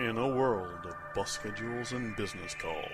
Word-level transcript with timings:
In 0.00 0.16
a 0.16 0.26
world 0.26 0.86
of 0.86 0.94
bus 1.14 1.32
schedules 1.32 1.92
and 1.92 2.16
business 2.16 2.54
calls, 2.54 2.84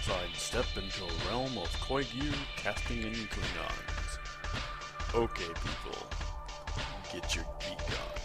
sidestep 0.00 0.64
into 0.74 1.04
a 1.04 1.28
realm 1.28 1.58
of 1.58 1.68
Koigu 1.82 2.32
casting 2.56 3.04
and 3.04 3.14
Klingons. 3.14 4.18
Okay, 5.14 5.44
people, 5.44 6.06
get 7.12 7.36
your 7.36 7.44
geek 7.60 7.76
on. 7.90 8.20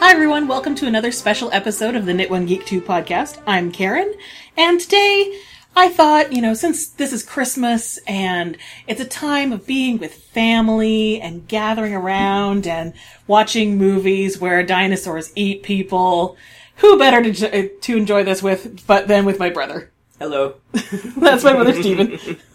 Hi, 0.00 0.10
everyone. 0.10 0.48
Welcome 0.48 0.74
to 0.74 0.88
another 0.88 1.12
special 1.12 1.48
episode 1.52 1.94
of 1.94 2.06
the 2.06 2.14
Knit 2.14 2.28
One 2.28 2.44
Geek 2.44 2.66
2 2.66 2.80
podcast. 2.80 3.40
I'm 3.46 3.70
Karen, 3.70 4.12
and 4.56 4.80
today 4.80 5.40
I 5.76 5.88
thought, 5.88 6.32
you 6.32 6.40
know, 6.40 6.54
since 6.54 6.86
this 6.86 7.12
is 7.12 7.22
Christmas 7.24 7.98
and 8.06 8.56
it's 8.86 9.00
a 9.00 9.04
time 9.04 9.52
of 9.52 9.66
being 9.66 9.98
with 9.98 10.14
family 10.14 11.20
and 11.20 11.46
gathering 11.48 11.94
around 11.94 12.66
and 12.66 12.92
watching 13.26 13.76
movies 13.76 14.38
where 14.38 14.62
dinosaurs 14.62 15.32
eat 15.34 15.62
people, 15.64 16.36
who 16.76 16.98
better 16.98 17.32
to, 17.32 17.68
to 17.68 17.96
enjoy 17.96 18.22
this 18.22 18.42
with 18.42 18.86
but 18.86 19.08
than 19.08 19.24
with 19.24 19.38
my 19.38 19.50
brother? 19.50 19.90
Hello. 20.20 20.54
That's 21.16 21.42
my 21.44 21.52
brother, 21.54 21.72
Steven. 21.74 22.18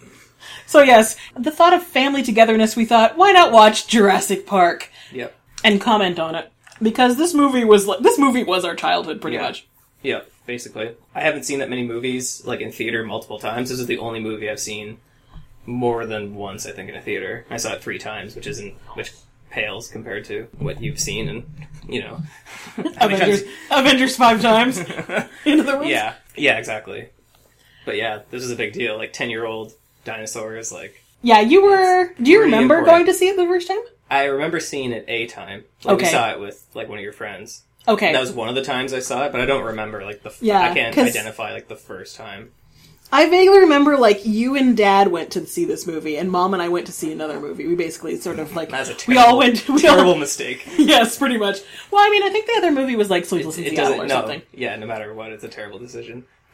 So, 0.65 0.83
yes, 0.83 1.17
the 1.35 1.49
thought 1.49 1.73
of 1.73 1.81
family 1.83 2.21
togetherness, 2.21 2.75
we 2.75 2.85
thought, 2.85 3.17
why 3.17 3.31
not 3.31 3.51
watch 3.51 3.87
Jurassic 3.87 4.45
Park? 4.45 4.89
Yep. 5.11 5.35
and 5.63 5.81
comment 5.81 6.19
on 6.19 6.35
it 6.35 6.51
because 6.79 7.17
this 7.17 7.33
movie 7.33 7.65
was 7.65 7.87
like 7.87 8.01
this 8.01 8.19
movie 8.19 8.43
was 8.43 8.63
our 8.63 8.75
childhood 8.75 9.19
pretty 9.19 9.37
Yeah. 9.37 9.41
much. 9.41 9.67
Yep. 10.03 10.31
Basically, 10.49 10.95
I 11.13 11.21
haven't 11.21 11.43
seen 11.43 11.59
that 11.59 11.69
many 11.69 11.85
movies 11.85 12.43
like 12.43 12.59
in 12.59 12.71
theater 12.71 13.03
multiple 13.03 13.37
times. 13.37 13.69
This 13.69 13.79
is 13.79 13.85
the 13.85 13.99
only 13.99 14.19
movie 14.19 14.49
I've 14.49 14.59
seen 14.59 14.97
more 15.67 16.07
than 16.07 16.33
once. 16.33 16.65
I 16.65 16.71
think 16.71 16.89
in 16.89 16.95
a 16.95 17.01
theater. 17.03 17.45
I 17.51 17.57
saw 17.57 17.73
it 17.73 17.83
three 17.83 17.99
times, 17.99 18.33
which 18.33 18.47
isn't 18.47 18.73
which 18.95 19.11
pales 19.51 19.87
compared 19.89 20.25
to 20.25 20.47
what 20.57 20.81
you've 20.81 20.99
seen, 20.99 21.29
and 21.29 21.43
you 21.87 22.01
know. 22.01 22.21
Avengers, 22.99 23.43
Avengers 23.69 24.15
five 24.15 24.41
times 24.41 24.79
into 25.45 25.61
the 25.61 25.77
room. 25.77 25.87
Yeah. 25.87 26.15
Yeah. 26.35 26.57
Exactly. 26.57 27.09
But 27.85 27.97
yeah, 27.97 28.23
this 28.31 28.43
is 28.43 28.49
a 28.49 28.55
big 28.55 28.73
deal. 28.73 28.97
Like 28.97 29.13
ten 29.13 29.29
year 29.29 29.45
old 29.45 29.73
dinosaurs. 30.03 30.71
Like 30.71 30.99
yeah. 31.21 31.41
You 31.41 31.61
were. 31.63 32.11
Do 32.19 32.31
you 32.31 32.41
remember 32.41 32.79
important. 32.79 32.87
going 32.87 33.05
to 33.05 33.13
see 33.13 33.27
it 33.27 33.37
the 33.37 33.45
first 33.45 33.67
time? 33.67 33.83
I 34.09 34.23
remember 34.23 34.59
seeing 34.59 34.93
it 34.93 35.05
a 35.07 35.27
time. 35.27 35.65
Like, 35.83 35.97
Okay. 35.97 36.05
We 36.05 36.11
saw 36.11 36.31
it 36.31 36.39
with 36.39 36.65
like 36.73 36.89
one 36.89 36.97
of 36.97 37.03
your 37.03 37.13
friends. 37.13 37.61
Okay, 37.89 38.13
That 38.13 38.21
was 38.21 38.31
one 38.31 38.49
of 38.49 38.55
the 38.55 38.63
times 38.63 38.93
I 38.93 38.99
saw 38.99 39.25
it, 39.25 39.31
but 39.31 39.41
I 39.41 39.45
don't 39.45 39.63
remember 39.63 40.03
like 40.03 40.23
the. 40.23 40.29
F- 40.29 40.41
Yeah, 40.41 40.61
I 40.61 40.73
can't 40.73 40.95
'cause- 40.95 41.07
identify 41.07 41.51
like 41.53 41.67
the 41.67 41.75
first 41.75 42.15
time. 42.15 42.51
I 43.11 43.27
vaguely 43.27 43.57
remember 43.61 43.97
like 43.97 44.23
you 44.23 44.55
and 44.55 44.77
Dad 44.77 45.07
went 45.07 45.31
to 45.31 45.43
see 45.47 45.65
this 45.65 45.87
movie, 45.87 46.15
and 46.15 46.29
Mom 46.29 46.53
and 46.53 46.61
I 46.61 46.69
went 46.69 46.85
to 46.85 46.91
see 46.91 47.11
another 47.11 47.39
movie. 47.39 47.65
We 47.65 47.73
basically 47.73 48.15
sort 48.17 48.37
of 48.37 48.55
like 48.55 48.69
That's 48.69 48.91
a 48.91 48.95
we 49.07 49.17
all 49.17 49.39
went. 49.39 49.67
We 49.67 49.81
terrible 49.81 50.11
all, 50.11 50.17
mistake. 50.17 50.63
yes, 50.77 51.17
pretty 51.17 51.37
much. 51.37 51.57
Well, 51.89 52.05
I 52.05 52.09
mean, 52.11 52.21
I 52.21 52.29
think 52.29 52.45
the 52.45 52.53
other 52.57 52.71
movie 52.71 52.95
was 52.95 53.09
like 53.09 53.25
Sleepless 53.25 53.57
in 53.57 53.63
Seattle 53.65 54.01
or 54.01 54.05
no 54.05 54.13
something. 54.13 54.43
yeah 54.53 54.75
no 54.75 54.85
matter 54.85 55.11
what 55.15 55.31
it's 55.31 55.43
a 55.43 55.47
terrible 55.47 55.79
decision 55.79 56.25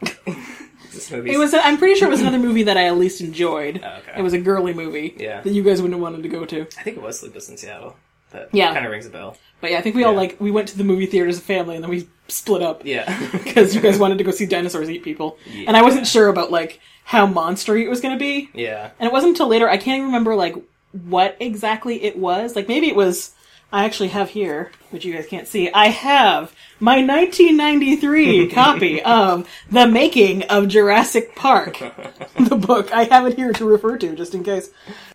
this 0.92 1.10
movie 1.10 1.32
It 1.32 1.38
was. 1.38 1.52
I'm 1.54 1.76
pretty 1.78 1.94
sure 1.98 2.08
it 2.08 2.10
was 2.10 2.20
another 2.20 2.38
movie 2.38 2.62
that 2.64 2.76
I 2.78 2.84
at 2.86 2.96
least 2.96 3.20
enjoyed. 3.20 3.82
Oh, 3.84 3.98
okay. 3.98 4.12
It 4.18 4.22
was 4.22 4.32
a 4.32 4.38
girly 4.38 4.72
movie. 4.72 5.14
Yeah. 5.18 5.42
That 5.42 5.52
you 5.52 5.62
guys 5.62 5.82
wouldn't 5.82 5.94
have 5.94 6.02
wanted 6.02 6.22
to 6.22 6.28
go 6.28 6.44
to. 6.46 6.62
i 6.78 6.82
think 6.82 6.96
it 6.96 7.02
was 7.02 7.20
sleepless 7.20 7.48
in 7.50 7.56
seattle 7.58 7.96
that 8.30 8.48
Yeah. 8.52 8.72
kind 8.74 8.84
of 8.86 8.92
rings 8.92 9.06
a 9.06 9.10
bell 9.10 9.36
But 9.60 9.70
yeah, 9.70 9.78
I 9.78 9.80
think 9.82 9.96
we 9.96 10.04
all 10.04 10.12
Yeah. 10.12 10.18
like 10.18 10.40
we 10.40 10.50
went 10.50 10.68
to 10.68 10.78
the 10.78 10.84
movie 10.84 11.06
theater 11.06 11.28
as 11.28 11.38
a 11.38 11.42
family 11.42 11.74
and 11.76 11.82
then 11.84 11.90
we 11.90 12.08
split 12.28 12.62
up 12.62 12.84
yeah 12.84 13.06
because 13.32 13.74
you 13.74 13.80
guys 13.80 13.98
wanted 13.98 14.18
to 14.18 14.24
go 14.24 14.30
see 14.30 14.46
dinosaurs 14.46 14.90
eat 14.90 15.02
people, 15.02 15.38
Yeah. 15.46 15.64
and 15.68 15.76
I 15.76 15.82
wasn't 15.82 16.06
sure 16.06 16.28
about 16.28 16.50
like 16.50 16.80
how 17.04 17.26
monstery 17.26 17.82
it 17.82 17.88
was 17.88 18.00
going 18.00 18.14
to 18.14 18.18
be. 18.18 18.50
yeah 18.54 18.90
And 18.98 19.06
it 19.06 19.12
wasn't 19.12 19.30
until 19.30 19.46
later 19.48 19.68
I 19.68 19.76
can't 19.76 19.96
even 19.98 20.06
remember 20.06 20.34
like 20.34 20.56
what 21.04 21.36
exactly 21.40 22.02
it 22.04 22.16
was. 22.18 22.56
Like 22.56 22.68
maybe 22.68 22.88
it 22.88 22.96
was. 22.96 23.32
I 23.72 23.84
actually 23.84 24.08
have 24.08 24.30
here, 24.30 24.70
which 24.90 25.04
you 25.04 25.12
guys 25.12 25.26
can't 25.26 25.46
see. 25.48 25.70
I 25.72 25.88
have 25.88 26.54
my 26.80 27.02
1993 27.02 28.48
copy 28.50 29.02
of 29.02 29.48
The 29.70 29.86
Making 29.86 30.44
of 30.44 30.68
Jurassic 30.68 31.34
Park, 31.34 31.78
the 32.38 32.56
book. 32.56 32.92
I 32.92 33.04
have 33.04 33.26
it 33.26 33.36
here 33.36 33.52
to 33.52 33.64
refer 33.64 33.96
to 33.98 34.14
just 34.14 34.34
in 34.34 34.44
case. 34.44 34.70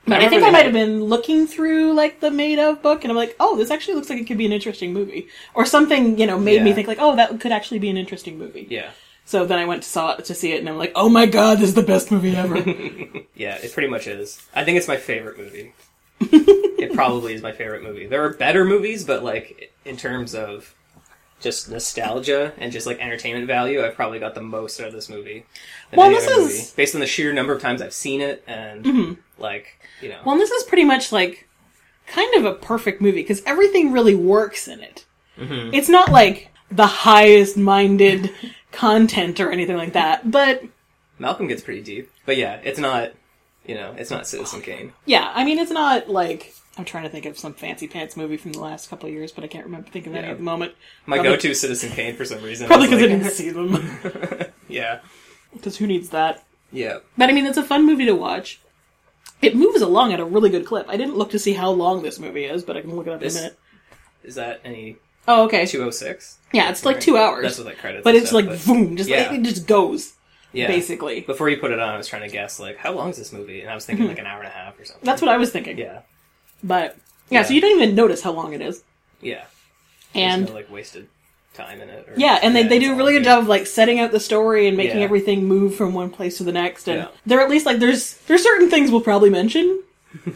But 0.05 0.13
I, 0.13 0.25
remember 0.25 0.29
think 0.29 0.43
I 0.47 0.51
might 0.51 0.65
have 0.65 0.73
been 0.73 1.03
looking 1.03 1.45
through 1.47 1.93
like 1.93 2.19
the 2.19 2.31
made 2.31 2.59
of 2.59 2.81
book, 2.81 3.03
and 3.03 3.11
I'm 3.11 3.17
like, 3.17 3.35
oh, 3.39 3.55
this 3.57 3.71
actually 3.71 3.95
looks 3.95 4.09
like 4.09 4.19
it 4.19 4.25
could 4.25 4.37
be 4.37 4.45
an 4.45 4.51
interesting 4.51 4.93
movie, 4.93 5.27
or 5.53 5.65
something. 5.65 6.17
You 6.17 6.27
know, 6.27 6.39
made 6.39 6.63
me 6.63 6.73
think 6.73 6.87
like, 6.87 6.99
oh, 6.99 7.15
that 7.15 7.39
could 7.39 7.51
actually 7.51 7.79
be 7.79 7.89
an 7.89 7.97
interesting 7.97 8.37
movie. 8.37 8.67
yeah 8.69 8.91
So 9.25 9.45
then 9.45 9.59
I 9.59 9.65
went 9.65 9.83
to 9.83 9.89
saw 9.89 10.15
it 10.15 10.25
to 10.25 10.33
see 10.33 10.53
it, 10.53 10.59
and 10.59 10.67
I'm 10.67 10.77
like, 10.77 10.93
oh 10.95 11.09
my 11.09 11.25
god, 11.25 11.59
this 11.59 11.69
is 11.69 11.75
the 11.75 11.83
best 11.83 12.11
movie 12.11 12.35
ever. 12.35 12.57
yeah 13.41 13.55
it 13.55 13.73
pretty 13.73 13.87
much 13.87 14.05
is 14.05 14.39
i 14.53 14.63
think 14.63 14.77
it's 14.77 14.87
my 14.87 14.97
favorite 14.97 15.35
movie 15.37 15.73
it 16.19 16.93
probably 16.93 17.33
is 17.33 17.41
my 17.41 17.51
favorite 17.51 17.81
movie 17.81 18.05
there 18.05 18.23
are 18.23 18.33
better 18.33 18.63
movies 18.63 19.03
but 19.03 19.23
like 19.23 19.73
in 19.83 19.97
terms 19.97 20.35
of 20.35 20.75
just 21.41 21.69
nostalgia 21.69 22.53
and 22.57 22.71
just 22.71 22.85
like 22.87 22.99
entertainment 22.99 23.47
value 23.47 23.83
i've 23.83 23.95
probably 23.95 24.19
got 24.19 24.35
the 24.35 24.41
most 24.41 24.79
out 24.79 24.87
of 24.87 24.93
this 24.93 25.09
movie 25.09 25.45
than 25.89 25.97
Well, 25.97 26.09
this 26.09 26.23
is- 26.25 26.29
Mm-hmm. 26.31 26.41
movie, 26.41 26.63
based 26.75 26.95
on 26.95 27.01
the 27.01 27.07
sheer 27.07 27.33
number 27.33 27.53
of 27.53 27.61
times 27.61 27.81
i've 27.81 27.93
seen 27.93 28.21
it 28.21 28.43
and 28.47 29.17
like 29.37 29.79
you 30.01 30.09
know 30.09 30.19
Well, 30.25 30.37
this 30.37 30.51
is 30.51 30.63
pretty 30.63 30.85
much 30.85 31.11
like 31.11 31.47
kind 32.07 32.33
of 32.35 32.45
a 32.45 32.53
perfect 32.53 33.01
movie 33.01 33.21
because 33.21 33.41
everything 33.45 33.91
really 33.93 34.15
works 34.15 34.67
in 34.67 34.81
it. 34.81 35.05
Mm-hmm. 35.37 35.73
It's 35.73 35.87
not 35.87 36.11
like 36.11 36.49
the 36.69 36.85
highest 36.87 37.55
minded 37.57 38.31
content 38.71 39.39
or 39.39 39.49
anything 39.51 39.77
like 39.77 39.93
that, 39.93 40.29
but 40.29 40.61
Malcolm 41.19 41.47
gets 41.47 41.61
pretty 41.61 41.81
deep, 41.81 42.11
but 42.25 42.35
yeah, 42.37 42.59
it's 42.63 42.79
not. 42.79 43.11
You 43.65 43.75
know, 43.75 43.93
it's 43.97 44.09
not 44.09 44.25
Citizen 44.27 44.61
Kane. 44.61 44.91
yeah, 45.05 45.31
I 45.35 45.45
mean, 45.45 45.59
it's 45.59 45.71
not 45.71 46.09
like 46.09 46.53
I'm 46.77 46.85
trying 46.85 47.03
to 47.03 47.09
think 47.09 47.25
of 47.25 47.37
some 47.37 47.53
fancy 47.53 47.87
pants 47.87 48.15
movie 48.15 48.37
from 48.37 48.53
the 48.53 48.61
last 48.61 48.89
couple 48.89 49.07
of 49.09 49.13
years, 49.13 49.31
but 49.31 49.43
I 49.43 49.47
can't 49.47 49.65
remember 49.65 49.89
thinking 49.89 50.13
of 50.13 50.17
any 50.17 50.27
Yeah. 50.27 50.31
at 50.31 50.37
the 50.37 50.43
moment. 50.43 50.73
My 51.05 51.17
Probably- 51.17 51.31
go-to 51.33 51.53
Citizen 51.53 51.89
Kane 51.91 52.15
for 52.15 52.23
some 52.25 52.41
reason. 52.41 52.67
Probably 52.67 52.87
because 52.87 53.03
I 53.03 53.07
didn't 53.07 53.29
see 53.31 53.49
them. 53.49 54.45
Yeah, 54.69 54.99
Because 55.53 55.75
who 55.77 55.85
needs 55.87 56.09
that? 56.11 56.43
yeah. 56.71 56.99
But 57.17 57.29
I 57.29 57.33
mean, 57.33 57.45
it's 57.45 57.57
a 57.57 57.63
fun 57.63 57.85
movie 57.85 58.05
to 58.05 58.15
watch. 58.15 58.61
It 59.41 59.53
moves 59.55 59.81
along 59.81 60.13
at 60.13 60.21
a 60.21 60.25
really 60.25 60.49
good 60.49 60.65
clip. 60.65 60.85
I 60.87 60.95
didn't 60.95 61.17
look 61.17 61.31
to 61.31 61.39
see 61.39 61.53
how 61.53 61.71
long 61.71 62.03
this 62.03 62.19
movie 62.19 62.45
is, 62.45 62.63
but 62.63 62.77
I 62.77 62.81
can 62.81 62.95
look 62.95 63.07
it 63.07 63.13
up 63.13 63.19
This- 63.19 63.33
in 63.35 63.39
a 63.39 63.41
minute. 63.43 63.59
Is 64.23 64.35
that 64.35 64.61
any 64.63 64.97
Oh, 65.27 65.43
okay. 65.45 65.65
two 65.65 65.83
oh 65.83 65.89
six? 65.89 66.37
Yeah, 66.53 66.69
it's 66.69 66.85
like 66.85 66.99
two 67.01 67.17
hours. 67.17 67.43
That's 67.43 67.57
what 67.57 67.67
like 67.67 67.79
credits. 67.79 68.03
but 68.03 68.11
and 68.15 68.21
it's 68.21 68.29
stuff, 68.29 68.45
like 68.45 68.65
boom, 68.65 68.95
just 68.95 69.09
yeah. 69.09 69.23
like, 69.29 69.39
it 69.39 69.43
just 69.43 69.67
goes 69.67 70.13
yeah. 70.53 70.67
basically. 70.67 71.21
Before 71.21 71.49
you 71.49 71.57
put 71.57 71.71
it 71.71 71.79
on, 71.79 71.89
I 71.89 71.97
was 71.97 72.07
trying 72.07 72.21
to 72.21 72.29
guess 72.29 72.59
like 72.59 72.77
how 72.77 72.93
long 72.93 73.09
is 73.09 73.17
this 73.17 73.33
movie, 73.33 73.61
and 73.61 73.69
I 73.69 73.75
was 73.75 73.85
thinking 73.85 74.07
like 74.07 74.19
an 74.19 74.25
hour 74.25 74.39
and 74.39 74.47
a 74.47 74.51
half 74.51 74.79
or 74.79 74.85
something. 74.85 74.97
Mm-hmm. 74.99 75.05
That's 75.05 75.21
what 75.21 75.29
I 75.31 75.37
was 75.37 75.51
thinking. 75.51 75.77
Yeah, 75.77 76.01
But 76.63 76.97
yeah, 77.29 77.43
so 77.43 77.53
you 77.53 77.61
don't 77.61 77.79
even 77.81 77.95
notice 77.95 78.21
how 78.21 78.31
long 78.31 78.53
it 78.53 78.61
is. 78.61 78.83
yeah. 79.21 79.45
And 80.13 80.47
no, 80.47 80.53
like 80.53 80.69
wasted 80.69 81.07
time 81.53 81.79
in 81.81 81.89
it. 81.89 82.05
or- 82.09 82.13
yeah, 82.17 82.39
and 82.43 82.53
they, 82.55 82.63
they 82.63 82.79
do 82.79 82.91
a 82.93 82.95
really 82.97 83.13
good 83.13 83.23
job 83.23 83.39
of 83.43 83.47
like 83.47 83.65
setting 83.65 83.99
out 84.01 84.11
the 84.11 84.19
story 84.19 84.67
and 84.67 84.75
making 84.75 84.97
Yeah. 84.99 85.05
everything 85.05 85.45
move 85.45 85.73
from 85.75 85.93
one 85.93 86.09
place 86.09 86.37
to 86.39 86.43
the 86.43 86.51
next. 86.51 86.87
And 86.89 86.99
Yeah. 87.03 87.07
they're 87.25 87.39
at 87.41 87.49
least 87.49 87.65
like 87.65 87.79
there's 87.79 88.15
there's 88.27 88.43
certain 88.43 88.69
things 88.69 88.91
we'll 88.91 88.99
probably 89.01 89.29
mention. 89.29 89.81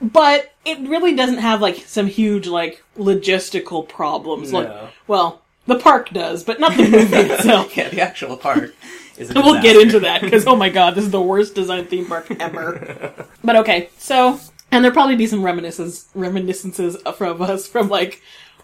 but 0.00 0.52
it 0.64 0.78
really 0.88 1.14
doesn't 1.14 1.38
have 1.38 1.60
like 1.62 1.76
some 1.86 2.06
huge 2.06 2.46
like 2.46 2.82
logistical 2.98 3.88
problems. 3.88 4.52
Like 4.52 4.70
well, 5.06 5.42
the 5.66 5.78
park 5.78 6.10
does, 6.10 6.44
but 6.44 6.60
not 6.60 6.76
the 6.76 6.88
movie 6.88 7.16
itself. 7.32 7.76
Yeah, 7.76 7.88
the 7.88 8.00
actual 8.00 8.36
park 8.36 8.74
is. 9.16 9.32
We'll 9.32 9.62
get 9.62 9.76
into 9.80 10.00
that 10.00 10.20
because 10.20 10.46
oh 10.46 10.56
my 10.56 10.68
god, 10.68 10.94
this 10.94 11.04
is 11.04 11.10
the 11.10 11.20
worst 11.22 11.54
design 11.54 11.86
theme 11.86 12.06
park 12.06 12.30
ever. 12.40 13.26
but 13.44 13.56
okay, 13.56 13.88
so 13.98 14.38
and 14.74 14.84
there'll 14.84 14.94
probably 14.94 15.16
be 15.16 15.26
some 15.26 15.42
reminiscences 15.42 16.08
reminiscences 16.14 16.96
from 17.16 17.40
us 17.42 17.66
from 17.66 17.88
like 17.88 18.20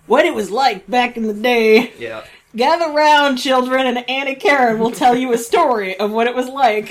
what 0.06 0.26
it 0.26 0.34
was 0.34 0.50
like 0.50 0.86
back 0.88 1.16
in 1.16 1.26
the 1.26 1.34
day. 1.34 1.92
Yeah, 1.98 2.24
Gather 2.56 2.92
round, 2.92 3.38
children, 3.38 3.86
and 3.86 4.10
Annie 4.10 4.34
Karen 4.34 4.78
will 4.80 4.90
tell 4.90 5.16
you 5.16 5.32
a 5.32 5.38
story 5.50 5.96
of 5.98 6.10
what 6.10 6.26
it 6.26 6.34
was 6.34 6.48
like 6.48 6.90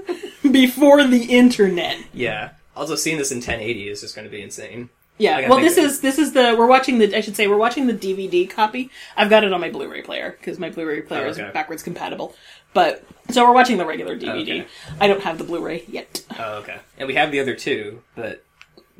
before 0.50 1.04
the 1.04 1.24
internet. 1.24 1.96
yeah. 2.12 2.50
Also, 2.76 2.94
seeing 2.94 3.16
this 3.16 3.30
in 3.32 3.38
1080 3.38 3.88
is 3.88 4.02
just 4.02 4.14
going 4.14 4.26
to 4.26 4.30
be 4.30 4.42
insane. 4.42 4.90
Yeah. 5.16 5.40
gotta 5.40 5.50
Well, 5.54 5.60
this 5.62 5.78
is 5.78 6.00
this 6.02 6.18
is 6.18 6.34
the 6.34 6.54
we're 6.58 6.66
watching 6.66 6.98
the 6.98 7.16
I 7.16 7.22
should 7.22 7.34
say 7.34 7.46
we're 7.46 7.56
watching 7.56 7.86
the 7.86 7.94
DVD 7.94 8.50
copy. 8.50 8.90
I've 9.16 9.30
got 9.30 9.44
it 9.44 9.52
on 9.54 9.62
my 9.62 9.70
Blu-ray 9.70 10.02
player 10.02 10.36
because 10.38 10.58
my 10.58 10.68
Blu-ray 10.68 11.00
player 11.02 11.24
Oh, 11.24 11.30
is 11.30 11.38
backwards 11.38 11.82
compatible. 11.82 12.34
But 12.74 13.02
so 13.30 13.46
we're 13.46 13.54
watching 13.54 13.78
the 13.78 13.86
regular 13.86 14.14
DVD. 14.14 14.28
Oh, 14.28 14.40
okay. 14.42 14.66
I 15.00 15.06
don't 15.06 15.22
have 15.22 15.38
the 15.38 15.44
Blu-ray 15.44 15.84
yet. 15.88 16.22
Oh, 16.38 16.58
okay. 16.58 16.76
And 16.98 17.08
we 17.08 17.14
have 17.14 17.30
the 17.32 17.40
other 17.40 17.54
two, 17.54 18.02
but 18.14 18.44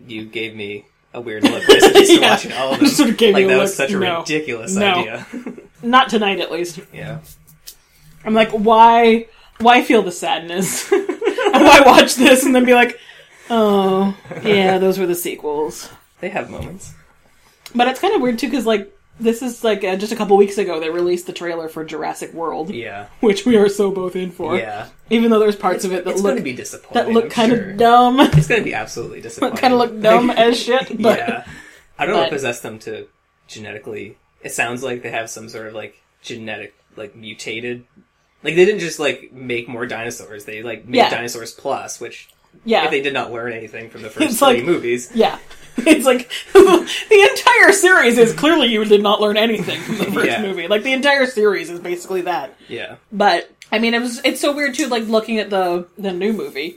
you 0.07 0.25
gave 0.25 0.55
me 0.55 0.85
a 1.15 1.21
weird 1.21 1.45
look. 1.45 1.63
I 1.69 1.79
suggested 1.79 2.09
Yeah. 2.21 2.31
watching 2.31 2.53
all 2.53 2.73
of 2.75 2.79
them. 2.81 2.89
sort 2.89 3.11
of 3.11 3.17
gave 3.17 3.35
like 3.35 3.47
that 3.47 3.53
look. 3.55 3.63
was 3.63 3.75
such 3.77 3.91
a 3.93 3.99
No. 3.99 4.19
ridiculous 4.21 4.75
No. 4.75 4.95
idea. 4.95 5.27
Not 5.83 6.09
tonight, 6.09 6.41
at 6.41 6.51
least. 6.51 6.81
yeah. 6.93 7.19
I'm 8.25 8.35
like, 8.35 8.51
why? 8.51 9.27
Why 9.61 9.83
feel 9.83 10.03
the 10.03 10.13
sadness? 10.13 10.91
and 10.93 11.65
why 11.65 11.83
watch 11.87 12.15
this 12.17 12.45
and 12.45 12.55
then 12.55 12.65
be 12.65 12.75
like, 12.75 12.99
oh, 13.51 14.17
yeah, 14.43 14.79
those 14.79 14.99
were 14.99 15.07
the 15.07 15.15
sequels. 15.15 15.89
They 16.21 16.29
have 16.31 16.51
moments. 16.51 16.93
But 17.75 17.89
it's 17.89 18.01
kind 18.01 18.15
of 18.15 18.21
weird 18.21 18.39
too, 18.39 18.49
because 18.49 18.67
like 18.67 18.93
this 19.19 19.43
is 19.43 19.65
like 19.65 19.83
uh, 19.85 19.97
just 19.97 20.13
a 20.13 20.17
couple 20.17 20.37
weeks 20.37 20.59
ago 20.59 20.79
they 20.81 20.91
released 20.91 21.27
the 21.27 21.33
trailer 21.33 21.69
for 21.69 21.85
Jurassic 21.85 22.33
World, 22.35 22.71
Yeah. 22.71 23.07
which 23.21 23.47
we 23.47 23.57
are 23.57 23.69
so 23.69 23.91
both 23.91 24.15
in 24.17 24.31
for. 24.31 24.57
Yeah. 24.57 24.89
Even 25.11 25.31
though 25.31 25.39
there's 25.39 25.57
parts 25.57 25.85
of 25.85 25.93
it 25.93 26.05
that 26.05 26.13
it's 26.13 26.23
look 26.23 26.37
to 26.37 26.43
be 26.43 26.53
disappointing. 26.55 26.95
that 27.15 27.21
look 27.21 27.31
kind 27.31 27.53
sure. 27.53 27.71
of 27.71 27.77
dumb, 27.77 28.21
It's 28.21 28.47
going 28.49 28.61
to 28.61 28.65
be 28.65 28.75
absolutely 28.75 29.21
disappointing. 29.23 29.57
kind 29.59 29.73
of 29.73 29.79
look 29.79 30.01
dumb 30.01 30.31
as 30.31 30.59
shit. 30.63 31.01
But 31.01 31.19
yeah. 31.19 31.47
I 31.99 32.05
don't 32.07 32.15
know 32.15 32.21
what 32.23 32.31
but- 32.31 32.37
possessed 32.37 32.63
them 32.63 32.79
to 32.81 33.07
genetically. 33.49 34.17
It 34.43 34.53
sounds 34.53 34.83
like 34.83 35.03
they 35.03 35.11
have 35.11 35.31
some 35.31 35.49
sort 35.49 35.67
of 35.69 35.75
like 35.75 36.01
genetic, 36.23 36.75
like 36.97 37.17
mutated. 37.17 37.85
Like 38.43 38.55
they 38.55 38.65
didn't 38.65 38.81
just 38.81 38.99
like 38.99 39.33
make 39.33 39.69
more 39.69 39.87
dinosaurs. 39.87 40.45
They 40.45 40.63
like 40.63 40.85
made 40.87 40.99
Yeah. 40.99 41.11
dinosaurs 41.11 41.53
plus, 41.53 42.01
which 42.01 42.29
yeah, 42.65 42.85
if 42.85 42.91
they 42.91 43.01
did 43.03 43.13
not 43.13 43.33
learn 43.33 43.53
anything 43.53 43.91
from 43.91 44.03
the 44.03 44.11
first 44.11 44.27
It's 44.31 44.39
three 44.39 44.49
like- 44.59 44.65
movies. 44.65 45.11
Yeah. 45.15 45.39
It's 45.79 46.07
like 46.07 46.31
the 46.55 47.29
entire 47.37 47.71
series 47.73 48.17
is 48.17 48.33
clearly 48.33 48.69
you 48.69 48.83
did 48.87 49.03
not 49.03 49.21
learn 49.21 49.37
anything 49.37 49.79
from 49.83 49.99
the 49.99 50.05
first 50.07 50.27
Yeah. 50.27 50.41
movie. 50.41 50.69
Like 50.69 50.85
the 50.85 50.95
entire 50.95 51.27
series 51.27 51.69
is 51.69 51.81
basically 51.81 52.23
that. 52.23 52.55
Yeah. 52.67 52.97
But 53.13 53.51
I 53.71 53.79
mean, 53.79 53.93
it 53.93 54.01
was 54.01 54.23
it's 54.25 54.41
so 54.41 54.55
weird 54.57 54.75
too. 54.75 54.87
Like 54.87 55.07
looking 55.07 55.39
at 55.39 55.51
the 55.51 55.87
the 55.99 56.13
new 56.15 56.33
movie 56.33 56.77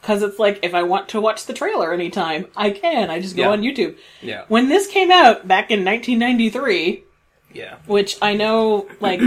because 0.00 0.22
it's 0.22 0.38
like 0.38 0.60
if 0.62 0.72
I 0.74 0.84
want 0.84 1.10
to 1.10 1.20
watch 1.20 1.44
the 1.44 1.52
trailer 1.52 1.92
anytime, 1.92 2.46
I 2.56 2.70
can. 2.70 3.10
I 3.10 3.20
just 3.20 3.36
go 3.36 3.42
Yeah. 3.42 3.48
on 3.50 3.60
YouTube. 3.60 3.96
Yeah. 4.22 4.44
When 4.48 4.70
this 4.70 4.86
came 4.86 5.10
out 5.10 5.46
back 5.46 5.70
in 5.70 5.84
1993, 5.84 7.04
Yeah. 7.52 7.76
which 7.86 8.16
I 8.22 8.34
know 8.34 8.88
like. 9.00 9.20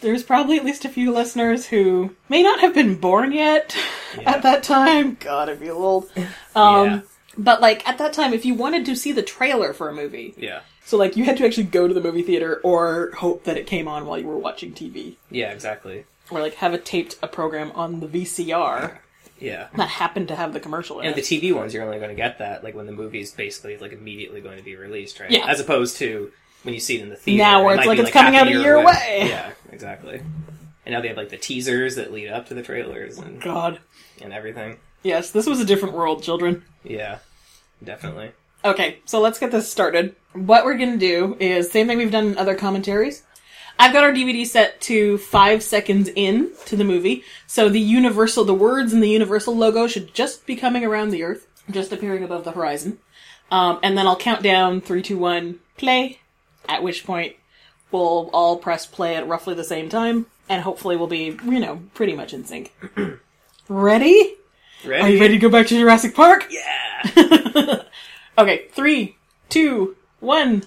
There's 0.00 0.22
probably 0.22 0.56
at 0.58 0.64
least 0.64 0.84
a 0.84 0.88
few 0.88 1.12
listeners 1.12 1.66
who 1.66 2.14
may 2.28 2.42
not 2.42 2.60
have 2.60 2.74
been 2.74 2.96
born 2.96 3.32
yet 3.32 3.76
Yeah. 4.16 4.30
at 4.36 4.42
that 4.42 4.62
time. 4.62 5.16
God, 5.20 5.48
I 5.48 5.56
feel 5.56 5.76
old. 5.76 6.10
Um, 6.54 6.86
Yeah. 6.86 7.00
But 7.36 7.60
like 7.60 7.86
at 7.88 7.98
that 7.98 8.12
time, 8.12 8.32
if 8.32 8.44
you 8.44 8.54
wanted 8.54 8.84
to 8.86 8.96
see 8.96 9.12
the 9.12 9.22
trailer 9.22 9.72
for 9.72 9.88
a 9.88 9.94
movie, 9.94 10.34
Yeah. 10.36 10.60
so 10.84 10.96
like 10.96 11.16
you 11.16 11.24
had 11.24 11.36
to 11.38 11.44
actually 11.46 11.64
go 11.64 11.86
to 11.86 11.94
the 11.94 12.00
movie 12.00 12.22
theater 12.22 12.60
or 12.64 13.12
hope 13.16 13.44
that 13.44 13.56
it 13.56 13.66
came 13.66 13.86
on 13.88 14.06
while 14.06 14.18
you 14.18 14.26
were 14.26 14.38
watching 14.38 14.72
TV, 14.72 15.16
Yeah. 15.30 15.50
Exactly. 15.52 16.04
or 16.30 16.40
like 16.40 16.54
have 16.54 16.74
a 16.74 16.78
taped 16.78 17.16
a 17.22 17.28
program 17.28 17.70
on 17.72 18.00
the 18.00 18.06
VCR 18.08 18.98
Yeah. 19.40 19.68
that 19.76 19.88
happened 19.88 20.28
to 20.28 20.36
have 20.36 20.52
the 20.52 20.58
commercial 20.60 21.00
in 21.00 21.06
And 21.06 21.14
the. 21.16 21.22
TV 21.22 21.52
ones, 21.54 21.72
you're 21.74 21.84
only 21.84 21.98
going 21.98 22.10
to 22.10 22.16
get 22.16 22.38
that 22.38 22.62
like 22.64 22.74
when 22.74 22.86
the 22.86 22.92
movie's 22.92 23.30
basically 23.32 23.76
like 23.78 23.92
immediately 23.92 24.40
going 24.40 24.58
to 24.58 24.64
be 24.64 24.74
released, 24.76 25.18
right? 25.20 25.30
Yeah. 25.30 25.46
As 25.46 25.60
opposed 25.60 25.96
to 25.98 26.32
when 26.62 26.74
you 26.74 26.80
see 26.80 26.98
it 26.98 27.02
in 27.02 27.08
the 27.08 27.16
theater. 27.16 27.42
Now 27.42 27.64
where 27.64 27.74
it 27.74 27.78
it's 27.78 27.86
might 27.86 27.98
like 27.98 28.06
it's 28.06 28.10
coming 28.10 28.36
out 28.36 28.48
a 28.48 28.50
year 28.50 28.74
away. 28.76 29.24
Yeah, 29.28 29.52
exactly. 29.72 30.20
And 30.86 30.94
now 30.94 31.00
they 31.00 31.08
have 31.08 31.16
like 31.16 31.28
the 31.28 31.36
teasers 31.36 31.96
that 31.96 32.12
lead 32.12 32.28
up 32.28 32.46
to 32.48 32.54
the 32.54 32.62
trailers 32.62 33.18
and, 33.18 33.40
God, 33.42 33.78
and 34.22 34.32
everything. 34.32 34.78
yes, 35.02 35.30
this 35.30 35.46
was 35.46 35.60
a 35.60 35.64
different 35.64 35.94
world, 35.94 36.22
children. 36.22 36.64
Yeah, 36.82 37.18
definitely. 37.84 38.32
Okay, 38.64 38.98
so 39.04 39.20
let's 39.20 39.38
get 39.38 39.50
this 39.52 39.70
started. 39.70 40.16
What 40.32 40.64
we're 40.64 40.78
gonna 40.78 40.96
do 40.96 41.36
is 41.38 41.70
same 41.70 41.86
thing 41.86 41.98
we've 41.98 42.10
done 42.10 42.28
in 42.28 42.38
other 42.38 42.54
commentaries. 42.54 43.22
I've 43.78 43.92
got 43.92 44.02
our 44.02 44.12
DVD 44.12 44.44
set 44.44 44.80
to 44.82 45.18
five 45.18 45.62
seconds 45.62 46.10
in 46.16 46.50
to 46.66 46.74
the 46.74 46.82
movie, 46.84 47.22
so 47.46 47.68
the 47.68 47.78
universal, 47.80 48.44
the 48.44 48.52
words 48.54 48.92
in 48.92 48.98
the 49.00 49.08
universal 49.10 49.56
logo 49.56 49.86
should 49.86 50.12
just 50.14 50.46
be 50.46 50.56
coming 50.56 50.84
around 50.84 51.10
the 51.10 51.22
Earth, 51.22 51.46
just 51.70 51.92
appearing 51.92 52.24
above 52.24 52.42
the 52.42 52.50
horizon. 52.52 52.98
Um, 53.52 53.78
and 53.82 53.96
then 53.96 54.06
I'll 54.08 54.16
count 54.16 54.42
down 54.42 54.80
three, 54.80 55.02
two, 55.02 55.16
one, 55.18 55.60
play. 55.76 56.18
At 56.68 56.82
which 56.82 57.04
point 57.04 57.34
we'll 57.90 58.28
all 58.32 58.58
press 58.58 58.86
play 58.86 59.16
at 59.16 59.26
roughly 59.26 59.54
the 59.54 59.64
same 59.64 59.88
time, 59.88 60.26
and 60.48 60.62
hopefully 60.62 60.96
we'll 60.96 61.06
be, 61.06 61.36
you 61.44 61.58
know, 61.60 61.80
pretty 61.94 62.14
much 62.14 62.32
in 62.34 62.44
sync. 62.44 62.72
ready? 63.68 64.34
Ready? 64.84 65.02
Are 65.02 65.08
you 65.08 65.20
ready 65.20 65.34
to 65.34 65.40
go 65.40 65.48
back 65.48 65.66
to 65.68 65.78
Jurassic 65.78 66.14
Park? 66.14 66.46
Yeah. 66.50 67.82
Okay, 68.38 68.66
three, 68.70 69.16
two, 69.48 69.96
one, 70.20 70.62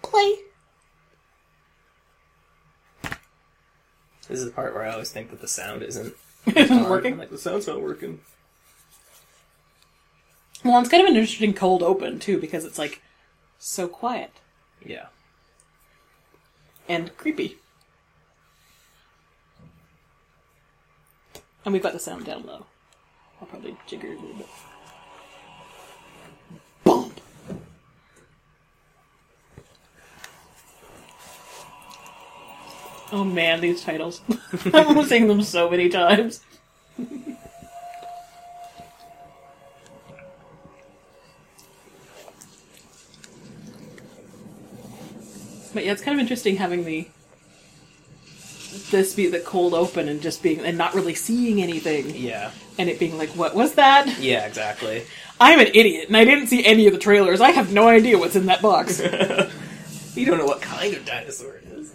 play. 0.00 0.32
This 4.28 4.38
is 4.38 4.44
the 4.44 4.52
part 4.52 4.74
where 4.74 4.84
I 4.84 4.92
always 4.92 5.10
think 5.10 5.30
that 5.30 5.40
the 5.40 5.48
sound 5.48 5.82
isn't 5.82 6.14
Isn't 6.54 6.88
working. 6.88 7.18
like 7.18 7.30
the 7.30 7.38
sound's 7.38 7.66
not 7.66 7.82
working. 7.82 8.20
Well, 10.64 10.78
it's 10.80 10.88
kind 10.88 11.02
of 11.02 11.08
an 11.10 11.16
interesting 11.16 11.52
cold 11.52 11.82
open 11.82 12.20
too 12.20 12.38
because 12.40 12.64
it's 12.64 12.78
like 12.78 13.02
so 13.58 13.88
quiet 13.88 14.30
Yeah. 14.84 15.06
And 16.88 17.16
creepy. 17.16 17.58
And 21.64 21.72
we've 21.72 21.82
got 21.82 21.92
the 21.92 21.98
sound 21.98 22.24
down 22.24 22.46
low. 22.46 22.66
I'll 23.40 23.48
probably 23.48 23.76
jigger 23.86 24.12
it 24.12 24.18
a 24.18 24.20
little 24.20 24.36
bit. 24.36 24.48
Bump. 26.84 27.20
Oh 33.12 33.24
man, 33.24 33.60
these 33.60 33.82
titles. 33.82 34.20
I'm 34.72 35.04
saying 35.04 35.26
them 35.26 35.42
so 35.42 35.68
many 35.68 35.88
times. 35.88 36.40
But 45.76 45.84
yeah, 45.84 45.92
it's 45.92 46.00
kind 46.00 46.14
of 46.14 46.20
interesting 46.22 46.56
having 46.56 46.84
the 46.86 47.06
this 48.90 49.14
be 49.14 49.26
the 49.28 49.40
cold 49.40 49.74
open 49.74 50.08
and 50.08 50.22
just 50.22 50.42
being 50.42 50.60
and 50.60 50.78
not 50.78 50.94
really 50.94 51.14
seeing 51.14 51.60
anything 51.62 52.14
Yeah. 52.16 52.50
and 52.78 52.88
it 52.88 52.98
being 52.98 53.18
like, 53.18 53.28
what 53.30 53.54
was 53.54 53.74
that? 53.74 54.18
Yeah, 54.18 54.46
exactly. 54.46 55.04
I'm 55.38 55.60
an 55.60 55.66
idiot 55.74 56.08
and 56.08 56.16
I 56.16 56.24
didn't 56.24 56.46
see 56.46 56.64
any 56.64 56.86
of 56.86 56.94
the 56.94 56.98
trailers. 56.98 57.42
I 57.42 57.50
have 57.50 57.74
no 57.74 57.88
idea 57.88 58.16
what's 58.16 58.36
in 58.36 58.46
that 58.46 58.62
box. 58.62 59.00
You 60.16 60.24
don't 60.24 60.38
know 60.38 60.46
what 60.46 60.62
kind 60.62 60.94
of 60.94 61.04
dinosaur 61.04 61.56
it 61.56 61.64
is. 61.64 61.92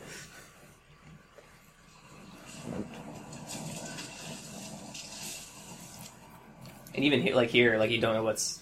And 6.93 7.03
even 7.05 7.21
he- 7.21 7.33
like 7.33 7.49
here, 7.49 7.77
like 7.77 7.89
you 7.91 7.99
don't 8.01 8.13
know 8.15 8.23
what's 8.23 8.61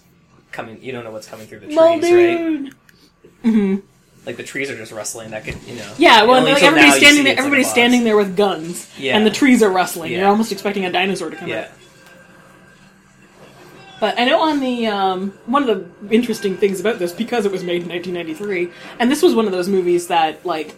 coming. 0.52 0.82
You 0.82 0.92
don't 0.92 1.04
know 1.04 1.10
what's 1.10 1.26
coming 1.26 1.46
through 1.46 1.60
the 1.60 1.66
trees, 1.66 1.78
right? 1.78 2.00
Muldoon. 2.00 2.74
Mm-hmm. 3.44 3.76
Like 4.26 4.36
the 4.36 4.42
trees 4.42 4.70
are 4.70 4.76
just 4.76 4.92
rustling. 4.92 5.30
That 5.30 5.44
could, 5.44 5.56
you 5.66 5.76
know. 5.76 5.92
Yeah, 5.98 6.24
well, 6.24 6.42
like 6.44 6.62
everybody's 6.62 6.96
standing 6.96 7.24
there. 7.24 7.38
Everybody's 7.38 7.70
standing 7.70 8.04
there 8.04 8.16
with 8.16 8.36
guns, 8.36 8.86
Yeah. 8.98 9.16
and 9.16 9.24
the 9.26 9.30
trees 9.30 9.62
are 9.62 9.70
rustling. 9.70 10.12
You're 10.12 10.26
almost 10.28 10.52
expecting 10.52 10.84
a 10.84 10.92
dinosaur 10.92 11.30
to 11.30 11.36
come 11.36 11.46
out. 11.46 11.50
Yeah, 11.50 11.68
But 13.98 14.18
I 14.18 14.24
know 14.24 14.40
on 14.42 14.60
the 14.60 14.86
um, 14.86 15.30
one 15.46 15.68
of 15.68 16.08
the 16.08 16.14
interesting 16.14 16.56
things 16.56 16.80
about 16.80 16.98
this 16.98 17.12
because 17.12 17.44
it 17.44 17.52
was 17.52 17.62
made 17.64 17.82
in 17.82 17.88
1993, 17.88 18.70
and 18.98 19.10
this 19.10 19.22
was 19.22 19.34
one 19.34 19.46
of 19.46 19.52
those 19.52 19.68
movies 19.68 20.06
that 20.08 20.44
like 20.44 20.74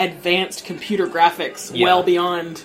advanced 0.00 0.64
computer 0.64 1.06
graphics 1.06 1.70
Yeah. 1.74 1.84
well 1.84 2.02
beyond. 2.02 2.62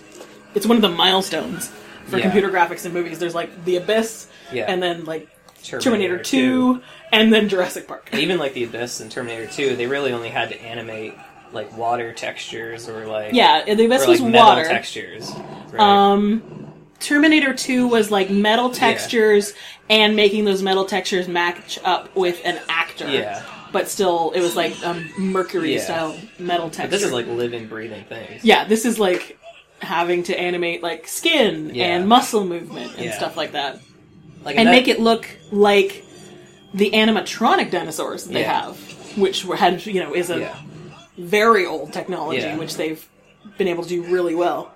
It's 0.56 0.66
one 0.66 0.78
of 0.78 0.82
the 0.82 0.90
milestones 0.90 1.72
for 2.08 2.18
Yeah. 2.18 2.24
computer 2.24 2.50
graphics 2.50 2.86
in 2.86 2.94
movies. 2.94 3.20
There's 3.20 3.36
like 3.36 3.66
The 3.66 3.78
Abyss, 3.78 4.28
Yeah. 4.52 4.66
and 4.68 4.82
then 4.82 5.06
like 5.06 5.28
Terminator, 5.64 6.18
Terminator 6.18 6.24
2, 6.24 6.82
and 7.12 7.34
then 7.34 7.50
Jurassic 7.50 7.88
Park. 7.88 8.10
Even 8.14 8.38
like 8.38 8.54
the 8.54 8.64
Abyss 8.64 9.00
and 9.02 9.12
Terminator 9.12 9.48
2, 9.48 9.76
they 9.76 9.88
really 9.88 10.12
only 10.12 10.30
had 10.30 10.50
to 10.50 10.62
animate 10.62 11.14
like 11.52 11.76
water 11.78 12.14
textures 12.14 12.88
or 12.88 13.06
like 13.08 13.34
Yeah, 13.34 13.64
The 13.66 13.86
Abyss 13.86 14.04
or, 14.04 14.08
like 14.08 14.08
was 14.08 14.22
metal 14.22 14.48
water. 14.48 14.66
textures. 14.66 15.32
Right? 15.72 15.80
Um, 15.80 16.44
Terminator 17.00 17.54
2 17.54 17.88
was 17.88 18.12
like 18.12 18.30
metal 18.30 18.70
textures 18.70 19.54
and 19.90 20.16
making 20.16 20.46
those 20.46 20.62
metal 20.62 20.86
textures 20.86 21.28
match 21.28 21.80
up 21.84 22.14
with 22.16 22.42
an 22.46 22.60
actor. 22.70 23.10
Yeah. 23.10 23.44
But 23.72 23.88
still, 23.88 24.32
it 24.32 24.42
was 24.42 24.56
like 24.56 24.84
um, 24.86 25.10
Mercury 25.18 25.76
Yeah. 25.76 25.82
style 25.82 26.18
metal 26.40 26.70
texture. 26.70 26.84
but 26.84 26.92
this 26.92 27.04
is 27.04 27.12
like 27.12 27.28
living, 27.28 27.68
breathing 27.68 28.04
things. 28.06 28.44
yeah, 28.44 28.66
this 28.66 28.84
is 28.86 29.00
like 29.00 29.38
having 29.82 30.24
to 30.24 30.38
animate 30.38 30.84
like 30.84 31.08
skin 31.08 31.72
Yeah. 31.74 31.86
and 31.86 32.08
muscle 32.08 32.44
movement 32.46 32.94
and 32.96 33.06
Yeah. 33.06 33.16
stuff 33.18 33.38
like 33.38 33.54
that, 33.54 33.80
Like 34.44 34.58
and 34.58 34.68
that- 34.68 34.72
make 34.72 34.88
it 34.88 35.00
look 35.00 35.28
like 35.52 36.06
the 36.74 36.92
animatronic 36.92 37.72
dinosaurs 37.72 38.26
that 38.26 38.34
they 38.34 38.42
Yeah. 38.42 38.66
have, 38.66 38.78
which 39.18 39.44
were, 39.46 39.56
had 39.56 39.86
you 39.86 40.02
know 40.04 40.14
is 40.16 40.30
a 40.30 40.40
Yeah. 40.40 40.56
very 41.18 41.66
old 41.66 41.92
technology, 41.94 42.42
Yeah. 42.42 42.58
which 42.58 42.76
they've 42.76 43.04
been 43.58 43.68
able 43.68 43.84
to 43.84 43.90
do 43.90 44.04
really 44.04 44.36
well. 44.36 44.72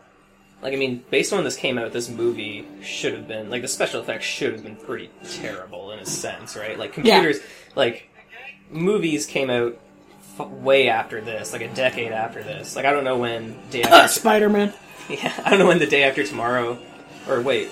Like 0.62 0.74
I 0.74 0.78
mean, 0.78 1.04
based 1.12 1.32
on 1.34 1.38
when 1.40 1.46
this 1.46 1.56
came 1.56 1.78
out, 1.78 1.92
this 1.92 2.10
movie 2.10 2.66
should 2.82 3.14
have 3.14 3.28
been 3.28 3.50
like 3.50 3.62
the 3.62 3.68
special 3.68 4.02
effects 4.02 4.26
should 4.26 4.54
have 4.54 4.64
been 4.64 4.76
pretty 4.78 5.10
terrible 5.40 5.92
in 5.92 6.00
a 6.00 6.06
sense, 6.06 6.56
right? 6.56 6.78
Like 6.80 6.94
computers, 6.94 7.40
like 7.76 8.10
movies 8.72 9.26
came 9.26 9.50
out 9.50 9.78
f- 10.40 10.48
way 10.48 10.88
after 10.90 11.22
this, 11.22 11.54
like 11.54 11.62
a 11.62 11.68
decade 11.70 12.12
after 12.12 12.42
this. 12.44 12.76
Like 12.76 12.86
I 12.86 12.92
don't 12.92 13.04
know 13.04 13.18
when 13.18 13.56
day 13.72 13.84
after, 13.84 14.08
Spider 14.20 14.50
Man. 14.50 14.74
yeah, 15.10 15.34
I 15.46 15.50
don't 15.52 15.60
know 15.60 15.68
when 15.68 15.80
the 15.80 15.86
day 15.88 16.04
after 16.04 16.24
tomorrow, 16.24 16.80
or 17.30 17.42
wait, 17.42 17.70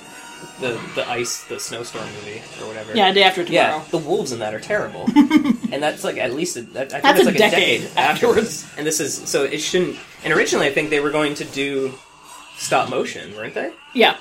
the 0.60 0.80
the 0.96 1.08
ice, 1.10 1.44
the 1.46 1.60
snowstorm 1.60 2.06
movie 2.06 2.42
or 2.62 2.68
whatever. 2.68 2.96
Yeah, 2.96 3.12
day 3.14 3.24
after 3.24 3.44
tomorrow. 3.44 3.78
Yeah, 3.78 3.84
the 3.92 3.98
wolves 3.98 4.32
in 4.32 4.40
that 4.40 4.54
are 4.54 4.60
terrible, 4.60 5.06
and 5.16 5.82
that's 5.82 6.04
like 6.04 6.18
at 6.18 6.34
least 6.34 6.58
a, 6.58 6.62
that, 6.62 6.88
I 6.94 7.02
think 7.02 7.04
That's 7.04 7.18
that's 7.18 7.22
a 7.22 7.26
like 7.26 7.38
decade 7.38 7.82
a 7.82 7.84
decade 7.86 7.98
afterwards. 7.98 8.38
afterwards. 8.64 8.74
And 8.78 8.86
this 8.88 9.00
is 9.00 9.16
so 9.30 9.44
it 9.44 9.60
shouldn't. 9.60 9.98
And 10.24 10.34
originally, 10.34 10.68
I 10.68 10.72
think 10.74 10.90
they 10.90 11.00
were 11.00 11.12
going 11.12 11.34
to 11.36 11.46
do 11.46 11.94
stop 12.58 12.90
motion, 12.90 13.36
weren't 13.36 13.54
they? 13.56 13.72
Yeah. 13.94 14.18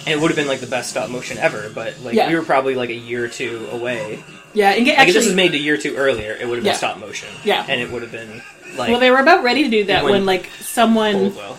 And 0.00 0.08
it 0.14 0.20
would 0.20 0.28
have 0.30 0.36
been 0.36 0.46
like 0.46 0.60
the 0.60 0.66
best 0.66 0.90
stop 0.90 1.08
motion 1.10 1.38
ever, 1.38 1.70
but 1.74 1.98
like 2.00 2.14
Yeah. 2.14 2.28
we 2.28 2.36
were 2.36 2.42
probably 2.44 2.74
like 2.74 2.90
a 2.90 2.94
year 2.94 3.24
or 3.24 3.28
two 3.28 3.66
away. 3.72 4.22
Yeah, 4.52 4.70
and 4.72 4.84
get, 4.84 4.98
Like 4.98 5.08
if 5.08 5.14
this 5.14 5.26
was 5.26 5.34
made 5.34 5.52
a 5.54 5.58
year 5.58 5.74
or 5.74 5.78
two 5.78 5.96
earlier, 5.96 6.32
it 6.32 6.46
would 6.46 6.56
have 6.56 6.64
been 6.64 6.72
Yeah. 6.72 6.76
stop 6.76 6.98
motion. 6.98 7.28
Yeah. 7.44 7.64
and 7.68 7.80
it 7.80 7.90
would 7.90 8.02
have 8.02 8.12
been 8.12 8.42
like 8.76 8.90
well, 8.90 9.00
they 9.00 9.10
were 9.10 9.18
about 9.18 9.42
ready 9.42 9.62
to 9.64 9.70
do 9.70 9.84
that 9.84 10.04
When- 10.04 10.12
when, 10.12 10.26
like 10.26 10.50
someone 10.60 11.12
Coldwell. 11.14 11.58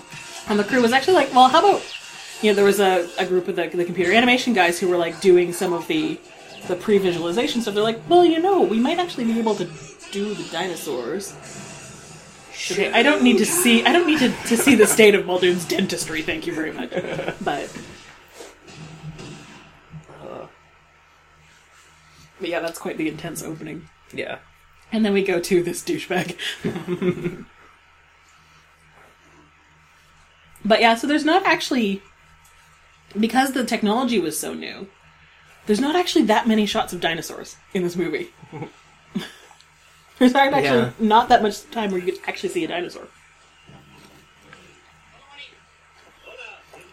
on 0.49 0.57
the 0.57 0.63
crew 0.63 0.81
was 0.81 0.93
actually 0.93 1.15
like, 1.15 1.33
well, 1.33 1.47
how 1.49 1.59
about 1.59 1.81
you 2.41 2.51
know 2.51 2.55
there 2.55 2.65
was 2.65 2.79
a, 2.79 3.07
a 3.17 3.25
group 3.25 3.47
of 3.47 3.55
the, 3.55 3.67
the 3.67 3.85
computer 3.85 4.13
animation 4.13 4.53
guys 4.53 4.79
who 4.79 4.87
were 4.87 4.97
like 4.97 5.19
doing 5.21 5.53
some 5.53 5.73
of 5.73 5.87
the 5.87 6.19
the 6.67 6.75
pre-visualization 6.75 7.61
stuff. 7.61 7.73
They're 7.73 7.83
like, 7.83 8.01
well, 8.09 8.25
you 8.25 8.39
know, 8.39 8.61
we 8.61 8.79
might 8.79 8.99
actually 8.99 9.25
be 9.25 9.39
able 9.39 9.55
to 9.55 9.69
do 10.11 10.33
the 10.33 10.43
dinosaurs. 10.51 11.33
Okay, 12.71 12.91
I 12.91 13.03
don't 13.03 13.23
need 13.23 13.37
to 13.37 13.45
see. 13.45 13.85
I 13.85 13.93
don't 13.93 14.07
need 14.07 14.19
to, 14.19 14.29
to 14.47 14.57
see 14.57 14.75
the 14.75 14.87
state 14.87 15.15
of 15.15 15.25
Muldoon's 15.25 15.65
dentistry. 15.65 16.21
Thank 16.21 16.47
you 16.47 16.53
very 16.53 16.71
much. 16.71 16.89
But, 17.41 17.71
but 22.39 22.49
yeah, 22.49 22.59
that's 22.59 22.79
quite 22.79 22.97
the 22.97 23.07
intense 23.07 23.43
opening. 23.43 23.87
Yeah, 24.13 24.39
And 24.91 25.05
then 25.05 25.13
we 25.13 25.23
go 25.23 25.39
to 25.39 25.63
this 25.63 25.83
douchebag. 25.83 26.35
but 30.65 30.81
yeah, 30.81 30.95
so 30.95 31.07
there's 31.07 31.25
not 31.25 31.45
actually 31.45 32.01
because 33.19 33.51
the 33.51 33.63
technology 33.65 34.19
was 34.19 34.39
so 34.39 34.53
new. 34.53 34.87
There's 35.65 35.79
not 35.81 35.95
actually 35.95 36.25
that 36.25 36.47
many 36.47 36.65
shots 36.65 36.93
of 36.93 37.01
dinosaurs 37.01 37.57
in 37.73 37.83
this 37.83 37.95
movie. 37.95 38.29
there's 40.19 40.33
not 40.33 40.53
actually 40.53 40.79
Yeah. 40.79 40.91
not 40.99 41.29
that 41.29 41.41
much 41.41 41.69
time 41.71 41.91
where 41.91 41.99
you 41.99 42.05
get 42.05 42.23
to 42.23 42.29
actually 42.29 42.49
see 42.49 42.63
a 42.63 42.67
dinosaur. 42.67 43.07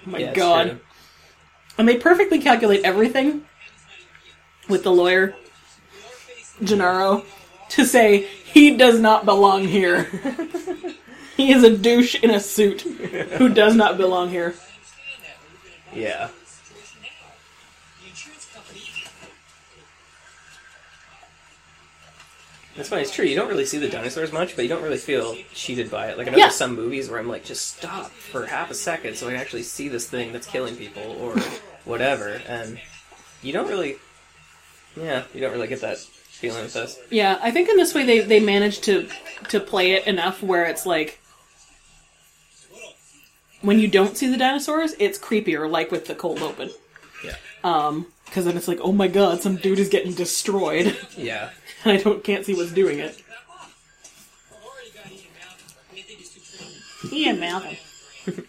Oh 0.07 0.11
my 0.11 0.19
Yeah, 0.19 0.33
god. 0.35 0.63
true. 0.71 0.81
And 1.79 1.89
they 1.89 1.97
perfectly 1.97 2.41
calculate 2.41 2.85
everything 2.85 3.45
with 4.69 4.83
the 4.85 4.93
lawyer, 4.93 5.35
Gennaro, 6.63 7.25
to 7.71 7.85
say 7.85 8.23
he 8.45 8.77
does 8.77 9.01
not 9.01 9.25
belong 9.25 9.67
here. 9.67 10.05
he 11.37 11.53
is 11.53 11.65
a 11.65 11.77
douche 11.77 12.15
in 12.17 12.31
a 12.31 12.39
suit 12.41 12.83
who 12.83 13.49
does 13.49 13.75
not 13.75 13.97
belong 13.97 14.31
here. 14.31 14.55
Yeah. 15.95 16.29
That's 22.77 22.89
funny. 22.89 23.03
It's 23.03 23.13
true. 23.15 23.25
You 23.25 23.37
don't 23.37 23.49
really 23.49 23.67
see 23.67 23.79
the 23.79 23.89
dinosaurs 23.89 24.33
much, 24.33 24.57
but 24.57 24.63
you 24.63 24.69
don't 24.69 24.83
really 24.83 24.97
feel 24.99 25.37
cheated 25.55 25.91
by 25.91 26.09
it. 26.09 26.19
Like 26.19 26.27
I 26.27 26.31
know 26.33 26.39
Yeah. 26.39 26.45
there's 26.47 26.57
some 26.57 26.75
movies 26.75 27.09
where 27.09 27.21
I'm 27.21 27.29
like, 27.29 27.45
just 27.45 27.77
stop 27.77 28.11
for 28.11 28.47
half 28.47 28.71
a 28.71 28.75
second 28.75 29.17
so 29.17 29.29
I 29.29 29.33
can 29.33 29.41
actually 29.41 29.63
see 29.63 29.89
this 29.89 30.09
thing 30.09 30.33
that's 30.33 30.47
killing 30.47 30.75
people 30.75 31.03
or 31.21 31.37
whatever, 31.85 32.41
and 32.49 32.81
you 33.43 33.53
don't 33.53 33.69
really. 33.69 33.97
Yeah, 34.97 35.25
you 35.33 35.41
don't 35.41 35.53
really 35.53 35.67
get 35.69 35.81
that 35.83 35.99
feeling 35.99 36.63
with 36.63 36.73
this. 36.75 36.99
Yeah, 37.11 37.39
I 37.43 37.51
think 37.53 37.69
in 37.69 37.77
this 37.77 37.95
way 37.95 38.05
they, 38.05 38.21
they 38.21 38.41
managed 38.41 38.83
to 38.85 39.09
to 39.51 39.61
play 39.61 39.93
it 39.93 40.07
enough 40.09 40.43
where 40.43 40.65
it's 40.65 40.85
like 40.85 41.21
when 43.65 43.79
you 43.79 43.89
don't 43.89 44.17
see 44.17 44.27
the 44.29 44.37
dinosaurs, 44.37 44.95
it's 44.99 45.19
creepier, 45.19 45.69
like 45.71 45.91
with 45.91 46.07
the 46.07 46.15
cold 46.15 46.41
open. 46.41 46.71
Yeah. 47.25 47.37
Um, 47.65 48.07
because 48.27 48.45
then 48.47 48.57
it's 48.57 48.69
like, 48.69 48.81
oh 48.83 48.93
my 48.93 49.07
god, 49.09 49.41
some 49.41 49.57
dude 49.57 49.79
is 49.79 49.89
getting 49.89 50.13
destroyed, 50.13 50.97
Yeah. 51.17 51.51
and 51.85 51.99
I 51.99 52.03
don't 52.03 52.23
can't 52.25 52.45
see 52.45 52.55
what's 52.55 52.73
doing 52.73 52.99
it. 52.99 53.21
Ian 57.13 57.39
Malcolm. 57.41 57.77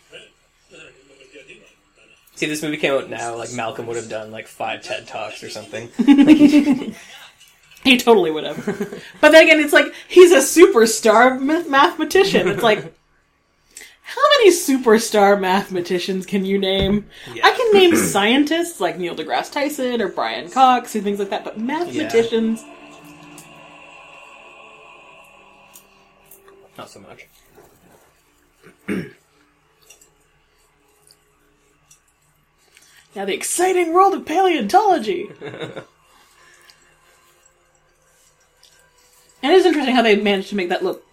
See, 2.35 2.47
this 2.47 2.61
movie 2.61 2.77
came 2.77 2.93
out 2.93 3.09
now. 3.09 3.35
Like 3.37 3.53
Malcolm 3.53 3.85
would 3.87 3.95
have 3.95 4.09
done 4.09 4.31
like 4.31 4.47
five 4.47 4.81
TED 4.81 5.07
talks 5.07 5.43
or 5.43 5.49
something. 5.49 5.89
He 7.83 7.97
totally 7.97 8.31
would 8.31 8.45
have. 8.45 8.65
but 9.21 9.31
then 9.31 9.43
again, 9.43 9.59
it's 9.59 9.71
like 9.71 9.93
he's 10.07 10.31
a 10.31 10.37
superstar 10.37 11.39
ma- 11.39 11.61
mathematician. 11.69 12.47
It's 12.47 12.63
like, 12.63 12.95
how 14.07 14.21
many 14.37 14.51
superstar 14.51 15.39
mathematicians 15.39 16.27
can 16.27 16.45
you 16.45 16.59
name? 16.59 17.07
Yeah. 17.33 17.45
I 17.45 17.51
can 17.51 17.73
name 17.73 17.95
scientists 17.95 18.79
like 18.79 18.99
Neil 18.99 19.15
deGrasse 19.15 19.51
Tyson 19.51 19.99
or 19.99 20.09
Brian 20.09 20.51
Cox 20.51 20.93
and 20.93 21.03
things 21.03 21.17
like 21.17 21.31
that, 21.31 21.43
but 21.43 21.59
mathematicians, 21.59 22.63
Not 26.77 26.89
so 26.89 26.99
much. 26.99 27.27
now 33.15 33.25
the 33.25 33.33
exciting 33.33 33.93
world 33.93 34.13
of 34.13 34.25
paleontology. 34.25 35.29
and 35.41 35.83
it 39.41 39.51
is 39.51 39.65
interesting 39.65 39.95
how 39.95 40.01
they 40.01 40.17
managed 40.17 40.49
to 40.49 40.55
make 40.55 40.69
that 40.69 40.83
look 40.83 41.05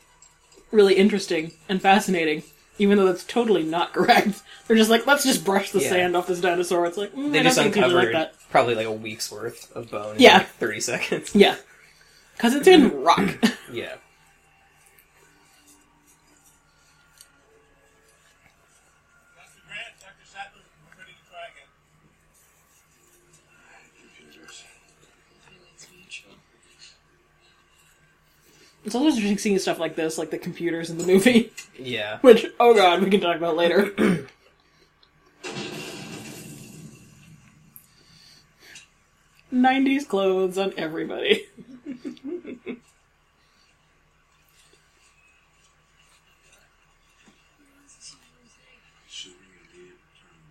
really 0.73 0.95
interesting 0.95 1.53
and 1.69 1.81
fascinating. 1.81 2.43
Even 2.79 2.99
though 2.99 3.07
that's 3.07 3.25
totally 3.25 3.63
not 3.63 3.93
correct, 3.95 4.43
they're 4.67 4.77
just 4.77 4.91
like, 4.91 5.07
let's 5.07 5.25
just 5.25 5.45
brush 5.45 5.71
the 5.71 5.81
Yeah. 5.81 5.89
sand 5.91 6.17
off 6.17 6.27
this 6.27 6.41
dinosaur. 6.41 6.87
It's 6.87 6.97
like 6.97 7.15
mm, 7.15 7.31
They 7.33 7.41
I 7.41 7.43
just 7.45 7.57
don't 7.57 7.65
think 7.65 7.75
people 7.75 7.91
uncovered 7.91 8.15
like 8.15 8.31
that. 8.33 8.51
probably 8.51 8.75
like 8.75 8.87
a 8.87 8.93
week's 8.93 9.31
worth 9.31 9.71
of 9.77 9.91
bone 9.91 10.17
in 10.17 10.23
Yeah. 10.23 10.39
like 10.39 10.49
thirty 10.49 10.81
seconds. 10.81 11.35
Yeah. 11.35 11.57
Because 12.37 12.55
it's 12.55 12.67
in 12.67 13.03
rock. 13.03 13.21
Yeah. 13.73 13.95
Dr. 19.37 19.61
Grant, 19.69 19.95
Dr. 20.01 20.25
Sattler, 20.25 20.63
we're 20.89 20.99
ready 21.03 21.13
to 21.13 21.25
try 21.31 21.45
again. 21.53 21.69
it's 28.85 28.95
always 28.95 29.15
interesting 29.15 29.39
seeing 29.39 29.59
stuff 29.59 29.79
like 29.79 29.95
this, 29.97 30.19
like 30.19 30.31
the 30.31 30.39
computers 30.39 30.91
in 30.91 30.99
the 30.99 31.07
movie. 31.07 31.53
Yeah. 31.79 32.19
Which, 32.21 32.47
oh 32.61 32.75
god, 32.75 33.03
we 33.03 33.11
can 33.11 33.21
talk 33.21 33.37
about 33.37 33.57
later. 33.57 33.93
Nineties 39.51 40.07
clothes 40.07 40.57
on 40.57 40.73
everybody. 40.77 41.47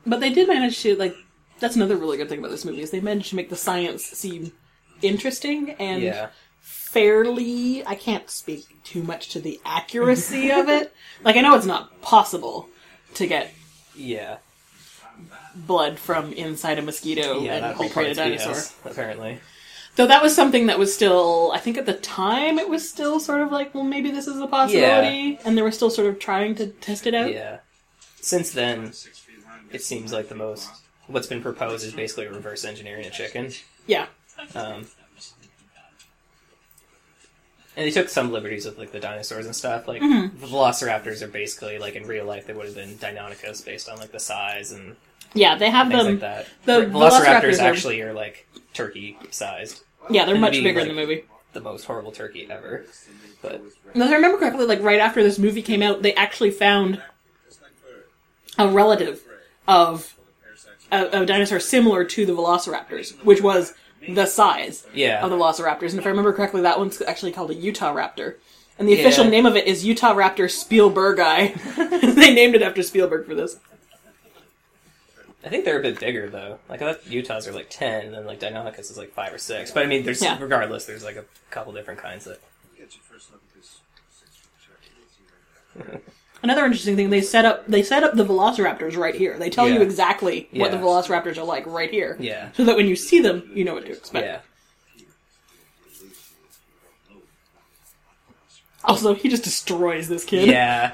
But 0.05 0.19
they 0.19 0.31
did 0.31 0.47
manage 0.47 0.79
to 0.81 0.95
like. 0.95 1.15
That's 1.59 1.75
another 1.75 1.95
really 1.95 2.17
good 2.17 2.27
thing 2.27 2.39
about 2.39 2.49
this 2.49 2.65
movie 2.65 2.81
is 2.81 2.89
they 2.89 3.01
managed 3.01 3.29
to 3.29 3.35
make 3.35 3.49
the 3.49 3.55
science 3.55 4.03
seem 4.03 4.51
interesting 5.03 5.71
and 5.71 6.01
Yeah. 6.01 6.29
Fairly. 6.61 7.85
I 7.85 7.95
can't 7.95 8.29
speak 8.29 8.65
too 8.83 9.03
much 9.03 9.29
to 9.29 9.39
the 9.39 9.59
accuracy 9.65 10.51
of 10.51 10.69
it. 10.69 10.93
Like 11.23 11.35
I 11.35 11.41
know 11.41 11.55
it's 11.55 11.67
not 11.67 12.01
possible 12.01 12.67
to 13.13 13.27
get 13.27 13.53
Yeah. 13.95 14.37
blood 15.55 15.99
from 15.99 16.33
inside 16.33 16.79
a 16.79 16.81
mosquito 16.81 17.41
Yeah. 17.41 17.67
and 17.67 17.75
cultivate 17.77 18.11
a 18.11 18.15
dinosaur. 18.15 18.53
BS, 18.53 18.73
apparently. 18.91 19.39
Though 19.97 20.07
that 20.07 20.23
was 20.23 20.33
something 20.35 20.65
that 20.65 20.79
was 20.79 20.91
still, 20.95 21.51
I 21.53 21.59
think 21.59 21.77
at 21.77 21.85
the 21.85 21.93
time 21.93 22.57
it 22.57 22.67
was 22.69 22.89
still 22.89 23.19
sort 23.19 23.41
of 23.41 23.51
like, 23.51 23.75
well, 23.75 23.83
maybe 23.83 24.09
this 24.09 24.25
is 24.25 24.39
a 24.39 24.47
possibility, 24.47 25.37
and 25.45 25.55
they 25.55 25.61
were 25.61 25.69
still 25.71 25.91
sort 25.91 26.07
of 26.07 26.17
trying 26.17 26.55
to 26.55 26.67
test 26.67 27.05
it 27.05 27.13
out. 27.13 27.31
Yeah. 27.31 27.59
Since 28.21 28.49
then, 28.51 28.93
it 29.71 29.83
seems 29.83 30.11
like 30.11 30.27
the 30.29 30.35
most. 30.35 30.69
What's 31.07 31.27
been 31.27 31.41
proposed 31.43 31.85
is 31.85 31.93
basically 31.93 32.27
reverse 32.29 32.63
engineering 32.65 33.05
a 33.05 33.09
chicken. 33.11 33.51
Yeah. 33.85 34.07
Um, 34.55 34.87
and 37.77 37.85
they 37.87 37.91
took 37.91 38.09
some 38.09 38.31
liberties 38.31 38.65
with 38.65 38.77
like 38.77 38.91
the 38.91 38.99
dinosaurs 38.99 39.45
and 39.45 39.55
stuff. 39.55 39.87
Like 39.87 40.01
Mm-hmm. 40.01 40.39
the 40.39 40.47
Velociraptors 40.47 41.21
are 41.21 41.27
basically 41.27 41.79
like 41.79 41.95
in 41.95 42.03
real 42.07 42.25
life 42.25 42.47
they 42.47 42.53
would 42.53 42.65
have 42.65 42.75
been 42.75 42.95
Deinonychus 42.97 43.63
based 43.65 43.87
on 43.89 43.97
like 43.99 44.11
the 44.11 44.19
size 44.19 44.71
and 44.71 44.95
Yeah, 45.33 45.55
they 45.55 45.69
have 45.69 45.89
them. 45.89 46.05
like 46.05 46.19
that. 46.19 46.47
the 46.65 46.81
Velociraptors, 46.85 46.91
Velociraptors 46.91 47.59
are- 47.59 47.67
actually 47.67 48.01
are 48.01 48.13
like 48.13 48.47
turkey 48.73 49.17
sized. 49.31 49.83
Yeah, 50.09 50.25
they're 50.25 50.35
And 50.35 50.41
much 50.41 50.53
be, 50.53 50.63
bigger 50.63 50.79
in 50.81 50.87
the 50.89 50.93
movie. 50.93 51.23
The 51.53 51.61
most 51.61 51.83
horrible 51.85 52.11
turkey 52.11 52.47
ever. 52.49 52.85
But 53.41 53.61
if 53.93 54.01
I 54.01 54.13
remember 54.15 54.37
correctly, 54.37 54.65
like 54.65 54.81
right 54.81 54.99
after 54.99 55.21
this 55.23 55.37
movie 55.39 55.61
came 55.61 55.81
out, 55.81 56.01
they 56.01 56.13
actually 56.15 56.51
found 56.51 57.01
a 58.57 58.67
relative 58.67 59.21
of 59.67 60.15
a, 60.91 61.21
a 61.21 61.25
dinosaur 61.25 61.59
similar 61.59 62.03
to 62.03 62.25
the 62.25 62.33
Velociraptors, 62.33 63.13
which 63.23 63.41
was 63.41 63.73
the 64.07 64.25
size 64.25 64.85
yeah. 64.93 65.23
of 65.23 65.29
the 65.29 65.37
Velociraptors. 65.37 65.91
And 65.91 65.99
if 65.99 66.05
I 66.05 66.09
remember 66.09 66.33
correctly, 66.33 66.61
that 66.61 66.79
one's 66.79 67.01
actually 67.01 67.31
called 67.31 67.51
a 67.51 67.55
Utah 67.55 67.93
Raptor. 67.93 68.35
And 68.79 68.87
the 68.87 68.99
official 68.99 69.25
Yeah. 69.25 69.31
name 69.31 69.45
of 69.45 69.55
it 69.55 69.67
is 69.67 69.85
Utah 69.85 70.15
Raptor 70.15 70.45
Spielbergi. 70.45 72.15
they 72.15 72.33
named 72.33 72.55
it 72.55 72.61
after 72.61 72.81
Spielberg 72.81 73.27
for 73.27 73.35
this. 73.35 73.57
I 75.43 75.49
think 75.49 75.65
they're 75.65 75.79
a 75.79 75.81
bit 75.81 75.99
bigger 75.99 76.29
though. 76.29 76.59
Like 76.69 76.81
I 76.81 76.93
thought 76.93 77.07
Utahs 77.07 77.47
are 77.47 77.51
like 77.51 77.67
ten, 77.69 78.05
and 78.05 78.13
then 78.13 78.25
like 78.25 78.39
Deinonychus 78.39 78.91
is 78.91 78.97
like 78.97 79.11
five 79.11 79.33
or 79.33 79.39
six. 79.39 79.71
But 79.71 79.83
I 79.83 79.87
mean, 79.87 80.03
there's 80.03 80.21
Yeah. 80.21 80.37
regardless, 80.39 80.85
there's 80.85 81.03
like 81.03 81.15
a 81.15 81.25
couple 81.49 81.73
different 81.73 81.99
kinds 81.99 82.25
that. 82.25 82.39
Get 86.43 86.57
your 86.57 86.69
first 86.69 86.85
look 86.85 86.85
at 86.85 86.85
this 86.85 86.85
six-foot 86.85 86.91
turkey. 86.91 86.91
Let's 86.91 86.91
see 86.91 86.91
what 86.91 86.91
it 86.91 86.91
Another 86.91 86.91
interesting 86.91 86.95
thing 86.95 87.09
they 87.09 87.21
set 87.21 87.45
up 87.45 87.67
they 87.67 87.83
set 87.83 88.03
up 88.03 88.13
the 88.15 88.25
velociraptors 88.25 88.97
right 88.97 89.15
here. 89.15 89.37
They 89.37 89.49
tell 89.49 89.67
you 89.67 89.75
Yeah. 89.75 89.81
exactly 89.81 90.49
what 90.53 90.71
the 90.71 90.77
Yeah. 90.77 90.83
velociraptors 90.83 91.37
are 91.37 91.43
like 91.43 91.65
right 91.67 91.91
here. 91.91 92.17
Yeah. 92.19 92.49
So 92.53 92.65
that 92.65 92.75
when 92.75 92.87
you 92.87 92.95
see 92.95 93.19
them, 93.21 93.49
you 93.53 93.63
know 93.63 93.73
what 93.73 93.85
to 93.85 93.91
expect. 93.91 94.25
Yeah. 94.25 94.39
Also, 98.83 99.13
he 99.13 99.29
just 99.29 99.43
destroys 99.43 100.07
this 100.07 100.25
kid. 100.25 100.47
Yeah. 100.49 100.93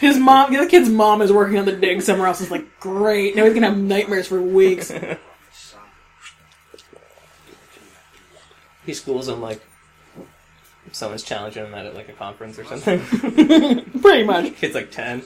His 0.00 0.16
mom, 0.16 0.52
the 0.54 0.64
kid's 0.66 0.88
mom 0.88 1.20
is 1.22 1.32
working 1.32 1.58
on 1.58 1.66
the 1.66 1.72
dig 1.72 2.00
somewhere 2.02 2.28
else. 2.28 2.40
Is 2.40 2.50
like, 2.50 2.80
great. 2.80 3.34
Now 3.36 3.44
he's 3.44 3.52
gonna 3.52 3.68
have 3.68 3.76
nightmares 3.78 4.26
for 4.28 4.40
weeks. 4.40 4.90
He 8.86 8.94
schools 8.94 9.28
him 9.28 9.42
like 9.42 9.60
someone's 10.92 11.22
challenging 11.22 11.64
him 11.66 11.74
at 11.74 11.94
like 11.94 12.08
a 12.08 12.12
conference 12.12 12.58
or 12.58 12.64
something. 12.64 13.00
Pretty 14.00 14.24
much. 14.24 14.54
Kid's 14.56 14.74
like 14.74 14.90
ten. 14.90 15.22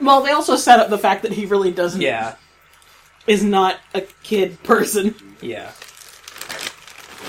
Well, 0.00 0.22
they 0.22 0.30
also 0.32 0.56
set 0.56 0.80
up 0.80 0.88
the 0.88 0.98
fact 0.98 1.22
that 1.22 1.32
he 1.32 1.44
really 1.46 1.70
doesn't 1.70 2.00
Yeah. 2.00 2.36
is 3.26 3.44
not 3.44 3.78
a 3.94 4.00
kid 4.22 4.62
person. 4.62 5.14
Yeah. 5.42 5.72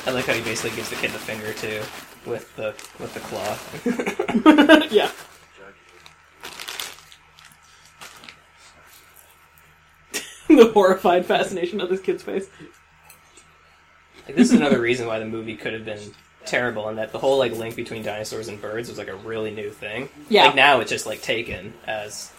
I 0.05 0.12
like 0.12 0.25
how 0.25 0.34
he 0.34 0.41
basically 0.41 0.75
gives 0.77 0.89
the 0.89 0.96
kid 0.96 1.12
the 1.12 1.20
finger 1.20 1.53
too, 1.53 1.81
with 2.29 2.55
the 2.55 2.74
with 3.00 3.13
the 3.13 3.20
claw. 3.20 3.58
yeah. 4.91 5.12
the 10.48 10.72
horrified 10.74 11.25
fascination 11.25 11.79
of 11.81 11.89
this 11.89 12.01
kid's 12.01 12.24
face. 12.24 12.48
Like, 14.27 14.36
this 14.36 14.50
is 14.51 14.53
another 14.58 14.79
reason 14.81 15.08
why 15.08 15.20
the 15.20 15.25
movie 15.25 15.55
could 15.55 15.74
have 15.74 15.86
been 15.86 16.00
terrible, 16.45 16.88
and 16.89 16.98
that 16.98 17.12
the 17.12 17.19
whole 17.19 17.38
like 17.38 17.53
link 17.53 17.75
between 17.75 18.03
dinosaurs 18.03 18.48
and 18.48 18.62
birds 18.62 18.89
was 18.89 18.98
like 18.98 19.07
a 19.07 19.15
really 19.15 19.51
new 19.51 19.69
thing. 19.69 20.10
Yeah. 20.29 20.45
Like 20.48 20.55
now 20.55 20.79
it's 20.79 20.89
just 20.91 21.05
like 21.05 21.21
taken 21.21 21.74
as 21.88 22.31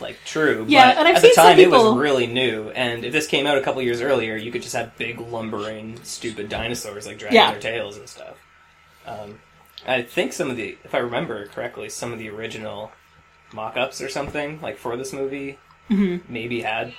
like 0.00 0.18
true. 0.24 0.64
Yeah, 0.68 0.90
but 0.94 0.98
and 0.98 1.08
I've 1.08 1.16
at 1.16 1.22
the 1.22 1.32
time 1.34 1.58
it 1.58 1.70
was 1.70 1.96
really 1.96 2.26
new. 2.26 2.70
And 2.70 3.04
if 3.04 3.12
this 3.12 3.26
came 3.26 3.46
out 3.46 3.56
a 3.58 3.62
couple 3.62 3.80
years 3.82 4.00
earlier, 4.00 4.36
you 4.36 4.52
could 4.52 4.62
just 4.62 4.74
have 4.74 4.96
big 4.98 5.20
lumbering, 5.20 5.98
stupid 6.02 6.48
dinosaurs 6.48 7.06
like 7.06 7.18
dragging 7.18 7.36
Yeah. 7.36 7.52
their 7.52 7.60
tails 7.60 7.96
and 7.96 8.08
stuff. 8.08 8.36
Um, 9.06 9.38
I 9.86 10.02
think 10.02 10.32
some 10.32 10.50
of 10.50 10.56
the, 10.56 10.76
if 10.84 10.94
I 10.94 10.98
remember 10.98 11.46
correctly, 11.46 11.88
some 11.88 12.12
of 12.12 12.18
the 12.18 12.28
original 12.28 12.90
mock-ups 13.52 14.00
or 14.00 14.08
something 14.08 14.60
like 14.60 14.76
for 14.76 14.96
this 14.96 15.12
movie 15.12 15.58
Mm-hmm. 15.88 16.32
maybe 16.32 16.62
had 16.62 16.94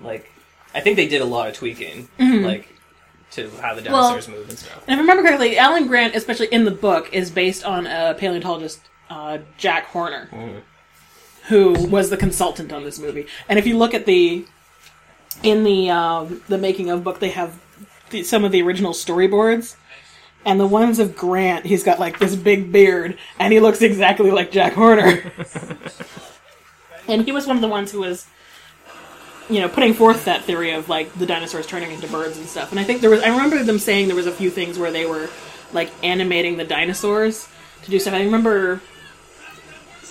like 0.00 0.28
I 0.74 0.80
think 0.80 0.96
they 0.96 1.06
did 1.06 1.22
a 1.22 1.24
lot 1.24 1.46
of 1.46 1.54
tweaking 1.54 2.08
like 2.18 2.66
to 3.32 3.50
how 3.60 3.74
the 3.74 3.82
Mm-hmm. 3.82 3.92
Well- 3.92 4.10
dinosaurs 4.10 4.28
move 4.28 4.48
and 4.48 4.58
stuff. 4.58 4.84
And 4.86 4.94
if 4.94 4.98
I 4.98 5.00
remember 5.00 5.22
correctly, 5.22 5.58
Alan 5.58 5.86
Grant, 5.86 6.14
especially 6.14 6.46
in 6.48 6.64
the 6.64 6.70
book, 6.70 7.08
is 7.12 7.30
based 7.30 7.64
on 7.64 7.86
a 7.86 8.14
paleontologist, 8.18 8.80
uh, 9.10 9.38
Jack 9.58 9.86
Horner, 9.86 10.62
who 11.48 11.72
was 11.88 12.10
the 12.10 12.16
consultant 12.16 12.72
on 12.72 12.84
this 12.84 12.98
movie. 12.98 13.26
And 13.48 13.58
if 13.58 13.66
you 13.66 13.76
look 13.76 13.94
at 13.94 14.06
the 14.06 14.44
in 15.42 15.64
the 15.64 15.90
um, 15.90 16.42
the 16.48 16.58
making 16.58 16.90
of 16.90 17.02
book, 17.02 17.20
they 17.20 17.30
have 17.30 17.58
the, 18.10 18.22
some 18.22 18.44
of 18.44 18.52
the 18.52 18.62
original 18.62 18.92
storyboards. 18.92 19.76
And 20.44 20.58
the 20.58 20.66
ones 20.66 20.98
of 20.98 21.14
Grant, 21.16 21.66
he's 21.66 21.84
got 21.84 22.00
like 22.00 22.18
this 22.18 22.34
big 22.34 22.72
beard, 22.72 23.16
and 23.38 23.52
he 23.52 23.60
looks 23.60 23.80
exactly 23.80 24.32
like 24.32 24.50
Jack 24.50 24.72
Horner. 24.72 25.22
and 27.08 27.24
he 27.24 27.30
was 27.30 27.46
one 27.46 27.54
of 27.54 27.62
the 27.62 27.68
ones 27.68 27.92
who 27.92 28.00
was, 28.00 28.26
you 29.48 29.60
know, 29.60 29.68
putting 29.68 29.94
forth 29.94 30.24
that 30.24 30.44
theory 30.44 30.72
of 30.72 30.88
like 30.88 31.12
the 31.14 31.26
dinosaurs 31.26 31.66
turning 31.66 31.90
into 31.90 32.06
birds 32.08 32.38
and 32.38 32.46
stuff. 32.46 32.70
And 32.70 32.80
I 32.80 32.84
think 32.84 33.00
there 33.00 33.10
was, 33.10 33.22
I 33.22 33.28
remember 33.28 33.62
them 33.62 33.78
saying 33.78 34.06
there 34.06 34.16
was 34.16 34.26
a 34.26 34.32
few 34.32 34.50
things 34.50 34.78
where 34.78 34.90
they 34.90 35.06
were 35.06 35.28
like 35.72 35.90
animating 36.02 36.56
the 36.56 36.64
dinosaurs 36.64 37.48
to 37.82 37.90
do 37.90 37.98
stuff. 37.98 38.14
I 38.14 38.22
remember, 38.22 38.80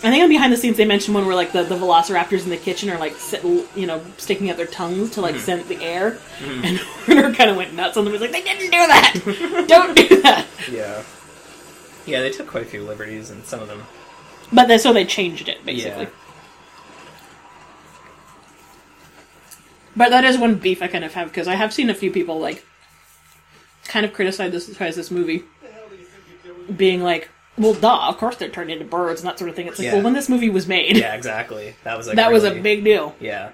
I 0.03 0.09
think 0.09 0.23
on 0.23 0.29
behind 0.29 0.51
the 0.51 0.57
scenes 0.57 0.77
they 0.77 0.85
mentioned 0.85 1.15
one 1.15 1.25
where 1.25 1.35
like 1.35 1.51
the, 1.51 1.63
the 1.63 1.75
velociraptors 1.75 2.43
in 2.43 2.49
the 2.49 2.57
kitchen 2.57 2.89
are 2.89 2.97
like, 2.97 3.15
sit, 3.15 3.43
you 3.43 3.87
know, 3.87 4.01
sticking 4.17 4.49
out 4.49 4.57
their 4.57 4.65
tongues 4.65 5.11
to 5.11 5.21
like 5.21 5.35
mm-hmm. 5.35 5.43
scent 5.43 5.67
the 5.67 5.81
air. 5.81 6.17
Mm-hmm. 6.39 6.65
And 6.65 6.77
Horner 7.05 7.33
kind 7.33 7.49
of 7.49 7.57
went 7.57 7.73
nuts 7.73 7.97
on 7.97 8.05
them. 8.05 8.13
He's 8.13 8.21
like, 8.21 8.31
they 8.31 8.43
didn't 8.43 8.65
do 8.65 8.69
that! 8.69 9.65
Don't 9.67 9.95
do 9.95 10.21
that! 10.21 10.47
Yeah. 10.69 11.03
Yeah, 12.05 12.21
they 12.21 12.31
took 12.31 12.47
quite 12.47 12.63
a 12.63 12.65
few 12.65 12.83
liberties 12.83 13.29
and 13.29 13.45
some 13.45 13.61
of 13.61 13.67
them 13.67 13.83
But 14.51 14.67
then, 14.67 14.79
so 14.79 14.91
they 14.91 15.05
changed 15.05 15.47
it, 15.47 15.63
basically. 15.65 16.03
Yeah. 16.03 16.09
But 19.95 20.09
that 20.09 20.23
is 20.23 20.37
one 20.37 20.55
beef 20.55 20.81
I 20.81 20.87
kind 20.87 21.03
of 21.03 21.13
have 21.15 21.27
because 21.27 21.47
I 21.47 21.55
have 21.55 21.73
seen 21.73 21.89
a 21.89 21.93
few 21.93 22.11
people 22.11 22.39
like 22.39 22.63
kind 23.85 24.05
of 24.05 24.13
criticize 24.13 24.51
this 24.51 24.65
criticize 24.65 24.95
this 24.95 25.11
movie, 25.11 25.43
being 26.75 27.01
like, 27.03 27.29
"Well, 27.57 27.73
duh, 27.73 28.07
of 28.07 28.17
course 28.17 28.37
they're 28.37 28.49
turned 28.49 28.71
into 28.71 28.85
birds 28.85 29.21
and 29.21 29.27
that 29.29 29.37
sort 29.37 29.49
of 29.49 29.55
thing." 29.55 29.67
It's 29.67 29.79
like, 29.79 29.87
Yeah. 29.87 29.93
well, 29.95 30.03
when 30.03 30.13
this 30.13 30.29
movie 30.29 30.49
was 30.49 30.67
made, 30.67 30.95
Yeah, 30.97 31.13
exactly. 31.13 31.75
That 31.83 31.97
was 31.97 32.07
like 32.07 32.15
that 32.15 32.31
was 32.31 32.43
a 32.43 32.49
really- 32.49 32.61
big 32.61 32.83
deal. 32.83 33.15
Yeah. 33.19 33.49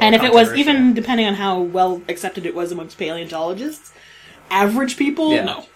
And 0.00 0.14
if 0.14 0.22
it 0.22 0.32
was 0.32 0.48
controversial. 0.48 0.58
even 0.58 0.94
depending 0.94 1.26
on 1.26 1.34
how 1.34 1.60
well 1.60 2.02
accepted 2.10 2.44
it 2.44 2.54
was 2.54 2.70
amongst 2.72 2.98
paleontologists, 2.98 3.90
average 4.50 4.96
people, 4.98 5.32
Yeah. 5.32 5.44
no. 5.44 5.66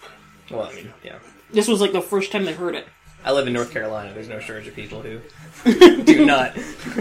Well, 0.51 0.69
I 0.71 0.75
mean, 0.75 0.93
yeah. 1.03 1.15
This 1.51 1.67
was 1.67 1.81
like 1.81 1.93
the 1.93 2.01
first 2.01 2.31
time 2.31 2.45
they 2.45 2.53
heard 2.53 2.75
it. 2.75 2.87
I 3.25 3.31
live 3.31 3.47
in 3.47 3.53
North 3.53 3.71
Carolina. 3.71 4.13
There's 4.13 4.27
no 4.29 4.39
shortage 4.39 4.67
of 4.67 4.75
people 4.75 5.01
who 5.01 5.19
do 6.03 6.25
not 6.25 6.53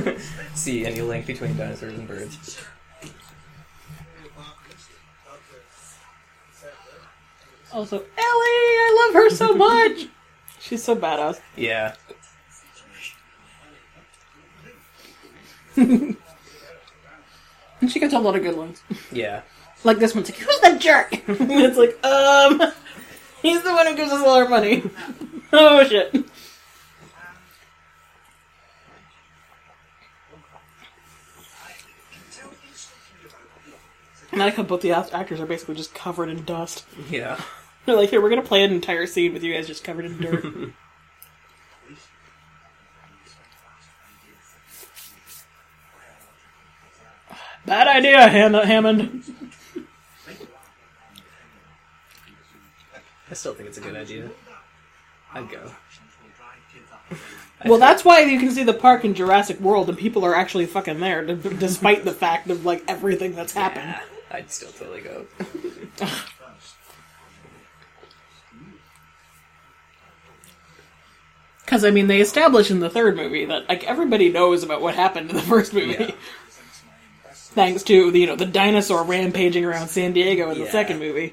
see 0.55 0.87
any 0.87 1.03
link 1.03 1.27
between 1.27 1.57
dinosaurs 1.57 1.95
and 1.99 2.09
birds. 2.09 2.59
Also, 7.73 7.97
Ellie, 7.97 8.07
I 8.19 9.07
love 9.07 9.15
her 9.15 9.31
so 9.31 9.55
much. 9.55 10.09
She's 10.61 10.85
so 10.85 10.95
badass. 10.95 11.41
Yeah. 11.57 11.95
And 15.77 16.17
she 17.89 17.99
gets 17.99 18.15
a 18.15 18.19
lot 18.19 18.37
of 18.37 18.43
good 18.43 18.57
ones. 18.57 18.83
Yeah. 19.11 19.43
Like 19.85 19.99
this 19.99 20.15
one's 20.15 20.31
like, 20.31 20.39
who's 20.39 20.61
the 20.61 20.79
jerk? 20.79 21.13
and 21.29 21.51
it's 21.51 21.79
like, 21.79 21.99
um, 22.05 22.63
he's 23.41 23.63
the 23.63 23.73
one 23.73 23.87
who 23.87 23.97
gives 23.97 24.13
us 24.13 24.21
all 24.21 24.35
our 24.35 24.49
money. 24.49 24.83
oh 25.53 25.83
shit. 25.85 26.15
And 34.31 34.41
I 34.41 34.47
like 34.47 34.55
how 34.55 34.63
both 34.63 34.81
the 34.81 34.93
actors 34.93 35.41
are 35.41 35.47
basically 35.47 35.75
just 35.75 35.95
covered 35.95 36.29
in 36.31 36.45
dust. 36.45 36.87
Yeah. 37.11 37.39
They're 37.87 37.97
like, 37.97 38.11
here, 38.11 38.21
we're 38.21 38.31
gonna 38.31 38.43
play 38.43 38.63
an 38.65 38.73
entire 38.73 39.07
scene 39.07 39.33
with 39.33 39.43
you 39.43 39.53
guys 39.55 39.67
just 39.67 39.85
covered 39.85 40.05
in 40.05 40.19
dirt. 40.21 40.45
Bad 47.67 47.87
idea, 47.89 48.29
Ham- 48.29 48.55
Hammond. 48.55 49.23
I 53.31 53.35
still 53.35 53.55
think 53.55 53.69
it's 53.69 53.79
a 53.79 53.81
good 53.81 53.97
idea. 53.97 54.29
I'd 55.33 55.49
go. 55.49 55.71
Well, 57.65 57.79
that's 57.79 58.05
why 58.05 58.21
you 58.23 58.41
can 58.41 58.51
see 58.51 58.65
the 58.65 58.75
park 58.75 59.05
in 59.05 59.15
Jurassic 59.15 59.61
World, 59.61 59.89
and 59.89 59.97
people 59.97 60.25
are 60.25 60.35
actually 60.35 60.67
fucking 60.67 60.99
there, 61.01 61.25
d- 61.25 61.57
despite 61.59 62.05
the 62.05 62.13
fact 62.13 62.51
of 62.51 62.65
like 62.67 62.83
everything 62.89 63.35
that's 63.35 63.53
happened. 63.53 63.85
Yeah, 63.87 64.01
I'd 64.33 64.51
still 64.51 64.71
totally 64.73 65.01
go. 65.03 65.27
Because 71.73 71.87
I 71.87 71.91
mean, 71.91 72.07
they 72.07 72.21
establish 72.21 72.71
in 72.71 72.81
the 72.81 72.91
third 72.91 73.17
movie 73.17 73.47
that 73.47 73.67
like 73.67 73.83
everybody 73.85 74.29
knows 74.29 74.63
about 74.63 74.83
what 74.83 74.95
happened 74.95 75.31
in 75.31 75.37
the 75.37 75.41
first 75.55 75.73
movie, 75.73 75.97
Yeah. 75.99 76.11
thanks 77.33 77.83
to 77.85 78.11
the, 78.11 78.21
you 78.21 78.27
know 78.27 78.37
the 78.37 78.45
dinosaur 78.45 79.03
rampaging 79.05 79.65
around 79.65 79.89
San 79.89 80.13
Diego 80.13 80.51
in 80.51 80.59
the 80.59 80.67
second 80.67 80.99
movie. 80.99 81.33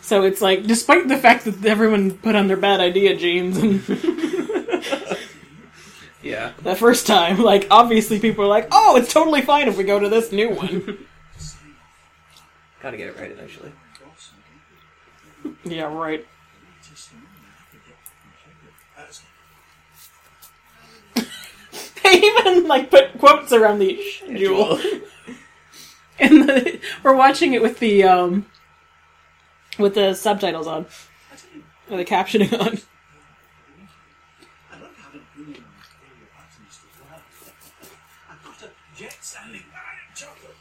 So 0.00 0.22
it's 0.22 0.40
like, 0.40 0.62
despite 0.64 1.08
the 1.08 1.16
fact 1.16 1.44
that 1.44 1.64
everyone 1.64 2.12
put 2.12 2.36
on 2.36 2.46
their 2.46 2.56
bad 2.56 2.78
idea 2.78 3.16
genes 3.16 3.56
and 3.58 3.82
Yeah. 6.22 6.52
the 6.62 6.76
first 6.76 7.08
time, 7.08 7.40
like 7.42 7.66
obviously 7.68 8.20
people 8.20 8.44
are 8.44 8.48
like, 8.48 8.68
oh, 8.70 8.94
it's 8.96 9.12
totally 9.12 9.42
fine 9.42 9.66
if 9.66 9.76
we 9.76 9.82
go 9.82 9.98
to 9.98 10.08
this 10.08 10.30
new 10.30 10.50
one. 10.50 11.04
Gotta 12.80 12.96
get 12.96 13.08
it 13.08 13.18
right 13.18 13.32
eventually. 13.32 13.72
yeah, 15.64 15.92
right. 15.92 16.24
They 22.04 22.16
even 22.16 22.66
like 22.66 22.90
put 22.90 23.18
quotes 23.18 23.52
around 23.52 23.78
the 23.78 24.00
schedule. 24.02 24.78
and 26.18 26.48
the, 26.48 26.80
we're 27.02 27.14
watching 27.16 27.52
it 27.54 27.62
with 27.62 27.78
the 27.78 28.04
um 28.04 28.46
with 29.78 29.94
the 29.94 30.14
subtitles 30.14 30.66
on 30.66 30.86
or 31.90 31.96
the 31.96 32.04
captioning 32.04 32.52
on 32.60 32.78
I 34.72 34.80
love 34.80 34.96
having 34.96 35.22
been 35.36 35.44
in 35.46 35.50
area 35.54 36.26
patterns 36.34 36.78
as 36.80 37.00
well. 37.00 37.20
I've 38.30 38.44
got 38.44 38.62
a 38.62 38.70
jet 38.98 39.16
standing 39.20 39.62
by 39.72 39.78
in 40.08 40.14
chocolate. 40.14 40.56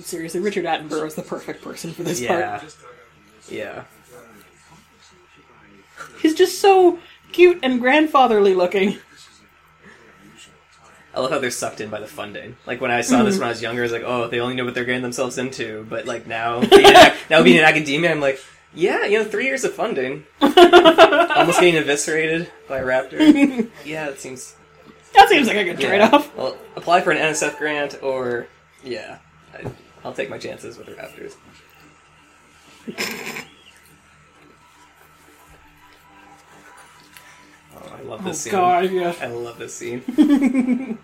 seriously 0.00 0.40
richard 0.40 0.64
attenborough 0.64 1.06
is 1.06 1.14
the 1.14 1.22
perfect 1.22 1.62
person 1.62 1.92
for 1.92 2.02
this 2.02 2.20
Yeah. 2.20 2.58
part 2.58 2.74
Yeah. 3.48 3.84
He's 6.20 6.34
just 6.34 6.60
so 6.60 6.98
cute 7.32 7.60
and 7.62 7.80
grandfatherly 7.80 8.54
looking. 8.54 8.98
I 11.14 11.20
love 11.20 11.30
how 11.30 11.38
they're 11.38 11.50
sucked 11.50 11.80
in 11.80 11.90
by 11.90 12.00
the 12.00 12.06
funding. 12.06 12.56
Like 12.66 12.80
when 12.80 12.90
I 12.90 13.02
saw 13.02 13.22
this 13.22 13.34
mm-hmm. 13.34 13.40
when 13.42 13.48
I 13.48 13.50
was 13.50 13.60
younger, 13.60 13.82
I 13.82 13.84
was 13.84 13.92
like, 13.92 14.04
oh, 14.04 14.28
they 14.28 14.40
only 14.40 14.54
know 14.54 14.64
what 14.64 14.74
they're 14.74 14.86
getting 14.86 15.02
themselves 15.02 15.36
into. 15.36 15.86
But 15.88 16.06
like 16.06 16.26
now, 16.26 16.60
being 16.60 16.86
in, 16.86 16.96
ac- 16.96 17.16
now 17.28 17.42
being 17.42 17.58
in 17.58 17.64
academia, 17.64 18.10
I'm 18.10 18.20
like, 18.20 18.40
yeah, 18.74 19.04
you 19.04 19.18
know, 19.18 19.24
three 19.24 19.44
years 19.44 19.64
of 19.64 19.74
funding, 19.74 20.24
almost 20.40 21.60
getting 21.60 21.76
eviscerated 21.76 22.50
by 22.68 22.78
a 22.78 22.84
raptor. 22.84 23.68
Yeah, 23.84 24.08
it 24.08 24.20
seems. 24.20 24.54
That 25.14 25.28
seems 25.28 25.46
like 25.46 25.58
a 25.58 25.64
good 25.64 25.78
Yeah. 25.78 25.88
trade-off. 25.88 26.34
Well, 26.34 26.56
apply 26.76 27.02
for 27.02 27.10
an 27.10 27.18
NSF 27.18 27.58
grant, 27.58 28.02
or 28.02 28.46
yeah, 28.82 29.18
I, 29.52 29.70
I'll 30.04 30.14
take 30.14 30.30
my 30.30 30.38
chances 30.38 30.78
with 30.78 30.86
the 30.86 30.92
raptors. 30.94 31.34
Oh, 37.84 37.96
I 37.98 38.02
love 38.02 38.20
Oh 38.22 38.28
this 38.28 38.40
scene. 38.40 38.52
god, 38.52 38.90
yeah. 38.90 39.14
I 39.20 39.26
love 39.26 39.58
this 39.58 39.74
scene. 39.74 40.02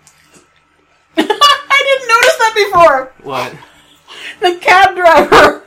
I 1.15 1.83
didn't 1.83 2.07
notice 2.07 2.37
that 2.37 2.53
before. 2.55 3.11
What? 3.23 3.53
The 4.39 4.57
cab 4.61 4.95
driver. 4.95 5.63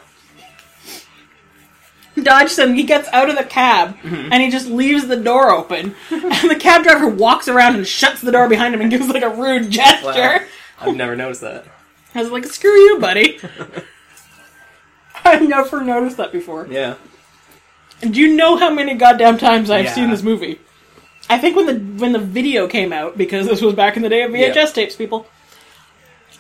Dodgson, 2.22 2.75
he 2.75 2.83
gets 2.85 3.09
out 3.12 3.31
of 3.31 3.37
the 3.37 3.44
cab 3.44 3.96
Mm-hmm. 3.98 4.33
and 4.33 4.42
he 4.42 4.51
just 4.51 4.68
leaves 4.68 5.07
the 5.09 5.16
door 5.16 5.51
open. 5.51 5.94
and 6.11 6.51
the 6.51 6.57
cab 6.59 6.83
driver 6.85 7.09
walks 7.09 7.48
around 7.48 7.75
and 7.77 7.87
shuts 7.87 8.20
the 8.20 8.31
door 8.33 8.48
behind 8.48 8.75
him 8.75 8.81
and 8.81 8.90
gives 8.90 9.09
like 9.09 9.22
a 9.22 9.31
rude 9.31 9.70
gesture. 9.70 10.07
Wow. 10.07 10.40
I've 10.81 10.96
never 10.96 11.16
noticed 11.16 11.40
that. 11.40 11.64
I 12.14 12.20
was 12.22 12.31
like, 12.31 12.44
screw 12.46 12.70
you, 12.70 12.98
buddy. 12.98 13.38
I've 15.25 15.48
never 15.48 15.83
noticed 15.83 16.16
that 16.18 16.33
before. 16.33 16.66
Yeah. 16.70 16.96
And 18.03 18.12
do 18.12 18.20
you 18.20 18.35
know 18.37 18.57
how 18.57 18.70
many 18.75 18.94
goddamn 18.94 19.38
times 19.38 19.70
I've 19.70 19.87
Yeah. 19.87 19.94
seen 19.94 20.11
this 20.11 20.22
movie? 20.22 20.59
I 21.30 21.38
think 21.38 21.56
when 21.56 21.66
the 21.66 21.78
when 22.00 22.12
the 22.12 22.18
video 22.18 22.66
came 22.68 22.92
out, 22.92 23.16
because 23.16 23.46
this 23.46 23.62
was 23.62 23.74
back 23.74 23.96
in 23.96 24.02
the 24.02 24.08
day 24.08 24.22
of 24.22 24.32
VHS 24.32 24.54
Yeah. 24.54 24.64
tapes, 24.66 24.96
people. 24.96 25.26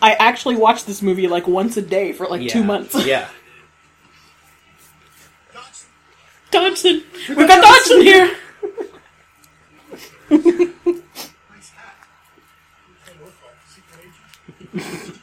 I 0.00 0.12
actually 0.14 0.56
watched 0.56 0.86
this 0.86 1.00
movie 1.00 1.28
like 1.28 1.46
once 1.46 1.76
a 1.76 1.82
day 1.82 2.12
for 2.12 2.26
like 2.26 2.48
two 2.48 2.64
months. 2.64 3.06
Yeah. 3.06 3.28
Dodgson! 6.50 7.02
We've 7.30 7.48
got 7.48 7.62
Dodgson 7.62 8.02
here! 8.02 8.36
Nice 10.30 10.40
hat. 11.70 11.96
Kind 13.06 13.16
of 13.16 13.22
look 13.24 13.34
like 13.42 13.54
a 13.54 13.70
secret 13.70 14.04
agent. 14.82 15.18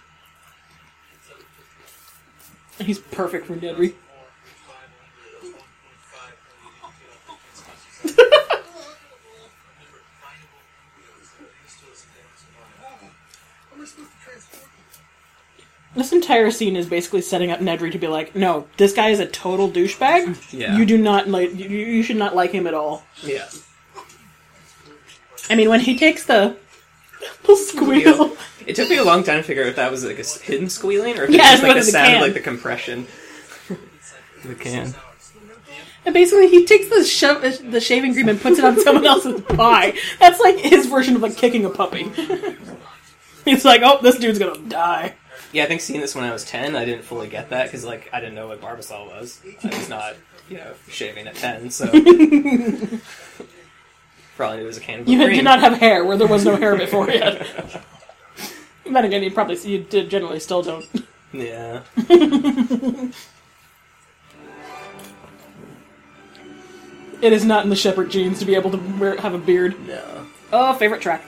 He's 2.80 2.98
perfect 3.00 3.45
for 3.45 3.56
Nedry. 3.56 3.93
How 12.82 12.95
am 13.76 13.82
I 13.82 13.86
supposed 13.86 14.10
to 14.12 14.17
transport 14.24 14.63
them? 14.63 14.69
This 16.00 16.14
entire 16.14 16.50
scene 16.50 16.78
is 16.78 16.88
basically 16.88 17.20
setting 17.22 17.52
up 17.52 17.60
Nedry 17.60 17.92
to 17.92 17.98
be 18.00 18.08
like, 18.08 18.34
no, 18.34 18.68
this 18.78 18.94
guy 18.94 19.10
is 19.10 19.20
a 19.20 19.26
total 19.26 19.70
douchebag. 19.70 20.54
Yeah. 20.54 20.78
You 20.78 20.86
do 20.86 20.98
not 20.98 21.28
like, 21.28 21.54
you, 21.54 21.68
you 21.68 22.04
should 22.04 22.16
not 22.16 22.34
like 22.38 22.52
him 22.52 22.68
at 22.68 22.74
all. 22.74 23.04
Yeah. 23.22 23.50
I 25.50 25.56
mean, 25.56 25.68
when 25.70 25.82
he 25.82 25.98
takes 25.98 26.24
the, 26.26 26.56
the 27.46 27.56
squeal. 27.58 28.38
It 28.66 28.78
took 28.78 28.90
me 28.90 28.96
a 28.96 29.04
long 29.04 29.24
time 29.24 29.38
to 29.38 29.44
figure 29.44 29.64
out 29.64 29.70
if 29.70 29.76
that 29.76 29.92
was 29.92 30.06
like 30.06 30.20
a 30.20 30.24
hidden 30.24 30.70
squealing 30.70 31.20
or 31.20 31.24
if 31.24 31.32
Yeah, 31.32 31.52
it's 31.52 31.62
just 31.62 31.64
it 31.64 31.68
like 31.68 31.76
the 31.76 31.80
the 31.86 31.92
sound 31.92 32.16
of 32.16 32.22
like 32.22 32.34
the 32.34 32.40
compression. 32.40 33.08
the 34.46 34.56
can. 34.56 34.96
And 36.06 36.14
basically, 36.14 36.48
he 36.48 36.66
takes 36.66 36.88
the 36.88 37.04
sho- 37.04 37.42
the 37.42 37.82
shaving 37.82 38.14
cream 38.14 38.30
and 38.30 38.40
puts 38.40 38.58
it 38.58 38.64
on 38.64 38.80
someone 38.84 39.06
else's 39.06 39.42
pie. 39.42 39.96
That's 40.22 40.40
like 40.40 40.58
his 40.60 40.86
version 40.86 41.18
of 41.18 41.22
like 41.22 41.36
kicking 41.36 41.66
a 41.66 41.70
puppy. 41.70 42.10
He's 43.46 43.66
like, 43.66 43.82
oh, 43.84 44.00
this 44.02 44.18
dude's 44.18 44.40
gonna 44.40 44.58
die. 44.70 45.16
Yeah, 45.52 45.63
I 45.63 45.67
think 45.67 45.82
seeing 45.82 46.02
this 46.02 46.15
when 46.15 46.23
I 46.23 46.32
was 46.32 46.45
ten, 46.45 46.75
I 46.75 46.86
didn't 46.86 47.04
fully 47.04 47.28
get 47.28 47.49
that 47.49 47.65
because 47.65 47.84
like 47.86 48.10
I 48.13 48.19
didn't 48.19 48.36
know 48.36 48.47
what 48.47 48.62
Barbasol 48.62 49.08
was. 49.08 49.41
I 49.63 49.67
was 49.67 49.89
not, 49.89 50.15
you 50.49 50.58
know, 50.58 50.73
shaving 50.89 51.28
at 51.28 51.36
ten, 51.36 51.69
so. 51.69 51.86
Probably 54.38 54.62
it 54.62 54.65
was 54.65 54.78
a 54.78 54.82
can 54.82 55.02
of 55.02 55.08
You 55.10 55.17
did 55.28 55.43
not 55.43 55.60
have 55.60 55.80
hair 55.80 56.06
where 56.06 56.15
there 56.15 56.28
was 56.28 56.45
no 56.45 56.56
hair 56.56 56.78
before 56.78 57.10
yet. 57.10 57.45
then 58.86 59.06
again, 59.06 59.21
you 59.21 59.32
probably 59.32 59.58
you 59.69 59.84
did 59.84 60.10
generally 60.10 60.39
still 60.39 60.62
don't. 60.62 60.86
Yeah. 61.34 61.82
It 67.21 67.34
is 67.34 67.43
not 67.43 67.63
in 67.65 67.69
the 67.69 67.75
shepherd 67.75 68.10
genes 68.10 68.39
to 68.39 68.45
be 68.45 68.56
able 68.56 68.71
to 68.71 68.78
wear, 68.97 69.17
have 69.17 69.34
a 69.34 69.38
beard. 69.38 69.75
No. 69.86 70.25
Oh, 70.54 70.73
favorite 70.73 71.02
track 71.02 71.21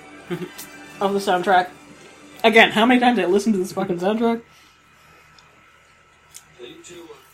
of 1.01 1.13
the 1.13 1.19
soundtrack. 1.19 1.69
Again, 2.43 2.71
how 2.71 2.85
many 2.85 2.99
times 2.99 3.19
I 3.19 3.25
listened 3.25 3.53
to 3.53 3.59
this 3.59 3.71
fucking 3.71 3.99
soundtrack? 3.99 4.41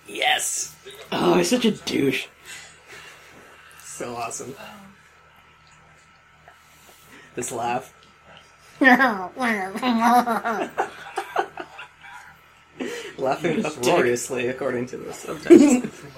Yes. 0.07 0.75
Oh, 1.11 1.35
he's 1.35 1.49
such 1.49 1.65
a 1.65 1.71
douche. 1.71 2.27
So 3.83 4.15
awesome. 4.15 4.55
This 7.35 7.51
laugh. 7.51 7.93
Laughing 13.17 13.65
uproariously, 13.65 14.47
according 14.47 14.85
to 14.87 14.97
the 14.97 15.13
subtitles. 15.13 15.83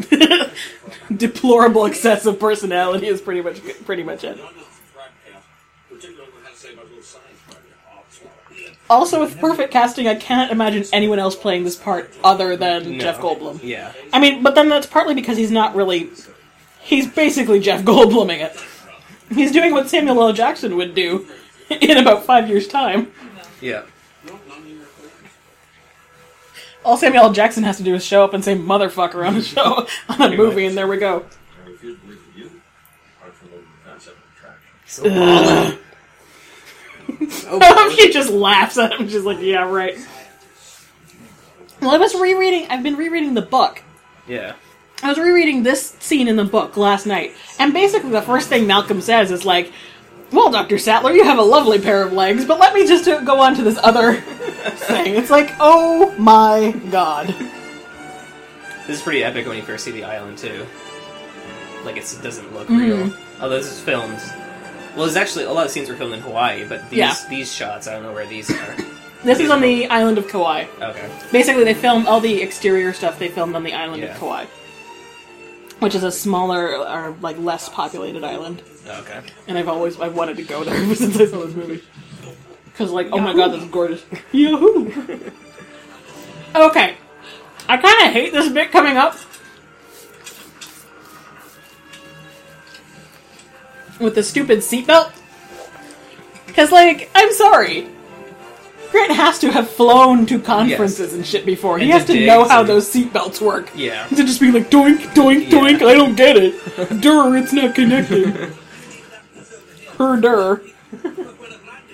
Deplorable 1.16 1.86
excessive 1.86 2.38
personality 2.38 3.06
is 3.08 3.20
pretty 3.20 3.42
much 3.42 3.60
pretty 3.84 4.02
much 4.04 4.24
it. 4.24 4.38
Particularly 5.88 6.30
what 6.32 6.42
I 6.44 6.46
had 6.46 6.54
to 6.54 6.60
say 6.60 6.72
about 6.72 6.86
little 6.86 7.02
science 7.02 7.40
project. 7.46 7.74
Oh, 7.92 8.02
it's 8.08 8.20
all- 8.22 8.30
Also, 8.90 9.20
with 9.20 9.38
perfect 9.38 9.72
casting, 9.72 10.08
I 10.08 10.16
can't 10.16 10.50
imagine 10.50 10.84
anyone 10.92 11.20
else 11.20 11.36
playing 11.36 11.62
this 11.62 11.76
part 11.76 12.12
other 12.24 12.56
than 12.56 12.92
No. 12.92 12.98
Jeff 12.98 13.20
Goldblum. 13.20 13.60
Yeah. 13.62 13.92
I 14.12 14.18
mean, 14.18 14.42
but 14.42 14.56
then 14.56 14.68
that's 14.68 14.86
partly 14.88 15.14
because 15.14 15.36
he's 15.38 15.52
not 15.52 15.76
really. 15.76 16.10
He's 16.80 17.06
basically 17.06 17.60
Jeff 17.60 17.82
Goldbluming 17.84 18.40
it. 18.40 18.56
He's 19.32 19.52
doing 19.52 19.72
what 19.72 19.88
Samuel 19.88 20.20
L. 20.20 20.32
Jackson 20.32 20.76
would 20.76 20.96
do 20.96 21.28
in 21.70 21.98
about 21.98 22.24
five 22.24 22.48
years' 22.48 22.66
time. 22.66 23.12
Yeah. 23.60 23.82
All 26.84 26.96
Samuel 26.96 27.24
L. 27.24 27.32
Jackson 27.32 27.62
has 27.62 27.76
to 27.76 27.82
do 27.84 27.94
is 27.94 28.04
show 28.04 28.24
up 28.24 28.34
and 28.34 28.42
say 28.44 28.56
"motherfucker" 28.56 29.24
on 29.24 29.36
a 29.36 29.42
show 29.42 29.86
on 30.08 30.32
a 30.32 30.36
movie, 30.36 30.66
and 30.66 30.76
there 30.76 30.88
we 30.88 30.96
go. 30.96 31.26
I 31.64 31.68
refuse 31.68 31.96
to 32.00 32.04
believe 32.06 32.20
for 32.20 32.38
you. 32.38 32.50
Apart 33.20 33.34
from 33.34 33.50
the 33.50 33.58
concept 33.88 34.16
of 34.16 34.24
attraction. 34.36 35.76
So 35.76 35.78
so 37.30 37.90
she 37.90 38.12
just 38.12 38.30
laughs 38.30 38.78
at 38.78 38.92
him. 38.92 39.08
She's 39.08 39.24
like, 39.24 39.40
"Yeah, 39.40 39.68
right." 39.70 39.96
Well, 41.80 41.90
I 41.90 41.96
was 41.98 42.14
rereading. 42.14 42.66
I've 42.70 42.82
been 42.82 42.96
rereading 42.96 43.34
the 43.34 43.42
book. 43.42 43.82
Yeah. 44.28 44.54
I 45.02 45.08
was 45.08 45.18
rereading 45.18 45.62
this 45.62 45.96
scene 46.00 46.28
in 46.28 46.36
the 46.36 46.44
book 46.44 46.76
last 46.76 47.06
night, 47.06 47.32
and 47.58 47.72
basically 47.72 48.10
the 48.10 48.20
first 48.22 48.48
thing 48.50 48.66
Malcolm 48.66 49.00
says 49.00 49.30
is 49.30 49.46
like, 49.46 49.72
"Well, 50.30 50.50
Doctor 50.50 50.76
Sattler, 50.78 51.12
you 51.12 51.24
have 51.24 51.38
a 51.38 51.42
lovely 51.42 51.78
pair 51.78 52.02
of 52.02 52.12
legs, 52.12 52.44
but 52.44 52.58
let 52.60 52.74
me 52.74 52.86
just 52.86 53.06
go 53.06 53.40
on 53.40 53.54
to 53.54 53.62
this 53.62 53.78
other 53.82 54.14
thing." 54.20 55.14
It's 55.14 55.30
like, 55.30 55.54
oh 55.58 56.14
my 56.18 56.72
god. 56.90 57.34
This 58.86 58.98
is 58.98 59.02
pretty 59.02 59.24
epic 59.24 59.46
when 59.46 59.56
you 59.56 59.62
first 59.62 59.84
see 59.84 59.90
the 59.92 60.04
island 60.04 60.36
too. 60.36 60.66
Like 61.84 61.96
it 61.96 62.18
doesn't 62.22 62.52
look 62.52 62.66
Mm-hmm. 62.68 62.78
real. 62.78 63.12
Although 63.40 63.56
this 63.56 63.72
is 63.72 63.80
filmed. 63.80 64.20
Well, 64.96 65.04
there's 65.06 65.16
actually 65.16 65.44
a 65.44 65.52
lot 65.52 65.66
of 65.66 65.70
scenes 65.72 65.88
were 65.88 65.96
filmed 65.96 66.14
in 66.14 66.20
Hawaii, 66.20 66.64
but 66.66 66.88
these 66.90 66.98
Yeah. 66.98 67.14
these 67.28 67.52
shots 67.52 67.86
I 67.86 67.92
don't 67.94 68.02
know 68.02 68.12
where 68.12 68.26
these 68.26 68.50
are. 68.50 68.76
This 69.22 69.38
is 69.38 69.50
on 69.50 69.60
the 69.60 69.86
island 69.88 70.16
of 70.16 70.28
Kauai. 70.28 70.64
Okay. 70.80 71.10
Basically, 71.30 71.62
they 71.62 71.74
filmed 71.74 72.06
all 72.06 72.20
the 72.20 72.40
exterior 72.40 72.94
stuff. 72.94 73.18
They 73.18 73.28
filmed 73.28 73.54
on 73.54 73.64
the 73.64 73.74
island 73.74 74.02
Yeah. 74.02 74.14
of 74.14 74.18
Kauai, 74.18 74.46
which 75.80 75.94
is 75.94 76.02
a 76.04 76.10
smaller 76.10 76.74
or 76.78 77.14
like 77.20 77.36
less 77.36 77.68
populated 77.68 78.24
island. 78.24 78.62
Okay. 78.88 79.20
And 79.46 79.58
I've 79.58 79.68
always 79.68 80.00
I've 80.00 80.14
wanted 80.14 80.38
to 80.38 80.42
go 80.42 80.64
there 80.64 80.74
ever 80.74 80.94
since 81.02 81.20
I 81.20 81.26
saw 81.26 81.44
this 81.44 81.54
movie. 81.54 81.82
Because 82.64 82.92
like, 82.92 83.08
oh 83.12 83.18
my 83.18 83.34
god, 83.34 83.48
that's 83.52 83.66
gorgeous. 83.66 84.02
Yahoo! 84.32 84.86
okay, 86.54 86.96
I 87.68 87.76
kind 87.76 88.06
of 88.08 88.12
hate 88.14 88.32
this 88.32 88.48
bit 88.50 88.70
coming 88.72 88.96
up 88.96 89.16
with 94.00 94.14
the 94.14 94.22
stupid 94.22 94.58
seatbelt. 94.58 95.12
Because 96.46 96.72
like, 96.72 97.10
I'm 97.14 97.32
sorry. 97.32 97.88
Grant 98.90 99.12
has 99.12 99.38
to 99.38 99.52
have 99.52 99.70
flown 99.70 100.26
to 100.26 100.40
conferences 100.40 101.12
and 101.14 101.24
shit 101.24 101.46
before. 101.46 101.78
He 101.78 101.90
has 101.90 102.04
to 102.06 102.26
know 102.26 102.42
how 102.48 102.60
and- 102.60 102.68
those 102.68 102.92
seatbelts 102.92 103.40
work. 103.40 103.70
Yeah. 103.76 104.06
To 104.08 104.16
just 104.16 104.40
be 104.40 104.50
like 104.50 104.68
doink, 104.70 104.98
doink, 105.14 105.44
Yeah. 105.44 105.50
doink. 105.58 105.82
I 105.86 105.94
don't 105.94 106.16
get 106.16 106.36
it. 106.36 106.54
Dur, 107.00 107.36
it's 107.36 107.52
not 107.52 107.74
connected. 107.76 108.52
Her 109.96 110.20
dur. 110.20 110.62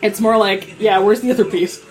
It's 0.01 0.21
more 0.21 0.37
like, 0.39 0.77
yeah, 0.81 0.99
where's 1.01 1.21
the 1.21 1.31
other 1.31 1.45
piece? 1.45 1.85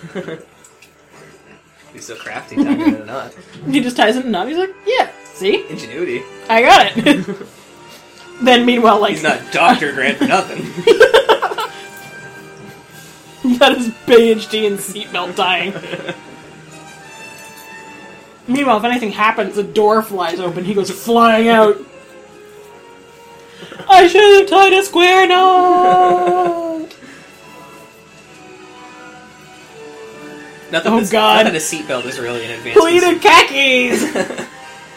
He's 1.94 2.06
so 2.06 2.16
crafty, 2.16 2.56
tying 2.56 2.82
it 2.82 2.88
in 2.88 2.96
a 2.96 3.06
knot. 3.06 3.34
He 3.70 3.82
just 3.82 3.98
ties 3.98 4.16
it 4.16 4.22
in 4.22 4.28
a 4.30 4.32
knot. 4.32 4.48
He's 4.48 4.58
like, 4.58 4.74
yeah, 4.88 5.10
See? 5.36 5.66
Ingenuity. 5.70 6.24
I 6.50 6.62
got 6.62 6.94
it. 6.96 7.48
then 8.42 8.66
meanwhile, 8.66 9.00
like 9.00 9.12
He's 9.14 9.24
not 9.24 9.52
Dr. 9.52 9.94
Grant 9.94 10.22
nothing. 10.22 10.64
that 13.60 13.74
is 13.78 13.90
PhD 14.08 14.64
in 14.66 14.78
seatbelt 14.78 15.36
tying. 15.36 15.74
meanwhile, 18.48 18.78
if 18.78 18.84
anything 18.84 19.12
happens, 19.12 19.56
the 19.56 19.64
door 19.64 20.02
flies 20.02 20.40
open. 20.40 20.66
He 20.66 20.74
goes 20.74 20.92
flying 20.92 21.48
out. 21.48 21.78
I 23.88 24.08
should 24.08 24.42
have 24.42 24.50
tied 24.50 24.74
a 24.74 24.84
square 24.84 25.28
knot. 25.28 26.96
Not 30.72 30.84
that 30.84 30.88
Oh, 30.92 31.00
this, 31.00 31.12
God. 31.12 31.46
Not 31.46 31.54
that 31.54 31.56
a 31.56 31.60
seatbelt 31.64 32.06
is 32.06 32.20
really 32.20 32.44
an 32.46 32.52
advanced. 32.52 32.82
piece 32.82 33.02
Pleated 33.02 33.22
khakis. 33.22 34.48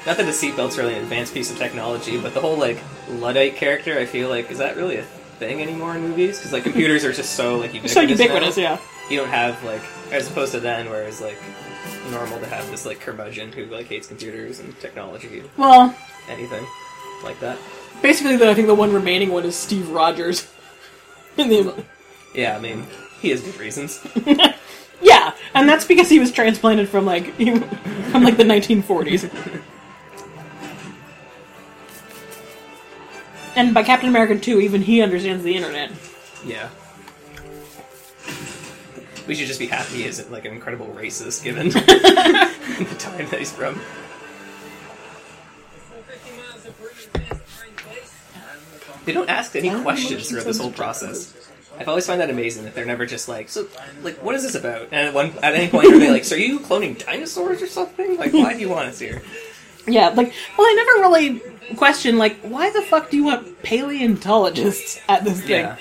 Not 0.08 0.16
that 0.16 0.26
a 0.26 0.30
seatbelt's 0.30 0.78
really 0.78 0.94
an 0.94 1.02
advanced 1.02 1.34
piece 1.34 1.50
of 1.50 1.58
technology, 1.58 2.18
but 2.18 2.32
the 2.32 2.40
whole 2.40 2.56
like 2.56 2.82
luddite 3.10 3.56
character, 3.56 3.98
I 3.98 4.06
feel 4.06 4.30
like, 4.30 4.50
is 4.50 4.56
that 4.56 4.74
really 4.76 4.96
a 4.96 5.02
thing 5.02 5.60
anymore 5.60 5.94
in 5.96 6.00
movies? 6.00 6.38
Because 6.38 6.50
like 6.54 6.62
computers 6.62 7.04
are 7.04 7.12
just 7.12 7.34
so 7.34 7.56
like 7.58 7.74
ubiquitous. 7.74 7.92
so 7.92 8.00
ubiquitous, 8.00 8.56
now. 8.56 8.62
yeah. 8.62 8.78
You 9.10 9.18
don't 9.18 9.28
have 9.28 9.62
like, 9.64 9.82
as 10.10 10.26
opposed 10.30 10.52
to 10.52 10.60
then, 10.60 10.88
where 10.88 11.02
it's 11.02 11.20
like 11.20 11.36
normal 12.10 12.38
to 12.40 12.46
have 12.46 12.70
this 12.70 12.86
like 12.86 13.00
curmudgeon 13.00 13.52
who 13.52 13.66
like 13.66 13.84
hates 13.86 14.06
computers 14.06 14.60
and 14.60 14.78
technology, 14.80 15.42
Well, 15.58 15.94
anything 16.30 16.64
like 17.22 17.38
that. 17.40 17.58
basically, 18.00 18.36
then 18.36 18.48
I 18.48 18.54
think 18.54 18.66
the 18.66 18.74
one 18.74 18.94
remaining 18.94 19.28
one 19.30 19.44
is 19.44 19.56
Steve 19.56 19.90
Rogers. 19.90 20.50
In 21.36 21.50
the- 21.50 21.84
Yeah, 22.34 22.56
I 22.56 22.60
mean, 22.60 22.86
he 23.20 23.28
has 23.28 23.42
good 23.42 23.58
reasons. 23.60 24.00
yeah, 25.02 25.34
and 25.54 25.68
that's 25.68 25.84
because 25.84 26.08
he 26.08 26.18
was 26.18 26.32
transplanted 26.32 26.88
from 26.88 27.04
like 27.04 27.36
he- 27.36 27.58
from 28.10 28.24
like 28.24 28.38
the 28.38 28.44
1940s. 28.44 29.30
And 33.58 33.74
by 33.74 33.82
Captain 33.82 34.08
America 34.08 34.38
2, 34.38 34.60
even 34.60 34.82
he 34.82 35.02
understands 35.02 35.42
the 35.42 35.56
internet. 35.56 35.90
Yeah. 36.46 36.68
We 39.26 39.34
should 39.34 39.48
just 39.48 39.58
be 39.58 39.66
happy 39.66 39.96
he 39.96 40.04
isn't 40.04 40.30
like 40.30 40.44
an 40.44 40.52
incredible 40.52 40.86
racist 40.96 41.42
given 41.42 41.68
the 41.70 42.96
time 43.00 43.28
that 43.30 43.40
he's 43.40 43.50
from. 43.50 43.80
They 49.04 49.12
don't 49.12 49.28
ask 49.28 49.56
any 49.56 49.70
questions 49.82 50.28
throughout 50.28 50.44
this 50.44 50.60
whole 50.60 50.70
process. 50.70 51.34
I've 51.80 51.88
always 51.88 52.06
find 52.06 52.20
that 52.20 52.30
amazing 52.30 52.62
that 52.62 52.76
they're 52.76 52.86
never 52.86 53.06
just 53.06 53.28
like, 53.28 53.48
so, 53.48 53.66
like, 54.02 54.22
what 54.22 54.36
is 54.36 54.44
this 54.44 54.54
about? 54.54 54.82
And 54.92 55.08
at 55.08 55.14
one 55.14 55.32
at 55.42 55.56
any 55.56 55.68
point 55.68 55.92
are 55.92 55.98
they 55.98 56.12
like, 56.12 56.24
so 56.24 56.36
are 56.36 56.38
you 56.38 56.60
cloning 56.60 57.04
dinosaurs 57.04 57.60
or 57.60 57.66
something? 57.66 58.18
Like, 58.18 58.32
why 58.32 58.54
do 58.54 58.60
you 58.60 58.68
want 58.68 58.88
us 58.88 59.00
here? 59.00 59.20
Yeah, 59.88 60.08
like, 60.08 60.32
well, 60.56 60.66
I 60.66 60.74
never 60.74 61.08
really 61.08 61.40
questioned, 61.76 62.18
like, 62.18 62.38
why 62.40 62.70
the 62.70 62.82
fuck 62.82 63.10
do 63.10 63.16
you 63.16 63.24
want 63.24 63.62
paleontologists 63.62 65.00
at 65.08 65.24
this 65.24 65.40
thing? 65.40 65.64
Yeah, 65.64 65.76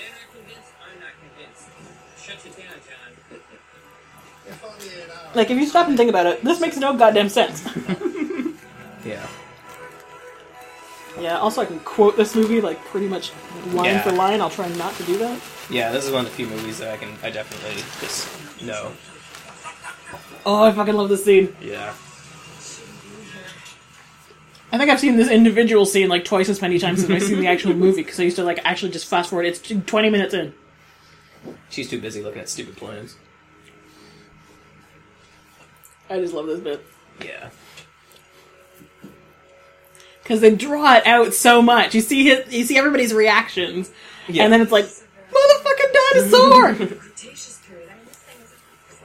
Like, 5.36 5.52
if 5.52 5.58
you 5.58 5.68
stop 5.68 5.88
and 5.88 5.98
think 5.98 6.10
about 6.10 6.26
it, 6.26 6.44
this 6.44 6.60
makes 6.60 6.78
no 6.78 6.96
goddamn 6.96 7.30
sense. 7.30 7.64
yeah, 9.06 9.26
yeah, 11.20 11.38
also, 11.40 11.62
I 11.62 11.66
can 11.66 11.80
quote 11.82 12.16
this 12.16 12.36
movie, 12.36 12.62
like, 12.62 12.84
pretty 12.86 13.08
much 13.08 13.32
line 13.72 13.86
Yeah. 13.86 14.02
for 14.04 14.12
line. 14.12 14.40
I'll 14.42 14.50
try 14.50 14.68
not 14.70 14.94
to 14.96 15.04
do 15.04 15.18
that. 15.18 15.40
yeah. 15.70 15.92
This 15.92 16.06
is 16.06 16.12
one 16.12 16.26
of 16.26 16.32
the 16.32 16.36
few 16.36 16.48
movies 16.48 16.78
that 16.80 16.94
I 16.94 16.98
can 16.98 17.10
I 17.24 17.30
definitely 17.30 17.82
just 18.00 18.30
know. 18.64 18.92
Oh, 20.46 20.64
I 20.64 20.72
fucking 20.72 20.94
love 20.96 21.10
this 21.10 21.26
scene. 21.26 21.56
Yeah, 21.62 21.94
I 24.72 24.78
think 24.78 24.90
I've 24.90 25.00
seen 25.00 25.16
this 25.16 25.30
individual 25.30 25.86
scene 25.86 26.10
like 26.10 26.26
twice 26.26 26.50
as 26.50 26.62
many 26.62 26.78
times 26.78 27.04
as 27.04 27.10
I've 27.10 27.24
seen 27.24 27.40
the 27.40 27.48
actual 27.48 27.74
movie 27.74 28.04
because 28.04 28.20
I 28.20 28.24
used 28.24 28.36
to 28.36 28.44
like 28.44 28.60
actually 28.66 28.92
just 28.92 29.06
fast 29.08 29.30
forward. 29.30 29.46
It's 29.46 29.60
20 29.62 30.10
minutes 30.10 30.34
in. 30.34 30.54
she's 31.70 31.90
too 31.90 32.02
busy 32.02 32.22
looking 32.22 32.42
at 32.42 32.50
stupid 32.50 32.76
plans. 32.76 33.16
I 36.10 36.20
just 36.20 36.34
love 36.34 36.48
this 36.48 36.60
bit 36.60 36.86
Yeah. 37.24 37.50
because 40.24 40.42
they 40.42 40.54
draw 40.56 40.96
it 40.96 41.08
out 41.08 41.34
so 41.34 41.62
much. 41.62 41.96
You 41.96 42.02
see 42.02 42.26
his, 42.26 42.54
you 42.54 42.64
see 42.66 42.78
everybody's 42.78 43.14
reactions, 43.14 43.90
Yeah. 44.28 44.44
and 44.44 44.52
then 44.54 44.62
it's 44.62 44.72
like 44.72 44.86
motherfucking 44.86 45.94
dinosaur. 46.14 46.76
Cretaceous 46.98 47.62
period. 47.68 47.90
I 47.90 47.96
mean, 47.96 48.06
this 48.06 48.18
thing 48.18 48.42
is 48.42 49.00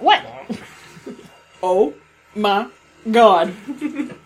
what? 0.00 0.24
oh 1.62 1.94
my 2.36 2.68
god! 3.10 3.52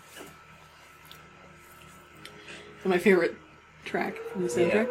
my 2.89 2.97
favorite 2.97 3.35
track 3.85 4.15
from 4.31 4.43
the 4.43 4.49
soundtrack. 4.49 4.89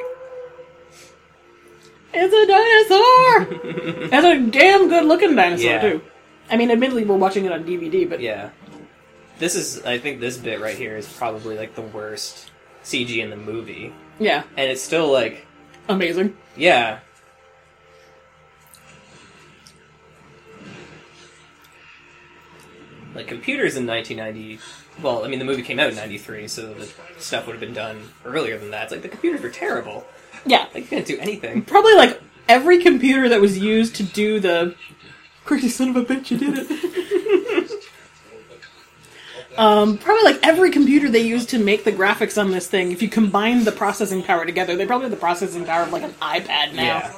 It's 2.17 2.33
a 2.35 2.47
dinosaur. 2.47 4.05
It's 4.13 4.25
a 4.25 4.51
damn 4.51 4.89
good 4.89 5.05
looking 5.05 5.35
dinosaur 5.35 5.71
Yeah. 5.71 5.81
too. 5.81 6.03
I 6.51 6.57
mean, 6.57 6.71
admittedly, 6.71 7.05
we're 7.05 7.17
watching 7.17 7.45
it 7.45 7.53
on 7.53 7.65
DVD, 7.65 8.09
but 8.09 8.21
Yeah. 8.21 8.51
This 9.39 9.57
is, 9.57 9.85
I 9.85 9.99
think 9.99 10.21
this 10.21 10.37
bit 10.37 10.61
right 10.61 10.77
here 10.77 10.97
is 10.97 11.13
probably 11.13 11.59
like 11.59 11.75
the 11.75 11.83
worst 11.83 12.51
CG 12.85 13.19
in 13.19 13.31
the 13.31 13.37
movie. 13.37 13.93
yeah, 14.21 14.45
And 14.57 14.71
it's 14.71 14.83
still 14.83 15.11
like, 15.11 15.45
amazing. 15.89 16.37
yeah. 16.57 17.01
Like 23.15 23.29
computers 23.29 23.77
in 23.77 23.87
1990, 23.87 24.59
well, 25.03 25.25
I 25.25 25.29
mean, 25.29 25.39
the 25.39 25.45
movie 25.45 25.63
came 25.63 25.79
out 25.79 25.89
in 25.91 25.97
93, 25.97 26.49
so 26.49 26.73
the 26.75 26.89
stuff 27.19 27.47
would 27.47 27.53
have 27.55 27.61
been 27.61 27.75
done 27.75 28.11
earlier 28.25 28.59
than 28.59 28.71
that. 28.71 28.85
It's 28.85 28.93
like 28.93 29.03
the 29.03 29.09
computers 29.09 29.43
were 29.43 29.51
terrible. 29.51 30.07
Yeah, 30.47 30.67
Like, 30.75 30.85
you 30.85 30.89
couldn't 30.89 31.07
do 31.07 31.19
anything. 31.19 31.63
probably 31.63 31.95
like 31.95 32.21
every 32.49 32.83
computer 32.83 33.29
that 33.31 33.41
was 33.41 33.59
used 33.59 33.97
to 33.97 34.03
do 34.03 34.41
the 34.41 34.75
crazy 35.45 35.69
son 35.69 35.89
of 35.91 35.97
a 35.97 36.05
bitch, 36.05 36.31
you 36.31 36.39
did 36.39 36.55
it. 36.59 37.85
um, 39.59 39.99
probably 39.99 40.25
like 40.25 40.47
every 40.47 40.71
computer 40.71 41.11
they 41.11 41.23
used 41.23 41.49
to 41.51 41.59
make 41.59 41.85
the 41.85 41.93
graphics 41.93 42.41
on 42.41 42.51
this 42.51 42.67
thing. 42.67 42.93
If 42.93 43.01
you 43.03 43.09
combine 43.09 43.65
the 43.65 43.73
processing 43.73 44.23
power 44.23 44.45
together, 44.45 44.77
they 44.77 44.87
probably 44.87 45.05
have 45.05 45.11
the 45.13 45.17
processing 45.17 45.65
power 45.65 45.83
of 45.85 45.93
like 45.93 46.03
an 46.03 46.13
iPad 46.21 46.75
now. 46.75 47.13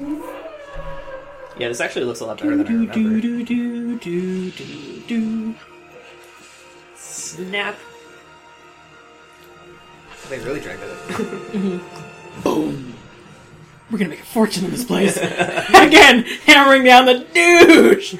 Yeah. 0.00 0.44
Yeah, 1.58 1.68
this 1.68 1.80
actually 1.80 2.04
looks 2.04 2.20
a 2.20 2.26
lot 2.26 2.38
better 2.38 2.56
than 2.56 2.60
I 2.60 2.68
Do, 2.68 2.78
remember. 2.78 3.20
do, 3.20 3.44
do, 3.44 3.98
do, 3.98 4.50
do, 4.50 5.00
do. 5.08 5.54
Snap. 6.94 7.76
They 10.28 10.38
really 10.40 10.60
dragged 10.60 10.82
it. 10.84 11.80
Boom. 12.44 12.94
We're 13.90 13.98
gonna 13.98 14.10
make 14.10 14.20
a 14.20 14.24
fortune 14.24 14.66
in 14.66 14.70
this 14.70 14.84
place. 14.84 15.16
Again, 15.16 16.24
hammering 16.44 16.84
down 16.84 17.06
the 17.06 17.24
douche. 17.34 18.14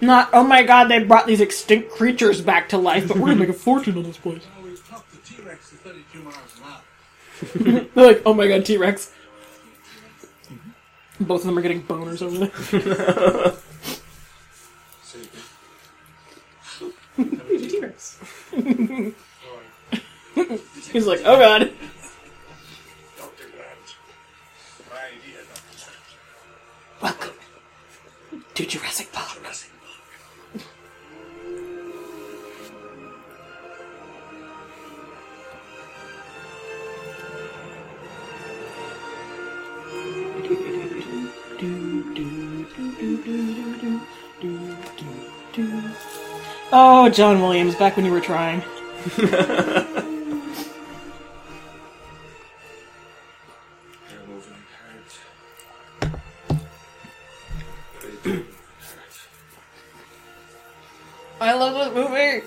Not, 0.00 0.28
oh 0.32 0.44
my 0.44 0.62
god, 0.62 0.84
they 0.84 1.02
brought 1.02 1.26
these 1.26 1.40
extinct 1.40 1.90
creatures 1.90 2.40
back 2.40 2.68
to 2.68 2.78
life, 2.78 3.08
but 3.08 3.16
we're 3.16 3.28
gonna 3.28 3.40
make 3.40 3.48
a 3.48 3.52
fortune 3.54 3.96
on 3.96 4.04
this 4.04 4.18
place. 4.18 4.42
We've 4.62 4.86
topped 4.88 5.10
the 5.10 5.18
T-Rex 5.34 5.70
to 5.70 5.76
32 5.76 6.22
miles 6.22 6.36
an 6.58 6.62
hour. 7.74 7.86
They're 7.94 8.06
like, 8.06 8.22
oh 8.26 8.34
my 8.34 8.46
god, 8.46 8.64
T 8.64 8.76
Rex. 8.76 9.12
Both 11.20 11.40
of 11.40 11.46
them 11.46 11.58
are 11.58 11.62
getting 11.62 11.82
boners 11.82 12.22
over 12.22 12.38
there. 12.38 13.54
He's 20.92 21.06
like, 21.06 21.20
oh 21.24 21.38
god. 21.38 21.60
Dr. 23.16 23.48
Grant. 23.50 23.96
My 24.90 25.06
idea, 25.06 25.42
Dr. 25.52 25.90
Welcome 27.02 27.34
to 28.54 28.66
Jurassic 28.66 29.12
Park. 29.12 29.34
Jurassic 29.34 29.67
Park. 29.67 29.67
Oh, 46.72 47.08
John 47.12 47.40
Williams, 47.40 47.76
back 47.76 47.96
when 47.96 48.04
you 48.04 48.10
were 48.10 48.20
trying. 48.20 48.62
You're 49.16 49.26
moving 54.26 54.54
apart. 54.54 55.20
Very 58.00 58.26
moving 58.26 58.34
apart. 58.34 58.42
I 61.40 61.54
love 61.54 61.74
this 61.74 61.94
movie. 61.94 62.42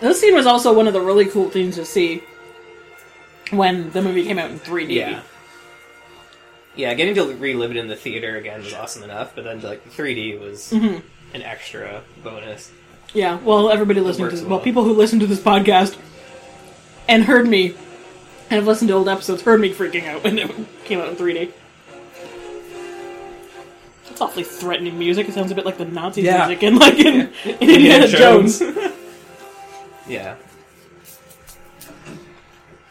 This 0.00 0.20
scene 0.20 0.34
was 0.34 0.46
also 0.46 0.72
one 0.74 0.88
of 0.88 0.94
the 0.94 1.00
really 1.00 1.26
cool 1.26 1.48
things 1.48 1.76
to 1.76 1.84
see 1.84 2.24
when 3.50 3.90
the 3.92 4.02
movie 4.02 4.24
came 4.24 4.40
out 4.40 4.50
in 4.50 4.58
3D. 4.58 4.94
Yeah. 4.94 5.22
Yeah, 6.76 6.94
getting 6.94 7.14
to 7.16 7.34
relive 7.36 7.70
it 7.70 7.76
in 7.76 7.88
the 7.88 7.96
theater 7.96 8.36
again 8.36 8.62
was 8.62 8.72
awesome 8.74 9.02
enough, 9.02 9.34
but 9.34 9.44
then 9.44 9.60
like 9.60 9.84
the 9.84 9.90
3D 9.90 10.40
was 10.40 10.70
Mm-hmm. 10.72 10.98
an 11.34 11.42
extra 11.42 12.02
bonus. 12.22 12.70
Yeah, 13.14 13.38
well, 13.40 13.70
everybody 13.70 14.00
listening 14.00 14.30
to 14.30 14.36
this, 14.36 14.40
well, 14.42 14.50
well. 14.56 14.60
people 14.60 14.84
who 14.84 14.94
listen 14.94 15.18
to 15.20 15.26
this 15.26 15.40
podcast 15.40 15.98
and 17.08 17.24
heard 17.24 17.46
me 17.46 17.68
and 18.48 18.56
have 18.58 18.66
listened 18.66 18.88
to 18.88 18.94
old 18.94 19.08
episodes 19.08 19.42
heard 19.42 19.60
me 19.60 19.72
freaking 19.72 20.06
out 20.06 20.24
when 20.24 20.38
it 20.38 20.50
came 20.84 20.98
out 20.98 21.08
in 21.08 21.16
3D. 21.16 21.52
It's 24.10 24.20
awfully 24.20 24.44
threatening 24.44 24.98
music. 24.98 25.28
It 25.28 25.34
sounds 25.34 25.50
a 25.50 25.54
bit 25.54 25.64
like 25.64 25.78
the 25.78 25.84
Nazi 25.86 26.22
Yeah. 26.22 26.46
music 26.46 26.62
in 26.62 26.76
like 26.78 26.98
in, 26.98 27.30
in 27.44 27.56
Indiana 27.60 28.08
Jones. 28.08 28.62
Yeah, 30.08 30.34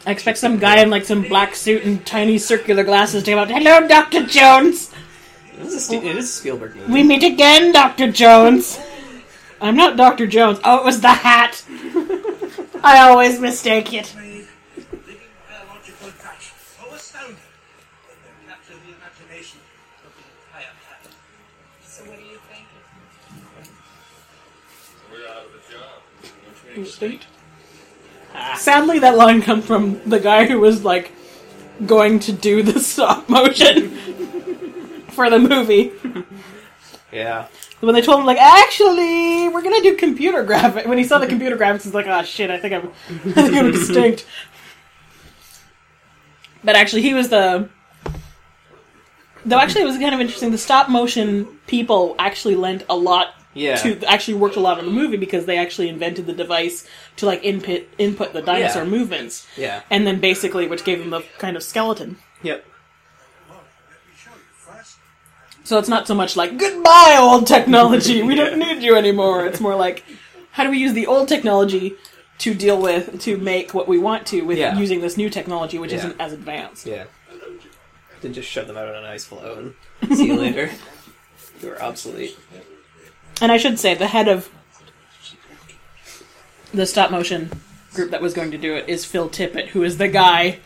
I 0.06 0.12
expect 0.12 0.40
some 0.40 0.58
guy 0.58 0.82
in 0.82 0.90
like 0.90 1.06
some 1.06 1.22
black 1.22 1.56
suit 1.56 1.84
and 1.84 2.04
tiny 2.06 2.38
circular 2.40 2.84
glasses 2.84 3.24
to 3.24 3.32
come 3.32 3.40
out. 3.40 3.52
Hello, 3.52 3.88
Doctor 3.88 4.26
Jones. 4.26 4.92
this 5.60 5.68
is 5.68 5.76
a, 5.76 5.80
Ste- 5.80 5.94
it 5.94 6.18
is 6.18 6.26
a 6.26 6.32
Spielberg 6.32 6.76
movie. 6.76 6.92
We 6.92 7.04
meet 7.04 7.24
again, 7.24 7.72
Doctor 7.72 8.12
Jones. 8.12 8.80
I'm 9.62 9.76
not 9.76 9.98
Doctor 9.98 10.26
Jones. 10.26 10.60
Oh, 10.64 10.80
it 10.80 10.86
was 10.86 11.02
the 11.02 11.10
hat. 11.10 11.64
I 12.84 13.08
always 13.08 13.40
mistake 13.40 13.94
it. 13.94 14.16
Made 27.02 27.26
Sadly, 28.58 29.00
that 29.00 29.16
line 29.16 29.42
comes 29.42 29.66
from 29.66 30.02
the 30.10 30.20
guy 30.20 30.46
who 30.46 30.60
was 30.60 30.84
like 30.84 31.12
going 31.86 32.20
to 32.20 32.32
do 32.32 32.64
the 32.64 32.80
stop 32.92 33.30
motion 33.30 33.90
for 35.10 35.30
the 35.30 35.40
movie. 35.40 35.92
yeah, 37.12 37.48
When 37.80 37.94
they 37.96 38.02
told 38.02 38.20
him, 38.20 38.26
like, 38.26 38.38
actually, 38.38 39.50
we're 39.50 39.62
gonna 39.62 39.82
do 39.82 39.96
computer 39.96 40.46
graphics. 40.46 40.88
When 40.88 40.98
he 40.98 41.04
saw 41.04 41.18
the 41.18 41.28
computer 41.28 41.58
graphics, 41.58 41.84
he's 41.84 41.94
like, 41.94 42.08
oh 42.08 42.24
shit, 42.24 42.50
I 42.50 42.58
think 42.58 42.74
I'm, 42.74 42.92
I 43.36 43.42
think 43.44 43.56
I'm 43.56 43.70
extinct. 43.70 44.26
But 46.64 46.76
actually, 46.76 47.02
he 47.02 47.14
was 47.14 47.30
the. 47.30 47.70
Though 49.44 49.58
actually, 49.58 49.82
it 49.82 49.86
was 49.86 49.98
kind 49.98 50.14
of 50.14 50.22
interesting. 50.22 50.52
The 50.52 50.58
stop 50.58 50.88
motion 50.90 51.46
people 51.66 52.16
actually 52.20 52.56
lent 52.56 52.84
a 52.90 52.96
lot 52.96 53.34
yeah, 53.54 53.76
to 53.78 54.04
actually 54.06 54.36
worked 54.36 54.56
a 54.56 54.60
lot 54.60 54.80
on 54.80 54.86
the 54.86 54.92
movie 54.92 55.18
because 55.18 55.46
they 55.46 55.58
actually 55.58 55.90
invented 55.90 56.26
the 56.26 56.34
device 56.34 56.88
to 57.18 57.26
like 57.26 57.44
input 57.44 57.84
input 57.98 58.34
the 58.34 58.42
dinosaur 58.42 58.84
Yeah. 58.84 58.90
movements, 58.90 59.48
yeah, 59.58 59.82
and 59.90 60.06
then 60.08 60.20
basically 60.20 60.68
which 60.68 60.84
gave 60.84 61.00
them 61.00 61.10
the 61.10 61.24
kind 61.38 61.56
of 61.58 61.64
skeleton. 61.64 62.18
yep. 62.44 62.66
Well, 63.50 63.60
let 63.90 64.00
me 64.08 64.14
show 64.18 64.32
you 64.32 64.38
first. 64.54 64.98
So 65.64 65.78
it's 65.78 65.90
not 65.90 66.08
so 66.08 66.16
much 66.16 66.36
like 66.36 66.58
goodbye 66.58 67.18
old 67.20 67.48
technology, 67.48 68.22
we 68.24 68.36
don't 68.36 68.58
need 68.66 68.82
you 68.84 68.96
anymore. 68.96 69.46
It's 69.46 69.60
more 69.60 69.76
like 69.76 70.04
how 70.52 70.64
do 70.64 70.70
we 70.70 70.78
use 70.78 70.94
the 70.94 71.08
old 71.08 71.28
technology 71.28 71.96
to 72.40 72.54
deal 72.54 72.82
with 72.82 73.22
to 73.22 73.38
make 73.38 73.74
what 73.74 73.88
we 73.88 74.00
want 74.00 74.26
to 74.28 74.42
with 74.42 74.58
Yeah. 74.58 74.78
using 74.78 75.02
this 75.02 75.16
new 75.18 75.30
technology 75.30 75.78
which 75.78 75.92
Yeah. 75.92 75.98
isn't 76.00 76.16
as 76.22 76.34
advanced. 76.34 76.86
Yeah. 76.88 77.04
Then 78.22 78.34
just 78.34 78.50
shove 78.50 78.68
them 78.68 78.78
out 78.78 78.88
on 78.88 78.96
an 78.96 79.04
ice 79.04 79.26
floe 79.26 79.74
and 80.02 80.18
see 80.18 80.28
you 80.28 80.36
later. 80.38 80.70
You're 81.62 81.82
obsolete. 81.82 82.38
And 83.42 83.52
I 83.52 83.58
should 83.58 83.80
say 83.80 83.96
the 83.96 84.08
head 84.08 84.28
of 84.28 84.50
the 86.74 86.86
stop 86.86 87.12
motion 87.12 87.52
group 87.94 88.12
that 88.12 88.22
was 88.22 88.34
going 88.34 88.52
to 88.52 88.58
do 88.58 88.76
it 88.76 88.88
is 88.88 89.04
Phil 89.04 89.30
Tippett, 89.30 89.70
who 89.70 89.84
is 89.84 89.98
the 89.98 90.08
guy 90.08 90.60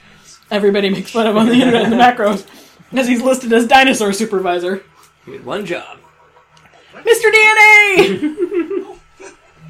everybody 0.51 0.89
makes 0.89 1.11
fun 1.11 1.27
of 1.27 1.37
on 1.37 1.47
the 1.47 1.53
internet 1.53 1.83
in 1.83 1.89
the 1.89 1.95
macros, 1.95 2.45
because 2.91 3.07
he's 3.07 3.21
listed 3.21 3.51
as 3.53 3.67
dinosaur 3.67 4.13
supervisor. 4.13 4.83
He 5.25 5.33
had 5.33 5.45
one 5.45 5.65
job. 5.65 5.97
Mr. 6.93 7.31
DNA! 7.31 8.47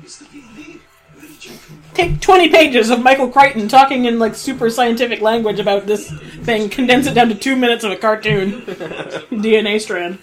It's 0.04 0.18
the 0.18 0.26
DVD. 0.26 0.80
Where 1.14 1.28
did 1.28 1.46
you 1.46 1.52
come 1.68 1.82
Take 1.94 2.22
20 2.22 2.50
pages 2.50 2.90
of 2.90 3.02
Michael 3.02 3.30
Crichton 3.30 3.68
talking 3.68 4.06
in 4.06 4.20
like 4.20 4.36
super 4.36 4.70
scientific 4.70 5.22
language 5.22 5.60
about 5.60 5.86
this 5.86 6.12
thing, 6.44 6.70
condense 6.70 7.08
it 7.08 7.14
down 7.14 7.30
to 7.30 7.36
two 7.36 7.56
minutes 7.56 7.84
of 7.84 7.92
a 7.92 7.96
cartoon. 7.96 8.62
DNA 8.62 9.82
strand. 9.82 10.20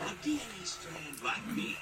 A 0.00 0.26
DNA 0.26 0.66
strand 0.66 1.22
like 1.24 1.56
me 1.56 1.76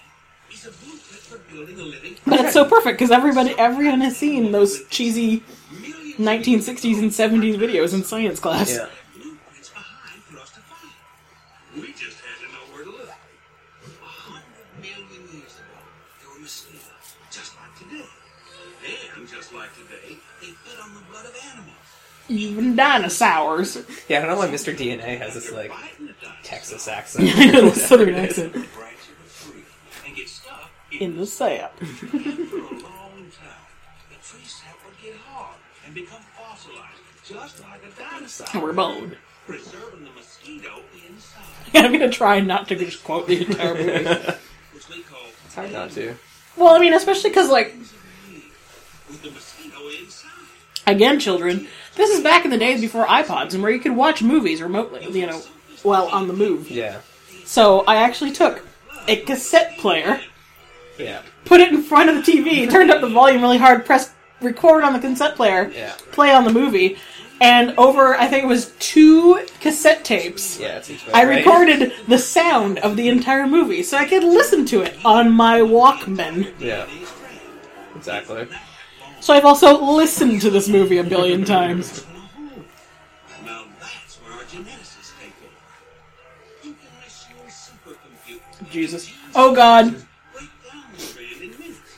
is 0.52 0.66
a 0.66 0.70
blueprint 0.70 1.22
for 1.22 1.38
building 1.52 1.80
a 1.80 1.82
living 1.82 2.09
But 2.26 2.40
it's 2.40 2.52
so 2.52 2.64
perfect 2.64 2.98
because 2.98 3.10
everybody, 3.10 3.54
everyone 3.58 4.00
has 4.02 4.16
seen 4.16 4.52
those 4.52 4.84
cheesy 4.88 5.42
1960s 6.18 6.98
and 6.98 7.10
70s 7.10 7.56
videos 7.58 7.94
in 7.94 8.04
science 8.04 8.38
class. 8.40 8.70
Yeah. 8.74 8.84
of 8.84 8.90
blueprints 9.14 9.70
behind 9.70 10.22
for 10.24 10.38
us 10.38 10.50
to 10.50 10.60
find. 10.60 10.92
We 11.82 11.92
just 11.92 12.18
had 12.20 12.46
to 12.46 12.52
know 12.52 12.74
where 12.74 12.84
to 12.84 12.90
look. 12.90 13.08
Hundred 14.02 14.44
million 14.82 15.22
years 15.32 15.54
ago, 15.56 15.80
there 16.20 16.30
were 16.34 16.40
mosquitoes, 16.40 17.16
just 17.30 17.54
like 17.56 17.78
today. 17.78 18.04
And 19.16 19.28
just 19.28 19.54
like 19.54 19.72
today, 19.74 20.18
they 20.40 20.46
fed 20.48 20.80
on 20.82 20.94
the 20.94 21.00
blood 21.10 21.24
of 21.24 21.36
animals. 21.52 21.76
Even 22.28 22.76
dinosaurs. 22.76 23.76
Yeah, 24.08 24.18
I 24.18 24.20
don't 24.20 24.30
know 24.30 24.38
why 24.38 24.48
Mr. 24.48 24.76
DNA 24.76 25.18
has 25.18 25.34
this 25.34 25.50
like 25.50 25.70
Biting 25.70 26.06
the 26.06 26.12
dinosaur, 26.12 26.36
Texas 26.44 26.86
accent. 26.86 27.30
I 27.34 27.46
know 27.46 27.70
southern 27.72 28.14
accent. 28.14 28.52
branch 28.52 28.68
of 28.76 29.48
a 29.48 29.52
tree, 29.52 29.64
and 30.06 30.14
get 30.14 30.28
stuck 30.28 30.70
In 31.00 31.16
the 31.16 31.26
sap. 31.26 31.76
for 31.80 32.16
a 32.16 32.20
long 32.20 32.28
time. 33.32 33.56
The 34.10 34.16
tree 34.22 34.44
sap 34.44 34.76
would 34.86 34.94
get 35.02 35.16
hard 35.26 35.56
and 35.86 35.94
become 35.94 36.20
fossilized, 36.36 37.00
just 37.26 37.60
like 37.60 37.80
a 37.84 37.98
dinosaur. 37.98 38.62
We're 38.62 38.72
bone. 38.74 39.16
preserving 39.46 40.04
the 40.04 40.10
mosquito 40.10 40.80
inside, 41.08 41.42
I'm 41.84 41.90
gonna 41.92 42.10
try 42.10 42.40
not 42.40 42.68
to 42.68 42.76
just 42.76 43.02
quote 43.02 43.26
the 43.26 43.46
entire 43.46 43.74
movie. 43.82 44.04
which 44.74 44.88
we 44.90 45.02
call 45.02 45.20
It's 45.46 45.54
hard 45.54 45.72
not 45.72 45.90
to. 45.92 46.14
well, 46.56 46.74
I 46.74 46.78
mean, 46.78 46.92
especially 46.92 47.30
because, 47.30 47.48
like, 47.48 47.74
with 49.08 49.22
the 49.22 49.30
mosquito 49.30 49.78
inside. 50.02 50.28
again, 50.86 51.18
children, 51.18 51.66
this 51.96 52.10
is 52.10 52.22
back 52.22 52.44
in 52.44 52.50
the 52.50 52.58
days 52.58 52.80
before 52.82 53.06
iPods 53.06 53.54
and 53.54 53.62
where 53.62 53.72
you 53.72 53.80
could 53.80 53.96
watch 53.96 54.22
movies 54.22 54.60
remotely, 54.60 55.08
you 55.18 55.26
know, 55.26 55.40
while 55.82 56.08
on 56.08 56.28
the 56.28 56.34
move. 56.34 56.70
Yeah. 56.70 57.00
So 57.46 57.80
I 57.86 57.96
actually 57.96 58.32
took 58.32 58.62
a 59.08 59.16
cassette 59.22 59.78
player, 59.78 60.20
Yeah. 61.00 61.22
put 61.44 61.60
it 61.60 61.70
in 61.72 61.82
front 61.82 62.10
of 62.10 62.16
the 62.16 62.22
TV, 62.32 62.68
turned 62.70 62.90
up 62.90 63.00
the 63.00 63.08
volume 63.08 63.42
really 63.42 63.58
hard, 63.58 63.84
pressed 63.86 64.12
record 64.40 64.84
on 64.84 64.92
the 64.92 64.98
cassette 64.98 65.36
player, 65.36 65.70
Yeah. 65.74 65.92
play 66.12 66.30
on 66.32 66.44
the 66.44 66.52
movie, 66.52 66.96
and 67.40 67.74
over, 67.78 68.16
I 68.16 68.26
think 68.26 68.44
it 68.44 68.46
was 68.46 68.72
two 68.78 69.40
cassette 69.60 70.04
tapes. 70.04 70.58
Yeah, 70.60 70.76
it 70.78 70.84
seems 70.84 71.02
about 71.02 71.14
I 71.14 71.24
right. 71.24 71.36
recorded 71.38 71.92
the 72.06 72.18
sound 72.18 72.78
of 72.80 72.96
the 72.96 73.08
entire 73.08 73.46
movie 73.46 73.82
so 73.82 73.96
I 73.96 74.04
could 74.06 74.24
listen 74.24 74.64
to 74.66 74.82
it 74.82 74.94
on 75.04 75.30
my 75.32 75.60
Walkman. 75.60 76.52
Yeah. 76.58 76.86
Exactly. 77.96 78.46
So 79.20 79.34
I've 79.34 79.44
also 79.44 79.82
listened 79.82 80.40
to 80.42 80.50
this 80.50 80.68
movie 80.68 80.98
a 80.98 81.04
billion 81.04 81.44
times. 81.44 82.04
Now 83.44 83.64
that's 83.80 84.16
where 84.16 84.32
our 84.34 84.44
geneticists 84.44 85.12
take 85.20 85.32
over. 85.42 86.68
You 86.68 86.74
can 86.74 86.90
machine 87.02 87.36
supercomputer. 87.48 88.70
Jesus. 88.70 89.10
Oh 89.34 89.54
god. 89.54 89.94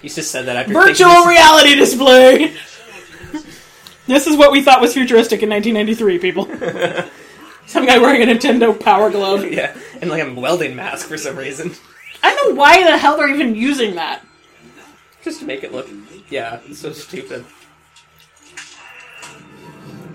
You 0.03 0.09
just 0.09 0.31
said 0.31 0.47
that 0.47 0.57
after 0.57 0.73
Virtual 0.73 1.25
reality 1.27 1.75
display! 1.77 2.57
This 4.07 4.27
is 4.27 4.37
what 4.37 4.51
we 4.51 4.63
thought 4.63 4.81
was 4.81 4.93
futuristic 4.95 5.43
in 5.43 5.49
1993, 5.49 6.19
people. 6.19 6.47
Some 7.67 7.87
guy 7.87 7.99
wearing 7.99 8.21
a 8.23 8.27
Nintendo 8.27 8.79
Power 8.79 9.11
Glove. 9.11 9.45
Yeah, 9.51 9.77
and 10.01 10.11
like 10.11 10.23
a 10.23 10.35
welding 10.35 10.75
mask 10.75 11.07
for 11.07 11.17
some 11.17 11.37
reason, 11.37 11.73
I 12.23 12.35
don't 12.35 12.51
know 12.51 12.61
why 12.61 12.83
the 12.83 12.99
hell 12.99 13.17
they're 13.17 13.33
even 13.33 13.55
using 13.55 13.95
that. 13.95 14.25
just 15.23 15.39
to 15.41 15.47
make 15.47 15.63
it 15.63 15.73
look. 15.73 15.89
Yeah, 16.29 16.59
so 16.73 16.93
stupid. 16.93 17.45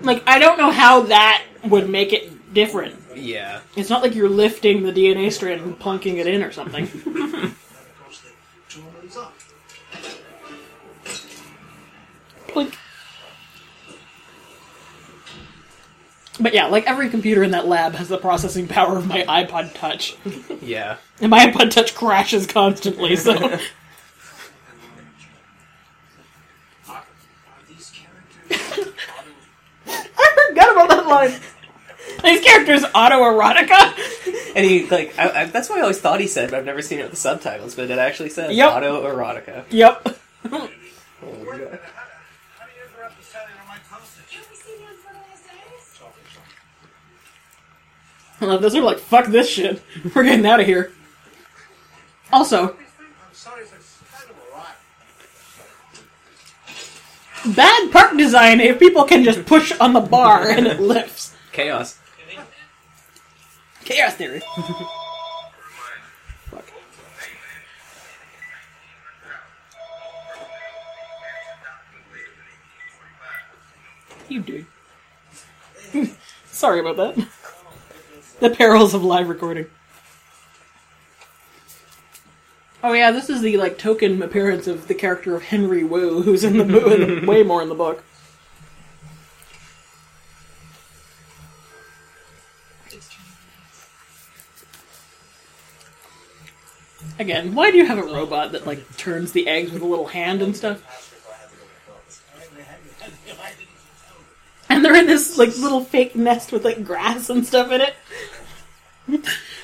Like, 0.02 0.22
I 0.26 0.38
don't 0.38 0.58
know 0.58 0.70
how 0.70 1.02
that 1.04 1.42
would 1.64 1.88
make 1.88 2.12
it 2.12 2.54
different. 2.54 2.94
Yeah. 3.16 3.60
It's 3.74 3.90
not 3.90 4.02
like 4.02 4.14
you're 4.14 4.28
lifting 4.28 4.82
the 4.82 4.92
DNA 4.92 5.32
strand 5.32 5.62
and 5.62 5.78
plunking 5.78 6.18
it 6.18 6.26
in 6.26 6.42
or 6.42 6.52
something. 6.52 6.86
Of 12.66 12.72
course, 12.72 12.98
the 13.06 13.14
tourman's 13.18 13.92
up. 13.94 14.02
Plink. 16.36 16.40
But 16.40 16.54
yeah, 16.54 16.66
like 16.66 16.86
every 16.86 17.08
computer 17.10 17.42
in 17.42 17.50
that 17.50 17.66
lab 17.66 17.94
has 17.94 18.08
the 18.08 18.18
processing 18.18 18.68
power 18.68 18.96
of 18.96 19.06
my 19.06 19.22
iPod 19.24 19.74
Touch. 19.74 20.16
Yeah. 20.62 20.98
And 21.20 21.30
my 21.30 21.46
iPod 21.46 21.70
Touch 21.70 21.94
crashes 21.94 22.46
constantly, 22.46 23.16
so. 23.16 23.32
Are, 23.34 23.42
are 26.90 27.04
these 27.68 27.90
characters 27.90 28.92
I 29.86 30.46
forgot 30.48 30.72
about 30.72 30.88
that 30.90 31.06
line. 31.08 31.32
These 32.24 32.40
characters 32.44 32.82
autoerotica? 32.82 34.54
And 34.56 34.64
he 34.64 34.88
like 34.88 35.16
I, 35.18 35.42
I, 35.42 35.44
that's 35.46 35.68
what 35.68 35.78
I 35.78 35.82
always 35.82 36.00
thought 36.00 36.20
he 36.20 36.26
said, 36.26 36.50
but 36.50 36.58
I've 36.58 36.64
never 36.64 36.82
seen 36.82 36.98
it 36.98 37.02
with 37.02 37.10
the 37.12 37.16
subtitles. 37.16 37.74
But 37.74 37.90
it 37.90 37.98
actually 37.98 38.30
says 38.30 38.54
Yep. 38.56 38.70
autoerotica. 38.72 39.64
Yep. 39.70 40.18
Oh, 40.52 40.68
love 48.46 48.62
this. 48.62 48.72
They're 48.72 48.82
like, 48.82 48.98
fuck 48.98 49.26
this 49.26 49.48
shit. 49.48 49.82
We're 50.14 50.24
getting 50.24 50.46
out 50.46 50.60
of 50.60 50.66
here. 50.66 50.92
Also, 52.32 52.70
I'm 52.70 52.76
sorry, 53.32 53.62
it's 53.62 53.98
kind 54.12 54.30
of 54.30 54.36
a 54.36 54.40
lot. 57.50 57.56
bad 57.56 57.90
park 57.90 58.16
design 58.16 58.60
if 58.60 58.78
people 58.78 59.04
can 59.04 59.24
just 59.24 59.44
push 59.46 59.72
on 59.80 59.92
the 59.94 60.00
bar 60.00 60.48
and 60.48 60.66
it 60.66 60.78
lifts. 60.94 61.34
Chaos. 61.52 61.98
Chaos 63.84 64.14
theory. 64.14 64.42
Fuck. 66.50 66.64
You 74.28 74.42
dude. 74.42 74.66
Sorry 76.46 76.80
about 76.80 76.96
that. 76.98 77.16
The 78.40 78.50
perils 78.50 78.94
of 78.94 79.02
live 79.02 79.28
recording. 79.28 79.66
Oh 82.84 82.92
yeah, 82.92 83.10
this 83.10 83.28
is 83.28 83.40
the 83.40 83.56
like 83.56 83.78
token 83.78 84.22
appearance 84.22 84.68
of 84.68 84.86
the 84.86 84.94
character 84.94 85.34
of 85.34 85.42
Henry 85.42 85.82
Wu, 85.82 86.22
who's 86.22 86.44
in 86.44 86.56
the 86.56 86.64
movie 86.64 87.26
way 87.26 87.42
more 87.42 87.62
in 87.62 87.68
the 87.68 87.74
book. 87.74 88.04
Again, 97.18 97.56
why 97.56 97.72
do 97.72 97.78
you 97.78 97.86
have 97.86 97.98
a 97.98 98.02
robot 98.02 98.52
that 98.52 98.64
like 98.64 98.96
turns 98.96 99.32
the 99.32 99.48
eggs 99.48 99.72
with 99.72 99.82
a 99.82 99.86
little 99.86 100.06
hand 100.06 100.40
and 100.40 100.56
stuff? 100.56 101.07
And 104.78 104.84
they're 104.84 104.94
in 104.94 105.08
this 105.08 105.36
like 105.36 105.56
little 105.58 105.82
fake 105.82 106.14
nest 106.14 106.52
with 106.52 106.64
like 106.64 106.84
grass 106.84 107.30
and 107.30 107.44
stuff 107.44 107.72
in 107.72 107.80
it. 107.80 107.94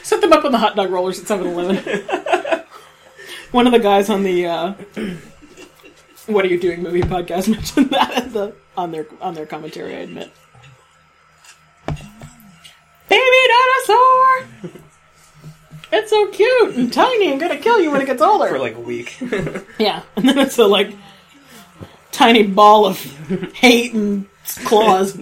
Set 0.02 0.20
them 0.20 0.32
up 0.32 0.44
on 0.44 0.50
the 0.50 0.58
hot 0.58 0.74
dog 0.74 0.90
rollers 0.90 1.20
at 1.20 1.26
7-Eleven. 1.26 2.64
One 3.52 3.68
of 3.68 3.72
the 3.72 3.78
guys 3.78 4.10
on 4.10 4.24
the 4.24 4.46
uh, 4.46 4.72
"What 6.26 6.44
Are 6.44 6.48
You 6.48 6.58
Doing" 6.58 6.82
movie 6.82 7.02
podcast 7.02 7.48
mentioned 7.52 7.90
that 7.90 8.10
at 8.10 8.32
the, 8.32 8.56
on 8.76 8.90
their 8.90 9.06
on 9.20 9.34
their 9.34 9.46
commentary. 9.46 9.94
I 9.94 9.98
admit. 10.00 10.32
Baby 13.08 13.36
dinosaur. 13.86 14.72
It's 15.92 16.10
so 16.10 16.26
cute 16.32 16.74
and 16.74 16.92
tiny 16.92 17.30
and 17.30 17.40
gonna 17.40 17.58
kill 17.58 17.80
you 17.80 17.92
when 17.92 18.00
it 18.00 18.06
gets 18.06 18.20
older. 18.20 18.48
For 18.48 18.58
like 18.58 18.74
a 18.74 18.80
week. 18.80 19.16
Yeah, 19.78 20.02
and 20.16 20.28
then 20.28 20.40
it's 20.40 20.58
a 20.58 20.66
like 20.66 20.92
tiny 22.10 22.42
ball 22.42 22.86
of 22.86 22.98
hate 23.52 23.94
and 23.94 24.26
claws. 24.64 25.18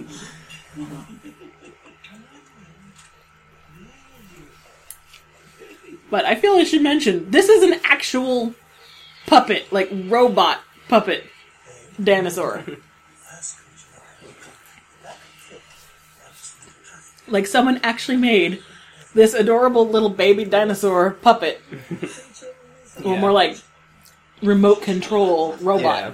but 6.09 6.25
I 6.25 6.35
feel 6.35 6.53
I 6.53 6.63
should 6.63 6.81
mention 6.81 7.29
this 7.31 7.49
is 7.49 7.63
an 7.63 7.79
actual 7.83 8.53
puppet, 9.25 9.71
like 9.71 9.89
robot 9.91 10.59
puppet 10.87 11.25
dinosaur. 12.01 12.63
like 17.27 17.47
someone 17.47 17.79
actually 17.83 18.17
made 18.17 18.61
this 19.15 19.33
adorable 19.33 19.87
little 19.87 20.09
baby 20.09 20.45
dinosaur 20.45 21.11
puppet. 21.11 21.61
Well, 23.03 23.15
Yeah. 23.15 23.21
more 23.21 23.31
like 23.31 23.57
remote 24.43 24.83
control 24.83 25.53
robot. 25.59 26.13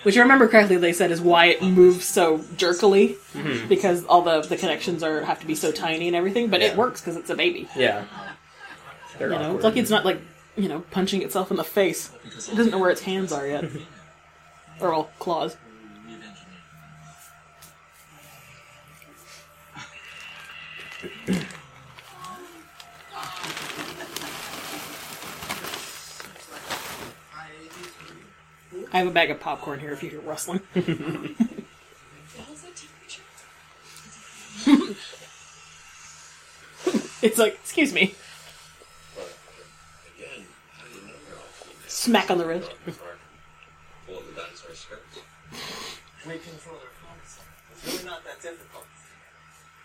Yeah. 0.00 0.04
Which 0.04 0.16
I 0.16 0.20
remember 0.20 0.48
correctly, 0.48 0.76
they 0.76 0.92
said 0.92 1.10
is 1.10 1.20
why 1.20 1.46
it 1.46 1.62
moves 1.62 2.06
so 2.06 2.38
jerkily 2.56 3.16
mm-hmm. 3.34 3.68
because 3.68 4.04
all 4.06 4.22
the 4.22 4.40
the 4.40 4.56
connections 4.56 5.02
are 5.02 5.22
have 5.22 5.40
to 5.40 5.46
be 5.46 5.54
so 5.54 5.70
tiny 5.72 6.06
and 6.06 6.16
everything. 6.16 6.48
But 6.48 6.62
it 6.62 6.76
works 6.76 7.00
because 7.00 7.16
it's 7.16 7.30
a 7.30 7.34
baby. 7.34 7.68
Yeah. 7.76 8.04
They're 9.18 9.28
You 9.28 9.34
know, 9.34 9.42
awkward. 9.42 9.56
it's 9.56 9.64
lucky 9.64 9.80
it's 9.80 9.90
not 9.90 10.04
like 10.04 10.20
you 10.56 10.68
know 10.68 10.80
punching 10.90 11.22
itself 11.22 11.50
in 11.50 11.56
the 11.56 11.64
face. 11.64 12.10
It 12.24 12.56
doesn't 12.56 12.70
know 12.70 12.78
where 12.78 12.90
its 12.90 13.02
hands 13.02 13.32
are 13.32 13.46
yet, 13.46 13.64
or 14.80 14.90
well, 14.90 15.10
claws. 15.18 15.56
I 28.92 28.98
have 28.98 29.06
a 29.06 29.12
bag 29.12 29.30
of 29.30 29.38
popcorn 29.38 29.78
here 29.78 29.92
if 29.92 30.02
you 30.02 30.10
hear 30.10 30.20
rustling. 30.20 30.60
it's 37.22 37.38
like, 37.38 37.54
excuse 37.54 37.94
me. 37.94 38.14
Again, 40.18 40.42
how 40.74 40.86
do 40.90 40.94
you 40.98 41.06
know 41.06 41.14
they're 41.28 41.38
all 41.38 41.46
female? 41.62 41.86
Smack 41.86 42.30
on 42.32 42.38
the 42.38 42.46
wrist. 42.46 42.72
Full 44.06 44.18
of 44.18 44.26
the 44.26 44.34
dinosaur 44.34 44.74
skirts. 44.74 45.22
We 46.26 46.38
control 46.42 46.82
their 46.82 46.90
chromosomes. 46.98 47.46
It's 47.70 47.86
really 47.86 48.04
not 48.10 48.24
that 48.26 48.42
difficult. 48.42 48.90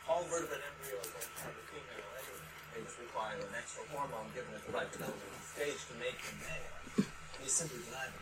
All 0.10 0.26
vertebrate 0.26 0.66
embryos 0.66 1.14
are 1.14 1.30
have 1.46 1.54
a 1.54 1.64
female 1.70 2.10
anyway. 2.18 2.42
They 2.74 2.82
just 2.82 2.98
require 2.98 3.38
an 3.38 3.54
extra 3.54 3.86
hormone 3.94 4.34
given 4.34 4.50
at 4.58 4.66
the 4.66 4.74
right 4.74 4.90
developmental 4.90 5.46
stage 5.46 5.78
to 5.90 5.96
make 6.02 6.18
them 6.26 6.38
male. 6.42 7.06
You 7.06 7.50
simply 7.50 7.86
deny 7.86 8.10
them. 8.10 8.15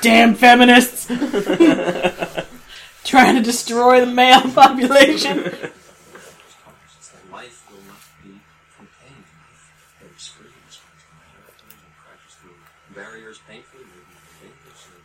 Damn 0.00 0.34
feminists! 0.34 1.06
Trying 3.04 3.36
to 3.36 3.42
destroy 3.42 4.00
the 4.00 4.06
male 4.06 4.40
population. 4.40 5.42
Conscious 5.42 5.68
that 7.08 7.30
life 7.30 7.64
will 7.70 7.82
not 7.86 8.00
be 8.22 8.40
contained. 8.76 9.24
They 10.00 10.06
experience 10.08 10.80
and 11.60 11.94
practice 12.02 12.34
through 12.40 12.56
barriers 12.94 13.38
painfully, 13.46 13.84
maybe 13.84 14.16
dangerously. 14.40 15.00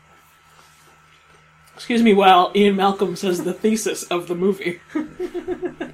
Excuse 1.76 2.02
me 2.04 2.14
while 2.14 2.52
Ian 2.56 2.78
Malcolm 2.78 3.16
says 3.16 3.44
the 3.44 3.54
thesis 3.54 4.04
of 4.04 4.28
the 4.28 4.36
movie. 4.36 4.80
You're 4.94 5.04
implying 5.04 5.92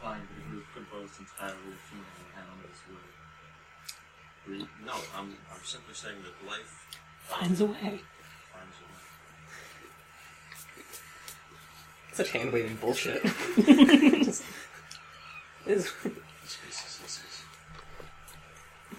that 0.00 0.38
a 0.38 0.50
group 0.50 0.64
composed 0.74 1.20
entirely 1.20 1.72
of 1.72 1.80
female 1.88 2.06
animals 2.36 2.80
would 2.88 3.04
breed? 4.46 4.68
No, 4.86 4.94
I'm, 5.16 5.36
I'm 5.52 5.64
simply 5.64 5.94
saying 5.94 6.16
that 6.24 6.48
life 6.48 6.80
Finds 7.40 7.60
a 7.60 7.64
way. 7.66 7.72
finds 7.74 7.90
a 7.90 7.90
way. 7.92 8.00
Such 12.12 12.30
hand 12.30 12.52
waving 12.52 12.76
bullshit. 12.76 13.22
It's- 15.66 15.92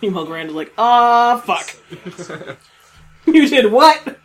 Meanwhile, 0.01 0.25
Granda's 0.25 0.55
like, 0.55 0.71
ah, 0.77 1.41
fuck. 1.45 1.75
you 3.27 3.47
did 3.47 3.71
what? 3.71 4.17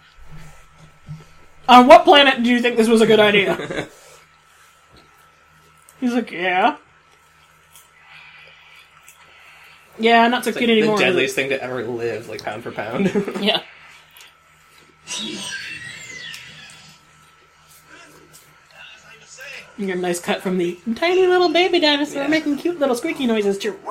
On 1.69 1.87
what 1.87 2.05
planet 2.05 2.43
do 2.43 2.49
you 2.51 2.61
think 2.61 2.77
this 2.77 2.89
was 2.89 3.01
a 3.03 3.07
good 3.07 3.21
idea? 3.21 3.57
He's 6.01 6.13
like, 6.15 6.31
yeah. 6.31 6.77
Yeah, 9.99 10.29
not 10.29 10.45
so 10.45 10.51
It's 10.51 10.59
cute 10.59 10.71
like 10.71 10.79
anymore. 10.79 10.97
the 10.99 11.05
is 11.05 11.09
deadliest 11.09 11.35
thing 11.35 11.49
to 11.51 11.63
ever 11.63 11.83
live, 11.85 12.29
like 12.29 12.43
pound 12.43 12.63
for 12.63 12.71
pound. 12.71 13.11
Yeah. 13.41 13.63
You 19.79 19.93
a 19.93 19.95
nice 19.95 20.21
cut 20.21 20.41
from 20.41 20.57
the 20.57 20.79
tiny 20.95 21.27
little 21.27 21.51
baby 21.51 21.81
dinosaur 21.81 22.23
Yeah. 22.23 22.29
making 22.29 22.57
cute 22.57 22.79
little 22.79 22.95
squeaky 22.97 23.27
noises 23.27 23.59
to 23.59 23.77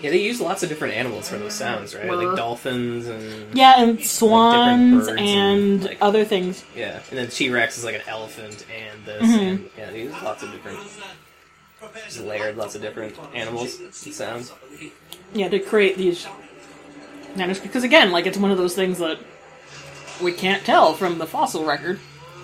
yeah, 0.00 0.10
they 0.10 0.18
use 0.20 0.40
lots 0.40 0.62
of 0.64 0.68
different 0.68 0.94
animals 0.94 1.28
for 1.28 1.36
those 1.38 1.54
sounds, 1.54 1.94
right? 1.94 2.10
Like 2.10 2.36
dolphins 2.36 3.06
and 3.06 3.54
Yeah, 3.54 3.80
and 3.82 4.04
swans 4.04 5.06
birds 5.06 5.08
and, 5.08 5.20
and, 5.20 5.84
like- 5.84 5.98
other 6.00 6.24
things. 6.24 6.64
yeah, 6.74 7.00
and 7.10 7.18
then 7.18 7.28
T 7.28 7.48
Rex 7.50 7.78
is 7.78 7.84
like 7.84 7.94
an 7.96 8.02
elephant 8.08 8.66
and 8.74 9.04
this. 9.04 9.22
Mm-hmm. 9.22 9.38
And, 9.40 9.70
yeah, 9.78 9.90
they 9.90 10.02
use 10.02 10.14
lots 10.22 10.42
of 10.42 10.50
different, 10.50 10.78
just 12.06 12.20
layered 12.22 12.56
lots 12.56 12.74
of 12.74 12.82
different 12.82 13.14
animals 13.34 13.78
and 13.78 13.94
sounds. 13.94 14.52
Yeah, 15.32 15.48
to 15.48 15.60
create 15.60 15.96
these 15.96 16.26
dinosaurs. 17.36 17.60
Because 17.60 17.84
again, 17.84 18.10
like 18.12 18.26
it's 18.26 18.38
one 18.38 18.50
of 18.50 18.58
those 18.58 18.74
things 18.74 18.98
that 18.98 19.18
we 20.22 20.32
can't 20.32 20.64
tell 20.64 20.94
from 20.94 21.18
the 21.18 21.26
fossil 21.26 21.64
record. 21.64 21.98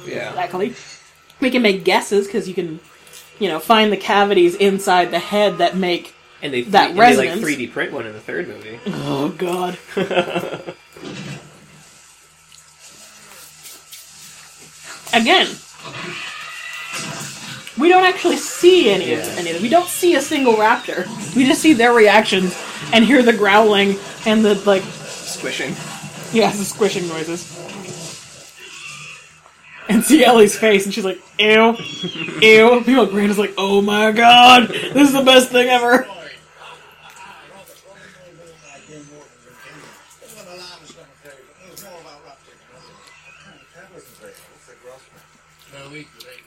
Yeah, 0.07 0.31
Exactly. 0.31 0.75
We 1.41 1.51
can 1.51 1.63
make 1.63 1.85
guesses 1.85 2.27
because 2.27 2.49
you 2.49 2.55
can, 2.55 2.81
you 3.39 3.49
know, 3.49 3.59
find 3.59 3.93
the 3.93 3.97
cavities 3.97 4.55
inside 4.55 5.11
the 5.11 5.19
head 5.19 5.59
that 5.59 5.77
make. 5.77 6.15
and 6.43 6.53
they 6.53 6.63
That 6.63 6.91
and 6.91 6.99
they, 6.99 7.03
like 7.17 7.29
resonance. 7.29 7.43
3D 7.45 7.73
print 7.73 7.93
one 7.93 8.07
in 8.07 8.13
the 8.15 8.21
third 8.21 8.49
movie. 8.49 8.79
Oh 8.87 9.29
God. 9.31 9.77
Again, 15.13 15.47
we 17.79 17.89
don't 17.89 18.05
actually 18.05 18.37
see 18.37 18.91
any 18.91 19.13
of 19.13 19.21
Yeah. 19.21 19.35
any 19.39 19.51
of 19.51 19.57
it. 19.57 19.63
We 19.63 19.69
don't 19.69 19.89
see 19.89 20.15
a 20.15 20.21
single 20.21 20.55
raptor. 20.55 21.07
We 21.35 21.45
just 21.45 21.61
see 21.61 21.73
their 21.75 21.93
reactions 21.93 22.57
and 22.93 23.05
hear 23.05 23.23
the 23.23 23.33
growling 23.33 23.97
and 24.25 24.45
the 24.45 24.55
like. 24.67 24.83
Squishing. 24.83 25.75
Yeah, 26.33 26.51
the 26.51 26.65
squishing 26.65 27.07
noises. 27.09 27.53
and 29.89 30.05
see 30.05 30.25
Ellie's 30.25 30.59
face, 30.59 30.85
and 30.85 30.93
she's 30.93 31.05
like, 31.05 31.21
"Ew, 31.39 31.77
ew." 32.43 32.83
Meanwhile, 32.87 33.07
Granda's 33.07 33.39
like, 33.39 33.55
"Oh 33.57 33.81
my 33.83 34.11
god, 34.11 34.69
this 34.69 35.09
is 35.09 35.13
the 35.13 35.23
best 35.23 35.51
thing 35.51 35.69
ever." 35.69 36.07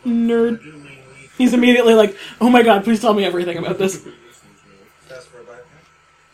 Nerd. 0.06 0.60
He's 1.40 1.54
immediately 1.56 1.96
like, 1.96 2.16
"Oh 2.40 2.50
my 2.52 2.62
god, 2.62 2.84
please 2.84 3.00
tell 3.00 3.16
me 3.16 3.24
everything 3.26 3.58
about 3.58 3.80
this." 3.80 4.06
That's 5.08 5.26
for 5.26 5.40
a. 5.40 5.58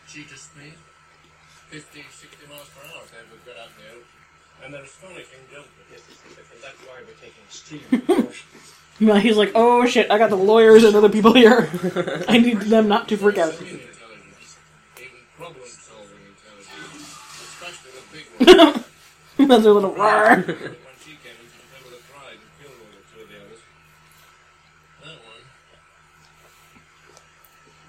She 0.06 0.24
just 0.24 0.54
made 0.56 0.74
50, 1.70 2.04
60 2.10 2.46
miles 2.50 2.68
per 2.74 2.82
hour 2.90 3.00
time 3.08 3.24
we 3.32 3.38
got 3.50 3.56
out 3.62 3.70
there. 3.78 3.96
And 4.64 4.74
they're 4.74 4.82
astonishing 4.82 5.46
jumpers. 5.50 5.72
That's 6.60 6.80
why 6.82 7.00
we're 7.06 7.14
taking 7.22 7.46
steam. 7.48 8.32
Meanwhile, 8.98 9.20
he's 9.26 9.36
like, 9.36 9.52
"Oh 9.54 9.86
shit, 9.86 10.10
I 10.10 10.18
got 10.18 10.30
the 10.30 10.36
lawyers 10.36 10.82
and 10.84 10.96
other 10.96 11.08
people 11.08 11.32
here. 11.34 11.70
I 12.28 12.38
need 12.38 12.62
them 12.62 12.88
not 12.88 13.08
to 13.08 13.16
freak 13.16 13.38
out." 13.38 13.52
Machine 13.60 13.78
intelligence. 13.78 14.58
Even 14.98 15.10
problem 15.38 15.62
solving 15.66 16.18
intelligence. 16.34 17.14
Especially 17.46 17.92
the 17.94 18.02
big 18.10 18.26
one. 18.56 19.48
That's 19.48 19.62
their 19.62 19.72
little 19.72 19.94
roar. 19.94 20.42
when 20.42 20.96
she 20.98 21.14
came 21.22 21.38
in, 21.38 21.46
she 21.46 21.62
came 21.70 21.84
with 21.86 21.94
a 21.94 22.02
pride 22.10 22.34
and 22.34 22.50
killed 22.58 22.74
one 22.82 22.90
or 22.98 23.04
two 23.06 23.20
of 23.22 23.28
the 23.30 23.36
others. 23.36 23.62
That 25.04 25.18
one. 25.22 25.44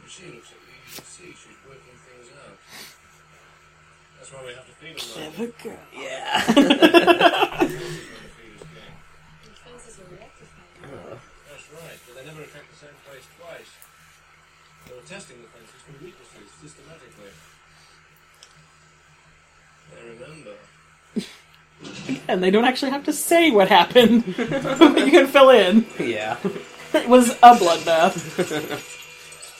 She 0.05 0.26
looks 0.38 0.51
at 0.53 0.61
me, 0.61 0.76
you 0.86 0.93
can 0.93 1.05
see 1.07 1.34
she's 1.34 1.57
working 1.65 1.97
things 2.05 2.30
out. 2.45 2.61
That's 4.20 4.30
why 4.34 4.41
we 4.45 4.53
have 4.53 4.68
to 4.68 4.76
feed 4.78 4.99
them. 4.99 5.07
now. 5.18 5.24
Yeah. 5.24 5.26
Feed 5.26 5.26
us 5.26 5.26
game. 5.26 5.26
Defenses 5.26 5.26
were 5.26 5.26
rectified. 5.26 5.27
That's 5.38 5.54
right, 11.74 12.00
but 12.08 12.16
they 12.16 12.26
never 12.26 12.42
attacked 12.42 12.72
the 12.72 12.78
same 12.80 12.98
place 13.06 13.26
twice. 13.40 13.72
They 14.88 14.94
were 14.96 15.02
testing 15.02 15.38
the 15.42 15.48
fences 15.50 15.82
for 15.86 16.04
weaknesses 16.04 16.50
systematically. 16.60 17.32
They 19.94 20.02
remember. 20.10 20.56
and 22.28 22.44
they 22.44 22.50
don't 22.50 22.66
actually 22.66 22.92
have 22.92 23.06
to 23.06 23.14
say 23.14 23.52
what 23.52 23.68
happened. 23.68 24.26
you 24.38 25.12
can 25.12 25.28
fill 25.28 25.52
in. 25.52 25.86
Yeah. 26.00 26.38
It 26.94 27.08
was 27.08 27.30
a 27.44 27.54
bloodbath. 27.56 28.18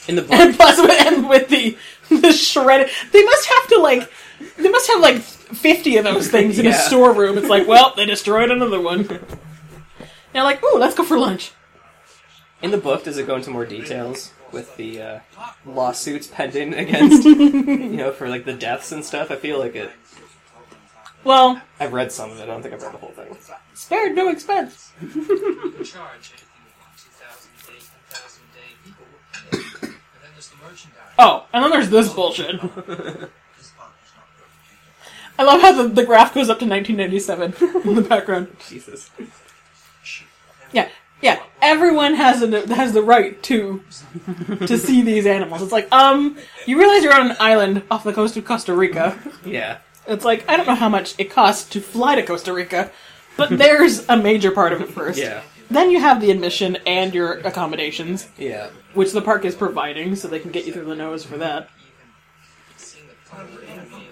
In 0.08 0.16
the 0.16 0.22
book, 0.22 0.32
And 0.32 0.54
plus, 0.56 0.80
with, 0.80 0.90
and 0.90 1.28
with 1.28 1.48
the 1.48 1.76
the 2.08 2.32
shredded, 2.32 2.90
they 3.12 3.22
must 3.22 3.46
have 3.46 3.68
to 3.68 3.78
like, 3.78 4.10
they 4.56 4.68
must 4.70 4.88
have 4.90 5.00
like 5.00 5.22
fifty 5.54 5.96
of 5.96 6.04
those 6.04 6.28
things 6.28 6.58
in 6.58 6.66
a 6.66 6.72
storeroom. 6.72 7.38
It's 7.38 7.48
like, 7.48 7.66
well, 7.66 7.92
they 7.96 8.06
destroyed 8.06 8.50
another 8.50 8.80
one. 8.80 9.08
They're 10.32 10.42
like, 10.44 10.62
ooh, 10.62 10.78
let's 10.78 10.94
go 10.94 11.04
for 11.04 11.18
lunch. 11.18 11.52
in 12.62 12.70
the 12.70 12.78
book, 12.78 13.04
does 13.04 13.16
it 13.18 13.26
go 13.26 13.36
into 13.36 13.50
more 13.50 13.64
details 13.64 14.32
with 14.52 14.76
the 14.76 15.00
uh, 15.02 15.18
lawsuits 15.66 16.26
pending 16.26 16.74
against, 16.74 17.24
you 17.26 17.96
know, 17.96 18.12
for 18.12 18.28
like 18.28 18.44
the 18.44 18.52
deaths 18.54 18.92
and 18.92 19.04
stuff? 19.04 19.30
I 19.30 19.36
feel 19.36 19.58
like 19.58 19.74
it. 19.74 19.90
Well, 21.24 21.60
I've 21.80 21.92
read 21.92 22.12
some 22.12 22.30
of 22.30 22.38
it. 22.38 22.42
I 22.44 22.46
don't 22.46 22.62
think 22.62 22.74
I've 22.74 22.82
read 22.82 22.92
the 22.94 22.98
whole 22.98 23.10
thing. 23.10 23.36
spared 23.74 24.14
no 24.14 24.28
expense. 24.28 24.92
charge 25.00 25.12
anything 25.12 26.62
you 26.62 26.72
want. 26.78 26.94
2,000 26.96 27.50
a 27.52 27.72
day, 27.72 27.78
10,000 28.10 28.42
a 28.42 28.54
day, 28.54 28.70
people 28.84 29.04
will 29.10 29.50
pay. 29.50 29.88
And 29.88 29.94
then 30.22 30.30
there's 30.34 30.48
the 30.48 30.56
merchandise. 30.56 31.14
Oh, 31.18 31.46
and 31.52 31.64
then 31.64 31.70
there's 31.70 31.90
this 31.90 32.12
bullshit. 32.12 32.60
This 33.58 33.70
box 33.76 33.90
is 34.06 34.12
not 34.14 34.28
good. 34.36 35.27
I 35.38 35.44
love 35.44 35.60
how 35.60 35.72
the, 35.72 35.88
the 35.88 36.04
graph 36.04 36.34
goes 36.34 36.50
up 36.50 36.58
to 36.58 36.66
1997 36.66 37.54
in 37.88 37.94
the 37.94 38.02
background. 38.02 38.48
Jesus. 38.68 39.10
Yeah, 40.72 40.88
yeah. 41.22 41.40
Everyone 41.62 42.14
has 42.14 42.42
a, 42.42 42.74
has 42.74 42.92
the 42.92 43.02
right 43.02 43.40
to 43.44 43.82
to 44.66 44.76
see 44.78 45.02
these 45.02 45.26
animals. 45.26 45.62
It's 45.62 45.72
like, 45.72 45.90
um, 45.92 46.36
you 46.66 46.78
realize 46.78 47.02
you're 47.04 47.14
on 47.18 47.30
an 47.30 47.36
island 47.40 47.82
off 47.90 48.04
the 48.04 48.12
coast 48.12 48.36
of 48.36 48.44
Costa 48.44 48.74
Rica. 48.74 49.18
Yeah. 49.44 49.78
It's 50.06 50.24
like 50.24 50.48
I 50.48 50.56
don't 50.56 50.66
know 50.66 50.74
how 50.74 50.88
much 50.88 51.14
it 51.18 51.30
costs 51.30 51.68
to 51.70 51.80
fly 51.80 52.14
to 52.16 52.22
Costa 52.22 52.52
Rica, 52.52 52.90
but 53.36 53.50
there's 53.56 54.08
a 54.08 54.16
major 54.16 54.50
part 54.50 54.72
of 54.72 54.80
it 54.80 54.88
first. 54.88 55.18
Yeah. 55.18 55.42
Then 55.70 55.90
you 55.90 56.00
have 56.00 56.20
the 56.22 56.30
admission 56.30 56.76
and 56.86 57.12
your 57.14 57.34
accommodations, 57.40 58.26
Yeah. 58.38 58.70
which 58.94 59.12
the 59.12 59.20
park 59.20 59.44
is 59.44 59.54
providing, 59.54 60.16
so 60.16 60.26
they 60.26 60.38
can 60.38 60.50
get 60.50 60.64
you 60.64 60.72
through 60.72 60.86
the 60.86 60.96
nose 60.96 61.24
for 61.24 61.36
that. 61.36 61.68
Seeing 62.78 63.06
the 63.06 63.14
poverty 63.30 63.66
in 63.66 64.00
you. 64.00 64.06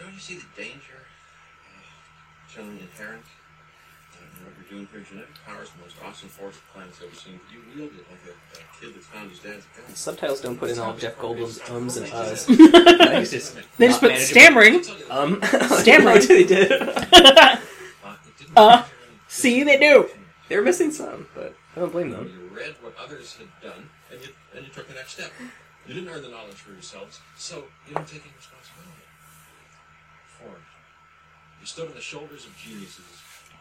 Don't 0.00 0.14
you 0.14 0.20
see 0.20 0.34
the 0.36 0.44
danger? 0.56 0.94
Generally 2.98 3.22
inherent 3.22 3.24
uh, 4.18 4.24
in 4.38 4.44
what 4.44 4.54
you're 4.58 4.70
doing 4.78 4.88
here. 4.92 5.00
Genetic 5.08 5.34
power 5.46 5.62
is 5.62 5.70
the 5.70 5.80
most 5.80 5.96
awesome 6.04 6.28
force 6.28 6.54
the 6.56 6.62
planet's 6.72 7.00
ever 7.02 7.14
seen. 7.14 7.40
You 7.52 7.60
wield 7.74 7.92
it 7.94 8.04
like 8.10 8.20
a, 8.26 8.34
a 8.58 8.62
kid 8.80 8.94
that 8.94 9.02
found 9.04 9.30
his 9.30 9.38
dad's 9.40 9.64
gun. 9.76 9.94
Subtitles 9.94 10.40
don't 10.40 10.58
put 10.58 10.70
in 10.70 10.78
all 10.78 10.94
Jeff 10.96 11.16
Goldblum's 11.18 11.60
ums 11.70 11.96
and 11.96 12.06
uhs. 12.06 12.46
He's 13.18 13.30
just 13.30 13.56
They 13.78 13.86
just 13.88 14.02
not 14.02 14.10
put 14.10 14.10
manageable. 14.10 14.26
stammering. 14.26 14.84
Um. 15.10 15.40
Stammering. 15.80 16.26
they 16.26 16.44
did. 16.44 16.72
Uh, 16.72 16.86
it 18.26 18.38
didn't 18.38 18.54
matter 18.54 18.74
any 18.74 18.84
See, 19.28 19.62
they 19.62 19.78
do. 19.78 20.08
They 20.48 20.56
were 20.56 20.62
missing 20.62 20.90
some, 20.90 21.26
but 21.34 21.54
I 21.76 21.80
don't 21.80 21.92
blame 21.92 22.10
them. 22.10 22.26
You 22.26 22.56
read 22.56 22.74
what 22.80 22.94
others 22.98 23.36
had 23.36 23.48
done, 23.62 23.90
and 24.10 24.20
you, 24.22 24.28
and 24.56 24.66
you 24.66 24.72
took 24.72 24.88
the 24.88 24.94
next 24.94 25.12
step. 25.12 25.30
You 25.86 25.94
didn't 25.94 26.08
earn 26.08 26.22
the 26.22 26.28
knowledge 26.30 26.54
for 26.54 26.72
yourselves, 26.72 27.20
so 27.36 27.64
you 27.86 27.94
don't 27.94 28.06
take 28.08 28.22
any 28.22 28.32
responsibility 28.36 29.04
for 30.26 30.56
it. 31.58 31.60
You 31.60 31.66
stood 31.66 31.88
on 31.88 31.94
the 31.94 32.00
shoulders 32.00 32.46
of 32.46 32.56
geniuses 32.56 33.04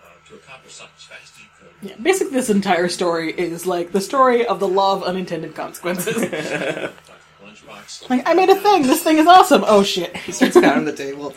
uh, 0.04 0.08
to 0.30 0.36
accomplish 0.36 0.74
something 0.74 0.96
as 0.98 1.04
fast 1.04 1.34
as 1.36 1.42
you 1.42 1.50
could. 1.60 1.90
Yeah, 1.90 1.96
basically, 2.02 2.34
this 2.34 2.50
entire 2.50 2.90
story 2.90 3.32
is 3.32 3.66
like 3.66 3.92
the 3.92 4.02
story 4.02 4.46
of 4.46 4.60
the 4.60 4.68
law 4.68 4.94
of 4.94 5.04
unintended 5.04 5.56
consequences. 5.56 6.16
Lunchbox. 6.16 8.10
like, 8.10 8.28
I 8.28 8.34
made 8.34 8.50
a 8.50 8.56
thing. 8.56 8.84
This 8.84 9.04
thing 9.04 9.18
is 9.18 9.28
awesome. 9.28 9.64
Oh 9.66 9.84
shit. 9.84 10.16
He 10.18 10.32
starts 10.32 10.60
pounding 10.60 10.86
the 10.86 10.94
table. 10.94 11.34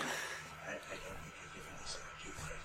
I, 0.66 0.72
I 0.72 0.74
think 0.74 1.00
you're 1.38 1.52
giving 1.54 1.76
us 1.82 1.96
enough 1.96 2.18
due 2.24 2.32
credit. 2.34 2.58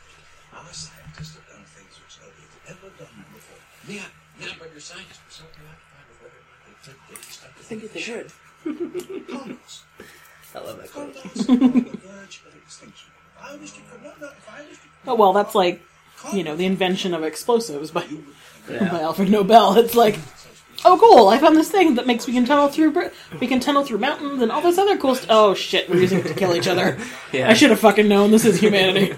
Our 0.56 0.74
scientists 0.74 1.36
have 1.36 1.48
done 1.48 1.66
things 1.68 1.93
which 2.00 2.16
nobody's 2.20 2.74
ever 2.74 2.89
done 2.98 3.26
before. 3.34 3.62
Yeah, 3.88 4.08
yeah, 4.41 4.56
but 4.58 4.72
your 4.72 4.82
scientists 4.82 5.22
were 5.24 5.36
so 5.36 5.43
preoccupied 5.54 6.06
with 6.10 6.20
whether 6.26 6.39
or 6.39 6.46
not 6.48 6.60
they 6.66 6.74
could 6.84 7.00
get 7.10 7.22
this 7.22 7.46
think 7.66 7.91
they 7.93 8.00
should. 8.00 8.32
Condoms. 8.66 9.82
I 10.56 10.60
love 10.60 10.78
that 10.78 10.91
quote. 10.91 11.16
Condoms 11.16 11.50
are 11.50 11.64
on 11.64 11.72
the 11.84 11.98
verge 11.98 12.41
of 12.48 12.56
extinction. 12.56 13.12
I 13.41 13.55
wish 13.55 13.75
you 13.75 13.81
could. 13.91 14.03
No, 14.03 14.11
no, 14.19 14.27
if 14.27 14.49
I 14.49 14.61
wish 14.61 14.71
you 14.71 14.77
could. 14.77 15.11
Oh 15.11 15.15
well, 15.15 15.33
that's 15.33 15.55
like 15.55 15.81
you 16.33 16.43
know 16.43 16.55
the 16.55 16.65
invention 16.65 17.13
of 17.13 17.23
explosives 17.23 17.91
by 17.91 18.05
by 18.67 19.01
Alfred 19.01 19.29
Nobel. 19.29 19.77
It's 19.77 19.95
like, 19.95 20.17
oh 20.83 20.97
cool, 20.99 21.29
I 21.29 21.38
found 21.38 21.55
this 21.55 21.69
thing 21.71 21.95
that 21.95 22.07
makes 22.07 22.25
we 22.27 22.33
can 22.33 22.45
tunnel 22.45 22.67
through 22.69 23.09
we 23.39 23.47
can 23.47 23.59
tunnel 23.59 23.83
through 23.83 23.99
mountains 23.99 24.41
and 24.41 24.51
all 24.51 24.61
this 24.61 24.77
other 24.77 24.97
cool 24.97 25.15
stuff. 25.15 25.27
Oh 25.29 25.53
shit, 25.53 25.89
we're 25.89 26.01
using 26.01 26.19
it 26.19 26.27
to 26.27 26.33
kill 26.33 26.55
each 26.55 26.67
other. 26.67 26.97
Yeah. 27.31 27.49
I 27.49 27.53
should 27.53 27.69
have 27.69 27.79
fucking 27.81 28.07
known. 28.07 28.31
This 28.31 28.45
is 28.45 28.59
humanity. 28.59 29.13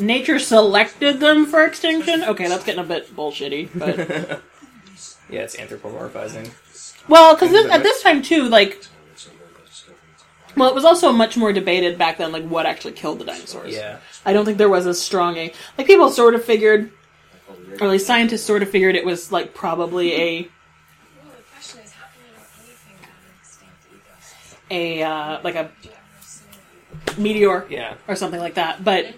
Nature 0.00 0.38
selected 0.38 1.20
them 1.20 1.46
for 1.46 1.64
extinction. 1.64 2.22
Okay, 2.24 2.48
that's 2.48 2.64
getting 2.64 2.80
a 2.80 2.86
bit 2.86 3.14
bullshitty, 3.14 3.68
but 3.74 4.42
Yeah, 5.30 5.42
it's 5.42 5.56
anthropomorphizing. 5.56 6.50
well, 7.08 7.34
because 7.34 7.54
at 7.66 7.82
this 7.82 8.02
time 8.02 8.22
too, 8.22 8.48
like, 8.48 8.84
well, 10.56 10.68
it 10.68 10.74
was 10.74 10.84
also 10.84 11.12
much 11.12 11.36
more 11.36 11.52
debated 11.52 11.96
back 11.98 12.18
then, 12.18 12.32
like 12.32 12.44
what 12.44 12.66
actually 12.66 12.92
killed 12.92 13.18
the 13.18 13.24
dinosaurs. 13.24 13.74
Yeah. 13.74 13.98
I 14.26 14.32
don't 14.32 14.44
think 14.44 14.58
there 14.58 14.68
was 14.68 14.86
as 14.86 15.00
strong 15.00 15.36
a 15.36 15.52
like 15.78 15.86
people 15.86 16.10
sort 16.10 16.34
of 16.34 16.44
figured, 16.44 16.90
or 17.80 17.84
at 17.84 17.90
least 17.90 18.06
scientists 18.06 18.42
sort 18.44 18.62
of 18.62 18.70
figured 18.70 18.96
it 18.96 19.04
was 19.04 19.30
like 19.32 19.54
probably 19.54 20.12
a 20.14 20.42
Well, 20.42 20.50
the 21.36 21.42
question 21.52 21.80
is, 21.84 21.92
how 21.92 22.06
can 22.06 22.20
you 22.26 22.36
know 22.36 22.44
anything 22.64 22.96
about 22.98 23.10
an 23.24 23.32
extinct 23.40 23.74
ecosystem? 23.94 24.70
a 24.70 25.02
uh, 25.02 25.40
like 25.42 25.54
a 25.54 25.70
Do 25.82 25.88
you 25.88 25.94
ever 25.94 26.00
assume 26.20 27.22
meteor 27.22 27.66
Yeah. 27.70 27.94
or 28.08 28.16
something 28.16 28.40
like 28.40 28.54
that. 28.54 28.84
But 28.84 29.14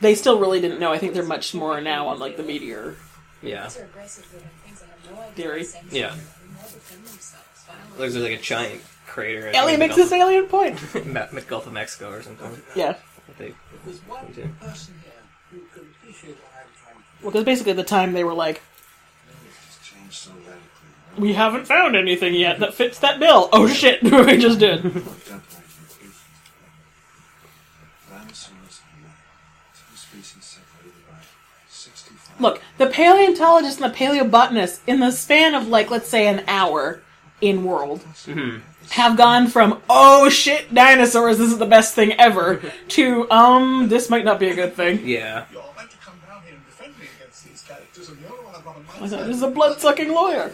they 0.00 0.14
still 0.14 0.38
really 0.40 0.60
didn't 0.60 0.80
know. 0.80 0.92
I 0.92 0.98
think 0.98 1.14
they're 1.14 1.22
much 1.22 1.54
more 1.54 1.80
now 1.80 2.08
on 2.08 2.18
like 2.18 2.36
the 2.36 2.42
meteor. 2.42 2.96
Yeah. 3.42 3.64
These 3.64 3.78
are 3.78 3.84
aggressive 3.84 4.32
living 4.32 4.48
things 4.64 4.80
that 4.80 4.88
have 4.88 5.12
no 5.12 5.20
idea 5.22 5.34
Theory. 5.34 5.66
Yeah. 5.90 6.08
is, 6.08 6.14
and 6.14 6.54
know 6.54 6.62
within 6.62 7.04
themselves. 7.04 7.64
Violence. 7.66 7.98
Looks 7.98 8.14
like 8.16 8.38
a 8.38 8.42
giant 8.42 8.82
crater. 9.12 9.48
at 9.48 9.54
Elliot 9.54 9.78
makes 9.78 9.96
Gulf 9.96 10.08
this 10.10 10.18
alien 10.18 10.46
point. 10.46 10.82
of- 10.94 11.46
Gulf 11.46 11.66
of 11.66 11.72
Mexico 11.72 12.10
or 12.10 12.22
something. 12.22 12.50
Yeah, 12.74 12.96
They- 13.38 13.54
There's 13.84 13.98
one 14.08 14.24
Okay. 14.30 14.48
person 14.60 14.94
here 15.02 15.12
who 15.50 15.58
could 15.72 15.86
appreciate 16.00 16.36
what 16.36 16.50
I'm 16.56 16.68
trying 16.82 16.94
to 16.96 17.00
do. 17.00 17.22
well, 17.22 17.30
because 17.30 17.44
basically 17.44 17.70
at 17.72 17.76
the 17.76 17.84
time 17.84 18.12
they 18.14 18.24
were 18.24 18.34
like, 18.34 18.62
so 20.10 20.30
we 21.18 21.32
haven't 21.34 21.66
found 21.66 21.94
anything 21.96 22.34
yet 22.34 22.58
that 22.60 22.74
fits 22.74 22.98
that 23.00 23.18
bill. 23.20 23.48
Oh 23.52 23.66
shit, 23.68 24.02
we 24.02 24.36
just 24.38 24.58
did. 24.58 24.82
Fucked 24.82 24.96
up 24.96 25.02
like 25.02 25.64
inclusion. 25.72 26.12
Dinosaurs 28.10 28.80
and 28.94 29.02
man. 29.02 29.12
Two 29.74 29.96
species 29.96 30.44
separated 30.44 31.06
by 31.08 31.16
65. 31.68 32.40
Look, 32.40 32.62
the 32.78 32.86
paleontologist 32.86 33.80
and 33.80 33.92
the 33.92 33.96
paleobotanist 33.96 34.80
in 34.86 35.00
the 35.00 35.10
span 35.10 35.54
of 35.54 35.68
like 35.68 35.90
let's 35.90 36.08
say 36.08 36.26
an 36.28 36.42
hour 36.48 37.02
in 37.40 37.64
world, 37.64 38.00
mm-hmm. 38.26 38.58
Have 38.92 39.16
gone 39.16 39.48
from 39.48 39.80
oh 39.88 40.28
shit 40.28 40.72
dinosaurs 40.74 41.38
this 41.38 41.50
is 41.50 41.58
the 41.58 41.64
best 41.66 41.94
thing 41.94 42.12
ever 42.20 42.60
to 42.88 43.30
um 43.30 43.88
this 43.88 44.10
might 44.10 44.24
not 44.24 44.38
be 44.38 44.48
a 44.48 44.54
good 44.54 44.74
thing. 44.74 45.00
Yeah. 45.06 45.46
You 45.50 45.60
all 45.60 45.72
meant 45.76 45.90
to 45.90 45.96
come 45.98 46.14
down 46.26 46.42
here 46.44 46.54
and 46.54 46.64
defend 46.66 46.98
me 46.98 47.06
against 47.18 47.44
these 47.46 47.62
characters, 47.62 48.08
and 48.10 48.18
the 48.22 48.28
only 48.30 48.44
one 48.44 48.54
I've 48.54 48.64
got 48.64 48.76
on 48.76 48.84
my 48.86 48.92
I 49.06 49.08
thought, 49.08 49.26
This 49.26 49.36
is 49.36 49.42
a 49.42 49.48
blood 49.50 49.80
sucking 49.80 50.12
lawyer. 50.12 50.52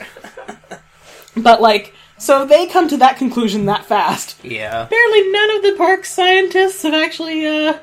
but 1.37 1.61
like 1.61 1.95
so 2.17 2.45
they 2.45 2.67
come 2.67 2.89
to 2.89 2.97
that 2.99 3.17
conclusion 3.17 3.67
that 3.67 3.85
fast. 3.87 4.37
Yeah. 4.45 4.85
Apparently 4.85 5.31
none 5.33 5.51
of 5.57 5.63
the 5.63 5.75
park 5.77 6.05
scientists 6.05 6.83
have 6.83 6.95
actually 6.95 7.45
uh 7.47 7.79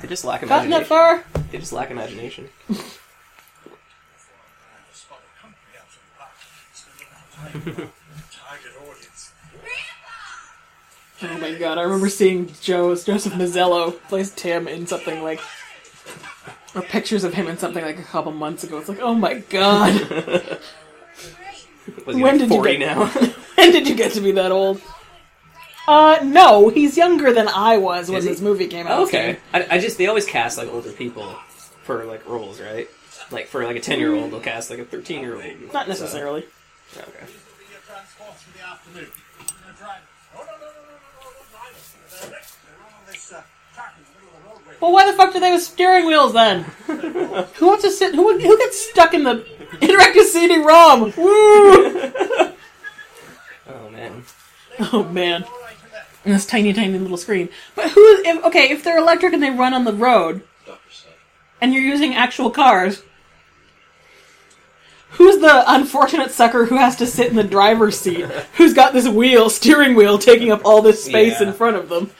They 0.00 0.08
just 0.08 0.24
lack 0.24 0.40
gotten 0.46 0.70
that 0.70 0.82
imagination. 0.82 0.86
far. 0.86 1.24
They 1.50 1.58
just 1.58 1.72
lack 1.74 1.90
imagination. 1.90 2.48
spotted 4.92 5.28
company 5.40 5.76
out 5.78 5.88
from 5.88 6.02
the 6.08 6.16
back. 6.18 6.32
It's 6.70 6.84
been 7.64 7.72
a 7.84 7.90
target 8.32 8.72
audience. 8.80 9.32
Oh 11.24 11.38
my 11.38 11.54
god, 11.54 11.78
I 11.78 11.82
remember 11.82 12.08
seeing 12.08 12.50
Joe 12.60 12.94
Joseph 12.96 13.32
Mazzello 13.34 13.96
plays 14.08 14.30
Tim 14.30 14.66
in 14.68 14.86
something 14.86 15.22
like 15.22 15.40
or 16.74 16.82
pictures 16.82 17.22
of 17.24 17.34
him 17.34 17.48
in 17.48 17.58
something 17.58 17.84
like 17.84 17.98
a 17.98 18.02
couple 18.02 18.32
months 18.32 18.64
ago. 18.64 18.78
It's 18.78 18.88
like, 18.88 19.00
oh 19.00 19.14
my 19.14 19.34
god. 19.50 20.58
When 22.04 22.20
like 22.20 22.32
did 22.38 22.42
you 22.42 22.48
40 22.48 22.76
get- 22.76 22.80
now? 22.86 23.06
when 23.56 23.72
did 23.72 23.88
you 23.88 23.96
get 23.96 24.12
to 24.12 24.20
be 24.20 24.30
that 24.32 24.52
old? 24.52 24.80
Uh, 25.88 26.18
no, 26.22 26.68
he's 26.68 26.96
younger 26.96 27.32
than 27.32 27.48
I 27.48 27.76
was 27.76 28.08
when 28.08 28.18
Is 28.18 28.24
he? 28.24 28.30
this 28.30 28.40
movie 28.40 28.68
came 28.68 28.86
out. 28.86 29.00
okay. 29.08 29.38
I, 29.52 29.66
I 29.68 29.78
just 29.80 29.98
they 29.98 30.06
always 30.06 30.24
cast 30.24 30.58
like 30.58 30.68
older 30.68 30.92
people 30.92 31.26
for 31.82 32.04
like 32.04 32.24
roles, 32.28 32.60
right? 32.60 32.88
Like 33.32 33.48
for 33.48 33.64
like 33.64 33.74
a 33.76 33.80
ten 33.80 33.98
year 33.98 34.14
old, 34.14 34.30
they'll 34.30 34.38
cast 34.40 34.70
like 34.70 34.78
a 34.78 34.84
thirteen 34.84 35.22
year 35.22 35.34
old. 35.34 35.44
Not 35.72 35.88
necessarily. 35.88 36.44
okay. 36.96 37.26
Be 37.26 37.64
your 37.72 37.80
transports 37.84 38.42
for 38.44 38.56
the 38.56 38.64
afternoon. 38.64 39.10
They're 39.10 39.74
driving. 39.76 40.06
Oh, 40.36 40.46
no, 40.46 40.52
no, 40.52 40.58
no, 40.58 40.70
no, 40.70 40.70
no, 40.70 40.86
no, 41.18 41.30
no, 41.34 41.42
driving. 41.50 41.82
They're 42.20 42.30
next. 42.30 42.54
They're 42.62 42.78
on 42.86 43.02
this 43.10 43.32
uh, 43.32 43.42
track 43.74 43.94
in 43.98 44.04
the 44.06 44.10
middle 44.22 44.38
of 44.38 44.62
the 44.62 44.70
roadway. 44.70 44.71
Well, 44.82 44.90
why 44.90 45.08
the 45.08 45.16
fuck 45.16 45.32
do 45.32 45.38
they 45.38 45.50
have 45.50 45.62
steering 45.62 46.06
wheels 46.06 46.32
then? 46.32 46.62
who 46.86 47.66
wants 47.68 47.84
to 47.84 47.90
sit? 47.92 48.16
Who 48.16 48.36
who 48.36 48.58
gets 48.58 48.90
stuck 48.90 49.14
in 49.14 49.22
the 49.22 49.46
interactive 49.74 50.24
CD-ROM? 50.24 51.12
Woo! 51.16 52.52
Oh 53.68 53.88
man. 53.92 54.24
Oh 54.92 55.04
man, 55.04 55.44
and 56.24 56.34
this 56.34 56.46
tiny, 56.46 56.72
tiny 56.72 56.98
little 56.98 57.16
screen. 57.16 57.48
But 57.76 57.90
who? 57.92 58.00
If, 58.24 58.44
okay, 58.46 58.70
if 58.70 58.82
they're 58.82 58.98
electric 58.98 59.32
and 59.34 59.40
they 59.42 59.50
run 59.50 59.72
on 59.72 59.84
the 59.84 59.92
road, 59.92 60.42
and 61.60 61.72
you're 61.72 61.84
using 61.84 62.14
actual 62.16 62.50
cars, 62.50 63.02
who's 65.10 65.38
the 65.40 65.62
unfortunate 65.72 66.32
sucker 66.32 66.64
who 66.64 66.76
has 66.76 66.96
to 66.96 67.06
sit 67.06 67.28
in 67.28 67.36
the 67.36 67.44
driver's 67.44 67.96
seat? 68.00 68.24
Who's 68.56 68.74
got 68.74 68.92
this 68.92 69.06
wheel, 69.06 69.48
steering 69.48 69.94
wheel, 69.94 70.18
taking 70.18 70.50
up 70.50 70.62
all 70.64 70.82
this 70.82 71.04
space 71.04 71.40
Yeah. 71.40 71.46
in 71.48 71.54
front 71.54 71.76
of 71.76 71.88
them? 71.88 72.10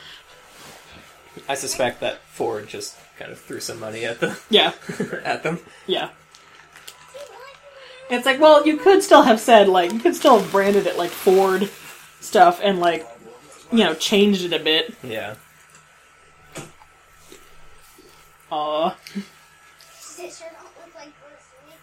I 1.48 1.54
suspect 1.54 2.00
that 2.00 2.20
Ford 2.22 2.68
just 2.68 2.96
kind 3.18 3.30
of 3.32 3.38
threw 3.38 3.60
some 3.60 3.78
money 3.80 4.04
at 4.04 4.20
the 4.20 4.38
Yeah, 4.50 4.72
at 5.24 5.42
them. 5.42 5.58
yeah. 5.86 6.10
It's 8.10 8.26
like, 8.26 8.40
well, 8.40 8.66
you 8.66 8.76
could 8.76 9.02
still 9.02 9.22
have 9.22 9.40
said 9.40 9.68
like 9.68 9.92
you 9.92 9.98
could 9.98 10.14
still 10.14 10.38
have 10.38 10.50
branded 10.52 10.86
it 10.86 10.96
like 10.98 11.10
Ford 11.10 11.70
stuff 12.20 12.60
and 12.62 12.78
like 12.78 13.06
you 13.72 13.78
know 13.84 13.94
changed 13.94 14.44
it 14.44 14.52
a 14.52 14.62
bit. 14.62 14.94
Yeah. 15.02 15.34
Aw. 18.50 18.90
Does 19.14 20.18
it 20.18 20.32
sure 20.38 20.48
don't 20.52 20.64
look 20.86 20.94
like 20.94 21.12
Bruce 21.20 21.48
Lee? 21.66 21.74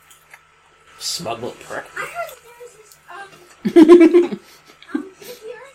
Smug 0.99 1.41
little 1.41 1.57
prick. 1.63 1.85
I 1.97 2.05
heard 2.05 2.29
that 2.29 2.43
there 2.43 2.53
was 2.61 2.73
this, 2.75 2.97
um, 3.09 4.39
um, 4.93 5.03
figure 5.13 5.65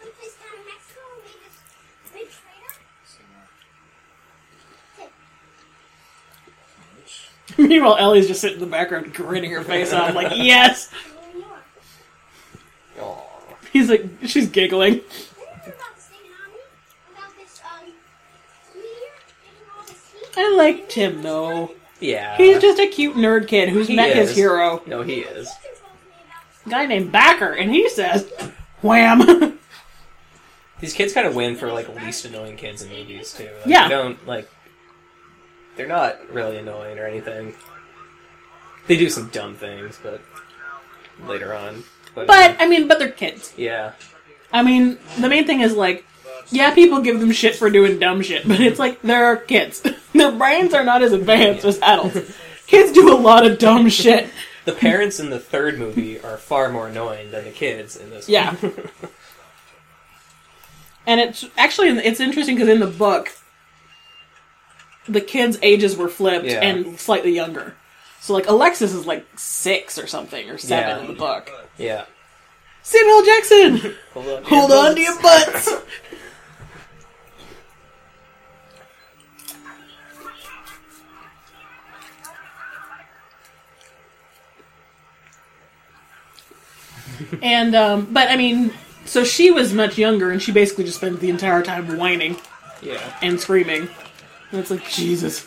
someplace 0.00 0.36
down 0.40 0.54
in 0.56 0.64
Mexico 0.64 1.02
who 1.12 1.20
made 1.28 1.40
this 1.44 1.56
big 2.14 2.28
trader. 2.30 3.60
Meanwhile, 7.58 7.96
Ellie's 7.98 8.26
just 8.26 8.40
sitting 8.40 8.58
in 8.58 8.60
the 8.60 8.70
background, 8.70 9.12
grinning 9.14 9.50
her 9.52 9.62
face 9.62 9.92
off, 9.92 10.14
like, 10.14 10.32
yes. 10.36 10.90
in 11.32 11.40
New 11.40 11.46
York. 11.46 11.62
Aw. 13.00 13.56
He's 13.72 13.88
like, 13.88 14.04
she's 14.26 14.48
giggling. 14.48 14.94
Did 14.94 15.02
you 15.02 15.10
hear 15.64 15.74
about 15.74 15.96
the 15.96 16.02
State 16.02 16.16
Army? 16.42 16.58
About 17.12 17.36
this, 17.36 17.60
meteor 18.74 19.12
making 19.42 19.68
all 19.76 19.86
this 19.86 20.12
heat? 20.12 20.36
I 20.36 20.56
liked 20.56 20.92
him 20.92 21.22
though. 21.22 21.74
Yeah. 22.00 22.36
He's 22.36 22.60
just 22.60 22.80
a 22.80 22.86
cute 22.86 23.16
nerd 23.16 23.46
kid 23.46 23.68
who's 23.68 23.88
He 23.88 23.94
met 23.94 24.16
his 24.16 24.34
hero, 24.34 24.82
No, 24.86 25.02
he 25.02 25.20
is. 25.20 25.48
Ethan 25.48 25.70
told 25.76 25.92
me 25.94 26.24
about 26.24 26.66
a 26.66 26.70
guy 26.70 26.86
named 26.86 27.12
Bakker, 27.12 27.60
and 27.60 27.70
he 27.70 27.88
says, 27.90 28.30
"Wham." 28.80 29.58
These 30.80 30.94
kids 30.94 31.12
kind 31.12 31.26
of 31.26 31.34
win 31.34 31.56
for 31.56 31.70
like 31.70 31.88
least 32.02 32.24
annoying 32.24 32.56
kids 32.56 32.80
in 32.80 32.88
movies 32.88 33.34
too. 33.34 33.44
Like, 33.44 33.66
Yeah. 33.66 33.88
They 33.88 33.94
don't 33.94 34.26
like. 34.26 34.48
They're 35.76 35.86
not 35.86 36.18
really 36.32 36.58
annoying 36.58 36.98
or 36.98 37.06
anything. 37.06 37.54
They 38.86 38.96
do 38.96 39.08
some 39.08 39.28
dumb 39.28 39.54
things, 39.54 39.98
but 40.02 40.20
later 41.26 41.54
on. 41.54 41.84
But, 42.14 42.26
but 42.26 42.56
I 42.58 42.66
mean, 42.66 42.88
but 42.88 42.98
they're 42.98 43.08
kids. 43.08 43.52
yeah, 43.56 43.92
I 44.52 44.62
mean, 44.62 44.98
the 45.20 45.28
main 45.28 45.46
thing 45.46 45.60
is 45.60 45.74
like, 45.74 46.04
yeah, 46.50 46.74
people 46.74 47.00
give 47.00 47.20
them 47.20 47.32
shit 47.32 47.54
for 47.54 47.70
doing 47.70 47.98
dumb 47.98 48.22
shit, 48.22 48.46
but 48.46 48.60
it's 48.60 48.78
like 48.78 49.00
they're 49.02 49.36
kids. 49.36 49.82
Their 50.12 50.32
brains 50.32 50.74
are 50.74 50.84
not 50.84 51.02
as 51.02 51.12
advanced 51.12 51.64
as 51.64 51.78
adults. 51.80 52.36
Kids 52.66 52.92
do 52.92 53.12
a 53.12 53.16
lot 53.16 53.46
of 53.46 53.58
dumb 53.58 53.88
shit. 53.88 54.28
the 54.64 54.72
parents 54.72 55.18
in 55.18 55.30
the 55.30 55.38
third 55.38 55.78
movie 55.78 56.20
are 56.20 56.36
far 56.36 56.70
more 56.70 56.88
annoying 56.88 57.30
than 57.30 57.44
the 57.44 57.50
kids 57.50 57.96
in 57.96 58.10
this. 58.10 58.28
Yeah. 58.28 58.54
And 61.06 61.20
it's 61.20 61.46
actually 61.56 61.88
it's 61.88 62.20
interesting 62.20 62.54
because 62.54 62.68
in 62.68 62.80
the 62.80 62.86
book, 62.86 63.32
the 65.12 65.20
kids' 65.20 65.58
ages 65.62 65.96
were 65.96 66.08
flipped 66.08 66.46
Yeah. 66.46 66.60
and 66.62 66.98
slightly 66.98 67.32
younger. 67.32 67.74
So 68.20 68.32
like 68.34 68.46
Alexis 68.48 68.92
is 68.92 69.06
like 69.06 69.26
six 69.36 69.98
or 69.98 70.06
something 70.06 70.48
or 70.50 70.58
seven 70.58 70.88
Yeah. 70.88 71.00
in 71.00 71.06
the 71.08 71.12
book. 71.18 71.50
yeah. 71.78 72.04
Samuel 72.82 73.22
Jackson, 73.24 73.94
Hold 74.14 74.26
on. 74.28 74.42
hold 74.44 74.72
on 74.72 74.94
to 74.94 75.00
your 75.00 75.20
butts. 75.20 75.68
and 87.42 87.74
um, 87.74 88.08
but 88.12 88.28
I 88.30 88.36
mean, 88.36 88.72
so 89.04 89.24
she 89.24 89.50
was 89.50 89.72
much 89.72 89.98
younger, 89.98 90.30
and 90.30 90.40
she 90.42 90.52
basically 90.52 90.84
just 90.84 90.98
spent 90.98 91.20
the 91.20 91.30
entire 91.30 91.62
time 91.62 91.96
whining 91.96 92.36
Yeah. 92.82 93.00
and 93.22 93.40
screaming. 93.40 93.88
And 94.50 94.60
it's 94.60 94.70
like 94.70 94.86
Jesus. 94.88 95.46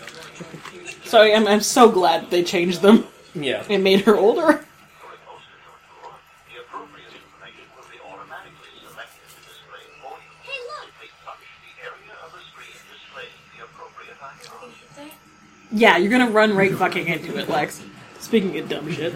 Sorry, 1.04 1.34
I'm, 1.36 1.48
I'm 1.48 1.62
so 1.62 1.92
glad 1.92 2.30
they 2.32 2.44
changed 2.44 2.82
them 2.82 3.06
Yeah. 3.36 3.64
It 3.70 3.80
made 3.80 4.02
her 4.02 4.16
older. 4.16 4.42
The 4.44 4.60
appropriate 6.62 7.08
information 7.08 7.66
will 7.76 7.84
be 7.92 8.00
automatically 8.00 8.70
selected 8.88 9.28
to 9.28 9.36
display 9.44 9.84
for 10.02 10.16
you. 10.18 10.32
Hey, 10.42 10.60
look! 10.70 10.88
Please 11.00 11.16
touch 11.26 11.44
the 11.62 11.74
area 11.84 12.14
of 12.26 12.32
the 12.32 12.40
screen 12.50 12.76
displaying 12.94 13.38
the 13.58 13.64
appropriate 13.66 14.18
icon. 14.22 14.70
Yeah, 15.72 15.98
you're 15.98 16.12
gonna 16.12 16.30
run 16.32 16.56
right 16.56 16.74
fucking 16.74 17.08
into 17.08 17.38
it, 17.38 17.50
Lex. 17.50 17.82
Speaking 18.20 18.58
of 18.60 18.70
dumb 18.70 18.92
shit. 18.92 19.14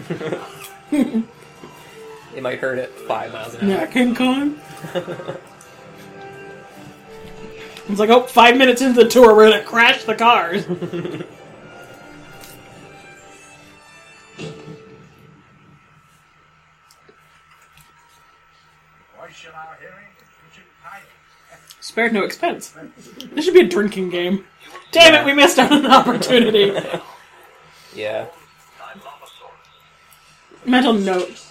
It 2.34 2.42
might 2.42 2.58
hurt 2.60 2.78
at 2.78 2.90
five 2.90 3.32
miles 3.32 3.54
an 3.54 3.62
hour. 3.62 3.68
Yeah, 3.80 3.86
King 3.86 4.14
Kong. 4.14 4.60
It's 7.88 7.98
like, 7.98 8.10
oh, 8.10 8.24
five 8.24 8.56
minutes 8.56 8.82
into 8.82 9.02
the 9.02 9.08
tour, 9.08 9.34
we're 9.34 9.50
gonna 9.50 9.64
crash 9.64 10.04
the 10.04 10.14
cars. 10.14 10.64
Voice 10.66 10.76
in 19.44 19.54
our 19.54 19.76
hearing 19.80 20.06
is 20.18 20.28
Richard 20.48 20.64
Kiley. 20.84 21.82
Spared 21.82 22.12
no 22.12 22.22
expense. 22.24 22.74
This 23.32 23.44
should 23.44 23.54
be 23.54 23.60
a 23.60 23.68
drinking 23.68 24.10
game. 24.10 24.44
Damn 24.92 25.14
it, 25.14 25.26
we 25.26 25.34
missed 25.34 25.58
out 25.58 25.72
on 25.72 25.84
an 25.84 25.90
opportunity. 25.90 26.72
Yeah. 27.94 28.26
Mental 30.64 30.92
note. 30.92 31.42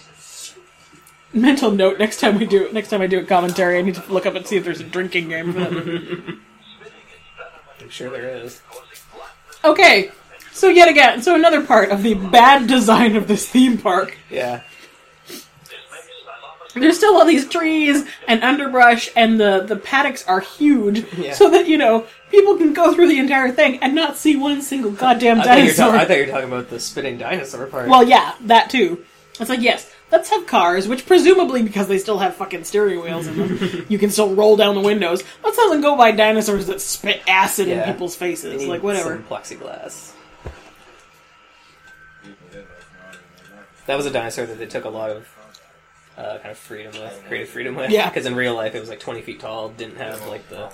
Mental 1.32 1.70
note. 1.70 1.98
Next 1.98 2.20
time 2.20 2.38
we 2.38 2.46
do, 2.46 2.70
next 2.72 2.88
time 2.88 3.02
I 3.02 3.06
do 3.06 3.18
a 3.18 3.24
commentary, 3.24 3.78
I 3.78 3.82
need 3.82 3.94
to 3.96 4.12
look 4.12 4.24
up 4.26 4.34
and 4.34 4.46
see 4.46 4.56
if 4.56 4.64
there's 4.64 4.80
a 4.80 4.84
drinking 4.84 5.28
game 5.28 5.52
for 5.52 5.60
that. 5.60 6.38
I'm 7.80 7.88
sure 7.90 8.10
there 8.10 8.28
is. 8.28 8.60
Okay, 9.64 10.10
so 10.52 10.68
yet 10.68 10.88
again, 10.88 11.20
so 11.22 11.34
another 11.34 11.64
part 11.64 11.90
of 11.90 12.02
the 12.02 12.14
bad 12.14 12.66
design 12.66 13.14
of 13.16 13.28
this 13.28 13.48
theme 13.48 13.76
park. 13.78 14.16
Yeah. 14.30 14.62
There's 16.74 16.96
still 16.96 17.16
all 17.16 17.24
these 17.24 17.48
trees 17.48 18.04
and 18.28 18.42
underbrush, 18.44 19.10
and 19.16 19.40
the 19.40 19.64
the 19.66 19.74
paddocks 19.76 20.24
are 20.28 20.40
huge, 20.40 21.04
Yeah. 21.14 21.32
so 21.34 21.50
that 21.50 21.66
you 21.66 21.76
know 21.76 22.06
people 22.30 22.56
can 22.56 22.72
go 22.72 22.94
through 22.94 23.08
the 23.08 23.18
entire 23.18 23.50
thing 23.50 23.78
and 23.82 23.94
not 23.94 24.16
see 24.16 24.36
one 24.36 24.62
single 24.62 24.92
goddamn 24.92 25.40
I 25.40 25.44
thought, 25.44 25.56
dinosaur. 25.56 25.92
ta- 25.92 25.98
I 25.98 26.04
thought 26.04 26.16
you 26.18 26.26
were 26.26 26.30
talking 26.32 26.48
about 26.48 26.70
the 26.70 26.78
spinning 26.78 27.18
dinosaur 27.18 27.66
part. 27.66 27.88
well, 27.88 28.04
yeah, 28.04 28.34
that 28.42 28.70
too. 28.70 29.04
It's 29.40 29.50
like, 29.50 29.60
yes, 29.62 29.90
let's 30.10 30.30
have 30.30 30.46
cars, 30.46 30.88
which 30.88 31.06
presumably 31.06 31.62
because 31.62 31.88
they 31.88 31.98
still 31.98 32.18
have 32.18 32.34
fucking 32.36 32.64
steering 32.64 33.00
wheels 33.00 33.26
in 33.26 33.36
them, 33.36 33.86
you 33.88 33.98
can 33.98 34.10
still 34.10 34.34
roll 34.34 34.56
down 34.56 34.74
the 34.74 34.80
windows. 34.80 35.22
Let's 35.42 35.58
have 35.58 35.70
them 35.70 35.80
go 35.80 35.96
by 35.96 36.12
dinosaurs 36.12 36.66
that 36.66 36.80
spit 36.80 37.22
acid 37.26 37.68
in 37.68 37.78
Yeah. 37.78 37.92
people's 37.92 38.16
They 38.16 38.26
faces. 38.30 38.66
Like, 38.66 38.82
whatever. 38.82 39.18
Plexiglass. 39.28 40.12
That 43.86 43.96
was 43.96 44.04
a 44.06 44.10
dinosaur 44.10 44.44
that 44.46 44.58
they 44.58 44.66
took 44.66 44.84
a 44.84 44.90
lot 44.90 45.10
of 45.10 45.28
uh, 46.18 46.38
kind 46.38 46.50
of 46.50 46.58
freedom 46.58 46.92
with, 47.00 47.22
creative 47.26 47.48
freedom 47.48 47.74
with. 47.74 47.90
Yeah. 47.90 48.08
Because 48.10 48.26
in 48.26 48.34
real 48.34 48.54
life, 48.54 48.74
it 48.74 48.80
was 48.80 48.88
like 48.88 49.00
20 49.00 49.22
feet 49.22 49.40
tall. 49.40 49.70
Didn't 49.70 49.96
have 49.96 50.26
like 50.26 50.48
the 50.50 50.70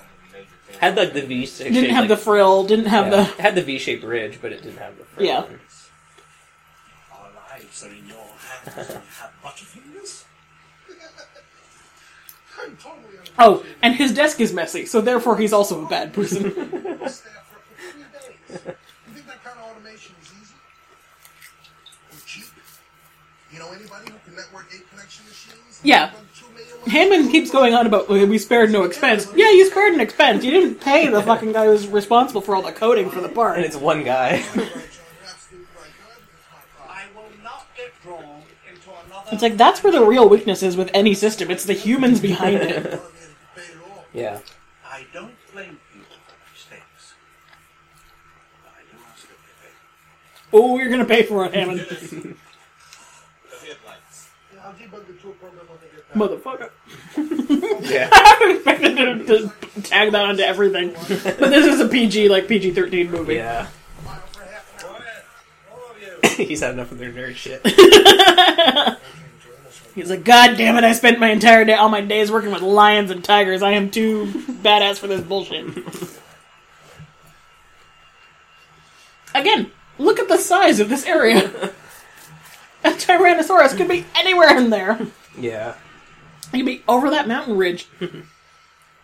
had 0.79 0.97
like 0.97 1.13
the 1.13 1.21
V. 1.21 1.45
Shape. 1.45 1.71
Didn't 1.73 1.91
have 1.91 2.07
the 2.07 2.17
frill, 2.17 2.65
didn't 2.65 2.85
have 2.87 3.11
the. 3.11 3.21
It 3.21 3.39
had 3.39 3.55
the 3.55 3.61
V-shaped 3.61 4.03
ridge, 4.03 4.39
but 4.41 4.51
it 4.51 4.61
didn't 4.63 4.79
have 4.79 4.97
the 4.97 5.05
frill. 5.05 5.25
Yeah. 5.25 5.43
Our 7.13 7.29
lives 7.49 7.83
are 7.85 7.89
in 8.67 8.73
your 8.73 8.83
hands. 8.83 8.87
Do 8.87 9.03
you 9.03 9.09
have 9.19 9.31
butterfingers? 9.43 10.23
I'm 12.63 12.77
totally 12.77 13.15
Oh, 13.37 13.65
and 13.81 13.95
his 13.95 14.13
desk 14.13 14.39
is 14.39 14.53
messy, 14.53 14.85
so 14.85 15.01
therefore 15.01 15.37
he's 15.37 15.51
also 15.53 15.85
a 15.85 15.89
bad 15.89 16.13
person. 16.13 16.43
Stay 16.53 16.59
up 16.59 16.75
for 17.03 17.59
three 17.77 18.03
days. 18.03 18.31
You 18.49 19.13
think 19.13 19.27
that 19.27 19.43
kind 19.43 19.59
of 19.59 19.71
automation 19.71 20.15
is 20.21 20.31
easy? 20.41 20.55
Or 22.11 22.17
cheap? 22.25 22.45
You 23.51 23.59
know 23.59 23.67
anybody 23.73 24.11
who 24.11 24.17
can 24.25 24.35
network 24.35 24.67
eight 24.73 24.89
connection 24.89 25.25
machines? 25.25 25.81
Yeah. 25.83 26.11
Hammond 26.87 27.31
keeps 27.31 27.51
going 27.51 27.73
on 27.73 27.87
about 27.87 28.07
"Well, 28.07 28.25
we 28.27 28.37
spared 28.37 28.71
no 28.71 28.83
expense. 28.83 29.27
Yeah, 29.35 29.49
you 29.51 29.65
spared 29.65 29.93
an 29.93 29.99
expense. 29.99 30.43
You 30.45 30.51
didn't 30.51 30.75
pay 30.81 31.07
the 31.07 31.21
fucking 31.21 31.51
guy 31.51 31.65
who's 31.65 31.87
responsible 31.87 32.41
for 32.41 32.55
all 32.55 32.61
the 32.61 32.71
coding 32.71 33.09
for 33.09 33.21
the 33.21 33.29
part. 33.29 33.57
And 33.57 33.65
it's 33.65 33.75
one 33.75 34.03
guy. 34.03 34.43
I 36.87 37.03
will 37.15 37.31
not 37.43 37.67
get 37.75 37.91
drawn 38.03 38.43
into 38.69 38.89
another. 39.07 39.14
It's 39.31 39.41
like 39.41 39.57
that's 39.57 39.83
where 39.83 39.91
the 39.91 40.05
real 40.05 40.29
weakness 40.29 40.61
is 40.63 40.77
with 40.77 40.89
any 40.93 41.13
system. 41.13 41.49
It's 41.49 41.65
the 41.65 41.73
humans 41.73 42.19
behind 42.19 42.57
it. 42.57 43.01
yeah. 44.13 44.39
I 44.87 45.05
don't 45.13 45.33
blame 45.51 45.79
people 45.91 46.15
for 46.27 46.53
mistakes. 46.53 47.13
I 48.65 48.81
do 48.91 48.97
ask 49.11 49.27
that 49.27 49.37
they. 50.51 50.57
Oh, 50.57 50.77
you're 50.77 50.89
gonna 50.89 51.05
pay 51.05 51.23
for 51.23 51.45
it, 51.45 51.53
Hammond. 51.53 51.79
The 53.49 53.67
headlights. 53.67 54.29
Yeah, 54.53 54.59
I'll 54.65 54.73
debug 54.73 55.07
the 55.07 55.13
tool 55.13 55.31
program 55.33 55.65
when 55.67 55.77
they 55.81 55.89
get 55.95 56.07
back. 56.07 56.17
Motherfucker. 56.17 56.69
Yeah. 57.85 58.09
I 58.11 58.53
expected 58.55 59.27
to, 59.27 59.51
to 59.73 59.81
tag 59.81 60.11
that 60.13 60.25
onto 60.25 60.41
everything. 60.41 60.93
But 60.93 61.49
this 61.49 61.65
is 61.67 61.79
a 61.79 61.87
PG, 61.87 62.29
like 62.29 62.47
PG 62.47 62.71
13 62.71 63.11
movie. 63.11 63.35
Yeah. 63.35 63.67
He's 66.47 66.59
had 66.61 66.73
enough 66.73 66.91
of 66.91 66.97
their 66.97 67.11
nerd 67.11 67.35
shit. 67.35 67.61
He's 69.95 70.09
like, 70.09 70.25
God 70.25 70.57
damn 70.57 70.75
it, 70.75 70.83
I 70.83 70.91
spent 70.91 71.19
my 71.19 71.29
entire 71.29 71.63
day, 71.63 71.73
all 71.73 71.87
my 71.87 72.01
days 72.01 72.29
working 72.29 72.51
with 72.51 72.61
lions 72.61 73.11
and 73.11 73.23
tigers. 73.23 73.63
I 73.63 73.71
am 73.71 73.89
too 73.89 74.25
badass 74.25 74.99
for 74.99 75.07
this 75.07 75.21
bullshit. 75.21 75.65
Again, 79.35 79.71
look 79.97 80.19
at 80.19 80.27
the 80.27 80.37
size 80.37 80.81
of 80.81 80.89
this 80.89 81.05
area. 81.05 81.71
A 82.83 82.89
Tyrannosaurus 82.89 83.77
could 83.77 83.87
be 83.87 84.05
anywhere 84.15 84.57
in 84.57 84.69
there. 84.69 84.99
Yeah. 85.39 85.75
It 86.51 86.57
could 86.57 86.65
be 86.65 86.83
over 86.89 87.11
that 87.11 87.29
mountain 87.29 87.55
ridge. 87.55 87.87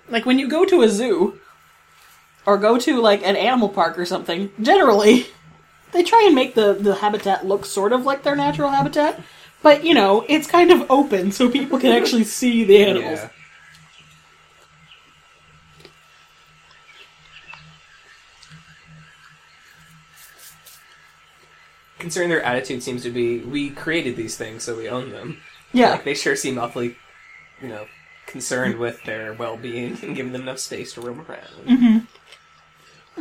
like 0.10 0.26
when 0.26 0.40
you 0.40 0.50
go 0.50 0.66
to 0.66 0.82
a 0.82 0.90
zoo, 0.90 1.40
or 2.46 2.58
go 2.58 2.78
to 2.78 3.00
like 3.00 3.26
an 3.26 3.38
animal 3.38 3.70
park 3.70 3.98
or 3.98 4.06
something, 4.06 4.52
generally, 4.62 5.28
they 5.94 6.04
try 6.04 6.24
and 6.26 6.36
make 6.36 6.56
the, 6.56 6.74
the 6.74 6.96
habitat 6.96 7.46
look 7.46 7.66
sort 7.66 7.94
of 7.94 8.06
like 8.06 8.24
their 8.24 8.36
natural 8.36 8.70
habitat. 8.70 9.22
But, 9.64 9.84
you 9.84 9.94
know, 9.94 10.26
it's 10.28 10.48
kind 10.48 10.72
of 10.72 10.90
open 10.90 11.32
so 11.32 11.50
people 11.50 11.80
can 11.80 11.92
actually 11.92 12.24
see 12.40 12.64
the 12.64 12.84
animals. 12.84 13.20
Yeah. 13.20 13.30
Considering 22.00 22.30
their 22.32 22.42
attitude 22.42 22.82
seems 22.82 23.04
to 23.04 23.12
be, 23.12 23.40
we 23.40 23.70
created 23.70 24.16
these 24.16 24.36
things, 24.36 24.64
so 24.64 24.76
we 24.76 24.90
own 24.90 25.12
them. 25.12 25.38
Yeah. 25.72 25.92
Like, 25.92 26.04
they 26.04 26.16
sure 26.16 26.36
seem 26.36 26.58
awfully, 26.58 26.98
you 27.62 27.68
know, 27.68 27.86
concerned 28.26 28.78
with 28.78 29.04
their 29.04 29.34
well-being 29.34 29.98
and 30.02 30.16
giving 30.16 30.32
them 30.32 30.42
enough 30.42 30.60
space 30.60 30.94
to 30.94 31.02
roam 31.02 31.24
around. 31.30 31.78
hmm 31.78 31.98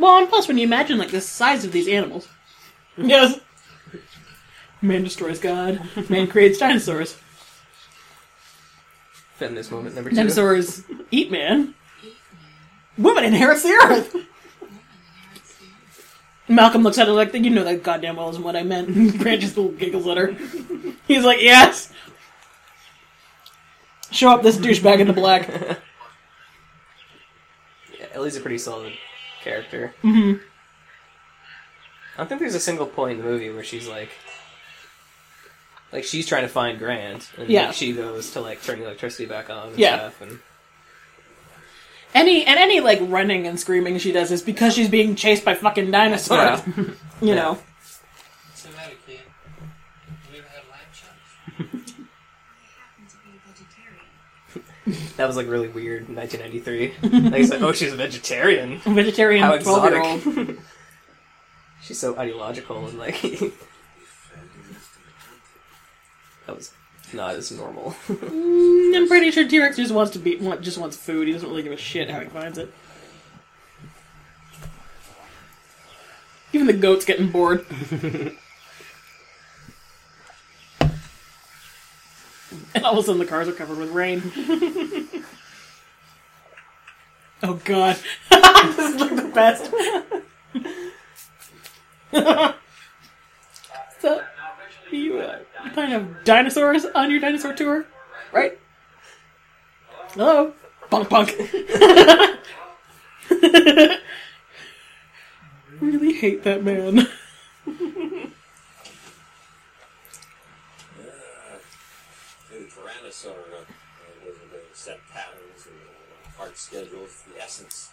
Well, 0.01 0.17
and 0.17 0.27
plus, 0.27 0.47
when 0.47 0.57
you 0.57 0.63
imagine 0.63 0.97
like 0.97 1.11
the 1.11 1.21
size 1.21 1.63
of 1.63 1.71
these 1.71 1.87
animals, 1.87 2.27
yes, 3.03 3.39
man 4.81 5.03
destroys 5.03 5.39
God, 5.39 5.81
man 6.09 6.27
creates 6.27 6.57
dinosaurs. 6.59 7.17
Feminist 9.35 9.71
moment 9.71 9.95
number 9.95 10.09
two. 10.09 10.15
Dinosaurs 10.15 10.83
eat 11.09 11.31
man. 11.31 11.73
Woman 12.97 13.23
inherits 13.23 13.63
the 13.63 13.69
earth. 13.69 14.15
Malcolm 16.47 16.83
looks 16.83 16.97
at 16.97 17.07
her 17.07 17.13
like, 17.13 17.33
you 17.33 17.49
know 17.49 17.63
that 17.63 17.81
goddamn 17.81 18.17
well 18.17 18.29
isn't 18.29 18.43
what 18.43 18.55
I 18.55 18.63
meant. 18.63 19.17
Grant 19.19 19.41
just 19.41 19.55
little 19.57 19.71
giggles 19.71 20.05
at 20.07 20.17
her. 20.17 20.35
He's 21.07 21.23
like, 21.23 21.41
yes. 21.41 21.91
Show 24.11 24.29
up 24.29 24.43
this 24.43 24.57
douchebag 24.57 24.99
in 24.99 25.07
the 25.07 25.13
black. 25.13 25.49
Yeah, 27.99 28.07
Ellie's 28.13 28.35
a 28.35 28.41
pretty 28.41 28.57
solid 28.57 28.93
character. 29.43 29.93
hmm 30.01 30.33
I 32.15 32.17
don't 32.17 32.27
think 32.27 32.41
there's 32.41 32.55
a 32.55 32.59
single 32.59 32.85
point 32.87 33.19
in 33.19 33.25
the 33.25 33.29
movie 33.31 33.49
where 33.49 33.63
she's 33.63 33.87
like, 33.87 34.09
like 35.91 36.03
she's 36.03 36.27
trying 36.27 36.43
to 36.43 36.47
find 36.49 36.77
Grant, 36.79 37.29
and 37.37 37.49
Yeah. 37.49 37.67
like, 37.67 37.75
she 37.75 37.93
goes 37.93 38.31
to 38.31 38.41
like 38.41 38.61
turn 38.63 38.79
the 38.79 38.85
electricity 38.85 39.25
back 39.25 39.49
on 39.49 39.69
and 39.69 39.79
Yeah. 39.79 39.95
stuff, 39.97 40.21
and 40.21 40.39
Any 42.13 42.45
and 42.45 42.59
any 42.59 42.81
like 42.81 42.99
running 43.01 43.47
and 43.47 43.57
screaming 43.59 43.97
she 43.97 44.11
does 44.11 44.31
is 44.31 44.41
because 44.41 44.73
she's 44.75 44.89
being 44.89 45.15
chased 45.15 45.45
by 45.45 45.53
fucking 45.55 45.89
dinosaurs. 45.91 46.61
Yeah. 46.67 46.83
you 47.21 47.35
know. 47.35 47.53
What's 47.53 48.63
the 48.63 48.71
matter, 48.75 48.91
kid? 49.07 49.19
Have 50.25 50.33
you 50.33 50.39
ever 50.39 50.47
had 50.49 50.63
lamb 50.69 50.89
chops? 50.93 51.93
that 55.17 55.27
was 55.27 55.37
like 55.37 55.47
really 55.47 55.69
weird 55.69 56.09
in 56.09 56.15
1993. 56.15 57.29
like, 57.29 57.41
it's 57.41 57.51
like, 57.51 57.61
oh, 57.61 57.71
she's 57.71 57.93
a 57.93 57.95
vegetarian. 57.95 58.79
Vegetarian 58.85 59.43
How 59.43 59.57
12-year-old. 59.57 60.17
exotic. 60.27 60.57
she's 61.91 61.99
so 61.99 62.17
ideological 62.17 62.87
and 62.87 62.97
like 62.97 63.19
that 66.47 66.55
was 66.55 66.71
not 67.13 67.35
as 67.35 67.51
normal. 67.51 67.93
Mm, 68.07 68.95
I'm 68.95 69.07
pretty 69.09 69.31
sure 69.31 69.45
T-Rex 69.47 69.75
just 69.75 69.93
wants 69.93 70.13
to 70.13 70.19
be 70.19 70.37
just 70.61 70.77
wants 70.77 70.95
food. 70.95 71.27
He 71.27 71.33
doesn't 71.33 71.49
really 71.49 71.63
give 71.63 71.73
a 71.73 71.77
shit 71.77 72.09
how 72.09 72.21
he 72.21 72.27
finds 72.27 72.57
it. 72.57 72.73
Even 76.53 76.67
the 76.67 76.73
goat's 76.73 77.03
getting 77.05 77.29
bored. 77.29 77.65
and 82.73 82.85
all 82.85 82.93
of 82.93 82.99
a 82.99 83.03
sudden 83.03 83.19
the 83.19 83.25
cars 83.25 83.47
are 83.49 83.53
covered 83.53 83.77
with 83.77 83.89
rain. 83.91 84.21
oh 87.43 87.59
god. 87.65 87.97
this 88.29 88.93
is 88.93 89.01
like 89.01 89.15
the 89.15 89.31
best. 89.33 89.71
So, 93.99 94.21
you, 94.91 95.19
uh, 95.19 95.39
plan 95.73 95.91
to 95.91 96.05
dinosaurs 96.25 96.85
on 96.85 97.09
your 97.09 97.19
dinosaur 97.19 97.53
tour? 97.53 97.85
Right? 98.33 98.59
Hello? 100.13 100.53
Bunk 100.89 101.09
bunk. 101.09 101.35
really 105.79 106.13
hate 106.13 106.43
that 106.43 106.63
man. 106.63 106.95
The 106.95 107.07
Tyrannosaur 112.67 113.29
uh, 113.29 113.63
was 114.25 114.35
the 114.51 114.59
set 114.73 114.99
patterns 115.13 115.65
and 115.65 115.75
uh, 115.75 116.37
hard 116.37 116.57
schedules, 116.57 117.23
the 117.33 117.41
essence. 117.41 117.90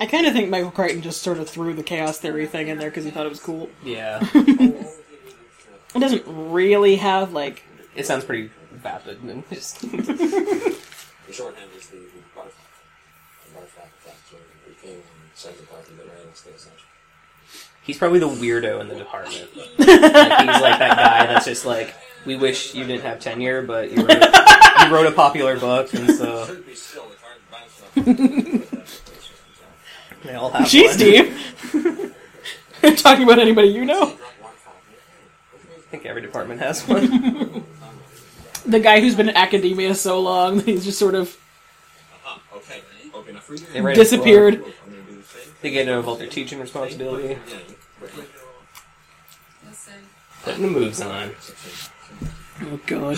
I 0.00 0.06
kind 0.06 0.26
of 0.26 0.32
think 0.32 0.48
Michael 0.48 0.70
Crichton 0.70 1.02
just 1.02 1.22
sort 1.22 1.38
of 1.38 1.48
threw 1.48 1.74
the 1.74 1.82
chaos 1.82 2.18
theory 2.18 2.46
thing 2.46 2.68
in 2.68 2.78
there 2.78 2.88
because 2.90 3.04
he 3.04 3.10
thought 3.10 3.26
it 3.26 3.30
was 3.30 3.40
cool. 3.40 3.68
yeah, 3.84 4.24
It 4.34 6.00
doesn't 6.00 6.24
really 6.26 6.96
have, 6.96 7.32
like. 7.32 7.62
it 7.96 8.06
sounds 8.06 8.24
pretty 8.24 8.50
vapid 8.72 9.22
and 9.22 9.42
just 9.50 9.80
The 9.80 10.76
shorthand 11.32 11.70
is 11.76 11.86
the, 11.88 11.96
the 11.96 12.02
barf, 12.36 12.52
the 13.44 13.58
barf 13.58 13.74
habitat, 13.76 14.16
so 14.30 14.36
it 14.66 14.80
became 14.80 15.02
Central 15.34 15.66
Park 15.66 15.88
of 15.88 15.96
the 15.96 16.02
United 16.04 16.36
States. 16.36 16.62
essentially. 16.62 16.84
he's 17.82 17.98
probably 17.98 18.18
the 18.18 18.28
weirdo 18.28 18.80
in 18.82 18.88
the 18.88 18.94
department. 18.94 19.48
like, 19.56 19.68
he's 19.78 19.88
like 19.88 20.78
that 20.78 20.96
guy 20.96 21.26
that's 21.26 21.46
just 21.46 21.64
like, 21.66 21.94
we 22.26 22.36
wish 22.36 22.74
you 22.74 22.84
didn't 22.84 23.02
have 23.02 23.18
tenure, 23.18 23.62
but 23.62 23.90
you 23.90 24.04
wrote, 24.04 24.22
you 24.22 24.94
wrote 24.94 25.06
a 25.06 25.12
popular 25.12 25.58
book, 25.58 25.92
and 25.94 26.10
so 26.10 26.44
Should 26.46 26.66
be 26.66 26.74
still, 26.74 27.06
it's 27.10 27.22
hard 27.22 28.04
to 28.04 28.04
bounce 28.04 28.72
off. 28.72 28.84
They 30.24 30.34
all 30.34 30.50
have. 30.50 30.68
Gee, 30.68 30.84
one. 30.86 30.92
Steve! 30.94 32.14
Talking 32.98 33.24
about 33.24 33.38
anybody 33.38 33.68
you 33.68 33.84
know? 33.84 34.02
I 34.04 35.90
think 35.90 36.04
every 36.06 36.22
department 36.22 36.60
has 36.60 36.82
one. 36.86 37.64
The 38.66 38.80
guy 38.80 39.00
who's 39.00 39.14
been 39.14 39.30
in 39.30 39.36
academia 39.36 39.94
so 39.94 40.20
long 40.20 40.56
that 40.58 40.66
he's 40.66 40.84
just 40.84 40.98
sort 40.98 41.14
of. 41.14 41.34
Okay. 42.54 42.82
Okay, 43.14 43.32
now 43.32 43.38
free 43.40 43.56
They 43.58 43.80
write 43.80 43.96
a 43.96 44.00
disappeared. 44.00 44.62
book. 44.62 44.74
They 45.62 45.70
get 45.70 45.88
involved 45.88 46.20
their 46.20 46.28
teaching 46.28 46.60
responsibility. 46.60 47.38
Putting 50.42 50.62
the 50.62 50.68
moves 50.68 51.00
on. 51.00 51.30
Oh 52.62 52.78
god. 52.86 53.16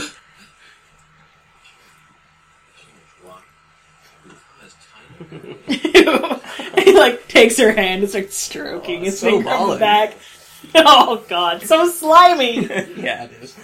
he 5.68 6.92
like 6.92 7.28
takes 7.28 7.56
her 7.58 7.72
hand 7.72 8.02
and 8.02 8.10
starts 8.10 8.36
stroking 8.36 9.04
his 9.04 9.20
so 9.20 9.30
finger 9.30 9.48
on 9.50 9.70
the 9.70 9.76
back. 9.76 10.16
Oh 10.74 11.24
god, 11.26 11.62
so 11.62 11.88
slimy. 11.88 12.66
yeah, 12.96 13.24
it 13.24 13.32
is. 13.40 13.56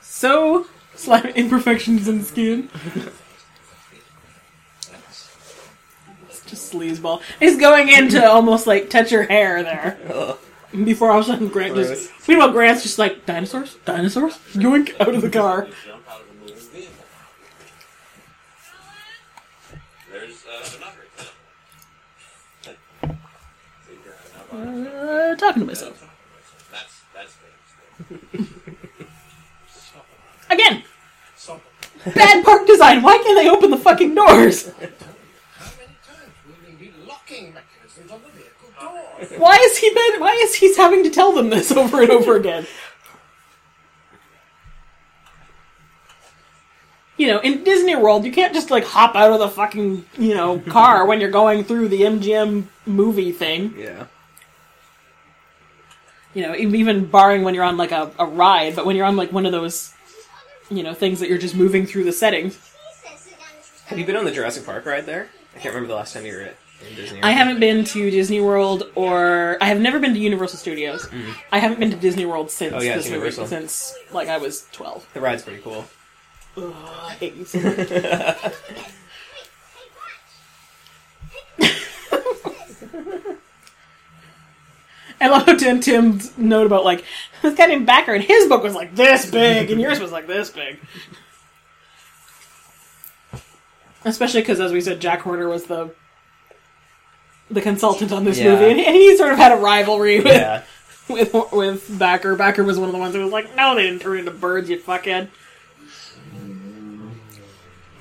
So 0.00 0.68
slimy 0.94 1.32
imperfections 1.32 2.06
in 2.06 2.18
the 2.20 2.24
skin. 2.24 2.70
It's 6.28 6.44
just 6.46 6.72
sleazeball. 6.72 7.22
He's 7.40 7.58
going 7.58 7.88
in 7.88 8.08
to 8.10 8.24
almost 8.24 8.68
like 8.68 8.88
touch 8.88 9.10
her 9.10 9.24
hair 9.24 9.64
there. 9.64 9.98
Ugh. 10.14 10.38
Before 10.72 11.10
all 11.10 11.20
of 11.20 11.24
a 11.24 11.28
sudden 11.28 11.48
Grant 11.48 11.74
just 11.76 12.10
Meanwhile 12.28 12.52
Grant's 12.52 12.82
just 12.82 12.98
like 12.98 13.24
dinosaurs? 13.24 13.76
Dinosaurs? 13.86 14.34
Yoink 14.52 15.00
out 15.00 15.14
of 15.14 15.22
the 15.22 15.30
car. 15.30 15.66
Jump 15.86 16.10
out 16.10 16.20
of 16.20 16.28
a 16.28 16.34
moving 16.34 16.56
vehicle. 16.56 16.92
There's 20.12 20.44
uh, 20.44 20.76
another 20.76 21.06
example. 21.14 21.34
See, 23.86 23.94
uh, 24.52 24.56
now 24.56 25.34
talking 25.34 25.60
to 25.60 25.66
myself. 25.66 26.04
That's 26.70 27.02
that's 27.14 27.34
famous. 27.34 28.48
Again! 30.50 30.82
Bad 32.14 32.44
park 32.44 32.66
design. 32.66 33.02
Why 33.02 33.18
can't 33.18 33.36
they 33.36 33.48
open 33.48 33.70
the 33.70 33.76
fucking 33.76 34.14
doors? 34.14 34.66
How 34.68 34.72
many 34.80 34.88
times 36.06 36.32
will 36.46 36.54
we 36.66 36.86
need 36.86 36.94
locking 37.06 37.54
mechanisms 37.54 38.10
on 38.10 38.20
the 38.22 38.28
vehicle 38.30 38.70
doors? 38.80 39.38
Why 39.38 39.56
is 39.56 39.78
he 39.78 39.90
been, 39.90 40.20
why 40.20 40.32
is 40.42 40.54
he 40.54 40.74
having 40.76 41.02
to 41.04 41.10
tell 41.10 41.32
them 41.32 41.50
this 41.50 41.72
over 41.72 42.02
and 42.02 42.10
over 42.10 42.36
again? 42.36 42.66
You 47.16 47.26
know, 47.26 47.40
in 47.40 47.64
Disney 47.64 47.96
World, 47.96 48.24
you 48.24 48.30
can't 48.30 48.54
just 48.54 48.70
like 48.70 48.84
hop 48.84 49.16
out 49.16 49.32
of 49.32 49.40
the 49.40 49.48
fucking, 49.48 50.04
you 50.16 50.34
know, 50.34 50.60
car 50.60 51.04
when 51.04 51.20
you're 51.20 51.30
going 51.30 51.64
through 51.64 51.88
the 51.88 52.02
MGM 52.02 52.64
movie 52.86 53.32
thing. 53.32 53.74
Yeah. 53.76 54.06
You 56.34 56.42
know, 56.42 56.54
even 56.54 57.06
barring 57.06 57.42
when 57.42 57.54
you're 57.54 57.64
on 57.64 57.76
like 57.76 57.92
a, 57.92 58.10
a 58.18 58.26
ride, 58.26 58.76
but 58.76 58.86
when 58.86 58.96
you're 58.96 59.06
on 59.06 59.16
like 59.16 59.32
one 59.32 59.46
of 59.46 59.52
those, 59.52 59.92
you 60.70 60.82
know, 60.82 60.94
things 60.94 61.20
that 61.20 61.28
you're 61.28 61.38
just 61.38 61.54
moving 61.54 61.86
through 61.86 62.04
the 62.04 62.12
setting. 62.12 62.52
Have 63.86 63.98
you 63.98 64.04
been 64.04 64.16
on 64.16 64.24
the 64.24 64.30
Jurassic 64.30 64.66
Park 64.66 64.84
ride 64.84 65.06
there? 65.06 65.28
I 65.56 65.58
can't 65.58 65.74
remember 65.74 65.88
the 65.88 65.96
last 65.96 66.12
time 66.12 66.26
you 66.26 66.34
were 66.34 66.42
at 66.42 66.56
Disney. 66.94 67.22
I 67.22 67.30
haven't 67.30 67.58
been 67.58 67.84
to 67.84 68.10
Disney 68.10 68.40
World 68.40 68.84
or 68.94 69.56
I 69.60 69.66
have 69.66 69.80
never 69.80 69.98
been 69.98 70.12
to 70.14 70.20
Universal 70.20 70.58
Studios. 70.58 71.08
I 71.50 71.58
haven't 71.58 71.80
been 71.80 71.90
to 71.90 71.96
Disney 71.96 72.26
World 72.26 72.50
since 72.50 72.74
Mm. 72.74 72.78
Oh, 72.78 72.82
yeah, 72.82 72.96
this 72.96 73.10
movie, 73.10 73.30
since 73.30 73.94
like 74.12 74.28
I 74.28 74.36
was 74.38 74.66
12. 74.72 75.08
The 75.14 75.20
ride's 75.20 75.42
pretty 75.42 75.62
cool. 75.62 75.86
Ugh, 76.56 76.74
I 76.76 77.14
hate 77.14 77.34
you 77.36 77.44
so 77.44 77.60
much. 77.60 78.52
I 85.20 85.28
love 85.28 85.46
how 85.46 85.56
Tim 85.56 85.80
Tim's 85.80 86.36
note 86.38 86.66
about 86.66 86.84
like 86.84 87.04
this 87.42 87.54
guy 87.54 87.66
named 87.66 87.88
Bakker 87.88 88.14
and 88.14 88.22
his 88.22 88.46
book 88.48 88.62
was 88.62 88.74
like 88.74 88.94
this 88.94 89.30
big 89.30 89.70
and 89.70 89.80
yours 89.80 89.98
was 90.00 90.12
like 90.12 90.26
this 90.26 90.50
big. 90.50 90.78
Especially 94.04 94.40
because, 94.40 94.60
as 94.60 94.72
we 94.72 94.80
said, 94.80 95.00
Jack 95.00 95.20
Horner 95.20 95.48
was 95.48 95.64
the 95.64 95.90
the 97.50 97.60
consultant 97.60 98.12
on 98.12 98.24
this 98.24 98.38
Yeah. 98.38 98.54
movie, 98.54 98.84
and 98.84 98.94
he 98.94 99.16
sort 99.16 99.32
of 99.32 99.38
had 99.38 99.52
a 99.52 99.56
rivalry 99.56 100.18
with 100.20 100.26
Yeah. 100.34 100.62
with 101.08 101.32
with 101.52 101.88
Bakker. 101.88 102.36
Bakker 102.36 102.64
was 102.64 102.78
one 102.78 102.88
of 102.88 102.92
the 102.92 102.98
ones 102.98 103.14
who 103.14 103.22
was 103.22 103.32
like, 103.32 103.56
"No, 103.56 103.74
they 103.74 103.84
didn't 103.84 104.02
turn 104.02 104.18
into 104.18 104.30
birds, 104.30 104.70
you 104.70 104.78
fuckhead." 104.78 105.28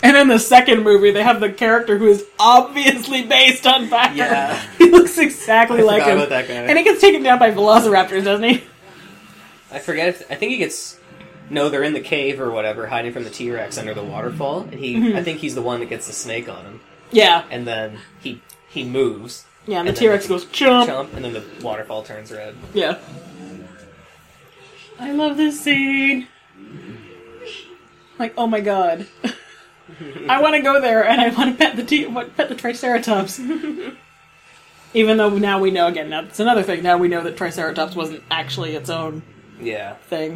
And 0.07 0.15
in 0.15 0.27
the 0.29 0.39
second 0.39 0.83
movie, 0.83 1.11
they 1.11 1.21
have 1.23 1.41
the 1.41 1.51
character 1.51 1.97
who 1.97 2.07
is 2.07 2.25
obviously 2.39 3.23
based 3.23 3.67
on 3.67 3.89
Bakker. 3.89 4.15
Yeah. 4.15 4.57
he 4.77 4.89
looks 4.89 5.17
exactly 5.17 5.79
I 5.79 5.83
like 5.83 6.03
him, 6.03 6.17
about 6.17 6.29
that 6.29 6.47
guy. 6.47 6.53
and 6.53 6.77
he 6.77 6.83
gets 6.85 7.01
taken 7.01 7.23
down 7.23 7.39
by 7.39 7.51
velociraptors, 7.51 8.23
doesn't 8.23 8.43
he? 8.47 8.63
I 9.69 9.79
forget. 9.79 10.07
If, 10.09 10.31
I 10.31 10.35
think 10.35 10.51
he 10.53 10.57
gets. 10.59 10.97
No, 11.49 11.67
they're 11.67 11.83
in 11.83 11.91
the 11.93 11.99
cave 11.99 12.39
or 12.39 12.49
whatever, 12.51 12.87
hiding 12.87 13.11
from 13.11 13.25
the 13.25 13.29
T 13.29 13.51
Rex 13.51 13.77
under 13.77 13.93
the 13.93 14.03
waterfall, 14.03 14.61
and 14.61 14.75
he. 14.79 14.95
Mhm. 14.95 15.15
I 15.15 15.23
think 15.23 15.39
he's 15.39 15.55
the 15.55 15.61
one 15.61 15.81
that 15.81 15.87
gets 15.89 16.07
the 16.07 16.13
snake 16.13 16.47
on 16.47 16.63
him, 16.63 16.79
Yeah, 17.11 17.43
and 17.51 17.67
then 17.67 17.99
he 18.21 18.41
he 18.69 18.85
moves. 18.85 19.43
yeah. 19.65 19.79
And 19.79 19.89
the 19.89 19.93
T 19.93 20.07
Rex 20.07 20.25
goes 20.27 20.45
chomp. 20.45 20.87
chomp, 20.87 21.13
and 21.15 21.25
then 21.25 21.33
the 21.33 21.43
waterfall 21.61 22.03
turns 22.03 22.31
red. 22.31 22.55
Yeah. 22.73 22.97
I 24.99 25.11
love 25.11 25.35
this 25.35 25.59
scene. 25.59 26.27
Like, 28.17 28.33
oh 28.37 28.47
my 28.47 28.61
god. 28.61 29.05
I 30.29 30.41
want 30.41 30.55
to 30.55 30.61
go 30.61 30.81
there 30.81 31.05
and 31.05 31.19
I 31.21 31.29
want 31.29 31.51
to 31.51 31.57
pet 31.57 31.75
the 31.75 31.83
t- 31.83 32.05
pet 32.35 32.49
the 32.49 32.55
Triceratops. 32.55 33.39
Even 34.93 35.17
though 35.17 35.29
now 35.37 35.59
we 35.59 35.69
know 35.71 35.87
again. 35.87 36.09
Now 36.09 36.21
it's 36.21 36.39
another 36.39 36.63
thing. 36.63 36.81
Now 36.83 36.97
we 36.97 37.07
know 37.07 37.21
that 37.23 37.37
Triceratops 37.37 37.95
wasn't 37.95 38.23
actually 38.31 38.75
its 38.75 38.89
own 38.89 39.21
Yeah, 39.59 39.95
thing. 39.95 40.33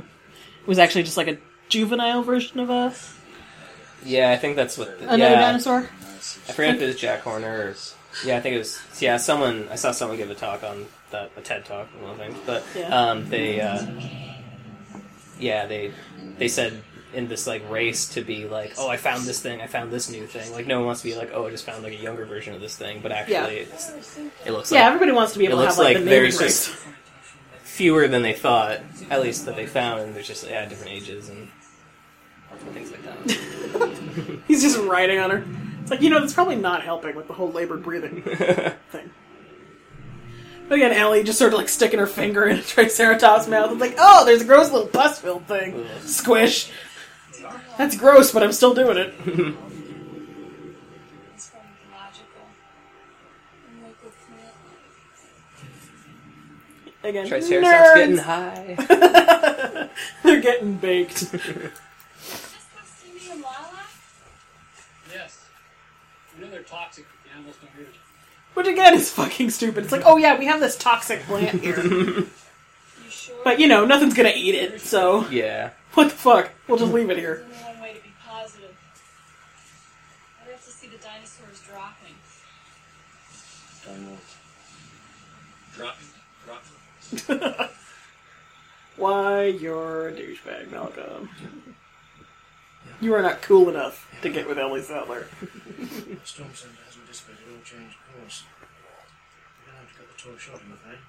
It 0.61 0.67
was 0.67 0.77
actually 0.79 1.03
just 1.03 1.17
like 1.17 1.27
a 1.27 1.37
juvenile 1.69 2.21
version 2.23 2.59
of 2.59 2.69
a 2.69 2.93
yeah. 4.03 4.31
I 4.31 4.37
think 4.37 4.55
that's 4.55 4.77
what. 4.77 4.99
The, 4.99 5.05
another 5.05 5.33
yeah. 5.35 5.41
dinosaur. 5.41 5.77
I 5.79 6.51
forget 6.53 6.75
if 6.75 6.81
it 6.81 6.85
was 6.87 6.99
Jack 6.99 7.21
Horner 7.21 7.47
or. 7.47 7.75
Yeah, 8.25 8.37
I 8.37 8.41
think 8.41 8.55
it 8.55 8.59
was. 8.59 8.81
Yeah, 8.99 9.17
someone. 9.17 9.67
I 9.71 9.75
saw 9.75 9.91
someone 9.91 10.17
give 10.17 10.29
a 10.29 10.35
talk 10.35 10.63
on 10.63 10.85
that, 11.11 11.31
a 11.37 11.41
TED 11.41 11.65
talk, 11.65 11.87
one 12.01 12.11
of 12.11 12.17
the 12.17 12.23
things. 12.25 12.37
But 12.45 12.63
Yeah. 12.75 12.87
um, 13.09 13.29
they. 13.29 13.61
Uh, 13.61 13.85
yeah, 15.39 15.65
they 15.65 15.91
they 16.37 16.47
said 16.47 16.83
in 17.13 17.27
this 17.27 17.45
like 17.47 17.69
race 17.69 18.09
to 18.09 18.21
be 18.21 18.47
like, 18.47 18.73
oh, 18.77 18.87
I 18.87 18.97
found 18.97 19.23
this 19.25 19.41
thing, 19.41 19.61
I 19.61 19.67
found 19.67 19.91
this 19.91 20.09
new 20.09 20.25
thing. 20.27 20.51
Like 20.53 20.67
no 20.67 20.77
one 20.77 20.85
wants 20.87 21.01
to 21.01 21.07
be 21.09 21.15
like, 21.15 21.31
oh, 21.33 21.47
I 21.47 21.51
just 21.51 21.65
found 21.65 21.83
like 21.83 21.93
a 21.93 21.97
younger 21.97 22.25
version 22.25 22.53
of 22.53 22.61
this 22.61 22.75
thing. 22.75 22.99
But 23.01 23.11
actually, 23.11 23.33
Yeah. 23.33 23.45
it's, 23.73 24.17
it 24.45 24.51
looks 24.51 24.71
like. 24.71 24.77
Yeah, 24.79 24.85
like 24.85 24.93
everybody 24.95 25.11
wants 25.11 25.33
to 25.33 25.39
be 25.39 25.45
able 25.45 25.57
to 25.59 25.65
have 25.65 25.77
like, 25.77 25.95
like 25.95 26.03
the 26.03 26.09
there's 26.09 26.39
rights. 26.39 26.67
just 26.67 26.85
fewer 27.63 28.07
than 28.07 28.21
they 28.21 28.33
thought, 28.33 28.79
at 29.09 29.21
least 29.21 29.45
that 29.45 29.55
they 29.55 29.65
found, 29.65 30.01
and 30.01 30.15
there's 30.15 30.27
just 30.27 30.47
yeah 30.47 30.65
different 30.65 30.91
ages 30.93 31.29
and 31.29 31.47
things 32.73 32.91
like 32.91 33.03
that. 33.03 34.39
He's 34.47 34.61
just 34.61 34.77
riding 34.79 35.19
on 35.19 35.31
her. 35.31 35.45
It's 35.81 35.89
like, 35.89 36.01
you 36.01 36.09
know, 36.09 36.19
that's 36.19 36.33
probably 36.33 36.57
not 36.57 36.83
helping 36.83 37.15
with 37.15 37.27
the 37.27 37.33
whole 37.33 37.51
labored 37.51 37.81
breathing 37.83 38.21
thing. 38.91 39.09
But 40.69 40.75
again, 40.75 40.91
Ellie 40.93 41.23
just 41.23 41.39
sort 41.39 41.53
of 41.53 41.59
like 41.59 41.69
sticking 41.69 41.99
her 41.99 42.07
finger 42.07 42.45
in 42.45 42.57
a 42.57 42.61
Triceratops' 42.61 43.47
mouth. 43.47 43.71
It's 43.71 43.81
like, 43.81 43.95
oh, 43.97 44.25
there's 44.25 44.41
a 44.41 44.45
gross 44.45 44.71
little 44.71 44.87
pus 44.87 45.19
filled 45.19 45.45
thing. 45.47 45.85
Squish. 46.01 46.71
That's 47.77 47.95
gross, 47.97 48.31
but 48.31 48.43
I'm 48.43 48.51
still 48.53 48.73
doing 48.73 48.97
it. 48.97 49.13
It's 51.33 51.49
from 51.49 51.59
logical. 51.91 52.45
And 53.67 53.83
local 53.83 54.11
plant. 54.27 54.53
Again, 57.03 57.27
Triceratops 57.27 57.87
nerds. 57.89 57.95
getting 57.95 58.17
high. 58.17 59.89
They're 60.23 60.41
getting 60.41 60.75
baked. 60.77 61.17
Stevie 61.17 61.39
and 63.31 63.41
Lala? 63.41 63.83
Yes. 65.11 65.45
You 66.37 66.45
know 66.45 66.51
they're 66.51 66.61
toxic. 66.63 67.05
The 67.25 67.31
animals 67.35 67.55
don't 67.61 67.71
eat 67.81 67.87
it. 67.87 67.95
Which 68.53 68.67
again 68.67 68.93
is 68.93 69.09
fucking 69.11 69.49
stupid. 69.49 69.83
It's 69.85 69.91
like, 69.91 70.03
oh 70.05 70.17
yeah, 70.17 70.37
we 70.37 70.45
have 70.45 70.59
this 70.59 70.77
toxic 70.77 71.21
plant 71.23 71.61
here. 71.61 71.81
You 73.03 73.09
sure? 73.09 73.35
but 73.43 73.59
you 73.59 73.67
know, 73.67 73.85
nothing's 73.85 74.13
gonna 74.13 74.31
eat 74.35 74.53
it, 74.55 74.79
so 74.81 75.27
yeah. 75.29 75.71
What 75.93 76.09
the 76.09 76.15
fuck? 76.15 76.51
We'll 76.67 76.77
just 76.77 76.93
leave 76.93 77.09
it 77.09 77.17
here. 77.17 77.45
There's 77.47 77.61
only 77.63 77.73
one 77.73 77.81
way 77.81 77.93
to 77.93 78.01
be 78.01 78.09
positive. 78.25 78.75
I'd 80.41 80.51
have 80.51 80.63
to 80.65 80.71
see 80.71 80.87
the 80.87 80.97
dinosaurs 80.97 81.61
dropping. 81.67 82.15
Dropping, 85.75 86.07
dropping. 86.45 87.69
Why 88.97 89.45
you're 89.45 90.09
a 90.09 90.11
douchebag, 90.13 90.71
Malcolm. 90.71 91.29
You 92.99 93.15
are 93.15 93.21
not 93.21 93.41
cool 93.41 93.69
enough 93.69 94.07
to 94.21 94.29
get 94.29 94.47
with 94.47 94.59
Ellie 94.59 94.81
Sattler. 94.81 95.25
The 95.41 96.19
storm 96.23 96.53
center 96.53 96.77
hasn't 96.85 97.07
dissipated 97.07 97.41
or 97.49 97.57
changed 97.65 97.97
course. 98.13 98.43
We're 98.61 99.73
gonna 99.73 99.81
have 99.81 99.89
to 99.89 99.95
cut 99.97 100.05
the 100.05 100.17
tour 100.21 100.37
short, 100.37 100.61
I'm 100.61 100.73
afraid. 100.73 101.01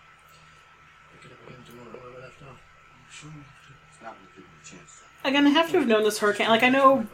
Pick 1.12 1.30
it 1.30 1.36
up 1.36 1.44
again 1.44 1.60
tomorrow 1.68 1.92
where 2.00 2.16
we 2.16 2.22
left 2.24 2.40
off. 2.48 2.56
I'm 2.56 3.12
sure 3.12 3.28
we 3.28 3.44
have 3.44 3.60
to. 3.68 3.72
It's 3.92 4.00
not 4.00 4.16
gonna 4.16 4.32
give 4.32 4.48
you 4.48 4.56
a 4.56 4.64
chance. 4.64 5.04
Again, 5.24 5.46
I 5.46 5.50
have 5.50 5.70
to 5.70 5.78
have 5.78 5.86
known 5.86 6.02
this 6.04 6.18
hurricane. 6.18 6.48
Like, 6.48 6.62
I 6.62 6.68
know, 6.68 7.06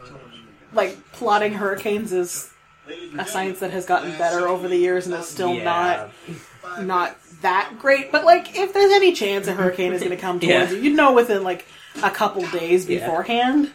like, 0.73 0.97
plotting 1.13 1.55
hurricanes 1.55 2.13
is 2.13 2.51
a 3.19 3.27
science 3.27 3.61
that 3.61 3.71
has 3.73 3.85
gotten 3.85 4.13
better 4.17 4.49
over 4.49 4.67
the 4.67 4.77
years 4.77 5.07
and 5.07 5.15
is 5.15 5.29
still 5.29 5.53
Yeah. 5.55 5.65
not 5.65 6.11
not 6.87 7.17
that 7.43 7.75
great, 7.79 8.11
but 8.13 8.25
like 8.25 8.57
if 8.59 8.73
there's 8.73 8.93
any 8.93 9.13
chance 9.13 9.47
a 9.47 9.53
hurricane 9.53 9.93
is 9.93 10.01
going 10.03 10.11
to 10.15 10.17
come 10.21 10.39
towards 10.41 10.51
Yeah. 10.53 10.71
you, 10.71 10.77
you'd 10.79 10.97
know 10.97 11.13
within 11.13 11.43
like 11.45 11.67
a 12.03 12.11
couple 12.11 12.47
days 12.49 12.89
Yeah. 12.89 13.01
beforehand. 13.01 13.73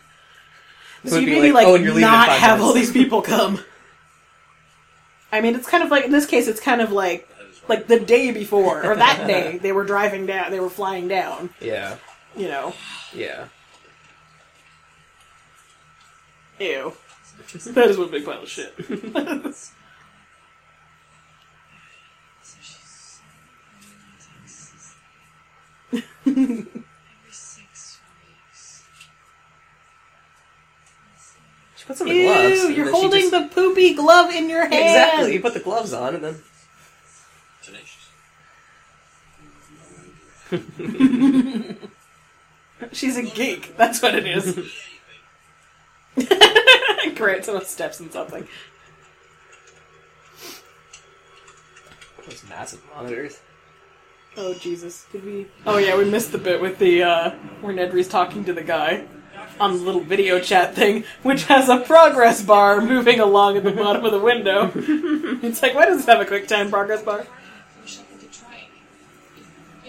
It 1.04 1.10
So 1.10 1.16
would 1.16 1.22
you 1.24 1.28
be 1.28 1.36
maybe 1.42 1.52
like, 1.52 1.66
like, 1.66 1.68
"Oh, 1.72 1.76
and 1.76 1.84
you're 1.84 1.94
leaving 1.94 2.08
in 2.08 2.12
not 2.12 2.28
five 2.30 2.40
have 2.40 2.62
all 2.62 2.74
minutes." 2.74 2.92
these 2.92 3.04
people 3.04 3.22
come. 3.22 3.60
I 5.32 5.42
mean, 5.42 5.56
it's 5.56 5.68
kind 5.68 5.84
of 5.84 5.92
like 5.92 6.06
in 6.06 6.12
this 6.12 6.26
case, 6.26 6.48
it's 6.48 6.60
kind 6.60 6.82
of 6.82 6.92
like 6.92 7.28
like 7.68 7.88
the 7.88 8.00
day 8.00 8.32
before 8.32 8.84
or 8.84 8.96
that 8.96 9.28
day 9.28 9.58
they 9.62 9.72
were 9.72 9.84
driving 9.86 10.26
down, 10.26 10.52
they 10.52 10.60
were 10.60 10.70
flying 10.70 11.08
down. 11.08 11.50
Yeah. 11.60 11.96
You 12.36 12.48
know, 12.48 12.74
Yeah. 13.14 13.46
Ew. 16.64 16.94
That 17.74 17.90
is 17.90 17.98
one 17.98 18.10
big 18.12 18.26
pile 18.26 18.42
of 18.44 18.50
shit. 18.50 18.74
Every 26.26 26.66
six 27.32 28.00
weeks. 28.28 28.84
She 31.76 31.86
puts 31.86 32.02
on 32.02 32.08
the 32.08 32.24
gloves. 32.24 32.60
Ew, 32.62 32.68
and 32.68 32.76
you're 32.78 32.86
she 32.88 32.92
holding 32.92 33.30
just- 33.30 33.32
the 33.32 33.50
poopy 33.54 33.94
glove 33.94 34.32
in 34.32 34.50
your 34.50 34.62
hand. 34.62 34.74
Exactly. 34.74 35.34
You 35.34 35.42
put 35.42 35.54
the 35.54 35.60
gloves 35.60 35.94
on 35.94 36.16
and 36.16 36.24
then. 36.24 36.42
Tenacious. 37.64 38.10
She's 42.92 43.18
a 43.18 43.24
geek. 43.24 43.76
That's 43.78 44.02
what 44.02 44.16
it 44.16 44.28
is. 44.28 44.60
Great, 47.16 47.46
someone 47.46 47.66
steps 47.66 48.00
and 48.00 48.12
something. 48.12 48.48
Those 52.28 52.44
massive 52.50 52.82
monitors. 52.96 53.40
Oh 54.38 54.54
Jesus! 54.54 55.06
Did 55.12 55.26
we? 55.26 55.48
Oh 55.66 55.78
yeah, 55.78 55.98
we 55.98 56.06
missed 56.06 56.32
the 56.32 56.38
bit 56.38 56.62
with 56.62 56.80
the 56.80 57.04
uh, 57.04 57.32
where 57.62 57.74
Nedry's 57.74 58.08
talking 58.08 58.46
to 58.46 58.54
the 58.54 58.64
guy 58.64 59.06
on 59.60 59.78
the 59.78 59.84
little 59.84 60.02
video 60.02 60.40
chat 60.40 60.74
thing, 60.74 61.04
which 61.22 61.46
has 61.46 61.70
a 61.70 61.78
progress 61.80 62.42
bar 62.42 62.82
moving 62.82 63.20
along 63.20 63.58
at 63.58 63.64
the 63.64 63.72
bottom 63.72 64.06
of 64.06 64.12
the 64.12 64.20
window. 64.20 64.72
it's 64.76 65.62
like, 65.62 65.76
why 65.76 65.86
does 65.86 65.98
this 65.98 66.06
have 66.08 66.22
a 66.22 66.26
QuickTime 66.26 66.70
progress 66.70 67.04
bar? 67.04 67.28
Wish 67.82 68.00
I 68.00 68.18
could. 68.18 68.30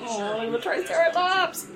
Oh, 0.06 0.50
the 0.50 0.58
Triceratops! 0.58 1.66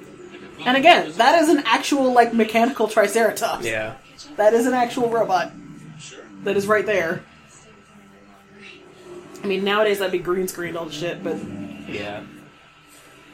And 0.66 0.76
again, 0.76 1.12
that 1.12 1.40
is 1.40 1.48
an 1.48 1.62
actual 1.64 2.12
like 2.12 2.34
mechanical 2.34 2.88
Triceratops. 2.88 3.64
Yeah. 3.64 3.94
That 4.36 4.54
is 4.54 4.66
an 4.66 4.74
actual 4.74 5.08
robot. 5.10 5.52
That 6.44 6.56
is 6.56 6.66
right 6.66 6.84
there. 6.86 7.22
I 9.42 9.46
mean, 9.46 9.64
nowadays 9.64 9.98
that'd 9.98 10.12
be 10.12 10.18
green 10.18 10.48
screened 10.48 10.76
all 10.76 10.86
the 10.86 10.92
shit, 10.92 11.22
but 11.22 11.36
Yeah. 11.88 12.20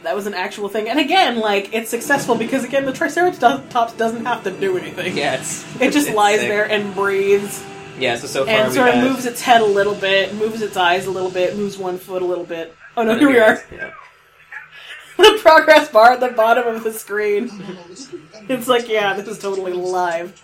that 0.03 0.14
was 0.14 0.26
an 0.26 0.35
actual 0.35 0.68
thing. 0.68 0.89
And 0.89 0.99
again, 0.99 1.39
like 1.41 1.72
it's 1.74 1.89
successful 1.91 2.35
because 2.35 2.64
again, 2.64 2.85
the 2.85 2.93
Triceratops 2.93 3.95
doesn't 3.95 4.24
have 4.26 4.45
to 4.45 4.51
do 4.51 4.76
anything. 4.76 5.16
Yeah, 5.16 5.35
it's. 5.37 5.64
It 5.80 5.93
just 5.93 6.09
it's 6.09 6.16
lies 6.16 6.41
sick. 6.41 6.49
there 6.49 6.64
and 6.70 6.95
breathes, 6.95 7.62
Yeah, 7.99 8.16
so 8.16 8.26
so 8.26 8.45
far 8.45 8.55
and 8.55 8.72
sort 8.72 8.89
of 8.89 8.95
have- 8.97 9.05
moves 9.05 9.24
its 9.26 9.41
head 9.41 9.62
a 9.62 9.66
little 9.66 9.95
bit, 9.95 10.35
moves 10.35 10.61
its 10.62 10.76
eyes 10.76 11.07
a 11.07 11.11
little 11.11 11.30
bit, 11.30 11.57
moves 11.57 11.78
one 11.78 11.99
foot 11.99 12.20
a 12.22 12.26
little 12.26 12.45
bit. 12.45 12.74
Oh 12.97 13.03
no, 13.03 13.16
here 13.18 13.28
we 13.30 13.39
are. 13.39 13.62
Yeah. 13.72 13.91
the 15.16 15.38
progress 15.42 15.88
bar 15.90 16.12
at 16.12 16.20
the 16.20 16.28
bottom 16.28 16.66
of 16.66 16.82
the 16.84 16.92
screen. 16.92 17.50
It's 18.48 18.68
like, 18.68 18.88
yeah, 18.88 19.14
this 19.14 19.26
is 19.28 19.38
totally 19.38 19.72
live. 19.72 20.42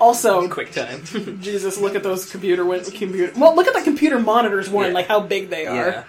Also, 0.00 0.46
QuickTime. 0.48 1.40
Jesus, 1.42 1.78
look 1.78 1.94
at 1.94 2.02
those 2.02 2.30
computer 2.30 2.64
win- 2.64 2.84
computer. 2.84 3.32
Well, 3.38 3.54
look 3.54 3.66
at 3.66 3.74
the 3.74 3.82
computer 3.82 4.18
monitors 4.18 4.68
one, 4.68 4.88
Yeah. 4.88 4.92
like 4.94 5.06
how 5.06 5.20
big 5.20 5.50
they 5.50 5.66
are. 5.66 5.74
yeah. 5.90 6.04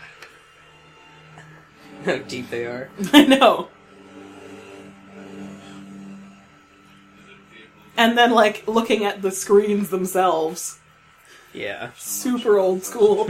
How 2.06 2.18
deep 2.20 2.50
they 2.50 2.66
are. 2.66 2.90
I 3.14 3.26
know. 3.26 3.68
And 7.98 8.18
then, 8.18 8.32
like, 8.32 8.64
looking 8.68 9.04
at 9.04 9.22
the 9.22 9.32
screens 9.32 9.90
themselves. 9.90 10.80
Yeah. 11.54 11.90
Super 11.98 12.58
old 12.58 12.84
school. 12.84 13.30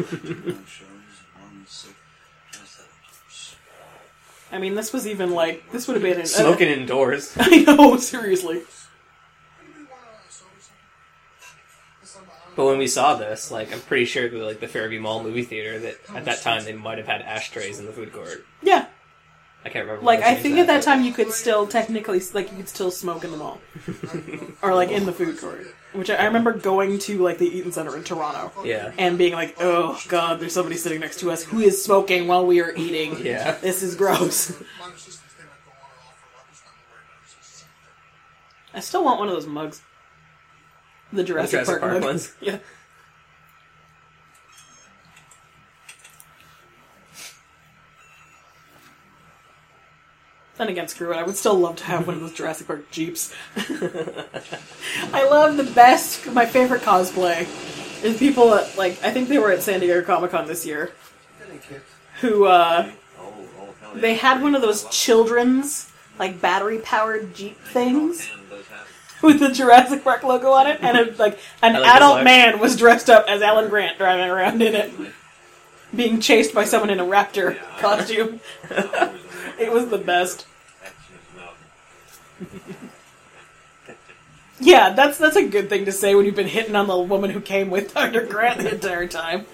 I 4.52 4.58
mean, 4.58 4.76
this 4.76 4.92
was 4.92 5.08
even 5.08 5.32
like 5.32 5.72
this 5.72 5.88
would 5.88 5.96
have 5.96 6.04
been 6.04 6.16
an, 6.18 6.22
uh, 6.22 6.26
Smoking 6.26 6.70
indoors. 6.70 7.36
I 7.40 7.64
know, 7.64 7.98
seriously. 7.98 8.62
But 12.56 12.66
when 12.66 12.78
we 12.78 12.88
saw 12.88 13.16
this, 13.16 13.52
like, 13.52 13.72
I'm 13.72 13.80
pretty 13.80 14.06
sure 14.06 14.28
that 14.28 14.38
like 14.38 14.60
the 14.60 14.68
Fairview 14.68 15.00
Mall 15.00 15.24
movie 15.24 15.44
theater 15.44 15.80
that 15.80 15.96
at 16.14 16.26
that 16.26 16.42
time 16.42 16.66
they 16.66 16.74
might 16.74 16.98
have 16.98 17.08
had 17.08 17.22
ashtrays 17.22 17.80
in 17.80 17.86
the 17.86 17.92
food 17.94 18.12
court. 18.12 18.46
Yeah, 18.62 18.88
I 19.64 19.70
can't 19.70 19.86
remember. 19.86 20.06
like 20.06 20.22
I 20.22 20.36
think 20.36 20.58
at 20.58 20.68
that 20.68 20.80
but- 20.80 20.84
time 20.84 21.04
you 21.04 21.14
could 21.14 21.32
still 21.32 21.68
technically 21.68 22.22
like 22.34 22.52
you 22.52 22.58
could 22.58 22.68
still 22.70 22.92
smoke 22.92 23.24
in 23.24 23.32
the 23.32 23.38
mall, 23.38 23.62
or 24.62 24.74
like 24.76 24.90
in 24.90 25.06
the 25.06 25.14
food 25.14 25.40
court. 25.40 25.68
Which 25.94 26.10
I, 26.10 26.16
I 26.16 26.26
remember 26.26 26.54
going 26.54 27.00
to 27.00 27.18
like 27.18 27.40
the 27.40 27.48
Eaton 27.48 27.72
Centre 27.72 27.96
in 27.98 28.04
Toronto. 28.04 28.64
Yeah. 28.64 28.92
and 28.98 29.18
being 29.18 29.34
like, 29.34 29.56
"Oh 29.60 30.00
God, 30.08 30.40
there's 30.40 30.54
somebody 30.54 30.78
sitting 30.78 31.00
next 31.00 31.20
to 31.22 31.32
us 31.32 31.44
who 31.44 31.60
is 31.60 31.84
smoking 31.84 32.28
while 32.28 32.46
we 32.46 32.62
are 32.62 32.74
eating. 32.76 33.26
Yeah. 33.26 33.58
This 33.60 33.82
is 33.82 33.96
gross." 33.96 34.62
I 38.74 38.82
still 38.82 39.04
want 39.04 39.20
one 39.20 39.30
of 39.30 39.34
those 39.34 39.48
mugs. 39.48 39.82
The 41.12 41.24
Jurassic, 41.24 41.52
Jurassic 41.66 41.80
Park, 41.80 41.92
Park 41.92 42.04
ones? 42.04 42.34
Yeah. 42.42 42.60
Then 50.60 50.68
again, 50.68 50.90
screw 50.90 51.14
it. 51.14 51.16
I 51.16 51.24
would 51.24 51.38
still 51.38 51.56
love 51.56 51.78
to 51.78 51.86
have 51.86 52.06
one 52.06 52.18
of 52.18 52.22
those 52.22 52.34
Jurassic 52.34 52.68
Park 52.68 52.92
Jeeps. 52.92 53.34
I 53.56 55.26
love 55.30 55.56
the 55.56 55.64
best, 55.64 56.28
my 56.34 56.46
favorite 56.46 56.82
cosplay 56.82 57.48
is 58.04 58.18
people 58.18 58.54
at, 58.54 58.78
like, 58.78 59.02
I 59.02 59.12
think 59.12 59.30
they 59.30 59.40
were 59.40 59.54
at 59.54 59.64
San 59.64 59.80
Diego 59.80 60.02
Comic 60.04 60.32
Con 60.32 60.48
this 60.48 60.66
year, 60.66 60.92
who, 62.20 62.44
uh, 62.44 62.92
they 63.96 64.16
had 64.16 64.42
one 64.42 64.54
of 64.54 64.62
those 64.62 64.84
children's, 64.90 65.90
like, 66.20 66.42
battery 66.42 66.80
powered 66.80 67.34
Jeep 67.34 67.58
things 67.62 68.30
with 69.22 69.40
the 69.40 69.54
Jurassic 69.54 70.04
Park 70.04 70.24
logo 70.24 70.52
on 70.52 70.68
it, 70.68 70.80
and 70.82 70.98
a, 70.98 71.14
like 71.16 71.40
an 71.62 71.72
like 71.72 71.86
adult 71.86 72.26
man 72.26 72.60
was 72.60 72.76
dressed 72.76 73.10
up 73.10 73.24
as 73.30 73.42
Alan 73.42 73.70
Grant 73.70 73.98
driving 73.98 74.30
around 74.30 74.62
in 74.62 74.76
it, 74.76 74.92
being 75.96 76.20
chased 76.20 76.54
by 76.54 76.66
someone 76.66 76.90
in 76.90 77.00
a 77.00 77.06
raptor 77.06 77.58
costume. 77.78 78.42
it 79.58 79.72
was 79.72 79.88
the 79.88 79.98
best. 79.98 80.46
Yeah, 84.60 84.92
that's 84.92 85.18
that's 85.18 85.38
a 85.38 85.48
good 85.48 85.70
thing 85.70 85.86
to 85.86 85.92
say 85.92 86.16
when 86.16 86.26
you've 86.26 86.36
been 86.36 86.48
hitting 86.48 86.76
on 86.76 86.88
the 86.88 86.98
woman 86.98 87.30
who 87.30 87.40
came 87.40 87.70
with 87.70 87.94
Dr. 87.94 88.26
Grant 88.26 88.60
the 88.60 88.74
entire 88.74 89.08
time. 89.08 89.46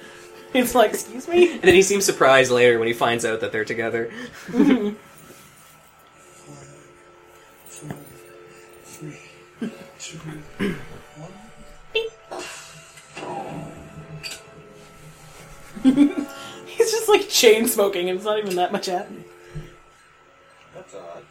It's 0.53 0.73
like, 0.73 0.91
excuse 0.91 1.27
me? 1.27 1.51
And 1.53 1.61
then 1.61 1.75
he 1.75 1.81
seems 1.81 2.05
surprised 2.05 2.49
later 2.49 2.79
when 2.79 2.87
he 2.87 2.93
finds 2.93 3.25
out 3.25 3.41
that 3.41 3.51
they're 3.51 3.65
together. 3.65 4.09
He's 15.83 16.91
just 16.91 17.09
like 17.09 17.29
chain 17.29 17.67
smoking 17.67 18.09
and 18.09 18.17
it's 18.17 18.25
not 18.25 18.39
even 18.39 18.55
that 18.55 18.71
much 18.71 18.87
happening. 18.87 19.25
That's 20.73 20.95
odd. 20.95 21.24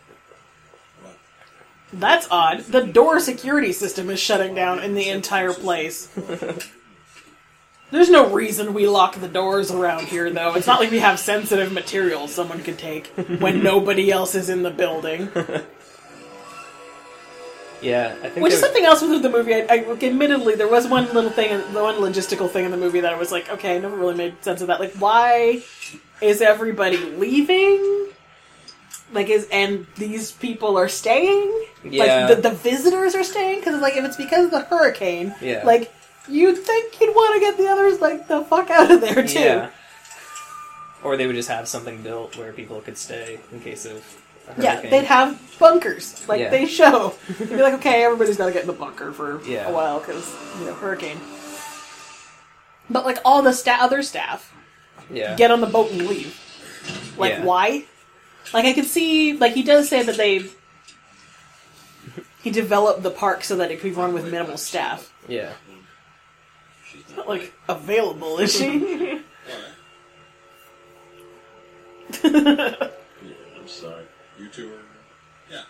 That's 2.00 2.26
odd. 2.30 2.60
The 2.60 2.82
door 2.82 3.20
security 3.20 3.72
system 3.72 4.10
is 4.10 4.20
shutting 4.20 4.54
down 4.54 4.80
in 4.80 4.94
the 4.94 5.08
entire 5.08 5.52
place. 5.52 6.08
There's 7.90 8.10
no 8.10 8.32
reason 8.32 8.74
we 8.74 8.88
lock 8.88 9.16
the 9.16 9.28
doors 9.28 9.70
around 9.70 10.06
here, 10.06 10.28
though. 10.30 10.54
It's 10.54 10.66
not 10.66 10.80
like 10.80 10.90
we 10.90 10.98
have 10.98 11.20
sensitive 11.20 11.72
materials 11.72 12.34
someone 12.34 12.62
could 12.62 12.78
take 12.78 13.06
when 13.38 13.62
nobody 13.62 14.10
else 14.10 14.34
is 14.34 14.48
in 14.48 14.62
the 14.62 14.70
building. 14.70 15.30
Yeah, 17.84 18.16
I 18.22 18.30
think. 18.30 18.42
Which 18.42 18.54
is 18.54 18.60
something 18.60 18.84
else 18.84 19.02
with 19.02 19.20
the 19.20 19.28
movie. 19.28 19.54
I, 19.54 19.66
I, 19.68 19.78
admittedly, 20.02 20.54
there 20.54 20.68
was 20.68 20.86
one 20.88 21.04
little 21.12 21.30
thing, 21.30 21.50
the 21.74 21.82
one 21.82 21.96
logistical 21.96 22.48
thing 22.48 22.64
in 22.64 22.70
the 22.70 22.78
movie 22.78 23.00
that 23.00 23.12
I 23.12 23.18
was 23.18 23.30
like, 23.30 23.50
okay, 23.50 23.76
I 23.76 23.78
never 23.78 23.94
really 23.94 24.14
made 24.14 24.42
sense 24.42 24.62
of 24.62 24.68
that. 24.68 24.80
Like, 24.80 24.94
why 24.94 25.62
is 26.22 26.40
everybody 26.40 26.96
leaving? 26.96 28.08
Like, 29.12 29.28
is 29.28 29.46
and 29.52 29.86
these 29.96 30.32
people 30.32 30.76
are 30.76 30.88
staying? 30.88 31.66
Yeah. 31.84 32.26
Like, 32.26 32.36
the, 32.36 32.48
the 32.48 32.54
visitors 32.54 33.14
are 33.14 33.22
staying? 33.24 33.60
Because, 33.60 33.80
like, 33.80 33.96
if 33.96 34.04
it's 34.04 34.16
because 34.16 34.46
of 34.46 34.50
the 34.50 34.60
hurricane, 34.62 35.34
Yeah. 35.40 35.62
like, 35.64 35.92
you'd 36.28 36.58
think 36.58 37.00
you'd 37.00 37.14
want 37.14 37.34
to 37.34 37.40
get 37.40 37.56
the 37.58 37.68
others, 37.68 38.00
like, 38.00 38.26
the 38.28 38.42
fuck 38.44 38.70
out 38.70 38.90
of 38.90 39.00
there, 39.00 39.26
too. 39.26 39.38
Yeah. 39.38 39.70
Or 41.04 41.16
they 41.18 41.26
would 41.26 41.36
just 41.36 41.50
have 41.50 41.68
something 41.68 42.02
built 42.02 42.36
where 42.38 42.52
people 42.52 42.80
could 42.80 42.96
stay 42.96 43.38
in 43.52 43.60
case 43.60 43.84
of 43.84 44.02
Yeah, 44.58 44.80
they'd 44.80 45.04
have 45.04 45.38
bunkers, 45.58 46.26
like 46.28 46.40
Yeah. 46.40 46.48
they 46.50 46.66
show. 46.66 47.14
They'd 47.38 47.48
be 47.50 47.56
like, 47.62 47.74
okay, 47.74 48.04
everybody's 48.04 48.36
got 48.38 48.46
to 48.46 48.52
get 48.52 48.62
in 48.62 48.66
the 48.66 48.72
bunker 48.72 49.12
for 49.12 49.42
Yeah. 49.46 49.68
a 49.68 49.72
while 49.72 50.00
because 50.00 50.34
you 50.60 50.66
know 50.66 50.74
hurricane. 50.74 51.18
But 52.90 53.04
like 53.06 53.18
all 53.24 53.42
the 53.42 53.52
sta- 53.52 53.78
other 53.80 54.02
staff 54.02 54.52
Yeah. 55.10 55.34
get 55.36 55.50
on 55.50 55.60
the 55.60 55.66
boat 55.66 55.90
and 55.92 56.06
leave. 56.06 56.38
Like 57.16 57.42
why? 57.42 57.84
Like 58.52 58.64
I 58.64 58.72
could 58.72 58.86
see 58.86 59.36
like 59.36 59.52
he 59.52 59.62
does 59.62 59.88
say 59.88 60.02
that 60.02 60.16
they 60.16 60.46
he 62.42 62.50
developed 62.50 63.02
the 63.02 63.10
park 63.10 63.42
so 63.42 63.56
that 63.56 63.70
it 63.70 63.80
could 63.80 63.96
run 63.96 64.12
with 64.12 64.30
minimal 64.30 64.58
staff. 64.58 65.12
Yeah. 65.26 65.52
It's 66.94 67.16
not 67.16 67.28
like 67.28 67.54
available, 67.68 68.38
is 68.38 68.54
she? 68.54 68.78
yeah, 72.24 72.90
I'm 73.58 73.66
sorry. 73.66 74.04
You 74.38 74.48
two 74.48 74.72
are. 74.72 75.64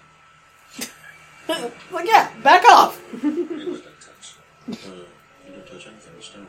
Yeah. 1.48 1.70
like 1.92 2.06
yeah, 2.06 2.32
back 2.42 2.64
off. 2.64 3.00
You 3.22 3.72
let 3.72 3.84
that 3.84 4.00
touch. 4.00 4.36
Uh, 4.68 4.90
you 5.46 5.52
don't 5.52 5.66
touch 5.66 5.86
anything, 5.86 6.12
just 6.18 6.34
don't. 6.34 6.48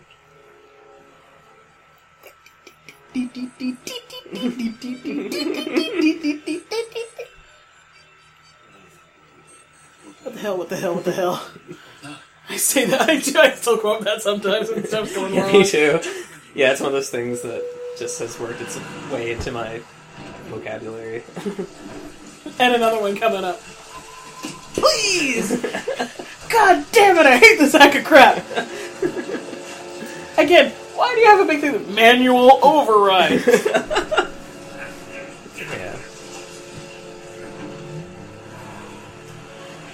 What 10.24 10.34
the 10.34 10.40
hell? 10.40 10.58
What 10.58 10.70
the 10.70 10.76
hell? 10.76 10.96
What 10.96 11.06
the 11.06 11.12
hell? 11.12 11.48
I 12.50 12.58
say 12.58 12.86
that. 12.86 13.02
I, 13.10 13.20
do, 13.20 13.40
I 13.40 13.52
still 13.52 13.78
quote 13.78 14.04
that 14.04 14.22
sometimes 14.22 14.70
when 14.70 14.86
stuff's 14.86 15.14
going 15.16 15.34
Yeah, 15.34 15.44
wrong. 15.44 15.54
me 15.54 15.64
too. 15.66 16.00
Yeah, 16.54 16.72
it's 16.72 16.82
one 16.82 16.88
of 16.88 16.94
those 16.94 17.10
things 17.10 17.42
that 17.42 17.64
just 17.98 18.20
has 18.20 18.40
worked 18.40 18.62
its 18.62 18.80
way 19.12 19.32
into 19.32 19.52
my 19.52 19.82
vocabulary. 20.48 21.24
And 22.60 22.76
another 22.76 23.00
one 23.02 23.16
coming 23.18 23.44
up. 23.44 23.60
Please! 24.74 25.62
God 26.50 26.86
damn 26.92 27.18
it, 27.18 27.26
I 27.26 27.38
hate 27.38 27.58
this 27.60 27.72
sack 27.72 27.96
of 27.96 28.04
crap! 28.04 28.38
Again, 30.38 30.72
why 30.96 31.14
do 31.14 31.20
you 31.22 31.28
have 31.28 31.40
a 31.40 31.46
big 31.46 31.62
thing 31.62 31.74
with 31.74 31.94
manual 31.94 32.60
override? 32.64 33.32
yeah. 35.58 35.98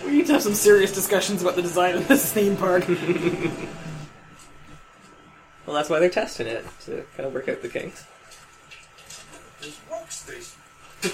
We 0.05 0.11
need 0.11 0.27
to 0.27 0.33
have 0.33 0.43
some 0.43 0.53
serious 0.53 0.93
discussions 0.93 1.41
about 1.41 1.55
the 1.55 1.61
design 1.61 1.95
of 1.95 2.07
this 2.07 2.31
theme 2.31 2.55
park. 2.57 2.85
Well, 5.71 5.75
that's 5.75 5.89
why 5.89 5.99
they're 5.99 6.09
testing 6.09 6.47
it 6.47 6.65
to 6.85 7.05
kind 7.15 7.27
of 7.27 7.33
work 7.33 7.47
out 7.47 7.61
the 7.61 7.69
kinks. 7.69 8.05
There's 9.61 9.79
workstation. 9.89 10.55
the 11.01 11.07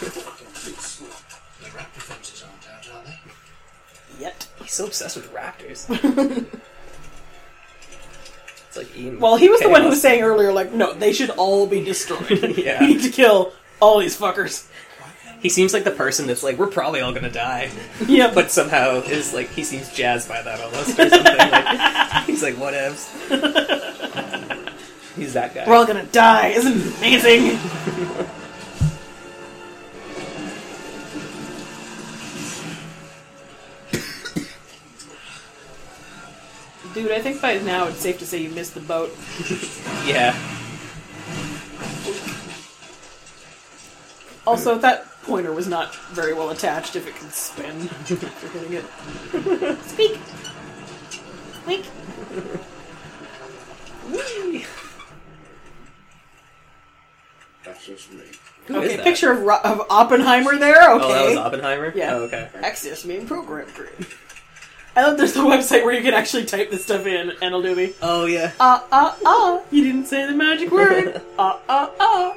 raptor 1.78 2.02
fences 2.02 2.44
aren't 2.44 2.68
out, 2.68 2.90
are 2.96 3.04
they? 3.06 3.20
Yet. 4.20 4.48
He's 4.60 4.74
so 4.74 4.88
obsessed 4.88 5.18
with 5.18 5.32
raptors. 5.32 5.86
like 8.78 8.96
Ian. 8.98 9.20
Well, 9.20 9.36
he 9.36 9.50
was 9.50 9.60
the 9.62 9.70
one 9.70 9.82
who 9.82 9.90
was 9.90 10.02
saying 10.02 10.22
earlier, 10.24 10.52
like, 10.54 10.72
no, 10.74 10.94
they 10.94 11.12
should 11.14 11.30
all 11.32 11.68
be 11.68 11.84
destroyed. 11.84 12.58
Yeah. 12.58 12.80
We 12.82 12.88
need 12.94 13.02
to 13.04 13.10
kill 13.10 13.54
all 13.80 14.00
these 14.00 14.18
fuckers. 14.18 14.68
He 15.40 15.50
seems 15.50 15.72
like 15.74 15.84
the 15.84 15.92
person 15.92 16.26
that's 16.26 16.42
like, 16.42 16.58
we're 16.58 16.68
probably 16.68 17.02
all 17.02 17.14
gonna 17.14 17.30
die. 17.30 17.70
Yeah, 18.08 18.32
But 18.34 18.50
somehow 18.52 19.02
is 19.02 19.34
like, 19.34 19.50
he 19.50 19.64
seems 19.64 19.92
jazzed 19.94 20.28
by 20.28 20.42
that 20.42 20.60
almost 20.60 20.98
or 21.00 21.10
something. 21.10 21.24
like, 21.24 22.24
he's 22.26 22.42
like, 22.42 22.56
whatevs. 22.56 23.08
he's 25.16 25.34
that 25.34 25.54
guy. 25.54 25.66
we're 25.68 25.76
all 25.76 25.86
gonna 25.86 26.06
die. 26.08 26.48
Isn't 26.50 26.74
it 26.78 26.98
amazing? 26.98 27.60
Dude, 36.98 37.12
I 37.12 37.22
think 37.22 37.39
by 37.43 37.60
now 37.60 37.86
it's 37.88 38.00
safe 38.00 38.18
to 38.18 38.26
say 38.26 38.41
you 38.41 38.50
missed 38.50 38.74
the 38.74 38.80
boat. 38.80 39.16
yeah. 40.08 40.34
Also, 44.48 44.80
that 44.80 45.06
pointer 45.22 45.54
was 45.54 45.68
not 45.68 45.93
very 46.08 46.34
well 46.34 46.50
attached 46.50 46.95
if 46.95 47.06
it 47.08 47.16
can 47.16 47.30
spin. 47.30 47.82
after 47.84 48.16
you're 48.16 48.52
hitting 48.64 48.74
it. 48.74 49.80
Speak! 49.84 50.20
Wink! 51.68 51.86
Whee! 54.10 54.66
That's 57.64 57.86
just 57.86 58.12
me. 58.12 58.24
Who 58.66 58.82
is 58.82 58.86
Okay, 58.88 58.95
that? 58.98 59.04
picture 59.04 59.32
of, 59.32 59.41
Ro- 59.41 59.60
of 59.64 59.82
Oppenheimer 59.91 60.58
there. 60.58 60.93
Okay. 60.93 61.04
Oh, 61.06 61.14
that 61.14 61.26
was 61.28 61.38
Oppenheimer? 61.38 61.93
Yeah. 61.95 62.14
Oh, 62.16 62.22
okay. 62.24 62.50
Access 62.56 63.06
main 63.06 63.28
program 63.28 63.68
grid. 63.76 64.08
I 64.98 65.04
love 65.04 65.16
there's 65.16 65.34
the 65.34 65.41
website 65.41 65.86
where 65.86 65.93
you 65.93 66.02
can 66.02 66.16
actually 66.16 66.45
type 66.45 66.72
this 66.72 66.86
stuff 66.86 67.06
in 67.06 67.30
and 67.30 67.43
it'll 67.43 67.62
do 67.62 67.76
me. 67.76 67.93
Oh, 68.02 68.26
yeah. 68.26 68.52
uh 68.60 68.82
uh 68.91 69.14
uh. 69.24 69.62
You 69.70 69.84
didn't 69.84 70.06
say 70.06 70.26
the 70.26 70.34
magic 70.34 70.72
word. 70.72 71.22
uh 71.38 71.60
uh 71.70 71.89
uh. 72.00 72.34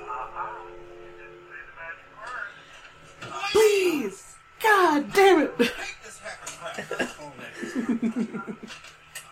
Please, 3.51 4.37
God 4.63 5.11
damn 5.15 5.45
it. 5.45 5.55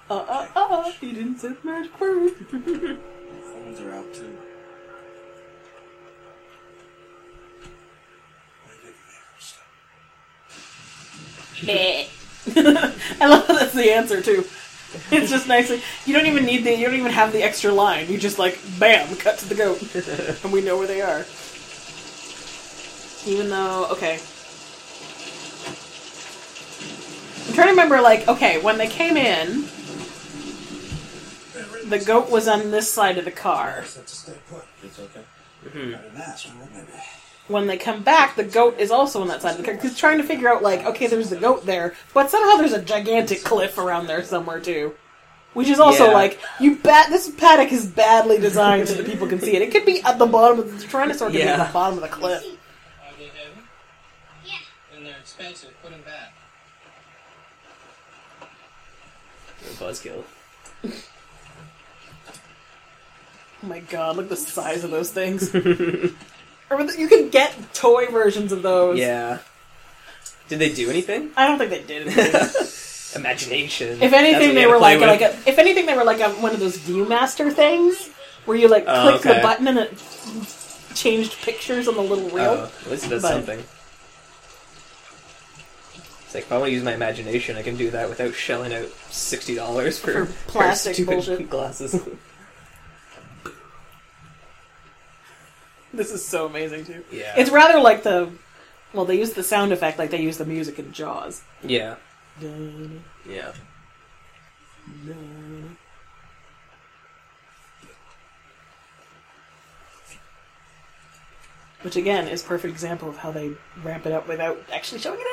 uh 0.09 0.15
uh 0.15 0.47
uh. 0.57 0.91
You 1.03 1.13
didn't 1.13 1.39
say 1.39 1.49
the 1.49 1.59
magic 1.65 2.01
word. 2.01 2.33
Phones 2.33 3.81
are 3.81 3.93
out 3.93 4.15
too. 4.15 4.39
I 13.21 13.29
love 13.29 13.47
how 13.47 13.55
that's 13.55 13.75
the 13.75 13.93
answer 13.93 14.21
too. 14.21 14.45
It's 15.11 15.31
just 15.31 15.47
nicely. 15.47 15.83
You 16.07 16.15
don't 16.15 16.27
even 16.27 16.45
need 16.45 16.65
the. 16.65 16.75
You 16.75 16.87
don't 16.87 16.97
even 16.97 17.13
have 17.13 17.33
the 17.33 17.43
extra 17.43 17.73
line. 17.73 18.09
You 18.09 18.19
just 18.19 18.39
like 18.39 18.59
bam, 18.79 19.15
cut 19.17 19.39
to 19.39 19.49
the 19.49 19.55
goat, 19.55 19.83
and 20.45 20.53
we 20.53 20.63
know 20.63 20.79
where 20.79 20.87
they 20.87 21.03
are. 21.03 21.27
Even 23.27 23.51
though, 23.51 23.89
okay, 23.91 24.19
I'm 27.47 27.55
trying 27.55 27.67
to 27.67 27.73
remember. 27.73 28.01
Like, 28.01 28.29
okay, 28.29 28.61
when 28.63 28.79
they 28.79 28.89
came 28.89 29.19
in, 29.19 29.65
the 31.91 31.99
goat 31.99 32.31
was 32.31 32.49
on 32.49 32.71
this 32.71 32.91
side 32.91 33.19
of 33.19 33.27
the 33.27 33.31
car. 33.31 33.81
That's 33.81 33.97
a 33.97 34.07
stay 34.07 34.33
put. 34.49 34.65
It's 34.83 34.99
okay. 34.99 35.21
Mm-hmm. 35.67 35.91
Got 35.91 37.18
an 37.49 37.55
ass, 37.55 37.67
wouldn't 37.67 37.67
it? 37.67 37.67
When 37.67 37.67
they 37.67 37.77
come 37.77 38.03
back, 38.03 38.37
the 38.37 38.45
goat 38.45 38.79
is 38.79 38.91
also 38.91 39.21
on 39.21 39.29
that 39.29 39.43
side 39.43 39.53
of 39.53 39.59
the 39.59 39.65
car. 39.65 39.75
Because 39.75 39.97
trying 39.97 40.19
to 40.19 40.25
figure 40.25 40.49
out, 40.49 40.63
like, 40.63 40.85
okay, 40.85 41.07
there's 41.07 41.31
the 41.31 41.37
goat 41.37 41.67
there, 41.67 41.95
but 42.15 42.31
somehow 42.31 42.57
there's 42.57 42.73
a 42.73 42.83
gigantic 42.83 43.43
cliff 43.43 43.79
around 43.79 44.07
there 44.07 44.23
somewhere 44.23 44.61
too. 44.61 44.95
Which 45.55 45.69
is 45.69 45.81
also 45.81 46.07
Yeah. 46.07 46.13
like 46.13 46.39
you 46.61 46.77
bat. 46.77 47.09
This 47.11 47.29
paddock 47.31 47.73
is 47.73 47.87
badly 47.87 48.39
designed 48.39 48.87
so 48.89 48.95
that 48.95 49.07
people 49.07 49.27
can 49.27 49.41
see 49.41 49.57
it. 49.57 49.63
It 49.63 49.73
could 49.73 49.87
be 49.87 50.03
at 50.03 50.19
the 50.19 50.27
bottom 50.27 50.59
of 50.61 50.79
the 50.79 50.87
Tyrannosaur. 50.87 51.27
Could 51.27 51.33
be 51.33 51.43
at 51.43 51.67
the 51.67 51.73
bottom 51.73 51.97
of 51.99 52.03
the 52.03 52.09
cliff. 52.09 52.43
Are 52.45 52.47
they 53.19 53.25
heavy? 53.25 53.63
Yeah. 54.45 54.53
And 54.97 55.07
they're 55.07 55.17
expensive. 55.19 55.71
Put 55.83 55.91
them 55.91 56.03
back. 56.03 56.35
Buzzkill. 59.79 60.23
Oh 63.61 63.67
my 63.67 63.81
god! 63.81 64.15
Look 64.15 64.27
at 64.27 64.31
the 64.31 64.37
size 64.37 64.85
of 64.85 64.93
those 64.93 65.11
things. 65.11 65.51
or 66.71 66.81
you 66.83 67.09
can 67.09 67.31
get 67.31 67.75
toy 67.75 68.07
versions 68.07 68.53
of 68.53 68.63
those. 68.63 68.99
Yeah. 68.99 69.39
Did 70.49 70.59
they 70.59 70.73
do 70.73 70.89
anything? 70.91 71.31
I 71.37 71.47
don't 71.47 71.59
think 71.59 71.71
they 71.71 71.83
did. 71.83 72.07
Imagination. 73.17 74.03
If 74.03 74.13
anything, 74.13 74.55
they 74.55 74.67
were 74.67 74.79
like, 74.79 75.01
like 75.01 75.21
a, 75.23 75.31
if 75.47 75.59
anything, 75.59 75.87
they 75.87 75.97
were 75.97 76.05
like 76.05 76.21
a, 76.21 76.31
one 76.31 76.53
of 76.53 76.61
those 76.61 76.77
ViewMaster 76.79 77.53
things 77.53 78.09
where 78.45 78.57
you 78.57 78.69
like 78.69 78.85
Oh, 78.87 79.19
click 79.19 79.37
the 79.37 79.43
button 79.43 79.69
and 79.69 79.79
it 79.79 79.93
changed 80.95 81.37
pictures 81.43 81.89
on 81.89 81.95
the 81.95 82.03
little 82.03 82.27
oh, 82.33 82.35
reel. 82.37 82.45
Oh, 82.45 82.73
at 82.85 82.91
least 82.91 83.07
it 83.07 83.11
does 83.11 83.23
But- 83.23 83.33
something. 83.33 83.63
It's 86.25 86.35
like 86.35 86.45
if 86.45 86.53
I 86.53 86.59
want 86.59 86.69
to 86.69 86.73
use 86.75 86.85
my 86.85 86.93
imagination, 86.93 87.57
I 87.57 87.63
can 87.63 87.77
do 87.79 87.91
that 87.93 88.11
without 88.11 88.35
shelling 88.35 88.75
out 88.75 88.89
sixty 89.09 89.55
dollars 89.55 89.99
for, 89.99 90.27
For 90.27 90.33
plastic 90.51 90.93
stupid 90.93 91.11
bullshit. 91.13 91.49
glasses. 91.49 91.99
This 95.95 96.11
is 96.13 96.25
so 96.25 96.47
amazing 96.47 96.85
too. 96.85 97.03
yeah, 97.11 97.35
It's 97.37 97.51
rather 97.51 97.81
like 97.81 98.03
the, 98.03 98.31
well, 98.93 99.05
they 99.07 99.19
use 99.19 99.33
the 99.33 99.43
sound 99.43 99.73
effect 99.73 99.99
like 99.99 100.11
they 100.11 100.21
use 100.21 100.37
the 100.39 100.45
music 100.45 100.79
in 100.79 100.93
Jaws. 100.93 101.43
yeah, 101.63 101.97
yeah. 102.41 103.53
Which 111.83 111.97
again 111.97 112.27
is 112.27 112.43
perfect 112.43 112.73
example 112.73 113.09
of 113.09 113.19
how 113.19 113.31
they 113.31 113.53
ramp 113.85 114.05
it 114.07 114.13
up 114.13 114.27
without 114.27 114.59
actually 114.73 115.01
showing 115.01 115.21
an 115.21 115.27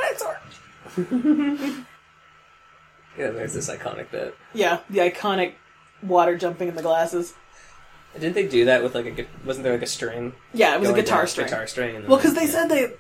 dinosaur. 0.98 1.86
Yeah, 3.18 3.30
there's 3.30 3.54
this 3.54 3.70
iconic 3.70 4.12
bit. 4.12 4.36
Yeah, 4.54 4.80
the 4.90 5.00
iconic 5.00 5.54
water 6.04 6.38
jumping 6.38 6.68
in 6.68 6.76
the 6.76 6.82
glasses. 6.82 7.34
Didn't 8.20 8.36
they 8.36 8.48
do 8.48 8.66
that 8.66 8.82
with 8.84 8.96
like 8.96 9.06
a? 9.06 9.12
gu- 9.12 9.28
Wasn't 9.46 9.64
there 9.64 9.74
like 9.74 9.82
a 9.82 9.88
string? 9.88 10.34
Yeah, 10.54 10.74
it 10.76 10.80
was 10.80 10.90
a 10.90 10.94
going 10.94 11.04
guitar 11.04 11.20
down? 11.22 11.28
string. 11.28 11.48
Guitar 11.48 11.68
string. 11.68 11.96
and 11.96 12.08
Well, 12.08 12.18
because 12.18 12.34
they 12.34 12.48
said 12.48 12.68
they, 12.70 12.92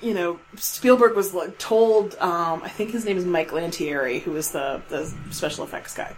you 0.00 0.14
know, 0.14 0.38
Spielberg 0.56 1.16
was 1.16 1.34
like 1.34 1.58
told. 1.58 2.14
Um, 2.20 2.62
I 2.62 2.68
think 2.68 2.90
his 2.90 3.04
name 3.04 3.16
is 3.16 3.24
Mike 3.24 3.50
Lantieri, 3.50 4.20
who 4.20 4.32
was 4.32 4.50
the 4.52 4.82
the 4.88 5.12
special 5.30 5.64
effects 5.64 5.94
guy. 5.94 6.14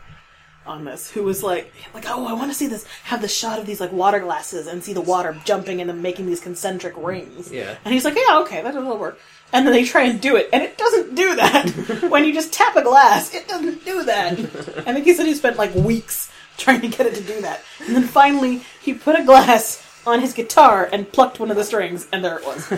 on 0.66 0.85
this 0.85 1.11
who 1.11 1.23
was 1.23 1.43
like, 1.43 1.73
like, 1.95 2.05
oh, 2.07 2.27
I 2.27 2.35
want 2.35 2.51
to 2.51 2.55
see 2.55 2.66
this, 2.66 2.85
have 3.05 3.23
the 3.23 3.28
shot 3.28 3.59
of 3.59 3.66
these 3.66 3.81
like 3.81 3.93
water 3.93 4.20
glasses 4.20 4.66
and 4.66 4.85
see 4.85 4.93
the 4.93 5.01
water 5.01 5.35
jumping 5.45 5.81
and 5.81 5.89
then 5.89 6.03
making 6.03 6.27
these 6.27 6.41
concentric 6.41 6.95
rings. 6.97 7.51
Yeah. 7.51 7.77
And 7.85 7.95
he's 7.95 8.05
like, 8.05 8.15
yeah, 8.15 8.39
okay, 8.41 8.61
that 8.62 8.74
will 8.74 8.99
work. 8.99 9.19
And 9.53 9.66
then 9.66 9.73
they 9.73 9.85
try 9.85 10.03
and 10.05 10.20
do 10.20 10.37
it, 10.37 10.49
and 10.53 10.62
it 10.62 10.77
doesn't 10.78 11.15
do 11.16 11.35
that. 11.37 12.05
when 12.11 12.24
you 12.24 12.32
just 12.32 12.53
tap 12.53 12.77
a 12.77 12.82
glass, 12.82 13.35
it 13.35 13.49
doesn't 13.49 13.85
do 13.85 14.05
that. 14.05 14.32
I 14.87 14.93
think 14.93 15.07
he 15.07 15.15
said 15.15 15.27
he 15.27 15.35
spent 15.35 15.57
like 15.57 15.74
weeks 15.74 16.31
trying 16.61 16.81
to 16.82 16.89
get 16.89 17.07
it 17.07 17.15
to 17.16 17.23
do 17.23 17.41
that. 17.43 17.62
And 17.87 17.97
then 17.97 18.05
finally, 18.05 18.62
he 18.81 18.95
put 18.95 19.19
a 19.19 19.24
glass 19.24 19.82
on 20.07 20.20
his 20.20 20.32
guitar 20.32 20.89
and 20.93 21.11
plucked 21.12 21.41
one 21.41 21.51
of 21.51 21.57
the 21.57 21.65
strings, 21.65 22.07
and 22.12 22.24
there 22.24 22.39
it 22.39 22.47
was. 22.47 22.66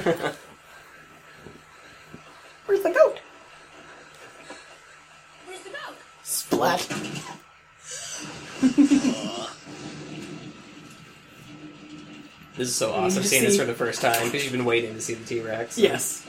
Where's 2.66 2.82
the 2.82 2.90
goat? 2.90 3.18
Where's 5.46 5.60
the 5.62 5.70
goat? 5.70 5.96
Splat. 6.22 6.88
This 12.56 12.68
is 12.68 12.74
so 12.76 12.88
You 12.88 12.94
awesome 12.94 13.22
just 13.22 13.30
seeing 13.30 13.42
this 13.44 13.54
see- 13.54 13.58
for 13.60 13.64
the 13.64 13.72
first 13.74 14.02
time 14.02 14.24
because 14.24 14.42
you've 14.44 14.52
been 14.52 14.64
waiting 14.66 14.94
to 14.94 15.00
see 15.00 15.14
the 15.14 15.24
T 15.24 15.40
Rex. 15.40 15.78
Yes. 15.78 16.26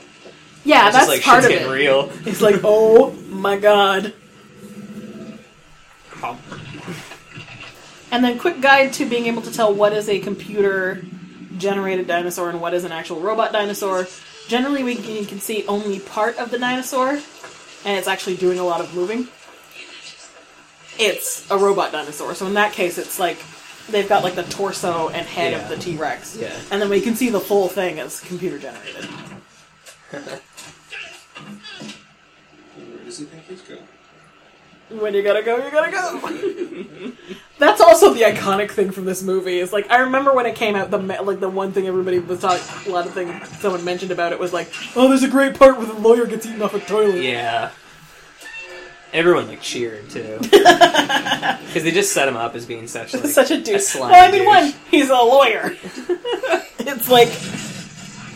Yeah, 0.64 0.86
It's 0.88 0.96
that's 0.96 1.06
just 1.06 1.08
like 1.18 1.22
part 1.22 1.42
shit's 1.42 1.46
of 1.54 1.58
getting 1.60 1.70
it. 1.70 1.74
real. 1.74 2.10
It's 2.24 2.40
like, 2.40 2.60
oh 2.64 3.10
my 3.28 3.58
god. 3.58 4.14
And 8.14 8.22
then, 8.22 8.38
quick 8.38 8.60
guide 8.60 8.92
to 8.92 9.06
being 9.06 9.26
able 9.26 9.42
to 9.42 9.52
tell 9.52 9.74
what 9.74 9.92
is 9.92 10.08
a 10.08 10.20
computer 10.20 11.02
generated 11.58 12.06
dinosaur 12.06 12.48
and 12.48 12.60
what 12.60 12.72
is 12.72 12.84
an 12.84 12.92
actual 12.92 13.18
robot 13.18 13.52
dinosaur. 13.52 14.06
Generally, 14.46 14.84
we 14.84 14.94
can, 15.24 15.40
see 15.40 15.66
only 15.66 15.98
part 15.98 16.38
of 16.38 16.52
the 16.52 16.58
dinosaur, 16.60 17.08
and 17.10 17.98
it's 17.98 18.06
actually 18.06 18.36
doing 18.36 18.60
a 18.60 18.64
lot 18.64 18.80
of 18.80 18.94
moving. 18.94 19.26
It's 20.96 21.50
a 21.50 21.58
robot 21.58 21.90
dinosaur, 21.90 22.36
so 22.36 22.46
in 22.46 22.54
that 22.54 22.72
case, 22.72 22.98
it's 22.98 23.18
like 23.18 23.38
they've 23.90 24.08
got 24.08 24.22
like 24.22 24.36
the 24.36 24.44
torso 24.44 25.08
and 25.08 25.26
head 25.26 25.50
Yeah. 25.50 25.62
of 25.64 25.68
the 25.68 25.76
T 25.76 25.96
Rex. 25.96 26.36
Yeah. 26.36 26.56
And 26.70 26.80
then 26.80 26.90
we 26.90 27.00
can 27.00 27.16
see 27.16 27.30
the 27.30 27.40
full 27.40 27.66
thing 27.66 27.98
as 27.98 28.20
computer 28.20 28.60
generated. 28.60 29.06
Where 30.12 30.22
does 33.04 33.18
he 33.18 33.24
think 33.24 33.42
he's 33.48 33.62
going? 33.62 33.80
When 34.90 35.14
you 35.14 35.22
gotta 35.22 35.42
go, 35.42 35.56
you 35.64 35.70
gotta 35.70 35.90
go. 35.90 37.12
That's 37.58 37.80
also 37.80 38.12
the 38.12 38.22
iconic 38.22 38.70
thing 38.70 38.90
from 38.90 39.04
this 39.06 39.22
movie. 39.22 39.58
Is 39.58 39.72
like 39.72 39.90
I 39.90 39.98
remember 40.00 40.32
when 40.34 40.44
it 40.46 40.54
came 40.56 40.76
out, 40.76 40.90
the 40.90 40.98
like 40.98 41.40
the 41.40 41.48
one 41.48 41.72
thing 41.72 41.86
everybody 41.86 42.18
was 42.18 42.40
talking, 42.40 42.62
a 42.90 42.94
lot 42.94 43.06
of 43.06 43.12
things 43.14 43.48
someone 43.60 43.84
mentioned 43.84 44.10
about 44.10 44.32
it 44.32 44.38
was 44.38 44.52
like, 44.52 44.70
oh, 44.96 45.08
there's 45.08 45.22
a 45.22 45.28
great 45.28 45.54
part 45.58 45.78
where 45.78 45.86
the 45.86 45.94
lawyer 45.94 46.26
gets 46.26 46.44
eaten 46.46 46.60
off 46.62 46.74
a 46.74 46.80
toilet. 46.80 47.22
Yeah. 47.22 47.70
Everyone 49.12 49.46
like 49.46 49.60
cheered 49.62 50.10
too 50.10 50.38
because 50.42 51.82
they 51.84 51.92
just 51.92 52.12
set 52.12 52.26
him 52.26 52.36
up 52.36 52.56
as 52.56 52.66
being 52.66 52.88
such 52.88 53.14
like 53.14 53.26
Such 53.26 53.52
a 53.52 53.60
douche. 53.62 53.82
slimy 53.82 54.12
well, 54.12 54.28
I 54.28 54.32
mean, 54.32 54.40
douche. 54.40 54.46
one, 54.74 54.74
he's 54.90 55.08
a 55.08 55.14
lawyer. 55.14 55.76
it's 56.80 57.08
like 57.08 57.28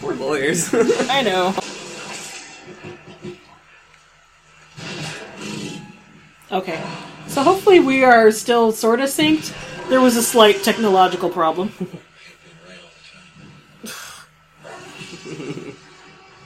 We're 0.03 0.15
lawyers. 0.15 0.73
I 1.11 1.23
know. 1.23 1.53
Okay, 6.51 6.83
so 7.27 7.43
hopefully 7.43 7.79
we 7.79 8.03
are 8.05 8.31
still 8.31 8.73
sort 8.73 9.01
of 9.01 9.11
synced. 9.11 9.53
There 9.91 10.01
was 10.01 10.17
a 10.17 10.23
slight 10.23 10.63
technological 10.63 11.29
problem. 11.29 11.73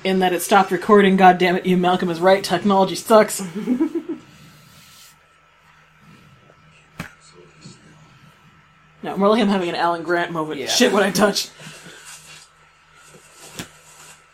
In 0.02 0.18
that 0.18 0.32
it 0.32 0.42
stopped 0.42 0.72
recording, 0.72 1.16
God 1.16 1.38
damn 1.38 1.54
it, 1.54 1.64
you 1.66 1.76
Malcolm 1.76 2.10
is 2.10 2.18
right, 2.18 2.42
technology 2.42 2.96
sucks. 2.96 3.40
no, 9.04 9.16
more 9.16 9.28
like 9.28 9.40
I'm 9.40 9.46
having 9.46 9.68
an 9.68 9.76
Alan 9.76 10.02
Grant 10.02 10.32
moment. 10.32 10.58
Yeah. 10.58 10.66
Shit 10.66 10.92
what 10.92 11.04
I 11.04 11.12
touch. 11.12 11.48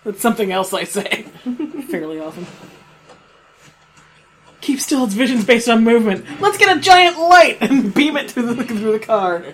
That's 0.04 0.22
something 0.22 0.50
else 0.50 0.72
I 0.72 0.84
say. 0.84 1.22
Fairly 1.90 2.20
often. 2.20 2.46
Keep 4.60 4.80
still, 4.80 5.04
its 5.04 5.14
vision's 5.14 5.44
based 5.44 5.68
on 5.68 5.84
movement. 5.84 6.24
Let's 6.40 6.58
get 6.58 6.76
a 6.76 6.80
giant 6.80 7.18
light 7.18 7.58
and 7.60 7.94
beam 7.98 8.16
it 8.16 8.30
through 8.30 8.54
the, 8.54 8.64
through 8.64 8.92
the 8.92 8.98
car. 8.98 9.44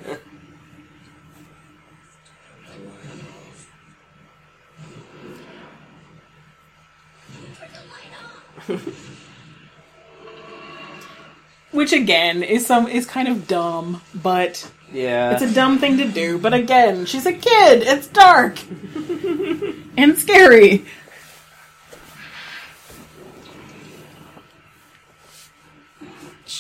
Which 11.71 11.93
again 11.93 12.43
is 12.43 12.65
some 12.65 12.87
is 12.87 13.05
kind 13.05 13.29
of 13.29 13.47
dumb, 13.49 14.01
but 14.15 14.71
yeah. 14.93 15.33
it's 15.33 15.43
a 15.43 15.53
dumb 15.53 15.79
thing 15.79 15.99
to 15.99 16.09
do. 16.09 16.39
But 16.39 16.55
again, 16.55 17.05
she's 17.05 17.27
a 17.27 17.33
kid. 17.33 17.83
It's 17.83 18.07
dark 18.07 18.59
and 19.97 20.17
scary. 20.17 20.87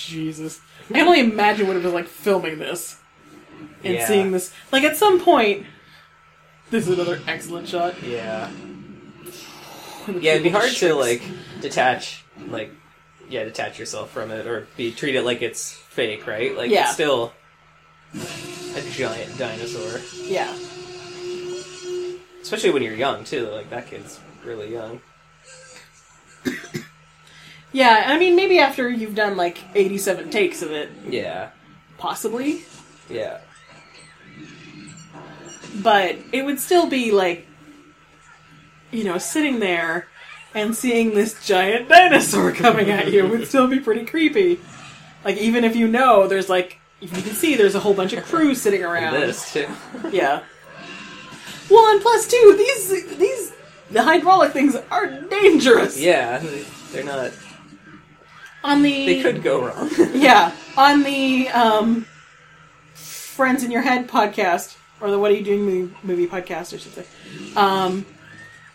Jesus, 0.06 0.60
I 0.90 0.94
can 0.94 1.06
only 1.06 1.20
imagine 1.20 1.66
what 1.66 1.76
it 1.76 1.82
was 1.82 1.92
like 1.92 2.06
filming 2.08 2.58
this 2.58 2.96
and 3.82 3.94
Yeah. 3.94 4.06
seeing 4.06 4.32
this. 4.32 4.52
Like 4.72 4.84
at 4.84 4.96
some 4.96 5.20
point, 5.20 5.66
this 6.70 6.86
is 6.88 6.94
another 6.94 7.20
excellent 7.26 7.68
shot. 7.68 8.02
Yeah. 8.02 8.50
Yeah, 10.08 10.32
it'd 10.32 10.42
be 10.42 10.50
hard 10.50 10.70
to 10.70 10.94
like 10.94 11.22
detach, 11.60 12.24
like, 12.48 12.70
yeah, 13.30 13.44
detach 13.44 13.78
yourself 13.78 14.10
from 14.10 14.30
it 14.30 14.46
or 14.46 14.66
be 14.76 14.92
treat 14.92 15.14
it 15.14 15.22
like 15.22 15.40
it's 15.40 15.72
fake, 15.72 16.26
right? 16.26 16.54
Like 16.56 16.70
Yeah. 16.70 16.84
it's 16.84 16.92
still 16.94 17.32
a 18.14 18.82
giant 18.92 19.38
dinosaur, 19.38 20.00
Yeah, 20.24 20.54
especially 22.42 22.70
when 22.70 22.82
you're 22.82 22.94
young 22.94 23.24
too. 23.24 23.48
Like 23.48 23.70
that 23.70 23.88
kid's 23.88 24.20
really 24.44 24.70
young. 24.72 25.00
yeah. 27.74 28.04
I 28.06 28.18
mean, 28.18 28.34
maybe 28.36 28.58
after 28.58 28.88
you've 28.88 29.14
done 29.14 29.36
like 29.36 29.58
eighty-seven 29.74 30.30
takes 30.30 30.62
of 30.62 30.70
it, 30.72 30.88
Yeah, 31.08 31.50
possibly. 31.98 32.64
yeah, 33.10 33.40
but 35.82 36.16
it 36.32 36.44
would 36.44 36.58
still 36.60 36.86
be 36.88 37.10
like 37.10 37.46
you 38.90 39.04
know 39.04 39.18
sitting 39.18 39.58
there 39.60 40.08
and 40.54 40.74
seeing 40.76 41.14
this 41.14 41.44
giant 41.44 41.88
dinosaur 41.88 42.52
coming 42.64 42.90
at 42.90 43.12
you 43.12 43.26
would 43.26 43.46
still 43.48 43.66
be 43.66 43.80
pretty 43.80 44.04
creepy 44.04 44.60
like 45.24 45.36
even 45.36 45.64
if 45.64 45.74
you 45.74 45.88
know 45.88 46.28
there's 46.28 46.48
like 46.48 46.78
you 47.00 47.08
can 47.08 47.22
see 47.34 47.56
there's 47.56 47.74
a 47.74 47.80
whole 47.80 47.94
bunch 47.94 48.12
of 48.12 48.24
crew 48.24 48.54
sitting 48.54 48.82
and 48.82 48.92
around 48.92 49.14
this 49.14 49.52
too. 49.52 49.66
yeah 50.12 50.42
well 51.68 51.92
and 51.92 52.00
plus 52.00 52.26
two 52.28 52.54
these 52.56 53.16
these 53.18 53.52
the 53.90 54.02
hydraulic 54.02 54.52
things 54.52 54.76
are 54.90 55.06
dangerous 55.22 55.98
yeah, 56.00 56.38
they're 56.92 57.04
not. 57.04 57.32
On 58.64 58.82
the 58.82 59.06
They 59.06 59.22
could 59.22 59.42
go 59.42 59.66
wrong. 59.66 59.90
yeah. 60.12 60.52
On 60.76 61.04
the 61.04 61.48
um 61.50 62.06
friends 62.94 63.62
in 63.62 63.70
your 63.70 63.82
head 63.82 64.08
podcast 64.08 64.76
or 65.00 65.10
the 65.10 65.18
what 65.18 65.30
are 65.30 65.34
you 65.34 65.44
doing 65.44 65.64
movie, 65.64 65.94
movie 66.04 66.26
podcast 66.26 66.72
i 66.72 66.76
should 66.78 66.94
say 66.94 67.04
um 67.56 68.06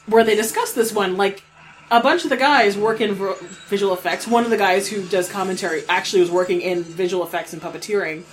where 0.10 0.24
they 0.24 0.36
discuss 0.36 0.74
this 0.74 0.92
one. 0.92 1.18
Like 1.18 1.44
a 1.92 2.02
bunch 2.02 2.24
of 2.24 2.30
the 2.30 2.38
guys 2.38 2.78
work 2.78 3.02
in 3.02 3.16
visual 3.68 3.94
effects. 3.94 4.28
One 4.28 4.44
of 4.44 4.50
the 4.50 4.58
guys 4.58 4.88
who 4.88 5.04
does 5.08 5.30
commentary 5.30 5.84
actually 5.88 6.22
was 6.22 6.32
working 6.32 6.62
in 6.62 6.84
visual 6.84 7.24
effects 7.24 7.54
and 7.54 7.62
puppeteering 7.62 8.24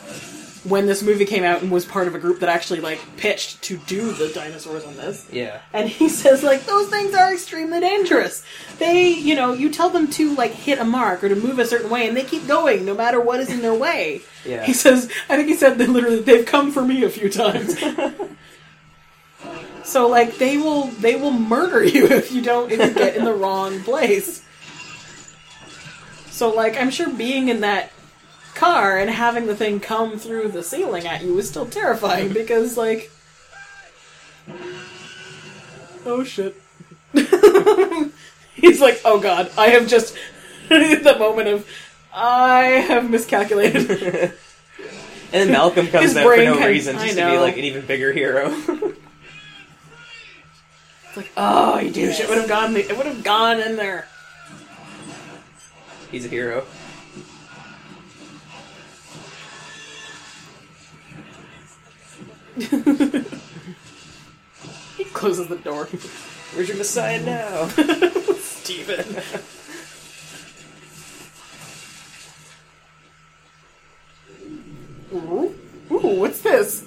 when 0.69 0.87
this 0.87 1.03
movie 1.03 1.25
came 1.25 1.45
out 1.45 1.63
and 1.63 1.71
was 1.71 1.85
part 1.85 2.09
of 2.09 2.15
a 2.15 2.19
group 2.19 2.41
that 2.41 2.49
actually 2.49 2.81
like 2.81 3.01
pitched 3.17 3.63
to 3.63 3.77
do 3.79 4.13
the 4.13 4.29
dinosaurs 4.29 4.85
on 4.85 4.97
this 4.97 5.29
yeah, 5.31 5.61
and 5.73 5.89
he 5.89 6.09
says 6.09 6.43
like 6.43 6.67
those 6.67 6.89
things 6.89 7.15
are 7.15 7.33
extremely 7.33 7.81
dangerous. 7.81 8.45
They, 8.79 9.09
you 9.09 9.35
know, 9.35 9.53
you 9.53 9.71
tell 9.71 9.91
them 9.91 10.09
to 10.13 10.35
like 10.35 10.53
hit 10.53 10.79
a 10.79 10.85
mark 10.85 11.23
or 11.23 11.29
to 11.29 11.37
move 11.37 11.59
a 11.59 11.67
certain 11.67 11.91
way 11.91 12.09
and 12.09 12.17
they 12.17 12.25
keep 12.25 12.47
going 12.47 12.85
no 12.85 12.95
matter 12.95 13.21
what 13.21 13.41
is 13.41 13.51
in 13.51 13.63
their 13.63 13.75
way. 13.75 14.23
yeah. 14.45 14.65
He 14.65 14.73
says 14.73 15.11
I 15.29 15.37
think 15.37 15.49
he 15.49 15.55
said 15.55 15.79
that 15.79 15.89
literally 15.89 16.21
they've 16.21 16.47
come 16.47 16.73
for 16.73 16.85
me 16.85 17.05
a 17.05 17.11
few 17.11 17.31
times. 17.31 17.79
so 19.85 20.09
like 20.09 20.39
they 20.39 20.57
will 20.57 20.89
they 20.89 21.17
will 21.17 21.31
murder 21.31 21.85
you 21.85 22.07
if 22.07 22.33
you 22.33 22.43
don't 22.43 22.71
if 22.71 22.81
you 22.81 22.95
get 22.95 23.17
in 23.17 23.25
the 23.25 23.35
wrong 23.35 23.81
place. 23.83 24.43
So 26.31 26.51
like 26.51 26.77
I'm 26.77 26.91
sure 26.91 27.09
being 27.09 27.49
in 27.49 27.61
that 27.61 27.93
car 28.57 28.99
and 28.99 29.11
having 29.11 29.47
the 29.47 29.55
thing 29.55 29.79
come 29.79 30.19
through 30.19 30.49
the 30.49 30.63
ceiling 30.63 31.07
at 31.07 31.23
you 31.23 31.39
is 31.39 31.49
still 31.49 31.67
terrifying 31.67 32.33
because 32.33 32.77
like 32.77 33.11
oh 36.07 36.25
shit. 36.25 36.57
He's 38.55 38.81
like, 38.81 39.01
oh 39.05 39.21
god, 39.21 39.51
I 39.59 39.69
have 39.69 39.87
just 39.87 40.17
the 40.69 41.17
moment 41.19 41.49
of 41.49 41.69
I 42.13 42.63
have 42.89 43.11
miscalculated. 43.11 43.91
and 44.01 44.33
then 45.31 45.53
Malcolm 45.53 45.87
comes 45.89 46.05
His 46.05 46.17
out 46.17 46.25
for 46.25 46.37
no 46.37 46.67
reason, 46.67 46.97
just 46.97 47.17
to 47.17 47.31
be 47.31 47.39
like 47.39 47.59
an 47.59 47.65
even 47.65 47.85
bigger 47.85 48.13
hero. 48.13 48.51
It's 51.09 51.17
like, 51.17 51.33
oh, 51.37 51.79
you 51.79 51.91
douche! 51.91 52.21
It 52.21 52.29
would 52.29 52.39
have 52.39 52.49
gone. 52.49 52.77
It 52.77 52.97
would 52.97 53.07
have 53.07 53.23
gone 53.23 53.61
in 53.61 53.77
there. 53.77 54.09
He's 56.11 56.25
a 56.25 56.29
hero. 56.29 56.65
he 64.97 65.05
closes 65.13 65.49
the 65.49 65.57
door. 65.57 65.85
Where's 66.55 66.69
your 66.69 66.79
Messiah 66.79 67.23
now? 67.23 67.69
Steven. 68.39 69.05
Ooh. 75.13 75.55
Ooh, 75.91 76.21
what's 76.21 76.41
this? 76.41 76.87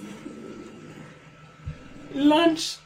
Lunch. 2.15 2.77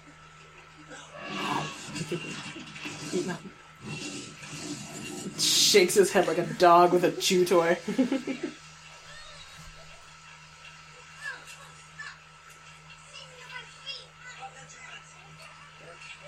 Shakes 5.39 5.93
his 5.93 6.11
head 6.11 6.27
like 6.27 6.37
a 6.37 6.45
dog 6.55 6.91
with 6.91 7.05
a 7.05 7.11
chew 7.11 7.45
toy. 7.45 7.77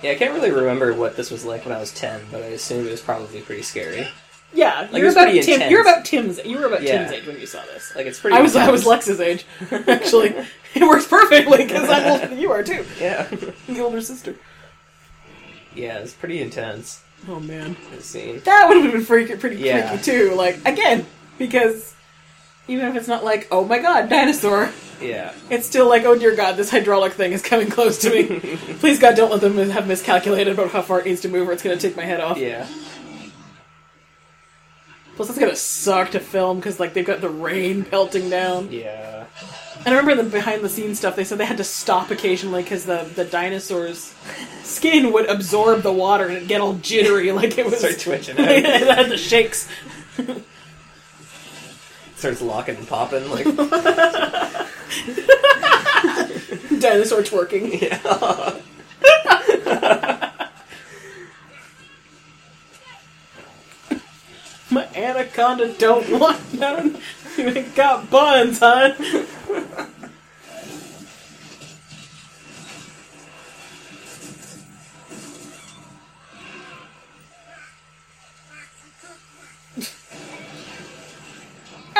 Yeah, 0.05 0.11
I 0.11 0.15
can't 0.15 0.33
really 0.33 0.51
remember 0.51 0.93
what 0.93 1.15
this 1.17 1.31
was 1.31 1.43
like 1.45 1.65
when 1.65 1.73
I 1.75 1.79
was 1.79 1.93
ten, 1.93 2.21
but 2.31 2.41
I 2.43 2.47
assume 2.47 2.85
it 2.87 2.91
was 2.91 3.01
probably 3.01 3.41
pretty 3.41 3.61
scary. 3.63 4.07
Yeah, 4.53 4.81
Like, 4.81 4.89
it 4.93 4.97
you're 4.97 5.05
was 5.07 5.15
about 5.15 5.23
pretty 5.25 5.41
Tim. 5.41 5.53
intense. 5.55 5.71
You're 5.71 5.81
about 5.81 6.05
Tim's. 6.05 6.45
You 6.45 6.57
were 6.59 6.65
about 6.67 6.81
Yeah. 6.83 6.99
Tim's 6.99 7.11
age 7.11 7.25
when 7.27 7.39
you 7.39 7.45
saw 7.45 7.61
this. 7.73 7.93
Like 7.95 8.05
it's 8.05 8.19
pretty. 8.19 8.37
I 8.37 8.41
was. 8.41 8.55
I 8.55 8.69
was 8.71 8.85
intense. 8.85 9.07
Lex's 9.07 9.19
age, 9.19 9.45
actually. 9.87 10.33
it 10.75 10.81
works 10.83 11.07
perfectly 11.07 11.65
because 11.65 11.89
I'm 11.89 12.05
older 12.11 12.27
than 12.27 12.39
you 12.39 12.51
are 12.51 12.63
too. 12.63 12.85
Yeah, 12.99 13.23
The 13.67 13.79
older 13.81 13.99
sister. 14.01 14.35
yeah, 15.73 15.97
it's 15.97 16.13
pretty 16.13 16.39
intense. 16.41 17.01
Oh 17.27 17.39
man, 17.39 17.75
This 17.91 18.05
scene. 18.05 18.39
that 18.45 18.67
would 18.69 18.77
have 18.83 18.91
been 18.91 19.03
freaky, 19.03 19.35
pretty 19.35 19.55
Yeah. 19.57 19.89
freaky 19.89 20.03
too. 20.03 20.35
Like 20.35 20.59
again, 20.65 21.05
because 21.39 21.94
even 22.67 22.87
if 22.87 22.95
it's 22.95 23.07
not 23.07 23.23
like, 23.23 23.47
oh 23.51 23.63
my 23.65 23.79
god, 23.79 24.09
dinosaur, 24.09 24.71
Yeah, 25.01 25.33
it's 25.49 25.67
still 25.67 25.87
like, 25.89 26.03
oh 26.03 26.17
dear 26.17 26.35
god, 26.35 26.57
this 26.57 26.69
hydraulic 26.69 27.13
thing 27.13 27.31
is 27.33 27.41
coming 27.41 27.69
close 27.69 27.97
to 27.99 28.09
me. 28.09 28.39
Please 28.79 28.99
God, 28.99 29.15
don't 29.15 29.31
let 29.31 29.41
them 29.41 29.57
have 29.69 29.87
miscalculated 29.87 30.53
about 30.53 30.71
how 30.71 30.81
far 30.81 30.99
it 30.99 31.05
needs 31.05 31.21
to 31.21 31.29
move, 31.29 31.47
or 31.49 31.51
it's 31.51 31.63
going 31.63 31.77
to 31.77 31.87
take 31.87 31.95
my 31.97 32.03
head 32.05 32.19
off. 32.21 32.37
yeah, 32.37 32.67
Plus, 35.15 35.29
it's 35.29 35.39
gonna 35.39 35.55
suck 35.55 36.11
to 36.11 36.19
film 36.19 36.57
because 36.57 36.77
like 36.79 36.93
they've 36.93 37.05
got 37.05 37.21
the 37.21 37.29
rain 37.29 37.85
pelting 37.85 38.29
down. 38.29 38.69
yeah. 38.71 39.25
And 39.85 39.93
I 39.93 39.99
remember 39.99 40.23
the 40.23 40.29
behind 40.29 40.63
the 40.63 40.69
scenes 40.69 40.97
stuff. 40.97 41.15
They 41.15 41.23
said 41.23 41.37
they 41.37 41.45
had 41.45 41.57
to 41.57 41.63
stop 41.63 42.09
occasionally 42.09 42.63
because 42.63 42.85
the 42.85 43.09
the 43.15 43.23
dinosaur's 43.23 44.13
skin 44.63 45.13
would 45.13 45.27
absorb 45.29 45.83
the 45.83 45.93
water 45.93 46.25
and 46.25 46.37
it'd 46.37 46.47
get 46.49 46.59
all 46.59 46.73
jittery, 46.73 47.31
like 47.33 47.57
it 47.57 47.65
was 47.65 47.77
Start 47.77 47.99
twitching. 47.99 48.35
it 48.39 48.65
had 48.65 49.09
the 49.09 49.17
shakes. 49.17 49.69
Starts 52.15 52.41
locking 52.41 52.77
and 52.77 52.87
popping. 52.87 53.29
Like 53.29 53.45
Dinosaur 56.79 57.21
twerking. 57.21 57.81
yeah. 57.81 58.59
My 64.71 64.87
anaconda 64.95 65.73
don't 65.73 66.09
want 66.19 66.53
none. 66.59 66.97
You 67.37 67.49
ain't 67.49 67.75
got 67.75 68.09
buns, 68.09 68.59
huh? 68.59 68.93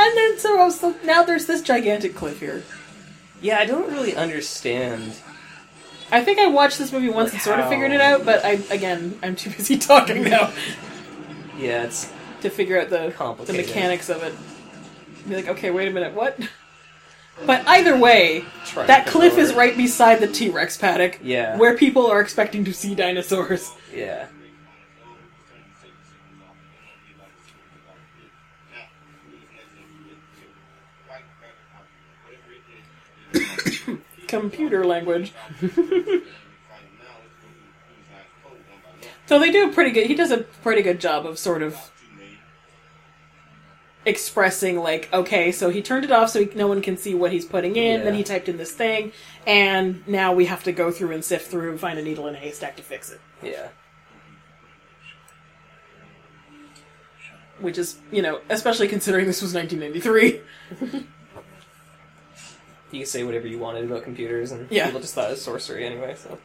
And 0.05 0.15
then 0.17 0.37
so 0.39 0.59
I 0.59 0.65
was 0.65 0.83
like, 0.83 1.03
now 1.03 1.23
there's 1.23 1.45
this 1.47 1.61
gigantic 1.61 2.13
cliff 2.15 2.39
here. 2.39 2.63
Yeah, 3.41 3.57
I 3.59 3.65
don't 3.65 3.91
really 3.91 4.15
understand. 4.15 5.13
I 6.11 6.23
think 6.23 6.37
I 6.37 6.47
watched 6.47 6.77
this 6.77 6.91
movie 6.91 7.09
once 7.09 7.33
and 7.33 7.41
sort 7.41 7.59
of 7.59 7.67
figured 7.69 7.91
it 7.91 8.01
out, 8.01 8.23
but 8.25 8.45
I 8.45 8.59
again 8.69 9.17
I'm 9.23 9.35
too 9.35 9.49
busy 9.49 9.77
talking 9.91 10.23
now 10.23 10.51
Yeah, 11.57 11.83
it's 11.85 12.11
to 12.41 12.49
figure 12.51 12.79
out 12.79 12.89
the 12.89 13.07
the 13.07 13.11
Complicated. 13.11 13.65
mechanics 13.65 14.09
of 14.09 14.21
it. 14.23 14.33
Be 15.27 15.35
like, 15.35 15.47
okay, 15.47 15.71
wait 15.71 15.87
a 15.87 15.91
minute, 15.91 16.13
what? 16.13 16.37
But 17.45 17.67
either 17.67 17.97
way, 17.97 18.45
Trying 18.65 18.87
that 18.87 19.05
to 19.07 19.11
cliff 19.11 19.37
is 19.39 19.53
right 19.53 19.75
beside 19.75 20.19
the 20.19 20.27
T 20.27 20.49
Rex 20.49 20.77
paddock, 20.77 21.19
Yeah. 21.23 21.57
where 21.57 21.75
people 21.75 22.05
are 22.05 22.21
expecting 22.21 22.63
to 22.65 22.73
see 22.73 22.93
dinosaurs. 22.95 23.71
yeah. 23.93 24.27
Computer 34.27 34.85
language. 34.85 35.33
So 39.25 39.39
they 39.39 39.51
do 39.51 39.69
a 39.69 39.73
pretty 39.73 39.91
good. 39.91 40.07
He 40.07 40.15
does 40.15 40.31
a 40.31 40.37
pretty 40.37 40.81
good 40.81 40.99
job 40.99 41.25
of 41.25 41.39
sort 41.39 41.63
of 41.63 41.91
expressing 44.05 44.79
like, 44.79 45.09
okay, 45.11 45.51
so 45.51 45.69
he 45.69 45.81
turned 45.81 46.05
it 46.05 46.11
off 46.11 46.29
so 46.29 46.45
he, 46.45 46.45
no 46.55 46.67
one 46.67 46.81
can 46.81 46.95
see 46.95 47.15
what 47.15 47.31
he's 47.31 47.45
putting 47.45 47.75
in. 47.75 48.03
Then 48.03 48.13
he 48.13 48.23
typed 48.23 48.47
in 48.47 48.57
this 48.57 48.71
thing, 48.71 49.11
and 49.47 50.07
now 50.07 50.33
we 50.33 50.45
have 50.45 50.63
to 50.65 50.71
go 50.71 50.91
through 50.91 51.11
and 51.11 51.25
sift 51.25 51.49
through 51.49 51.71
and 51.71 51.79
find 51.79 51.97
a 51.97 52.03
needle 52.03 52.27
in 52.27 52.35
a 52.35 52.37
haystack 52.37 52.75
to 52.77 52.83
fix 52.83 53.11
it. 53.11 53.19
Yeah. 53.41 53.69
Which 57.59 57.77
is, 57.77 57.97
you 58.11 58.21
know, 58.21 58.41
especially 58.49 58.87
considering 58.87 59.25
this 59.25 59.41
was 59.41 59.53
1993. 59.55 61.07
You 62.95 63.01
can 63.01 63.07
say 63.07 63.23
whatever 63.25 63.45
you 63.45 63.59
wanted 63.59 63.83
about 63.83 64.03
computers, 64.03 64.51
and 64.53 64.67
Yeah. 64.71 64.85
people 64.85 65.01
just 65.01 65.13
thought 65.13 65.27
it 65.27 65.31
was 65.31 65.41
sorcery 65.41 65.85
anyway. 65.85 66.15
So 66.17 66.37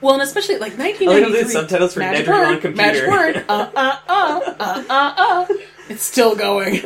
Well, 0.00 0.14
and 0.14 0.22
especially 0.22 0.58
like 0.58 0.74
Oh, 0.78 0.84
1993. 0.84 1.32
they 1.32 1.38
have 1.42 1.50
subtitles 1.50 1.94
for 1.94 2.00
magic 2.00 2.26
word, 2.28 2.44
on 2.46 2.60
computer. 2.60 2.76
Magic 2.76 3.08
word. 3.10 3.44
Uh 3.48 3.70
uh 3.74 3.98
uh 4.08 4.54
uh 4.60 4.84
uh 4.88 5.14
uh. 5.16 5.46
It's 5.88 6.04
still 6.04 6.36
going. 6.36 6.74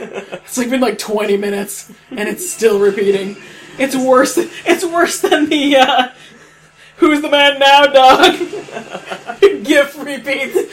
It's 0.49 0.57
like 0.57 0.70
been 0.70 0.81
like 0.81 0.97
20 0.99 1.37
minutes, 1.37 1.93
and 2.11 2.27
it's 2.27 2.49
still 2.51 2.79
repeating. 2.81 3.37
It's 3.79 3.95
worse. 3.95 4.39
It's 4.39 4.83
worse 4.85 5.20
than 5.20 5.51
the 5.51 5.77
uh, 5.77 6.09
"Who's 6.97 7.20
the 7.20 7.29
man 7.29 7.59
now, 7.59 7.85
dog?" 7.87 8.33
GIF 9.65 9.95
repeats. 10.03 10.73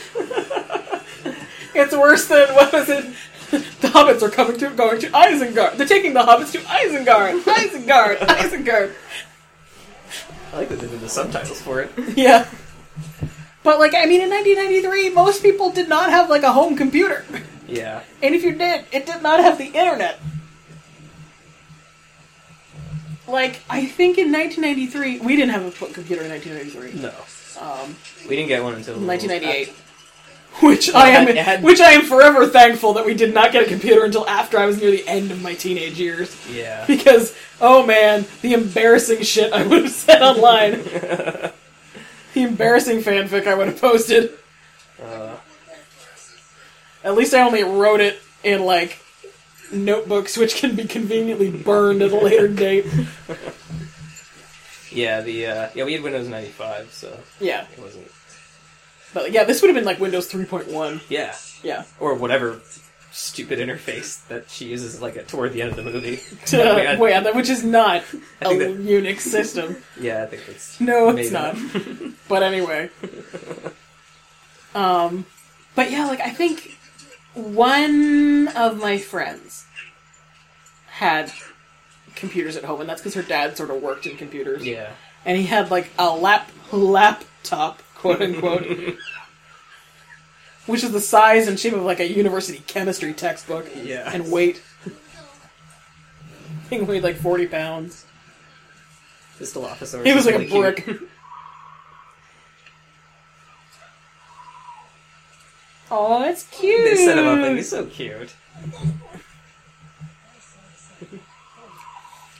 It's 1.74 1.94
worse 1.94 2.26
than 2.26 2.54
what 2.54 2.72
was 2.72 2.88
it? 2.88 3.04
The 3.80 3.88
hobbits 3.88 4.22
are 4.22 4.30
coming 4.30 4.58
to 4.58 4.70
going 4.70 5.00
to 5.00 5.08
Isengard. 5.08 5.76
They're 5.76 5.86
taking 5.86 6.14
the 6.14 6.20
hobbits 6.20 6.52
to 6.52 6.58
Isengard. 6.58 7.42
Isengard. 7.42 8.16
Isengard. 8.18 8.94
I 10.52 10.56
like 10.56 10.68
that 10.68 10.80
they 10.80 10.88
did 10.88 11.00
the 11.00 11.08
subtitles 11.08 11.60
for 11.60 11.80
it. 11.80 11.90
Yeah. 12.16 12.48
But 13.62 13.78
like 13.78 13.94
I 13.94 14.06
mean 14.06 14.20
in 14.20 14.30
1993 14.30 15.10
most 15.10 15.42
people 15.42 15.70
did 15.70 15.88
not 15.88 16.10
have 16.10 16.30
like 16.30 16.42
a 16.42 16.52
home 16.52 16.76
computer. 16.76 17.24
Yeah. 17.68 18.02
And 18.22 18.34
if 18.34 18.44
you 18.44 18.52
did, 18.54 18.84
it 18.92 19.06
did 19.06 19.22
not 19.22 19.40
have 19.40 19.58
the 19.58 19.66
internet. 19.66 20.20
Like 23.26 23.60
I 23.68 23.86
think 23.86 24.18
in 24.18 24.32
1993 24.32 25.20
we 25.20 25.36
didn't 25.36 25.50
have 25.50 25.64
a 25.64 25.70
foot 25.70 25.94
computer 25.94 26.22
in 26.22 26.30
1993. 26.30 27.02
No. 27.02 27.12
Um 27.60 27.96
We 28.28 28.36
didn't 28.36 28.48
get 28.48 28.62
one 28.62 28.74
until 28.74 28.94
1998. 28.94 29.74
Which 30.62 30.88
Well, 30.88 30.96
I 31.04 31.10
am 31.10 31.26
had- 31.28 31.36
had- 31.36 31.62
which 31.62 31.80
I 31.80 31.92
am 31.92 32.02
forever 32.02 32.46
thankful 32.46 32.94
that 32.94 33.04
we 33.04 33.14
did 33.14 33.34
not 33.34 33.52
get 33.52 33.64
a 33.64 33.68
computer 33.68 34.04
until 34.04 34.26
after 34.28 34.58
I 34.58 34.66
was 34.66 34.80
near 34.80 34.90
the 34.90 35.06
end 35.06 35.30
of 35.30 35.42
my 35.42 35.54
teenage 35.54 35.98
years. 35.98 36.34
Yeah. 36.50 36.84
Because 36.96 37.36
oh 37.60 37.84
man, 37.86 38.24
the 38.42 38.54
embarrassing 38.54 39.22
shit 39.22 39.52
I 39.52 39.66
would 39.66 39.84
have 39.84 39.92
said 39.92 40.22
online. 40.22 40.82
the 40.82 41.52
embarrassing 42.36 43.00
fanfic 43.02 43.46
I 43.46 43.54
would 43.54 43.66
have 43.68 43.80
posted. 43.80 44.32
Uh, 45.02 45.36
At 47.04 47.14
least 47.14 47.34
I 47.34 47.42
only 47.42 47.62
wrote 47.62 48.00
it 48.00 48.18
in 48.42 48.64
like 48.64 48.98
notebooks, 49.72 50.36
which 50.38 50.56
can 50.56 50.74
be 50.74 50.84
conveniently 50.84 51.50
burned 51.50 52.00
at 52.02 52.12
a 52.12 52.16
later 52.16 52.48
date. 52.48 52.86
yeah. 54.90 55.20
The 55.20 55.46
uh, 55.46 55.68
yeah 55.74 55.84
we 55.84 55.92
had 55.92 56.02
Windows 56.02 56.28
ninety 56.28 56.50
five, 56.50 56.90
so 56.92 57.14
Yeah, 57.40 57.66
it 57.76 57.78
wasn't. 57.82 58.06
But 59.16 59.32
yeah, 59.32 59.44
this 59.44 59.62
would 59.62 59.68
have 59.68 59.74
been 59.74 59.86
like 59.86 59.98
Windows 59.98 60.30
3.1. 60.30 61.00
Yeah. 61.08 61.34
Yeah, 61.62 61.84
Or 61.98 62.14
whatever 62.14 62.60
stupid 63.12 63.58
interface 63.58 64.24
that 64.28 64.50
she 64.50 64.66
uses 64.66 65.00
like 65.00 65.16
at, 65.16 65.26
toward 65.26 65.54
the 65.54 65.62
end 65.62 65.70
of 65.70 65.76
the 65.76 65.82
movie. 65.90 66.18
to, 66.46 66.56
That 66.58 66.76
we 66.76 66.82
had- 66.82 66.98
wait, 67.00 67.24
that- 67.24 67.34
which 67.34 67.48
is 67.48 67.64
not 67.64 68.02
a 68.42 68.58
that- 68.58 68.78
Unix 68.78 69.20
system. 69.20 69.76
Yeah, 70.00 70.22
I 70.22 70.26
think 70.26 70.42
it's 70.48 70.78
No, 70.80 71.08
it's 71.16 71.30
not. 71.30 71.56
But 72.28 72.42
anyway, 72.42 72.90
um, 74.74 75.24
but 75.74 75.90
yeah, 75.90 76.06
like 76.06 76.20
I 76.20 76.30
think 76.30 76.76
one 77.34 78.48
of 78.54 78.78
my 78.78 78.98
friends 78.98 79.64
had 80.88 81.32
computers 82.14 82.56
at 82.56 82.64
home, 82.64 82.80
and 82.80 82.88
that's 82.88 83.00
because 83.00 83.14
her 83.14 83.22
dad 83.22 83.56
sort 83.56 83.70
of 83.70 83.82
worked 83.82 84.06
in 84.06 84.16
computers. 84.16 84.64
Yeah. 84.66 84.90
and 85.24 85.36
he 85.38 85.44
had 85.46 85.70
like 85.70 85.90
a 85.98 86.10
lap 86.14 86.50
laptop, 86.72 87.82
quote 88.14 88.22
unquote, 88.22 88.96
which 90.66 90.84
is 90.84 90.92
the 90.92 91.00
size 91.00 91.48
and 91.48 91.58
shape 91.58 91.72
of 91.74 91.82
like 91.82 92.00
a 92.00 92.08
university 92.10 92.62
chemistry 92.66 93.12
textbook. 93.12 93.66
Yeah. 93.74 94.10
and 94.12 94.30
weight. 94.30 94.62
I 94.86 94.90
think 96.68 96.82
it 96.82 96.88
weighed 96.88 97.02
like 97.02 97.16
forty 97.16 97.46
pounds. 97.46 98.04
The 99.38 99.44
Dilophosaurus. 99.44 100.06
He 100.06 100.12
was 100.14 100.26
is 100.26 100.32
like 100.34 100.46
a 100.46 100.50
brick. 100.50 100.88
Oh, 105.88 106.24
it's 106.24 106.44
cute. 106.48 106.84
They 106.84 106.96
set 106.96 107.16
him 107.16 107.26
up 107.26 107.38
and 107.38 107.56
he's 107.56 107.68
so 107.68 107.86
cute. 107.86 108.34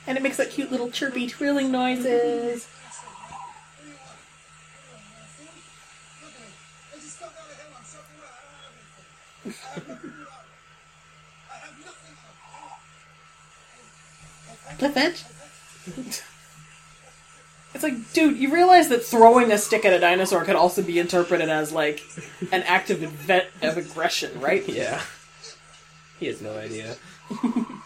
And 0.05 0.17
it 0.17 0.21
makes 0.21 0.37
that 0.37 0.51
cute 0.51 0.71
little 0.71 0.89
chirpy 0.89 1.27
twirling 1.27 1.71
noises. 1.71 2.67
Cliff? 14.77 16.23
It's 17.73 17.83
like, 17.83 18.13
dude, 18.13 18.37
you 18.37 18.51
realize 18.51 18.89
that 18.89 19.03
throwing 19.03 19.51
a 19.51 19.57
stick 19.57 19.85
at 19.85 19.93
a 19.93 19.99
dinosaur 19.99 20.43
could 20.43 20.55
also 20.55 20.81
be 20.81 20.99
interpreted 20.99 21.49
as 21.49 21.71
like 21.71 22.01
an 22.51 22.63
act 22.63 22.89
of 22.89 23.03
event 23.03 23.45
of 23.61 23.77
aggression, 23.77 24.39
right? 24.39 24.67
Yeah. 24.67 25.01
He 26.19 26.25
has 26.27 26.41
no 26.41 26.57
idea. 26.57 26.95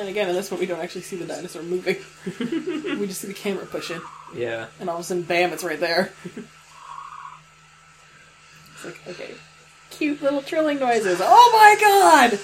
And 0.00 0.08
again, 0.08 0.30
in 0.30 0.34
this 0.34 0.50
one, 0.50 0.58
we 0.58 0.64
don't 0.64 0.80
actually 0.80 1.02
see 1.02 1.16
the 1.16 1.26
dinosaur 1.26 1.62
moving. 1.62 1.96
we 2.98 3.06
just 3.06 3.20
see 3.20 3.28
the 3.28 3.34
camera 3.34 3.66
pushing, 3.66 4.00
Yeah. 4.34 4.68
and 4.80 4.88
all 4.88 4.96
of 4.96 5.02
a 5.02 5.04
sudden, 5.04 5.24
bam, 5.24 5.52
it's 5.52 5.62
right 5.62 5.78
there. 5.78 6.10
it's 8.74 8.84
like, 8.86 8.98
okay, 9.08 9.34
cute 9.90 10.22
little 10.22 10.40
trilling 10.40 10.78
noises. 10.80 11.20
Oh 11.22 11.50
my 11.52 11.76
god! 11.78 12.40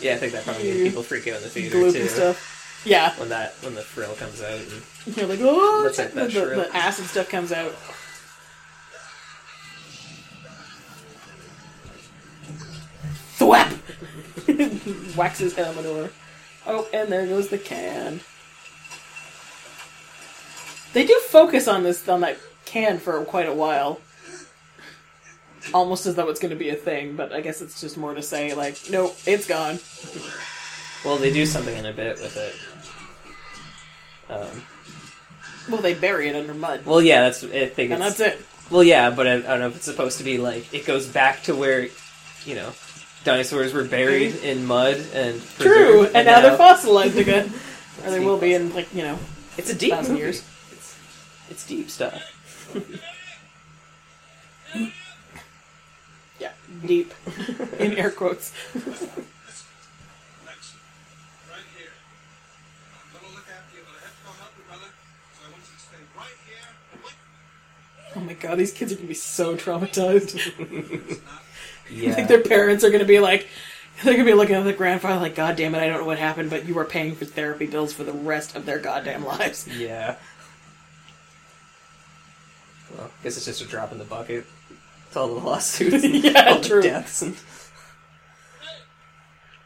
Yeah, 0.00 0.14
I 0.14 0.16
think 0.16 0.32
that 0.32 0.44
probably 0.44 0.62
made 0.62 0.74
mm-hmm. 0.76 0.84
people 0.84 1.02
freak 1.02 1.26
out 1.26 1.38
in 1.38 1.42
the 1.42 1.48
theater 1.48 1.76
Gloop 1.76 1.92
too. 1.92 2.00
and 2.02 2.10
stuff. 2.10 2.82
Yeah, 2.86 3.12
When 3.18 3.30
that 3.30 3.54
when 3.62 3.74
the 3.74 3.82
frill 3.82 4.14
comes 4.14 4.40
out 4.40 4.58
and 4.58 5.16
you're 5.16 5.26
like, 5.26 5.40
oh, 5.42 5.82
Let's 5.84 5.96
the, 5.96 6.04
that 6.04 6.30
the, 6.30 6.40
the 6.40 6.70
acid 6.72 7.06
stuff 7.06 7.28
comes 7.28 7.50
out. 7.52 7.74
Whacks 15.20 15.38
his 15.38 15.54
head 15.54 15.68
on 15.68 15.76
the 15.76 15.82
door. 15.82 16.10
Oh, 16.66 16.88
and 16.94 17.12
there 17.12 17.26
goes 17.26 17.50
the 17.50 17.58
can. 17.58 18.20
They 20.94 21.04
do 21.04 21.20
focus 21.28 21.68
on 21.68 21.82
this 21.82 22.08
on 22.08 22.22
that 22.22 22.38
can 22.64 22.98
for 22.98 23.22
quite 23.26 23.46
a 23.46 23.52
while. 23.52 24.00
Almost 25.74 26.06
as 26.06 26.14
though 26.14 26.30
it's 26.30 26.40
going 26.40 26.52
to 26.52 26.56
be 26.56 26.70
a 26.70 26.74
thing, 26.74 27.16
but 27.16 27.34
I 27.34 27.42
guess 27.42 27.60
it's 27.60 27.82
just 27.82 27.98
more 27.98 28.14
to 28.14 28.22
say, 28.22 28.54
like, 28.54 28.78
nope, 28.88 29.14
it's 29.26 29.46
gone. 29.46 29.78
well, 31.04 31.18
they 31.18 31.30
do 31.30 31.44
something 31.44 31.76
in 31.76 31.84
a 31.84 31.92
bit 31.92 32.18
with 32.18 32.38
it. 32.38 32.54
Um, 34.34 34.62
Well, 35.70 35.82
they 35.82 35.92
bury 35.92 36.30
it 36.30 36.34
under 36.34 36.54
mud, 36.54 36.86
well, 36.86 37.02
yeah, 37.02 37.24
that's 37.24 37.44
I 37.44 37.66
think 37.66 37.92
and 37.92 38.00
that's 38.00 38.20
it. 38.20 38.42
Well, 38.70 38.82
yeah, 38.82 39.10
but 39.10 39.26
I, 39.26 39.34
I 39.34 39.40
don't 39.40 39.60
know 39.60 39.66
if 39.66 39.76
it's 39.76 39.84
supposed 39.84 40.16
to 40.16 40.24
be 40.24 40.38
like 40.38 40.72
it 40.72 40.86
goes 40.86 41.06
back 41.06 41.42
to 41.42 41.54
where, 41.54 41.88
you 42.46 42.54
know, 42.54 42.72
dinosaurs 43.24 43.72
were 43.72 43.84
buried 43.84 44.34
in 44.36 44.64
mud 44.66 44.96
and 45.14 45.40
True, 45.58 46.00
preserved, 46.02 46.16
and, 46.16 46.26
now, 46.26 46.40
they're 46.40 46.56
fossilized 46.56 47.18
again, 47.18 47.52
or 48.04 48.10
they 48.10 48.20
will 48.24 48.38
be 48.38 48.54
in 48.54 48.74
like 48.74 48.92
you 48.94 49.02
know 49.02 49.18
It's 49.58 49.70
a 49.70 49.74
deep 49.74 49.92
thousand 49.92 50.12
movie. 50.14 50.24
years. 50.24 50.42
It's, 50.72 50.96
it's 51.50 51.66
deep 51.66 51.90
stuff. 51.90 52.22
Yeah, 56.38 56.52
deep 56.86 57.12
in 57.78 57.98
air 57.98 58.10
quotes. 58.10 58.52
Next. 58.74 58.86
Right 61.50 61.66
here. 61.76 61.90
I'm 62.94 63.20
gonna 63.20 63.34
look 63.34 63.44
after 63.50 63.76
you, 63.76 63.82
but 63.84 63.96
I 63.98 64.00
have 64.06 64.16
to 64.16 64.24
go 64.24 64.30
help 64.38 64.52
your 64.56 64.66
brother. 64.66 64.90
So 65.34 65.40
I 65.46 65.50
want 65.50 65.62
you 65.66 65.74
to 65.74 65.80
stay 65.82 66.00
right 66.16 66.38
here. 66.46 67.02
Wait. 67.04 67.14
Oh 68.16 68.20
my 68.20 68.32
god, 68.34 68.58
these 68.58 68.72
kids 68.72 68.92
are 68.92 68.96
gonna 68.96 69.08
be 69.08 69.14
so 69.14 69.54
traumatized. 69.56 71.20
I 72.06 72.10
Yeah, 72.10 72.12
think 72.12 72.28
their 72.28 72.42
parents 72.42 72.84
are 72.84 72.90
gonna 72.90 73.04
be 73.04 73.20
like, 73.20 73.48
they're 74.02 74.14
gonna 74.14 74.24
be 74.24 74.34
looking 74.34 74.54
at 74.56 74.64
the 74.64 74.72
grandfather 74.72 75.20
like, 75.20 75.34
God 75.34 75.56
damn 75.56 75.74
it, 75.74 75.78
I 75.82 75.86
don't 75.88 75.98
know 76.00 76.06
what 76.06 76.18
happened, 76.18 76.50
but 76.50 76.66
you 76.66 76.78
are 76.78 76.84
paying 76.84 77.14
for 77.14 77.24
therapy 77.24 77.66
bills 77.66 77.92
for 77.92 78.04
the 78.04 78.12
rest 78.12 78.56
of 78.56 78.66
their 78.66 78.78
goddamn 78.78 79.24
lives. 79.24 79.66
yeah. 79.76 80.16
Well, 82.90 83.06
I 83.06 83.22
guess 83.22 83.36
it's 83.36 83.46
just 83.46 83.62
a 83.62 83.66
drop 83.66 83.92
in 83.92 83.98
the 83.98 84.04
bucket. 84.04 84.46
It's 85.06 85.16
all 85.16 85.28
the 85.28 85.34
lawsuits, 85.34 86.08
and 86.12 86.24
Yeah, 86.24 86.42
all 86.46 86.60
the 86.62 86.70
true. 86.70 86.82
deaths, 86.82 87.22
and 87.22 87.36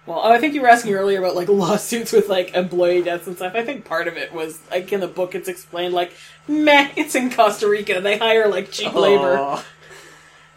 Well, 0.06 0.20
oh, 0.22 0.30
I 0.32 0.38
think 0.38 0.52
you 0.54 0.60
were 0.60 0.68
asking 0.68 0.92
earlier 0.94 1.18
about 1.18 1.34
like 1.34 1.48
lawsuits 1.48 2.12
with 2.12 2.28
like 2.28 2.54
employee 2.54 3.02
deaths 3.02 3.26
and 3.26 3.36
stuff. 3.36 3.54
I 3.54 3.64
think 3.64 3.86
part 3.86 4.06
of 4.06 4.16
it 4.18 4.32
was 4.34 4.60
like 4.70 4.92
in 4.92 5.00
the 5.00 5.08
book 5.08 5.34
it's 5.34 5.48
explained 5.48 5.94
like, 5.94 6.12
meh, 6.46 6.90
it's 6.96 7.14
in 7.14 7.30
Costa 7.30 7.68
Rica. 7.68 8.00
They 8.02 8.18
hire 8.18 8.46
like 8.48 8.70
cheap 8.70 8.94
labor. 8.94 9.48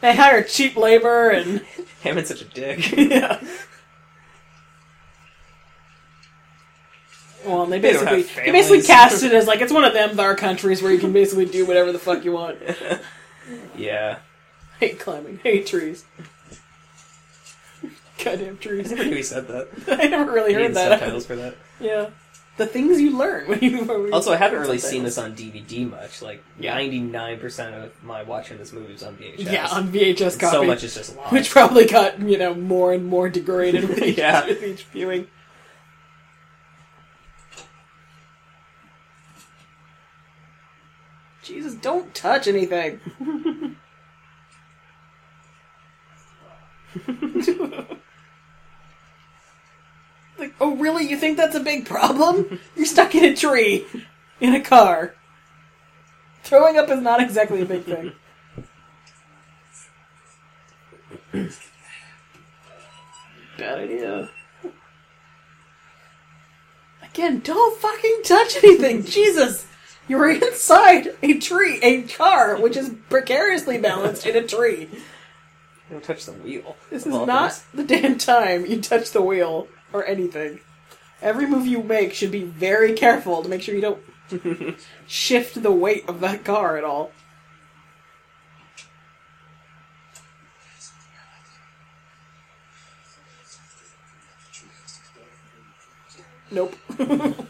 They 0.02 0.16
hire 0.16 0.44
cheap 0.44 0.76
labor 0.78 1.30
and 1.32 1.66
Hammond's 2.04 2.30
such 2.30 2.42
a 2.42 2.46
dick. 2.46 2.92
yeah. 2.98 3.40
Well, 7.46 7.64
and 7.64 7.72
they 7.72 7.80
They 7.80 7.94
don't 7.94 8.06
basically 8.06 8.24
have 8.36 8.46
they 8.46 8.52
basically 8.52 8.82
families. 8.82 8.88
cast 8.88 9.24
it 9.24 9.32
as 9.34 9.48
like 9.48 9.62
it's 9.62 9.72
one 9.72 9.86
of 9.86 9.94
them 9.94 10.20
our 10.20 10.36
countries 10.36 10.82
where 10.82 10.92
you 10.92 11.00
can 11.00 11.14
basically 11.14 11.46
do 11.46 11.66
whatever 11.66 11.92
the 11.92 12.00
fuck 12.00 12.26
you 12.26 12.34
want. 12.34 12.58
yeah, 13.78 14.20
hate 14.80 15.00
climbing, 15.00 15.40
hate 15.44 15.66
trees. 15.68 16.04
Goddamn 18.24 18.58
trees. 18.58 18.92
I 18.92 18.96
never 18.96 19.10
knew 19.10 19.16
he 19.18 19.24
said 19.24 19.48
that. 19.48 19.68
I 19.88 20.08
never 20.08 20.32
really 20.32 20.50
He 20.50 20.56
heard 20.56 20.64
needs 20.64 20.74
that. 20.74 21.00
subtitles 21.00 21.26
for 21.26 21.36
that. 21.38 21.56
Yeah, 21.80 22.10
the 22.58 22.66
things 22.66 23.00
you 23.00 23.18
learn 23.18 23.48
when 23.48 23.60
you. 23.62 23.84
When 23.84 24.14
Also, 24.14 24.34
I 24.34 24.38
haven't 24.38 24.60
really 24.60 24.80
seen 24.80 25.04
this 25.04 25.18
on 25.18 25.36
DVD 25.36 25.90
much. 25.90 26.22
Like 26.22 26.44
ninety 26.60 27.00
nine 27.00 27.40
percent 27.40 27.76
of 27.76 27.92
my 28.04 28.24
watching 28.24 28.58
this 28.58 28.74
movie 28.74 28.94
is 28.94 29.04
on 29.04 29.16
VHS. 29.16 29.52
Yeah, 29.52 29.68
on 29.68 29.92
VHS 29.92 30.32
And 30.34 30.42
copy. 30.42 30.56
So 30.56 30.64
much 30.66 30.84
is 30.84 30.96
just 30.96 31.16
lost. 31.16 31.32
which 31.32 31.50
probably 31.50 31.86
got 31.86 32.20
you 32.20 32.38
know 32.38 32.54
more 32.54 32.94
and 32.94 33.06
more 33.06 33.30
degraded 33.30 33.88
with 33.88 34.00
each, 34.04 34.18
Yeah. 34.18 34.46
with 34.48 34.64
each 34.64 34.84
viewing. 34.86 35.28
Jesus, 41.44 41.76
don't 41.76 42.14
touch 42.14 42.48
anything. 42.48 43.00
like, 50.40 50.54
oh 50.60 50.76
really? 50.76 51.08
You 51.08 51.18
think 51.18 51.38
that's 51.38 51.56
a 51.56 51.60
big 51.60 51.86
problem? 51.86 52.60
You're 52.76 52.86
stuck 52.86 53.16
in 53.16 53.24
a 53.24 53.36
tree, 53.36 53.86
in 54.40 54.54
a 54.54 54.62
car. 54.62 55.16
Throwing 56.44 56.78
up 56.78 56.90
is 56.90 57.02
not 57.02 57.22
exactly 57.22 57.62
a 57.62 57.66
big 57.66 57.84
thing. 57.84 58.14
Bad 63.58 63.80
idea. 63.80 64.30
Again, 67.04 67.42
don't 67.44 67.80
fucking 67.80 68.22
touch 68.24 68.58
anything. 68.64 69.04
Jesus. 69.04 69.66
You're 70.08 70.30
inside 70.32 71.16
a 71.22 71.38
tree, 71.40 71.80
a 71.82 72.04
car, 72.04 72.56
which 72.58 72.78
is 72.78 72.92
precariously 73.10 73.78
balanced 73.78 74.26
in 74.26 74.36
a 74.36 74.48
tree. 74.48 74.88
Don't 75.90 76.04
touch 76.04 76.26
the 76.26 76.34
wheel. 76.34 76.76
This 76.90 77.06
is 77.06 77.14
not 77.14 77.54
things. 77.54 77.66
the 77.74 77.84
damn 77.84 78.18
time 78.18 78.66
you 78.66 78.82
touch 78.82 79.12
the 79.12 79.22
wheel 79.22 79.68
or 79.94 80.06
anything. 80.06 80.60
Every 81.22 81.48
move 81.48 81.66
you 81.66 81.82
make 81.82 82.14
should 82.14 82.32
be 82.32 82.44
very 82.44 82.94
careful 82.94 83.42
to 83.44 83.50
make 83.50 83.62
sure 83.62 83.74
you 83.76 83.82
don't 83.82 84.78
shift 85.08 85.62
the 85.62 85.72
weight 85.72 86.08
of 86.08 86.20
that 86.22 86.44
car 86.44 86.78
at 86.78 86.84
all. 86.84 87.12
Nope. 96.50 96.76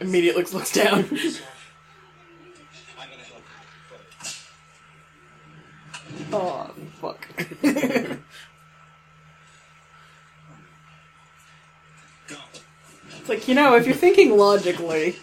Immediately 0.00 0.42
looks, 0.42 0.52
looks 0.52 0.72
down. 0.72 0.98
I'm 0.98 1.04
gonna 1.04 1.14
help 3.22 3.42
you. 4.22 4.30
Oh, 6.32 6.70
fuck. 7.00 7.26
It's 13.26 13.28
like, 13.28 13.48
you 13.48 13.54
know, 13.56 13.74
if 13.74 13.86
you're 13.86 13.94
thinking 13.94 14.36
logically, 14.36 15.16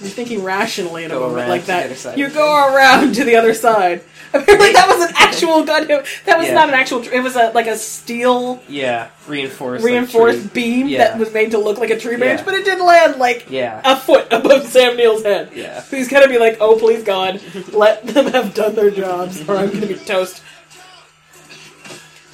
You're 0.00 0.08
thinking 0.10 0.42
rationally 0.42 1.04
in 1.04 1.12
a 1.12 1.14
Go 1.14 1.28
moment 1.28 1.48
like 1.48 1.66
that. 1.66 2.18
You 2.18 2.28
go 2.28 2.74
around 2.74 3.14
to 3.14 3.24
the 3.24 3.36
other 3.36 3.54
side. 3.54 4.02
Apparently, 4.34 4.72
that 4.72 4.88
was 4.88 5.08
an 5.08 5.14
actual 5.18 5.64
goddamn. 5.64 6.02
That 6.24 6.38
was 6.38 6.48
Yeah. 6.48 6.54
not 6.54 6.68
an 6.68 6.74
actual. 6.74 7.02
It 7.06 7.20
was 7.20 7.36
a 7.36 7.50
like 7.52 7.68
a 7.68 7.76
steel 7.76 8.60
Yeah, 8.68 9.08
reinforced. 9.28 9.84
reinforced 9.84 10.40
tree- 10.40 10.50
beam 10.52 10.88
Yeah. 10.88 10.98
that 10.98 11.18
was 11.18 11.32
made 11.32 11.52
to 11.52 11.58
look 11.58 11.78
like 11.78 11.90
a 11.90 11.98
tree 12.00 12.16
branch, 12.16 12.40
Yeah. 12.40 12.44
but 12.44 12.54
it 12.54 12.64
didn't 12.64 12.84
land 12.84 13.16
like 13.20 13.46
Yeah. 13.48 13.80
a 13.84 13.94
foot 13.96 14.26
above 14.32 14.66
Sam 14.70 14.96
Neill's 14.96 15.22
head. 15.22 15.50
Yeah. 15.54 15.80
So 15.82 15.96
he's 15.96 16.08
gonna 16.08 16.26
be 16.28 16.38
like, 16.38 16.56
"Oh, 16.60 16.76
please 16.76 17.04
God, 17.04 17.40
let 17.72 18.04
them 18.04 18.26
have 18.32 18.52
done 18.54 18.74
their 18.74 18.90
jobs, 18.90 19.48
or 19.48 19.56
I'm 19.56 19.70
gonna 19.70 19.86
be 19.86 19.94
toast." 19.94 20.42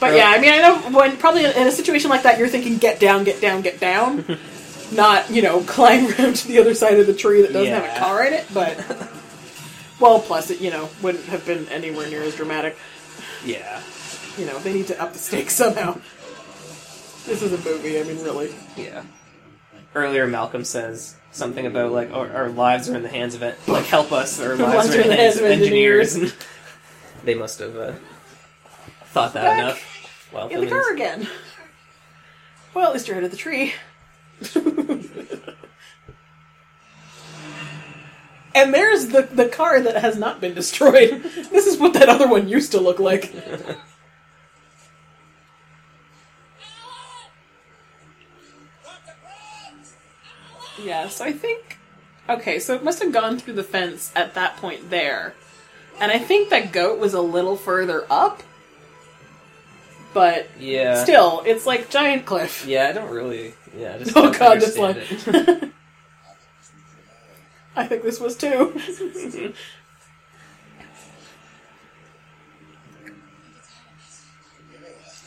But 0.00 0.14
yeah, 0.16 0.30
I 0.30 0.38
mean, 0.40 0.52
I 0.54 0.58
know 0.62 0.76
when 0.98 1.18
probably 1.18 1.44
in 1.44 1.66
a 1.66 1.70
situation 1.72 2.08
like 2.08 2.22
that, 2.22 2.38
you're 2.38 2.48
thinking, 2.48 2.78
"Get 2.78 2.98
down, 2.98 3.24
get 3.24 3.42
down, 3.42 3.60
get 3.60 3.78
down," 3.80 4.38
not 4.92 5.30
you 5.30 5.42
know, 5.42 5.62
climb 5.62 6.06
around 6.12 6.36
to 6.36 6.48
the 6.48 6.58
other 6.58 6.74
side 6.74 6.98
of 6.98 7.06
the 7.06 7.14
tree 7.14 7.42
that 7.42 7.52
doesn't 7.52 7.72
have 7.72 7.96
a 7.96 7.98
car 7.98 8.24
in 8.26 8.32
it. 8.32 8.46
But 8.52 8.78
well, 10.00 10.20
plus 10.20 10.50
it 10.50 10.60
you 10.60 10.70
know 10.70 10.88
wouldn't 11.02 11.24
have 11.26 11.46
been 11.46 11.68
anywhere 11.68 12.08
near 12.08 12.22
as 12.22 12.34
dramatic. 12.36 12.76
Yeah. 13.44 13.80
You 14.38 14.46
know, 14.46 14.58
they 14.60 14.72
need 14.72 14.86
to 14.88 15.02
up 15.02 15.12
the 15.12 15.18
stakes 15.18 15.54
somehow. 15.54 16.00
This 17.26 17.42
is 17.42 17.52
a 17.52 17.58
movie. 17.68 18.00
I 18.00 18.04
mean, 18.04 18.22
really. 18.22 18.54
Yeah. 18.76 19.02
Earlier, 19.94 20.26
Malcolm 20.26 20.64
says 20.64 21.16
something 21.32 21.66
about 21.66 21.92
like 21.92 22.12
our, 22.12 22.32
our 22.32 22.48
lives 22.48 22.88
are 22.88 22.96
in 22.96 23.02
the 23.02 23.08
hands 23.08 23.34
of 23.34 23.42
it. 23.42 23.58
Like 23.66 23.84
help 23.84 24.12
us, 24.12 24.40
our 24.40 24.56
lives, 24.56 24.94
are 24.94 25.00
in 25.00 25.08
the 25.08 25.16
hands 25.16 25.36
of 25.36 25.44
engineers. 25.44 26.16
they 27.24 27.34
must 27.34 27.58
have 27.58 27.76
uh, 27.76 27.92
thought 29.06 29.34
that 29.34 29.42
Back 29.42 29.58
enough. 29.58 30.28
While 30.30 30.48
in 30.48 30.60
the 30.60 30.68
car 30.68 30.92
again. 30.92 31.28
Well, 32.72 32.86
at 32.86 32.92
least 32.92 33.08
you're 33.08 33.16
out 33.16 33.24
of 33.24 33.32
the 33.32 33.36
tree. 33.36 33.74
and 38.54 38.72
there's 38.74 39.08
the 39.08 39.22
the 39.22 39.48
car 39.48 39.80
that 39.80 39.96
has 39.96 40.16
not 40.18 40.40
been 40.40 40.54
destroyed. 40.54 41.22
This 41.50 41.66
is 41.66 41.78
what 41.78 41.92
that 41.94 42.08
other 42.08 42.26
one 42.28 42.48
used 42.48 42.72
to 42.72 42.80
look 42.80 42.98
like. 42.98 43.34
yeah, 50.82 51.08
so 51.08 51.24
I 51.24 51.32
think 51.32 51.78
okay, 52.28 52.58
so 52.58 52.74
it 52.74 52.82
must 52.82 53.02
have 53.02 53.12
gone 53.12 53.38
through 53.38 53.54
the 53.54 53.64
fence 53.64 54.10
at 54.16 54.34
that 54.34 54.56
point 54.56 54.90
there. 54.90 55.34
And 56.00 56.10
I 56.10 56.18
think 56.18 56.48
that 56.48 56.72
goat 56.72 56.98
was 56.98 57.12
a 57.12 57.20
little 57.20 57.56
further 57.56 58.06
up. 58.08 58.42
But 60.12 60.48
Yeah. 60.58 61.02
Still, 61.02 61.42
it's 61.46 61.66
like 61.66 61.90
giant 61.90 62.26
cliff. 62.26 62.66
Yeah, 62.66 62.88
I 62.88 62.92
don't 62.92 63.10
really. 63.10 63.54
Yeah. 63.76 63.94
I 63.94 63.98
just 63.98 64.16
Oh 64.16 64.22
don't 64.22 64.38
god, 64.38 64.60
this 64.60 64.76
understand 64.76 65.62
line. 65.62 65.72
I 67.76 67.86
think 67.86 68.02
this 68.02 68.20
was 68.20 68.36
too. 68.36 68.74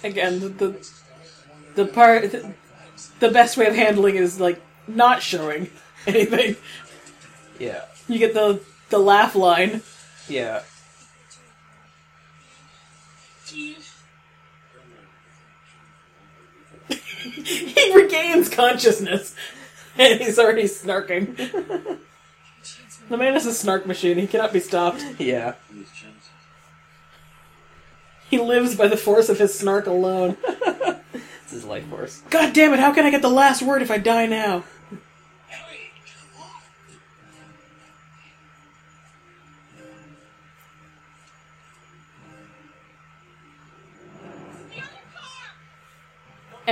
Again, 0.04 0.42
the, 0.42 0.50
the 0.50 0.90
the 1.76 1.86
part 1.86 2.32
the, 2.32 2.54
the 3.20 3.30
best 3.30 3.56
way 3.56 3.68
of 3.68 3.76
handling 3.76 4.16
is 4.16 4.40
like 4.40 4.62
not 4.86 5.22
showing 5.22 5.70
anything. 6.06 6.58
Yeah. 7.58 7.86
You 8.10 8.20
get 8.20 8.34
the 8.34 8.60
the 8.90 9.00
laugh 9.00 9.36
line. 9.36 9.82
Yeah. 10.28 10.64
he 17.46 17.96
regains 17.96 18.50
consciousness, 18.50 19.36
and 19.98 20.20
he's 20.20 20.38
already 20.38 20.64
snarking. 20.64 21.36
the 23.10 23.18
man 23.18 23.36
is 23.36 23.46
a 23.46 23.54
snark 23.54 23.86
machine. 23.86 24.18
He 24.18 24.28
cannot 24.28 24.54
be 24.54 24.60
stopped. 24.60 25.04
Yeah. 25.20 25.56
He 28.30 28.40
lives 28.40 28.76
by 28.76 28.88
the 28.88 28.98
force 28.98 29.30
of 29.30 29.38
his 29.40 29.58
snark 29.58 29.88
alone. 29.88 30.38
It's 31.44 31.52
his 31.52 31.66
life 31.66 31.86
force. 31.88 32.24
God 32.30 32.54
damn 32.54 32.74
it! 32.74 32.80
How 32.80 32.94
can 32.94 33.06
I 33.06 33.12
get 33.12 33.22
the 33.22 33.30
last 33.30 33.62
word 33.62 33.82
if 33.82 33.92
I 33.92 33.98
die 33.98 34.26
now? 34.26 34.64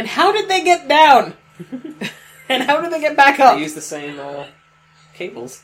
And 0.01 0.09
how 0.09 0.31
did 0.31 0.49
they 0.49 0.63
get 0.63 0.87
down? 0.87 1.35
and 2.49 2.63
how 2.63 2.81
did 2.81 2.91
they 2.91 2.99
get 2.99 3.15
back 3.15 3.39
up? 3.39 3.55
They 3.55 3.61
use 3.61 3.75
the 3.75 3.81
same 3.81 4.19
uh, 4.19 4.47
cables. 5.13 5.61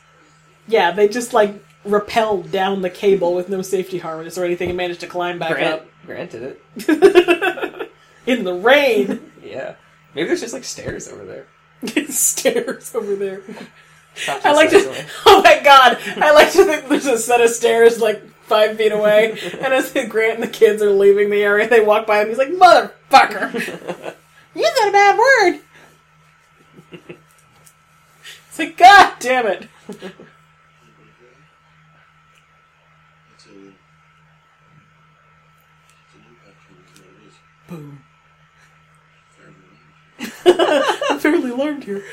Yeah, 0.67 0.91
they 0.91 1.07
just 1.07 1.33
like 1.33 1.55
rappelled 1.83 2.51
down 2.51 2.83
the 2.83 2.91
cable 2.91 3.33
with 3.33 3.49
no 3.49 3.63
safety 3.63 3.97
harness 3.97 4.37
or 4.37 4.45
anything 4.45 4.69
and 4.69 4.77
managed 4.77 4.99
to 4.99 5.07
climb 5.07 5.39
back 5.39 5.55
Grant, 5.55 5.73
up 5.73 5.87
Granted 6.05 6.59
it. 6.77 7.91
in 8.27 8.43
the 8.43 8.53
rain. 8.53 9.31
Yeah. 9.43 9.73
Maybe 10.13 10.27
there's 10.27 10.41
just 10.41 10.53
like 10.53 10.65
stairs 10.65 11.07
over 11.07 11.25
there. 11.25 11.47
stairs 12.11 12.93
over 12.93 13.15
there. 13.15 13.41
I 14.27 14.51
like 14.53 14.69
to. 14.69 15.05
Oh 15.25 15.41
my 15.41 15.61
god! 15.63 15.97
I 16.17 16.31
like 16.31 16.51
to 16.51 16.65
think 16.65 16.89
there's 16.89 17.05
a 17.07 17.17
set 17.17 17.39
of 17.39 17.49
stairs 17.49 18.01
like 18.01 18.21
five 18.41 18.75
feet 18.75 18.91
away, 18.91 19.39
and 19.61 19.73
as 19.73 19.93
Grant 19.93 20.35
and 20.35 20.43
the 20.43 20.47
kids 20.47 20.81
are 20.81 20.91
leaving 20.91 21.29
the 21.29 21.41
area, 21.41 21.69
they 21.69 21.79
walk 21.79 22.05
by 22.05 22.19
him. 22.21 22.27
He's 22.27 22.37
like, 22.37 22.49
"Motherfucker, 22.49 24.15
you 24.57 24.71
said 24.77 24.89
a 24.89 24.91
bad 24.91 25.17
word." 25.17 25.59
It's 28.49 28.59
like, 28.59 28.75
God 28.77 29.13
damn 29.19 29.45
it! 29.45 29.69
Boom. 37.67 37.99
I'm 40.45 41.19
fairly 41.19 41.49
alarmed 41.51 41.83
here. 41.83 42.03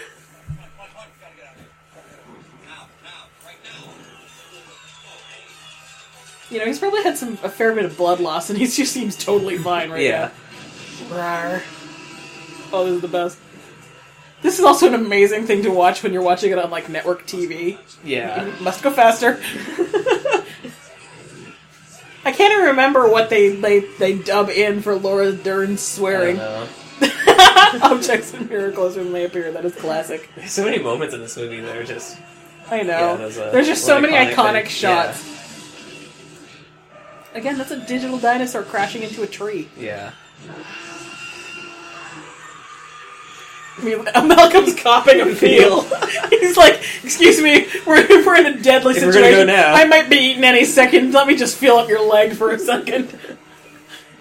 You 6.50 6.58
know, 6.58 6.66
he's 6.66 6.78
probably 6.78 7.02
had 7.02 7.16
some 7.16 7.38
a 7.42 7.48
fair 7.48 7.72
bit 7.74 7.84
of 7.84 7.96
blood 7.96 8.20
loss, 8.20 8.50
and 8.50 8.58
he 8.58 8.66
just 8.66 8.92
seems 8.92 9.16
totally 9.16 9.58
fine 9.58 9.90
right 9.90 10.02
Yeah. 10.02 10.30
now. 11.10 11.16
Rawr. 11.16 11.62
Oh, 12.74 12.84
this 12.84 12.94
is 12.96 13.00
the 13.02 13.08
best. 13.08 13.38
This 14.42 14.58
is 14.58 14.64
also 14.64 14.88
an 14.88 14.94
amazing 14.94 15.46
thing 15.46 15.62
to 15.62 15.70
watch 15.70 16.02
when 16.02 16.12
you're 16.12 16.22
watching 16.22 16.50
it 16.52 16.58
on 16.58 16.70
like 16.70 16.88
network 16.88 17.26
TV. 17.26 17.78
Yeah. 18.02 18.50
Must 18.60 18.82
go 18.82 18.90
faster. 18.90 19.40
I 22.26 22.32
can't 22.32 22.52
even 22.52 22.66
remember 22.66 23.08
what 23.08 23.30
they 23.30 23.56
they, 23.56 23.80
they 23.98 24.18
dub 24.18 24.50
in 24.50 24.82
for 24.82 24.96
Laura 24.96 25.32
Dern 25.32 25.78
swearing. 25.78 26.36
know. 26.36 26.66
Objects 27.82 28.34
and 28.34 28.48
miracles 28.50 28.96
when 28.96 29.12
they 29.12 29.24
appear. 29.24 29.52
That 29.52 29.64
is 29.64 29.74
classic. 29.74 30.28
There's 30.36 30.52
so 30.52 30.64
many 30.64 30.78
moments 30.78 31.14
in 31.14 31.20
this 31.20 31.36
movie 31.36 31.60
that 31.60 31.76
are 31.76 31.84
just. 31.84 32.18
I 32.70 32.82
know. 32.82 32.98
Yeah, 32.98 33.16
those, 33.16 33.38
uh, 33.38 33.50
There's 33.50 33.66
just 33.66 33.84
so 33.84 34.00
many 34.00 34.14
iconic 34.14 34.66
shots. 34.68 35.22
Again, 37.34 37.58
that's 37.58 37.72
a 37.72 37.80
digital 37.86 38.18
dinosaur 38.18 38.62
crashing 38.62 39.02
into 39.02 39.22
a 39.22 39.26
tree. 39.26 39.68
Yeah. 39.76 40.12
Malcolm's 43.82 44.74
copping 44.74 45.20
a 45.20 45.34
feel. 45.34 45.82
He's 46.30 46.56
like, 46.56 46.80
"Excuse 47.02 47.40
me, 47.40 47.66
we're, 47.86 48.06
we're 48.24 48.36
in 48.36 48.46
a 48.46 48.62
deadly 48.62 48.94
If 48.96 49.02
we're 49.04 49.12
situation. 49.12 49.46
gonna 49.46 49.52
go 49.52 49.52
now." 49.52 49.74
I 49.74 49.84
might 49.84 50.08
be 50.08 50.16
eaten 50.16 50.44
any 50.44 50.64
second. 50.64 51.12
Let 51.12 51.26
me 51.26 51.36
just 51.36 51.56
feel 51.56 51.76
up 51.76 51.88
your 51.88 52.06
leg 52.08 52.34
for 52.34 52.52
a 52.52 52.58
second. 52.58 53.18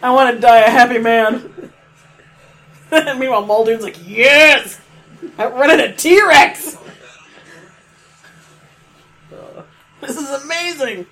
I 0.01 0.11
want 0.11 0.35
to 0.35 0.41
die 0.41 0.61
a 0.61 0.69
happy 0.69 0.97
man." 0.97 1.71
Meanwhile, 2.91 3.45
Muldoon's 3.45 3.83
like, 3.83 3.97
"Yes, 4.07 4.79
I'm 5.37 5.53
running 5.53 5.79
a 5.79 5.95
T 5.95 6.21
Rex. 6.25 6.77
This 10.01 10.17
is 10.17 10.29
amazing." 10.43 11.05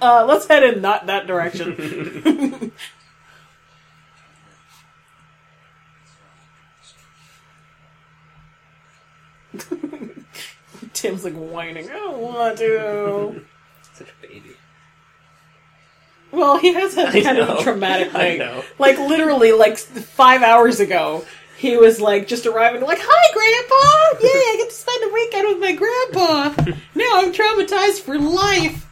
Uh, 0.00 0.24
let's 0.26 0.46
head 0.46 0.62
in 0.62 0.80
not 0.80 1.06
that 1.06 1.26
direction. 1.26 2.72
Tim's 10.92 11.24
like 11.24 11.34
whining. 11.34 11.88
I 11.90 11.94
don't 11.94 12.18
want 12.18 12.58
to. 12.58 13.44
Such 13.92 14.08
a 14.08 14.26
baby. 14.26 14.50
Well, 16.32 16.58
he 16.58 16.72
has 16.74 16.94
had 16.94 17.08
I 17.14 17.20
kind 17.22 17.38
of 17.38 17.48
know. 17.48 17.58
a 17.58 17.62
traumatic 17.62 18.14
I 18.14 18.18
night. 18.30 18.38
know. 18.38 18.64
Like 18.78 18.98
literally, 18.98 19.52
like 19.52 19.78
five 19.78 20.42
hours 20.42 20.80
ago, 20.80 21.24
he 21.56 21.76
was 21.76 22.00
like 22.00 22.26
just 22.26 22.46
arriving, 22.46 22.82
like, 22.82 22.98
"Hi, 23.00 23.32
Grandpa! 23.32 24.24
Yay, 24.24 24.28
I 24.30 24.56
get 24.58 24.68
to 24.70 24.74
spend 24.74 25.04
a 25.04 25.12
weekend 25.12 25.48
with 25.48 25.60
my 25.60 25.74
grandpa. 25.74 26.72
now 26.94 27.20
I'm 27.20 27.32
traumatized 27.32 28.00
for 28.00 28.18
life." 28.18 28.86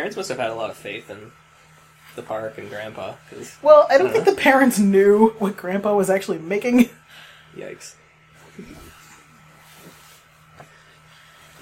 Parents 0.00 0.16
must 0.16 0.30
have 0.30 0.38
had 0.38 0.48
a 0.48 0.54
lot 0.54 0.70
of 0.70 0.76
faith 0.78 1.10
in 1.10 1.30
the 2.16 2.22
park 2.22 2.56
and 2.56 2.70
Grandpa. 2.70 3.14
Cause, 3.28 3.58
Well, 3.60 3.86
I 3.90 3.98
don't 3.98 4.06
Uh-huh. 4.06 4.14
think 4.24 4.34
the 4.36 4.40
parents 4.42 4.78
knew 4.78 5.34
what 5.38 5.58
Grandpa 5.58 5.94
was 5.94 6.08
actually 6.08 6.38
making. 6.38 6.88
yikes. 7.54 7.96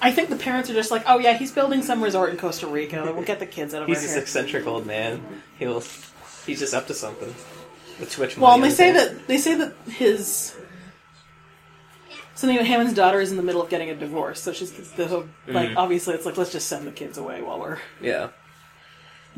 I 0.01 0.11
think 0.13 0.29
the 0.29 0.37
parents 0.37 0.69
are 0.69 0.73
just 0.73 0.89
like, 0.89 1.03
oh 1.05 1.19
yeah, 1.19 1.33
he's 1.33 1.51
building 1.51 1.81
some 1.83 2.01
resort 2.01 2.29
in 2.29 2.37
Costa 2.37 2.67
Rica. 2.67 3.11
We'll 3.13 3.23
get 3.25 3.39
the 3.39 3.45
kids 3.45 3.73
out 3.73 3.81
of 3.81 3.87
here. 3.89 3.95
He's 3.99 4.07
our 4.09 4.15
this 4.15 4.23
eccentric 4.23 4.65
old 4.65 4.85
man. 4.85 5.21
He'll. 5.57 5.83
He's 6.45 6.59
just 6.59 6.73
up 6.73 6.87
to 6.87 6.93
something. 6.93 7.27
With 7.99 8.09
too 8.09 8.21
much 8.21 8.37
Well, 8.37 8.53
and 8.53 8.63
they 8.63 8.69
say 8.69 8.93
that 8.93 9.27
they 9.27 9.37
say 9.37 9.55
that 9.55 9.73
his 9.89 10.55
something 12.39 12.55
about 12.57 12.67
Hammond's 12.67 12.93
daughter 12.93 13.19
is 13.19 13.31
in 13.31 13.37
the 13.37 13.43
middle 13.43 13.61
of 13.61 13.69
getting 13.69 13.89
a 13.89 13.95
divorce, 13.95 14.41
so 14.41 14.53
she's 14.53 14.71
the 14.71 15.25
like 15.47 15.69
Mhm. 15.69 15.77
obviously 15.77 16.13
it's 16.15 16.25
like 16.25 16.37
let's 16.37 16.51
just 16.53 16.67
send 16.67 16.87
the 16.87 16.91
kids 16.91 17.17
away 17.17 17.41
while 17.41 17.59
we're 17.59 17.79
Yeah. 18.01 18.29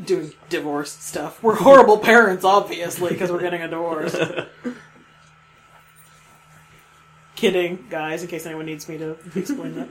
doing 0.04 0.32
divorce 0.48 0.92
stuff. 0.92 1.42
We're 1.42 1.56
horrible 1.56 1.98
parents, 1.98 2.44
obviously, 2.44 3.10
because 3.10 3.32
we're 3.32 3.40
getting 3.40 3.60
a 3.62 3.68
divorce. 3.68 4.14
Kidding, 7.34 7.86
guys. 7.90 8.22
In 8.22 8.28
case 8.28 8.46
anyone 8.46 8.66
needs 8.66 8.88
me 8.88 8.98
to 8.98 9.16
explain 9.34 9.74
that. 9.74 9.88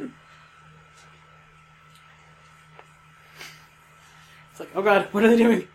It's 4.51 4.59
like, 4.61 4.69
oh 4.73 4.81
god, 4.81 5.09
what 5.11 5.23
are 5.25 5.29
they 5.29 5.35
doing? 5.37 5.67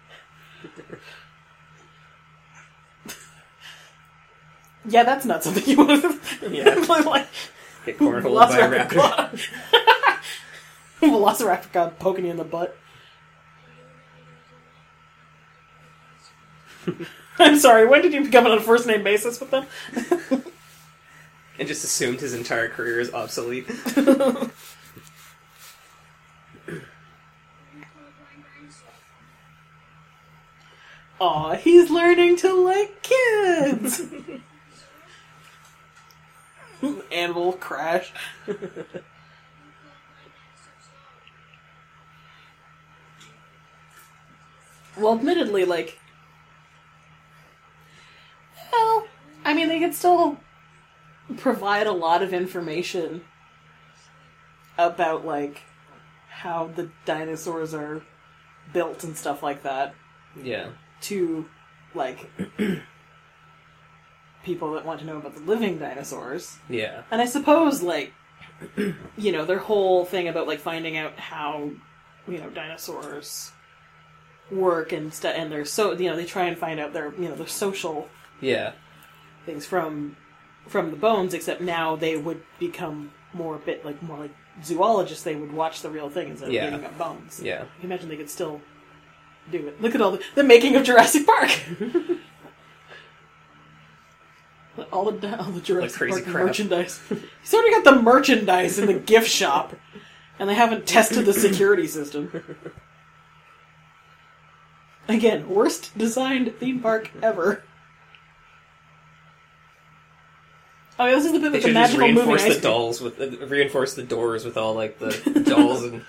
Yeah, 4.89 5.03
that's 5.05 5.25
not 5.25 5.43
something 5.45 5.65
you 5.67 5.77
want 5.79 6.03
to. 6.03 6.21
Yeah. 6.51 6.75
like, 7.05 7.27
Get 7.85 7.99
cornholed 7.99 8.49
by 8.49 8.59
a 8.59 8.69
raptor. 8.87 9.51
Velociraptor 11.01 11.73
god 11.73 11.99
poking 11.99 12.25
you 12.25 12.31
in 12.31 12.37
the 12.37 12.45
butt. 12.45 12.77
I'm 17.39 17.59
sorry, 17.59 17.87
when 17.87 18.03
did 18.03 18.13
you 18.13 18.25
become 18.25 18.47
on 18.47 18.53
a 18.59 18.61
first 18.61 18.87
name 18.87 19.03
basis 19.03 19.41
with 19.41 19.51
them? 19.51 19.67
and 21.59 21.69
just 21.69 21.85
assumed 21.85 22.21
his 22.21 22.33
entire 22.35 22.69
career 22.69 23.01
is 23.01 23.13
obsolete. 23.13 23.67
Aw, 31.21 31.55
he's 31.55 31.91
learning 31.91 32.37
to 32.37 32.53
like 32.53 33.03
kids! 33.03 34.03
Animal 37.13 37.53
crash. 37.55 38.13
well, 44.97 45.15
admittedly, 45.15 45.65
like. 45.65 45.99
Well, 48.73 49.07
I 49.45 49.55
mean, 49.55 49.69
they 49.69 49.79
could 49.79 49.95
still 49.95 50.39
provide 51.37 51.87
a 51.87 51.93
lot 51.93 52.23
of 52.23 52.33
information 52.35 53.23
about, 54.79 55.25
like, 55.25 55.63
how 56.29 56.71
the 56.75 56.91
dinosaurs 57.05 57.73
are 57.73 58.03
built 58.73 59.05
and 59.05 59.17
stuff 59.17 59.43
like 59.43 59.63
that 59.63 59.95
Yeah. 60.43 60.69
to 61.03 61.47
like 61.95 62.31
people 64.47 64.73
that 64.73 64.87
want 64.87 65.01
to 65.01 65.05
know 65.07 65.17
about 65.19 65.35
the 65.35 65.41
living 65.43 65.77
dinosaurs. 65.79 66.57
Yeah. 66.71 67.03
And 67.11 67.21
I 67.21 67.27
suppose 67.27 67.83
like 67.83 68.15
you 69.19 69.33
know, 69.33 69.45
their 69.45 69.59
whole 69.59 70.07
thing 70.07 70.29
about 70.29 70.47
like 70.47 70.61
finding 70.61 70.97
out 70.97 71.19
how 71.19 71.73
you 72.27 72.39
know 72.39 72.49
dinosaurs 72.51 73.53
work 74.51 74.93
and 74.93 75.13
stuff 75.13 75.35
and 75.37 75.51
they're 75.51 75.65
so 75.65 75.93
you 75.93 76.09
know, 76.09 76.17
they 76.17 76.25
try 76.25 76.45
and 76.45 76.57
find 76.57 76.79
out 76.81 76.93
their 76.95 77.13
you 77.19 77.29
know, 77.29 77.35
their 77.35 77.47
social 77.49 78.09
Yeah. 78.41 78.73
things 79.45 79.67
from 79.67 80.17
from 80.69 80.91
the 80.93 80.97
bones 80.97 81.35
except 81.35 81.61
now 81.61 81.97
they 81.97 82.17
would 82.17 82.41
become 82.61 83.11
more 83.33 83.57
a 83.57 83.59
bit 83.59 83.85
like 83.85 84.01
more 84.03 84.19
like 84.19 84.35
zoologists 84.65 85.25
they 85.25 85.35
would 85.37 85.53
watch 85.53 85.83
the 85.83 85.91
real 85.91 86.09
thing 86.09 86.29
instead 86.31 86.49
of 86.49 86.55
Yeah. 86.55 86.71
digging 86.71 86.85
up 86.87 86.97
bones. 86.97 87.41
Yeah. 87.43 87.65
Can 87.81 87.91
imagine 87.91 88.09
they 88.09 88.17
could 88.17 88.31
still 88.31 88.61
do 89.51 89.67
it. 89.69 89.83
Look 89.83 89.95
at 89.95 90.01
all 90.01 90.13
the, 90.13 90.23
the 90.37 90.43
making 90.45 90.77
of 90.77 90.85
Jurassic 90.85 91.27
Park. 91.27 91.51
all 94.93 95.11
the 95.11 95.39
all 95.39 95.51
the 95.51 95.61
Jurassic 95.61 95.99
crazy 95.99 96.23
Park 96.23 96.33
crap. 96.33 96.47
merchandise. 96.47 97.01
He's 97.43 97.55
already 97.55 97.71
got 97.73 97.85
the 97.85 98.03
merchandise 98.03 98.79
in 98.79 98.87
the 98.87 98.95
gift 99.13 99.29
shop, 99.29 99.75
and 100.39 100.49
they 100.49 100.55
haven't 100.55 100.87
tested 100.87 101.25
the 101.27 101.33
security 101.33 101.87
system. 101.87 102.43
Again, 105.09 105.49
worst 105.49 105.97
designed 105.97 106.55
theme 106.59 106.81
park 106.81 107.11
ever. 107.23 107.63
Oh, 110.99 111.07
this 111.07 111.27
is 111.27 111.33
the 111.33 111.39
bit 111.39 111.53
with 111.53 111.63
the 111.63 111.69
just 111.69 111.75
magical 111.75 112.09
moving 112.09 112.17
reinforce 112.17 112.43
ice 112.45 112.55
the 112.57 112.61
dolls 112.61 113.01
with 113.01 113.21
uh, 113.21 113.47
reinforce 113.47 113.95
the 113.95 114.03
doors 114.03 114.45
with 114.45 114.57
all 114.57 114.75
like 114.75 114.99
the 114.99 115.11
dolls 115.47 115.85
and 115.85 116.03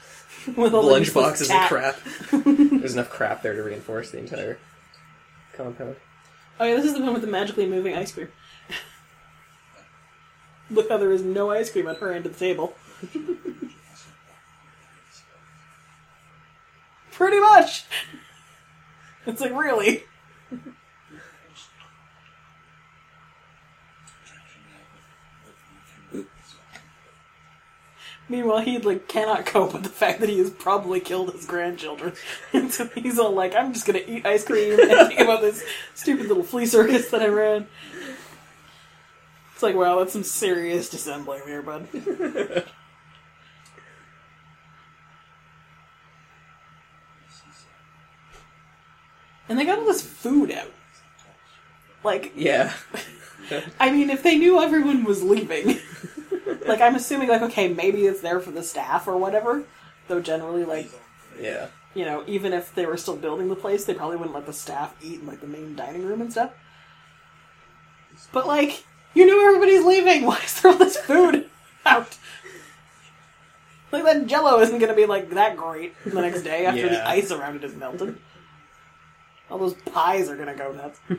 With 0.55 0.73
all 0.73 0.83
lunch 0.83 1.13
boxes 1.13 1.49
and 1.51 1.67
crap. 1.67 1.97
There's 2.31 2.93
enough 2.93 3.09
crap 3.09 3.41
there 3.41 3.53
to 3.53 3.61
reinforce 3.63 4.11
the 4.11 4.19
entire 4.19 4.57
compound. 5.53 5.97
Oh 6.59 6.65
yeah, 6.65 6.75
this 6.75 6.85
is 6.85 6.93
the 6.93 7.01
one 7.01 7.13
with 7.13 7.21
the 7.21 7.27
magically 7.27 7.67
moving 7.67 7.95
ice 7.95 8.13
cream. 8.13 8.29
Look 10.69 10.89
how 10.89 10.97
there 10.97 11.11
is 11.11 11.23
no 11.23 11.49
ice 11.51 11.71
cream 11.71 11.87
at 11.87 11.97
her 11.97 12.11
end 12.11 12.25
of 12.25 12.33
the 12.33 12.39
table. 12.39 12.75
Pretty 17.11 17.39
much. 17.39 17.85
It's 19.25 19.41
like 19.41 19.51
really. 19.51 20.03
Meanwhile, 28.29 28.59
he 28.59 28.77
like 28.77 29.07
cannot 29.07 29.45
cope 29.45 29.73
with 29.73 29.83
the 29.83 29.89
fact 29.89 30.19
that 30.19 30.27
he 30.29 30.37
has 30.39 30.49
probably 30.49 30.99
killed 30.99 31.31
his 31.31 31.45
grandchildren, 31.45 32.13
and 32.53 32.71
so 32.71 32.87
he's 32.87 33.17
all 33.17 33.31
like, 33.31 33.55
"I'm 33.55 33.73
just 33.73 33.85
gonna 33.85 34.01
eat 34.05 34.25
ice 34.25 34.43
cream 34.43 34.77
and 34.79 35.07
think 35.07 35.19
about 35.21 35.41
this 35.41 35.63
stupid 35.95 36.27
little 36.27 36.43
flea 36.43 36.65
circus 36.65 37.09
that 37.11 37.21
I 37.21 37.27
ran." 37.27 37.67
It's 39.57 39.63
like, 39.63 39.75
wow, 39.75 39.97
that's 39.97 40.13
some 40.13 40.23
serious 40.23 40.87
dissembling 40.87 41.41
there, 41.47 41.63
bud. 41.63 41.87
and 49.49 49.57
they 49.57 49.65
got 49.65 49.79
all 49.79 49.85
this 49.85 50.03
food 50.03 50.51
out. 50.51 50.71
Like, 52.03 52.33
Yeah. 52.35 52.71
I 53.79 53.89
mean, 53.89 54.11
if 54.11 54.21
they 54.21 54.37
knew 54.37 54.61
everyone 54.61 55.03
was 55.05 55.23
leaving, 55.23 55.79
like, 56.67 56.79
I'm 56.79 56.93
assuming, 56.93 57.29
like, 57.29 57.41
okay, 57.41 57.67
maybe 57.67 58.05
it's 58.05 58.21
there 58.21 58.39
for 58.39 58.51
the 58.51 58.61
staff 58.61 59.07
or 59.07 59.17
whatever. 59.17 59.63
Though 60.07 60.21
generally, 60.21 60.65
like, 60.65 60.91
Yeah. 61.41 61.69
you 61.95 62.05
know, 62.05 62.23
even 62.27 62.53
if 62.53 62.75
they 62.75 62.85
were 62.85 62.97
still 62.97 63.15
building 63.15 63.47
the 63.47 63.55
place, 63.55 63.85
they 63.85 63.95
probably 63.95 64.17
wouldn't 64.17 64.35
let 64.35 64.45
the 64.45 64.53
staff 64.53 64.95
eat 65.01 65.21
in, 65.21 65.25
like, 65.25 65.41
the 65.41 65.47
main 65.47 65.75
dining 65.75 66.05
room 66.05 66.21
and 66.21 66.31
stuff. 66.31 66.51
But, 68.31 68.45
like, 68.45 68.83
you 69.17 69.25
knew 69.25 69.47
everybody's 69.47 69.83
leaving. 69.83 70.25
Why 70.27 70.39
is 70.43 70.61
there 70.61 70.71
all 70.71 70.77
this 70.77 70.95
food 70.95 71.49
out? 71.85 72.15
Like, 73.91 74.03
that 74.03 74.27
jello 74.27 74.59
isn't 74.59 74.77
going 74.77 74.89
to 74.89 74.95
be, 74.95 75.05
like, 75.05 75.31
that 75.31 75.57
great 75.57 75.95
the 76.05 76.21
next 76.21 76.43
day 76.43 76.65
after 76.65 76.87
the 76.87 77.07
ice 77.07 77.31
around 77.31 77.55
it 77.55 77.63
is 77.63 77.73
melted. 77.75 78.17
All 79.49 79.57
those 79.57 79.73
pies 79.73 80.29
are 80.29 80.35
going 80.35 80.49
to 80.49 80.55
go 80.55 80.71
nuts. 80.71 80.99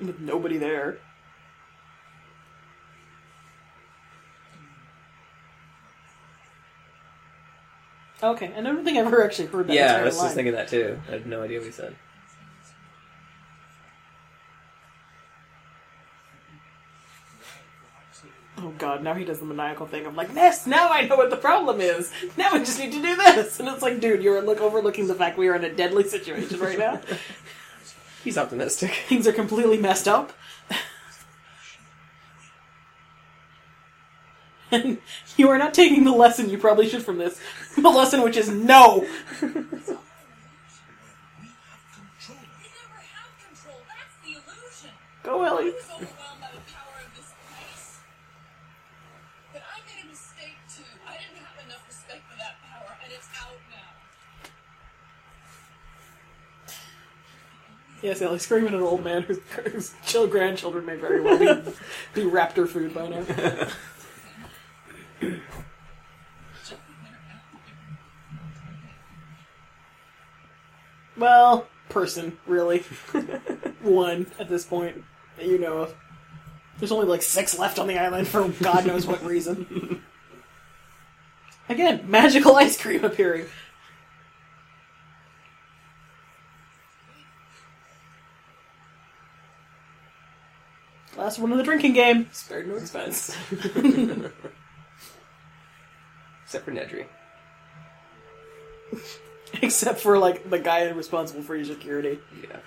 With 0.00 0.20
nobody 0.20 0.56
there. 0.56 0.98
Okay, 8.22 8.52
I 8.56 8.60
don't 8.62 8.84
think 8.84 8.98
I've 8.98 9.06
ever 9.06 9.24
actually 9.24 9.46
heard 9.48 9.66
that. 9.66 9.74
Yeah, 9.74 9.82
I 9.82 9.88
entire 9.88 10.04
was 10.04 10.16
line. 10.16 10.26
just 10.26 10.34
thinking 10.36 10.54
that 10.54 10.68
too. 10.68 10.98
I 11.08 11.12
had 11.12 11.26
no 11.26 11.42
idea 11.42 11.58
what 11.58 11.66
he 11.66 11.72
said. 11.72 11.96
Oh 18.60 18.74
god, 18.76 19.04
now 19.04 19.14
he 19.14 19.24
does 19.24 19.38
the 19.38 19.44
maniacal 19.44 19.86
thing 19.86 20.04
I'm 20.04 20.16
like, 20.16 20.34
this, 20.34 20.66
now 20.66 20.88
I 20.90 21.06
know 21.06 21.16
what 21.16 21.30
the 21.30 21.36
problem 21.36 21.80
is. 21.80 22.10
Now 22.36 22.50
I 22.52 22.58
just 22.58 22.78
need 22.78 22.92
to 22.92 23.00
do 23.00 23.14
this. 23.14 23.60
And 23.60 23.68
it's 23.68 23.82
like, 23.82 24.00
dude, 24.00 24.22
you're 24.22 24.42
look 24.42 24.60
overlooking 24.60 25.06
the 25.06 25.14
fact 25.14 25.38
we 25.38 25.48
are 25.48 25.54
in 25.54 25.64
a 25.64 25.72
deadly 25.72 26.04
situation 26.04 26.58
right 26.58 26.78
now. 26.78 27.00
He's 28.24 28.36
optimistic. 28.36 28.90
Things 29.08 29.28
are 29.28 29.32
completely 29.32 29.78
messed 29.78 30.08
up. 30.08 30.32
And 34.70 34.98
you 35.36 35.48
are 35.48 35.58
not 35.58 35.72
taking 35.72 36.04
the 36.04 36.12
lesson 36.12 36.50
you 36.50 36.58
probably 36.58 36.86
should 36.88 37.02
from 37.02 37.18
this. 37.18 37.40
The 37.76 37.88
lesson 37.88 38.22
which 38.22 38.36
is 38.36 38.48
no. 38.48 39.06
We 39.40 39.48
never 39.48 39.54
have 39.54 39.70
control. 43.46 43.76
That's 43.86 44.16
the 44.24 44.32
illusion. 44.32 44.90
Go, 45.22 45.44
Ellie. 45.44 45.72
Yes, 58.00 58.20
yeah, 58.20 58.28
like 58.28 58.40
screaming 58.40 58.68
at 58.68 58.74
an 58.74 58.82
old 58.82 59.02
man 59.02 59.22
whose, 59.22 59.40
whose 59.72 59.94
chill 60.06 60.28
grandchildren 60.28 60.86
may 60.86 60.96
very 60.96 61.20
well 61.20 61.38
be, 61.38 61.70
be 62.14 62.22
raptor 62.22 62.68
food 62.68 62.94
by 62.94 63.08
now. 63.08 63.24
well, 71.16 71.66
person, 71.88 72.38
really. 72.46 72.84
One 73.82 74.26
at 74.38 74.48
this 74.48 74.64
point 74.64 75.02
that 75.36 75.46
you 75.46 75.58
know 75.58 75.78
of. 75.78 75.94
There's 76.78 76.92
only 76.92 77.06
like 77.06 77.22
six 77.22 77.58
left 77.58 77.80
on 77.80 77.88
the 77.88 77.98
island 77.98 78.28
for 78.28 78.48
God 78.62 78.86
knows 78.86 79.06
what 79.06 79.24
reason. 79.24 80.04
Again, 81.68 82.04
magical 82.08 82.54
ice 82.56 82.80
cream 82.80 83.04
appearing. 83.04 83.46
Last 91.18 91.38
one 91.40 91.50
of 91.50 91.58
the 91.58 91.64
drinking 91.64 91.94
game. 91.94 92.28
Spared 92.32 92.68
no 92.68 92.76
expense. 92.76 93.36
Except 96.44 96.64
for 96.64 96.70
Nedry. 96.72 97.06
Except 99.62 99.98
for 100.00 100.16
like 100.18 100.48
the 100.48 100.58
guy 100.60 100.88
responsible 100.90 101.42
for 101.42 101.56
your 101.56 101.64
security. 101.64 102.20
Yeah. 102.42 102.58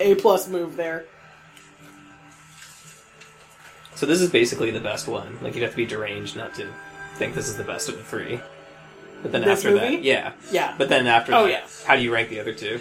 A 0.00 0.14
plus 0.14 0.48
move 0.48 0.76
there. 0.76 1.04
So 3.94 4.06
this 4.06 4.22
is 4.22 4.30
basically 4.30 4.70
the 4.70 4.80
best 4.80 5.06
one. 5.06 5.38
Like 5.42 5.54
you'd 5.54 5.62
have 5.62 5.72
to 5.72 5.76
be 5.76 5.84
deranged 5.86 6.34
not 6.34 6.54
to 6.54 6.66
think 7.16 7.34
this 7.34 7.46
is 7.48 7.56
the 7.58 7.64
best 7.64 7.88
of 7.90 7.96
the 7.98 8.02
three. 8.04 8.40
But 9.22 9.32
then 9.32 9.42
This 9.42 9.58
after 9.58 9.70
movie? 9.72 9.96
that, 9.96 10.02
yeah, 10.02 10.32
Yeah. 10.50 10.74
But 10.78 10.88
then 10.88 11.06
after 11.06 11.32
Oh, 11.34 11.42
that, 11.44 11.50
yeah. 11.50 11.66
how 11.86 11.94
do 11.94 12.02
you 12.02 12.12
rank 12.12 12.30
the 12.30 12.40
other 12.40 12.54
two? 12.54 12.80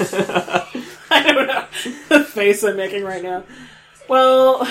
I 1.10 1.22
don't 1.32 1.46
know 1.46 1.64
the 2.08 2.24
face 2.24 2.62
I'm 2.62 2.76
making 2.76 3.04
right 3.04 3.22
now. 3.22 3.44
Well, 4.08 4.68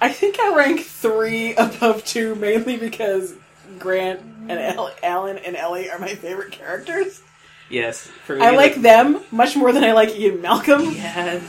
I 0.00 0.08
think 0.12 0.38
I 0.38 0.54
rank 0.54 0.80
three 0.82 1.54
above 1.56 2.04
two 2.04 2.34
mainly 2.34 2.76
because 2.76 3.34
Grant 3.78 4.20
and 4.20 4.52
El- 4.52 4.94
Alan 5.02 5.38
and 5.38 5.56
Ellie 5.56 5.90
are 5.90 5.98
my 5.98 6.14
favorite 6.14 6.52
characters. 6.52 7.22
Yes, 7.70 8.06
for 8.26 8.36
me, 8.36 8.42
I 8.42 8.50
like 8.50 8.74
them 8.76 9.20
much 9.30 9.56
more 9.56 9.72
than 9.72 9.84
I 9.84 9.92
like 9.92 10.14
Ian 10.14 10.42
Malcolm. 10.42 10.90
Yeah, 10.90 11.40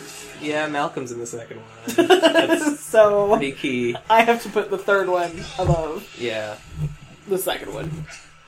yeah. 0.42 0.68
Malcolm's 0.68 1.12
in 1.12 1.20
the 1.20 1.26
second 1.28 1.58
one. 1.58 2.08
That's 2.08 2.80
so 2.80 3.36
pretty 3.36 3.52
key. 3.52 3.98
I 4.10 4.22
have 4.22 4.42
to 4.44 4.50
put 4.50 4.70
the 4.72 4.78
third 4.78 5.10
one 5.10 5.32
above 5.60 6.08
Yeah, 6.18 6.56
the 7.28 7.38
second 7.38 7.74
one. 7.74 8.06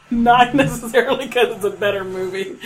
Not 0.09 0.55
necessarily 0.55 1.27
because 1.27 1.57
it's 1.57 1.65
a 1.65 1.77
better 1.77 2.05
movie. 2.05 2.57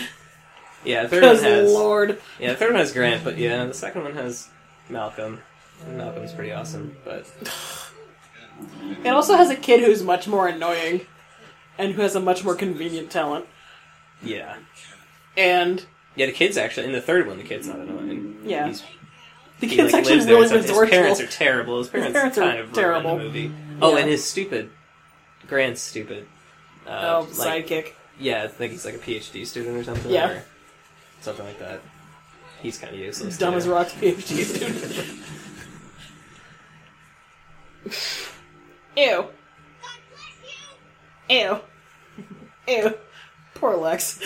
Yeah. 0.86 1.04
The 1.04 1.10
third 1.10 1.24
one 1.24 1.44
has 1.44 1.72
Lord, 1.72 2.22
yeah. 2.40 2.52
The 2.52 2.56
third 2.58 2.72
one 2.72 2.80
has 2.80 2.92
Grant, 2.94 3.24
but 3.24 3.38
yeah, 3.38 3.66
the 3.66 3.74
second 3.74 4.04
one 4.04 4.14
has 4.14 4.48
Malcolm. 4.90 5.42
And 5.86 5.98
Malcolm's 5.98 6.34
pretty 6.34 6.52
awesome, 6.52 6.96
but 7.04 7.26
it 9.04 9.10
also 9.10 9.36
has 9.36 9.50
a 9.50 9.56
kid 9.56 9.82
who's 9.84 10.04
much 10.04 10.28
more 10.28 10.48
annoying, 10.48 11.02
and 11.78 11.94
who 11.94 12.02
has 12.02 12.16
a 12.16 12.20
much 12.20 12.44
more 12.44 12.56
convenient 12.56 13.10
talent. 13.12 13.46
yeah, 14.24 14.58
And 15.38 15.86
yeah. 16.16 16.26
The 16.28 16.34
kid's 16.34 16.58
actually 16.58 16.88
in 16.88 16.92
the 16.92 17.02
third 17.02 17.26
one. 17.28 17.38
The 17.38 17.44
kid's 17.44 17.68
not 17.68 17.80
annoying. 17.80 18.42
Yeah. 18.44 18.68
He's, 18.68 18.84
the 19.62 19.68
he, 19.68 19.76
kid's 19.78 19.94
like, 19.94 20.02
actually 20.04 20.26
there 20.26 20.36
really 20.36 20.58
and. 20.58 20.66
His 20.66 20.90
parents 20.90 21.20
are 21.22 21.28
terrible. 21.28 21.78
His 21.80 21.88
parents, 21.88 22.14
parents 22.14 22.38
are 22.38 22.60
of 22.60 22.74
terrible. 22.74 23.18
The 23.18 23.24
movie. 23.24 23.52
Oh, 23.82 23.94
Yeah. 23.94 24.02
and 24.02 24.10
his 24.10 24.24
stupid 24.24 24.70
Grant's 25.48 25.82
stupid. 25.82 26.28
Uh, 26.86 27.24
oh, 27.24 27.28
like, 27.38 27.66
sidekick. 27.68 27.94
Yeah, 28.20 28.44
I 28.44 28.48
think 28.48 28.72
he's 28.74 28.86
like 28.86 28.96
a 28.96 29.00
PhD 29.00 29.46
student 29.48 29.78
or 29.78 29.84
something. 29.84 30.12
Yeah. 30.12 30.30
or 30.32 30.44
something 31.22 31.46
like 31.46 31.60
that. 31.60 31.82
He's 32.62 32.78
kind 32.78 32.94
of 32.94 33.00
useless. 33.00 33.38
Dumb 33.38 33.54
too. 33.54 33.58
as 33.58 33.68
rocks 33.68 33.94
PhD 33.94 34.44
student. 34.44 35.18
Ew. 38.96 39.26
Ew. 41.30 41.60
Ew. 42.68 42.94
Poor 43.56 43.76
Lex. 43.78 44.20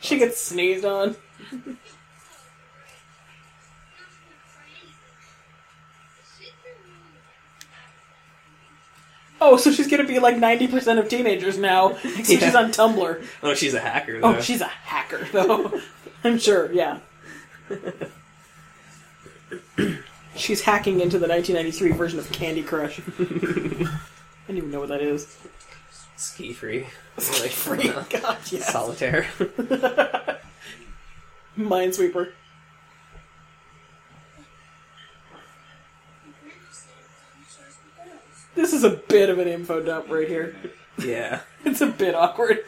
She 0.00 0.18
gets 0.18 0.40
sneezed 0.40 0.84
on. 0.84 1.16
Oh, 9.40 9.56
so 9.56 9.70
she's 9.70 9.86
gonna 9.86 10.04
be 10.04 10.18
like 10.18 10.36
90% 10.36 10.98
of 10.98 11.08
teenagers 11.08 11.58
now, 11.58 11.90
except 12.04 12.28
Yeah. 12.28 12.38
she's 12.38 12.54
on 12.54 12.70
Tumblr. 12.70 13.24
Oh, 13.42 13.54
she's 13.54 13.74
a 13.74 13.80
hacker. 13.80 14.16
Oh, 14.22 14.32
though. 14.32 14.38
Oh, 14.38 14.40
she's 14.40 14.60
a 14.62 14.66
hacker, 14.66 15.26
though. 15.32 15.80
I'm 16.26 16.38
sure, 16.38 16.72
yeah. 16.72 16.98
she's 20.34 20.60
hacking 20.62 21.00
into 21.00 21.18
the 21.18 21.28
1993 21.28 21.92
version 21.92 22.18
of 22.18 22.30
Candy 22.32 22.62
Crush. 22.62 23.00
I 23.18 24.48
don't 24.48 24.56
even 24.56 24.70
know 24.70 24.80
what 24.80 24.88
that 24.88 25.02
is. 25.02 25.38
SkiFree. 26.16 26.86
Like 27.16 27.50
free. 27.50 27.88
God, 28.20 28.38
yes. 28.50 28.72
Solitaire. 28.72 29.26
Minesweeper. 31.58 32.32
This 38.54 38.72
is 38.72 38.84
a 38.84 38.90
bit 38.90 39.28
of 39.28 39.38
an 39.38 39.48
info 39.48 39.82
dump 39.82 40.08
right 40.08 40.28
here. 40.28 40.56
yeah. 40.98 41.40
It's 41.64 41.80
a 41.80 41.86
bit 41.88 42.14
awkward. 42.14 42.60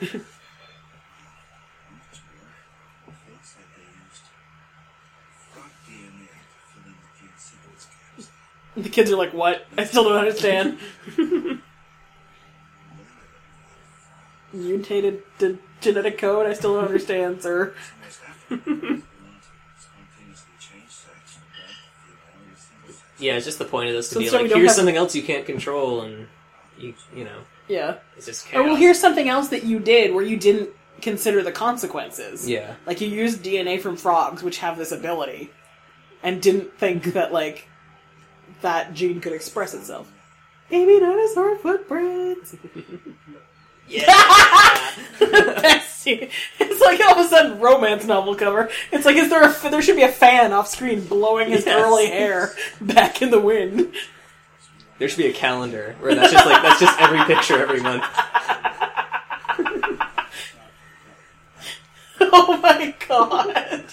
The 8.83 8.89
kids 8.89 9.11
are 9.11 9.17
like, 9.17 9.33
"What? 9.35 9.65
I 9.77 9.85
still 9.85 10.05
don't 10.05 10.17
understand." 10.19 10.79
Mutated 14.53 15.23
d- 15.39 15.59
genetic 15.81 16.17
code. 16.19 16.47
I 16.47 16.55
still 16.55 16.75
don't 16.75 16.85
understand, 16.87 17.43
sir. 17.43 17.75
Yeah, 23.21 23.35
it's 23.35 23.47
just 23.47 23.59
the 23.59 23.65
point 23.65 23.89
of 23.89 23.97
this 23.97 24.09
to 24.11 24.15
So- 24.15 24.21
be 24.21 24.29
so 24.29 24.37
we 24.37 24.43
like, 24.45 24.51
don't 24.51 24.59
here's 24.61 24.71
have- 24.71 24.77
something 24.77 24.97
else 24.97 25.15
you 25.15 25.23
can't 25.25 25.45
control, 25.45 26.03
and 26.03 26.29
you, 26.79 26.95
you 27.15 27.25
know, 27.25 27.41
Yeah. 27.67 27.97
it's 28.17 28.27
just 28.27 28.47
oh, 28.47 28.49
Or 28.49 28.53
chaos. 28.53 28.67
well, 28.67 28.77
here's 28.77 28.99
something 29.01 29.29
else 29.29 29.49
that 29.49 29.65
you 29.65 29.81
did 29.81 30.15
where 30.15 30.25
you 30.25 30.37
didn't 30.37 30.71
consider 31.03 31.43
the 31.43 31.51
consequences. 31.51 32.49
Yeah. 32.49 32.75
Like 32.87 33.01
you 33.01 33.09
used 33.09 33.43
DNA 33.43 33.81
from 33.81 33.97
frogs, 33.97 34.43
which 34.45 34.59
have 34.59 34.79
this 34.79 34.93
ability, 34.93 35.51
and 36.23 36.41
didn't 36.41 36.79
think 36.79 37.07
that 37.15 37.33
like 37.33 37.68
that 38.63 38.95
gene 38.95 39.21
could 39.21 39.33
express 39.33 39.75
itself. 39.75 40.11
Baby 40.71 41.01
dinosaur 41.01 41.57
footprints. 41.59 42.55
Yeah. 43.91 44.13
Scene. 45.81 46.29
It's 46.61 46.81
like 46.83 47.01
all 47.01 47.19
of 47.19 47.25
a 47.25 47.29
sudden 47.31 47.59
romance 47.59 48.05
novel 48.05 48.35
cover. 48.35 48.69
It's 48.93 49.07
like 49.07 49.17
is 49.17 49.31
there 49.31 49.43
a 49.43 49.71
there 49.71 49.81
should 49.81 49.97
be 49.97 50.03
a 50.03 50.13
fan 50.13 50.53
off 50.53 50.69
screen 50.69 51.03
blowing 51.07 51.49
his 51.49 51.65
Yes. 51.65 51.75
curly 51.83 52.07
hair 52.09 52.53
back 52.83 53.23
in 53.23 53.31
the 53.31 53.41
wind. 53.41 53.95
There 54.99 55.09
should 55.09 55.17
be 55.17 55.29
a 55.29 55.33
calendar 55.33 55.97
where 56.01 56.15
that's 56.15 56.31
just 56.31 56.45
like 56.45 56.61
that's 56.63 56.79
just 56.81 57.01
every 57.01 57.25
picture 57.35 57.57
every 57.63 57.81
month. 57.81 58.05
Oh 62.21 62.57
my 62.63 62.95
god. 63.09 63.85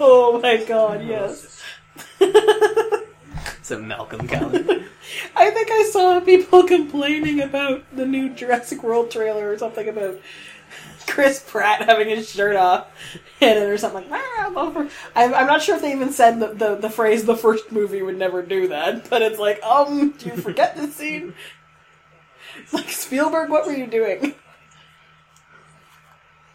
Oh 0.02 0.40
my 0.40 0.56
god, 0.64 1.04
yes. 1.04 1.62
It's 3.58 3.70
a 3.70 3.78
Malcolm 3.78 4.26
calendar. 4.26 4.84
I 5.36 5.50
think 5.50 5.70
I 5.70 5.88
saw 5.92 6.20
people 6.20 6.62
complaining 6.64 7.40
about 7.40 7.84
the 7.94 8.06
new 8.06 8.30
Jurassic 8.30 8.82
World 8.82 9.10
trailer 9.10 9.50
or 9.50 9.58
something 9.58 9.86
about 9.88 10.18
Chris 11.06 11.44
Pratt 11.46 11.82
having 11.82 12.08
his 12.08 12.30
shirt 12.30 12.56
off 12.56 12.88
in 13.40 13.48
it 13.58 13.68
or 13.68 13.76
something 13.76 14.08
like 14.08 14.22
"Ah, 14.38 14.48
the 14.48 14.70
fir-" 14.72 14.90
I'm, 15.14 15.34
I'm 15.34 15.46
not 15.46 15.60
sure 15.62 15.76
if 15.76 15.82
they 15.82 15.92
even 15.92 16.12
said 16.12 16.40
the, 16.40 16.48
the, 16.48 16.74
the 16.76 16.90
phrase 16.90 17.26
the 17.26 17.36
first 17.36 17.70
movie 17.70 18.00
would 18.00 18.16
never 18.18 18.42
do 18.42 18.68
that, 18.68 19.10
but 19.10 19.20
it's 19.20 19.38
like, 19.38 19.62
um, 19.62 20.12
do 20.12 20.30
you 20.30 20.36
forget 20.36 20.76
this 20.76 20.96
scene? 20.96 21.34
It's 22.62 22.72
like, 22.72 22.88
Spielberg, 22.88 23.50
what 23.50 23.66
were 23.66 23.72
you 23.72 23.86
doing? 23.86 24.34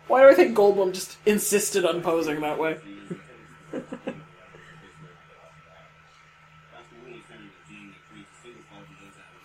Why 0.07 0.21
do 0.21 0.29
I 0.29 0.33
think 0.33 0.57
Goldblum 0.57 0.93
just 0.93 1.17
insisted 1.25 1.85
on 1.85 2.01
posing 2.01 2.41
that 2.41 2.57
way? 2.57 2.77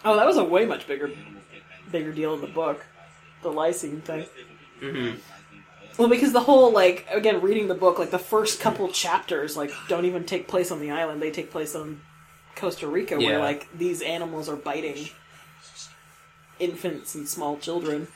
Oh, 0.04 0.16
that 0.16 0.26
was 0.26 0.38
a 0.38 0.44
way 0.44 0.64
much 0.64 0.86
bigger, 0.86 1.10
bigger 1.92 2.12
deal 2.12 2.34
in 2.34 2.40
the 2.40 2.46
book, 2.46 2.86
the 3.42 3.50
lysine 3.50 4.02
thing. 4.02 4.24
hmm 4.78 5.10
Well, 5.98 6.08
because 6.08 6.32
the 6.32 6.40
whole 6.40 6.72
like 6.72 7.06
again 7.10 7.42
reading 7.42 7.68
the 7.68 7.74
book, 7.74 7.98
like 7.98 8.10
the 8.10 8.18
first 8.18 8.60
couple 8.60 8.88
chapters, 8.88 9.56
like 9.56 9.70
don't 9.88 10.06
even 10.06 10.24
take 10.24 10.48
place 10.48 10.70
on 10.70 10.80
the 10.80 10.90
island; 10.90 11.20
they 11.20 11.30
take 11.30 11.50
place 11.50 11.74
on 11.74 12.00
Costa 12.56 12.86
Rica, 12.86 13.18
where 13.18 13.38
like 13.38 13.68
these 13.76 14.00
animals 14.00 14.48
are 14.48 14.56
biting 14.56 15.10
infants 16.58 17.14
and 17.14 17.28
small 17.28 17.58
children, 17.58 18.08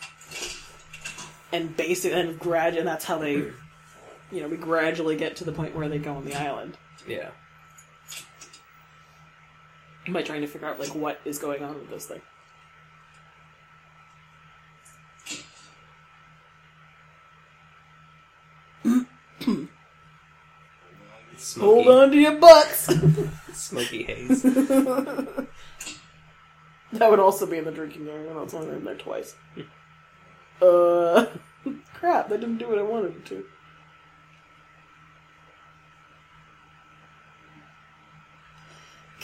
and 1.53 1.77
basic 1.77 2.15
and 2.15 2.39
grad, 2.39 2.77
and 2.77 2.87
that's 2.89 3.05
how 3.05 3.19
they, 3.19 3.43
you 4.35 4.43
know, 4.43 4.49
we 4.49 4.57
gradually 4.57 5.17
get 5.17 5.37
to 5.37 5.45
the 5.45 5.53
point 5.53 5.75
where 5.77 5.89
they 5.89 5.99
go 5.99 6.15
on 6.15 6.25
the 6.25 6.35
island 6.35 6.77
Yeah. 7.07 7.31
by 10.09 10.23
trying 10.23 10.41
to 10.43 10.47
figure 10.47 10.69
out 10.69 10.79
like 10.81 10.95
what 10.95 11.21
is 11.25 11.39
going 11.39 11.63
on 11.63 11.75
with 11.75 11.89
this 11.91 12.07
thing. 12.07 12.21
Smoky, 21.37 21.85
Hold 21.85 21.89
on 21.89 22.11
to 22.11 22.17
your 22.17 22.39
butts. 22.39 22.89
Smoky 23.53 24.05
haze. 24.05 24.43
that 24.43 25.47
would 27.11 27.19
also 27.19 27.47
be 27.47 27.59
in 27.59 27.65
the 27.65 27.73
drinking 27.73 28.09
area. 28.09 28.33
That's 28.35 28.55
only 28.55 28.77
in 28.77 28.85
there 28.85 28.95
twice. 28.95 29.35
Uh, 30.63 31.27
crap! 31.95 32.29
That 32.29 32.41
didn't 32.41 32.59
do 32.59 32.69
what 32.69 32.79
I 32.79 32.83
wanted 32.83 33.17
it 33.17 33.27
to. 33.27 33.45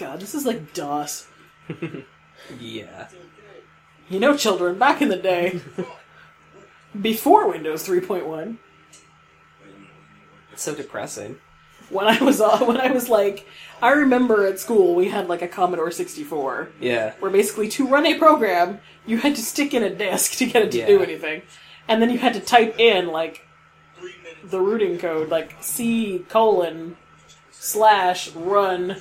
God, 0.01 0.19
this 0.19 0.35
is 0.35 0.47
like 0.47 0.73
DOS. 0.73 1.29
yeah. 2.59 3.09
You 4.09 4.19
know, 4.19 4.35
children, 4.37 4.79
back 4.79 5.03
in 5.03 5.09
the 5.11 5.17
day, 5.17 5.61
before 7.01 7.49
Windows 7.51 7.87
3.1, 7.87 8.57
It's 10.53 10.63
so 10.63 10.75
depressing. 10.75 11.37
when 11.91 12.07
I 12.07 12.19
was 12.23 12.41
uh, 12.41 12.59
when 12.65 12.81
I 12.81 12.91
was 12.91 13.09
like, 13.11 13.47
I 13.83 13.91
remember 13.93 14.47
at 14.47 14.59
school 14.59 14.95
we 14.95 15.09
had 15.11 15.29
like 15.29 15.43
a 15.43 15.49
Commodore 15.49 15.91
64, 15.91 16.71
Yeah. 16.81 17.13
where 17.21 17.31
basically 17.31 17.69
to 17.69 17.87
run 17.87 18.07
a 18.07 18.19
program 18.19 18.81
you 19.07 19.19
had 19.19 19.37
to 19.37 19.43
stick 19.43 19.75
in 19.75 19.83
a 19.83 19.95
disk 19.95 20.33
to 20.39 20.47
get 20.47 20.63
it 20.63 20.73
to 20.73 20.87
do 20.87 21.03
anything, 21.03 21.43
and 21.89 22.01
then 22.01 22.09
you 22.11 22.19
had 22.19 22.35
to 22.35 22.41
type 22.41 22.79
in 22.81 23.09
like 23.09 23.47
the 24.43 24.61
routing 24.61 24.99
code, 24.99 25.29
like 25.29 25.57
C 25.61 26.25
colon 26.31 26.97
slash 27.51 28.31
run 28.33 28.97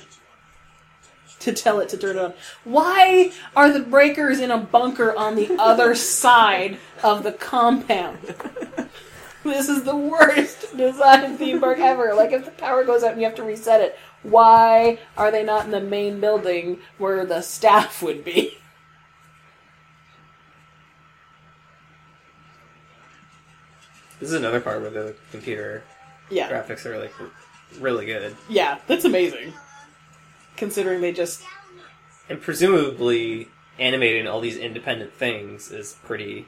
to 1.44 1.52
tell 1.52 1.80
it 1.80 1.88
to 1.90 1.96
turn 1.96 2.16
it 2.16 2.22
on. 2.22 2.34
Why 2.64 3.32
are 3.56 3.70
the 3.72 3.80
breakers 3.80 4.40
in 4.40 4.50
a 4.50 4.58
bunker 4.58 5.14
on 5.16 5.36
the 5.36 5.56
other 5.58 5.94
side 5.96 6.78
of 7.02 7.22
the 7.22 7.32
compound? 7.32 8.18
This 9.42 9.68
is 9.68 9.84
the 9.84 9.96
worst 9.96 10.76
design 10.76 11.36
theme 11.38 11.60
park 11.60 11.78
ever. 11.78 12.12
Like, 12.14 12.32
if 12.32 12.44
the 12.44 12.50
power 12.50 12.84
goes 12.84 13.02
out 13.02 13.12
and 13.12 13.20
you 13.20 13.26
have 13.26 13.36
to 13.36 13.42
reset 13.42 13.80
it, 13.80 13.98
why 14.22 14.98
are 15.16 15.30
they 15.30 15.42
not 15.42 15.64
in 15.64 15.70
the 15.70 15.80
main 15.80 16.20
building 16.20 16.78
where 16.98 17.24
the 17.24 17.40
staff 17.40 18.02
would 18.02 18.22
be? 18.22 18.58
This 24.18 24.28
is 24.28 24.34
another 24.34 24.60
part 24.60 24.82
where 24.82 24.90
the 24.90 25.14
computer 25.30 25.82
Yeah. 26.28 26.50
graphics 26.50 26.84
are 26.84 26.98
like 26.98 27.14
really 27.78 28.04
good. 28.04 28.36
Yeah, 28.48 28.78
that's 28.86 29.04
amazing. 29.06 29.54
Considering 30.60 31.00
they 31.00 31.10
just. 31.12 31.42
And 32.28 32.40
presumably 32.40 33.48
animating 33.78 34.28
all 34.28 34.40
these 34.40 34.56
independent 34.58 35.12
things 35.14 35.72
is 35.72 35.96
pretty 36.04 36.46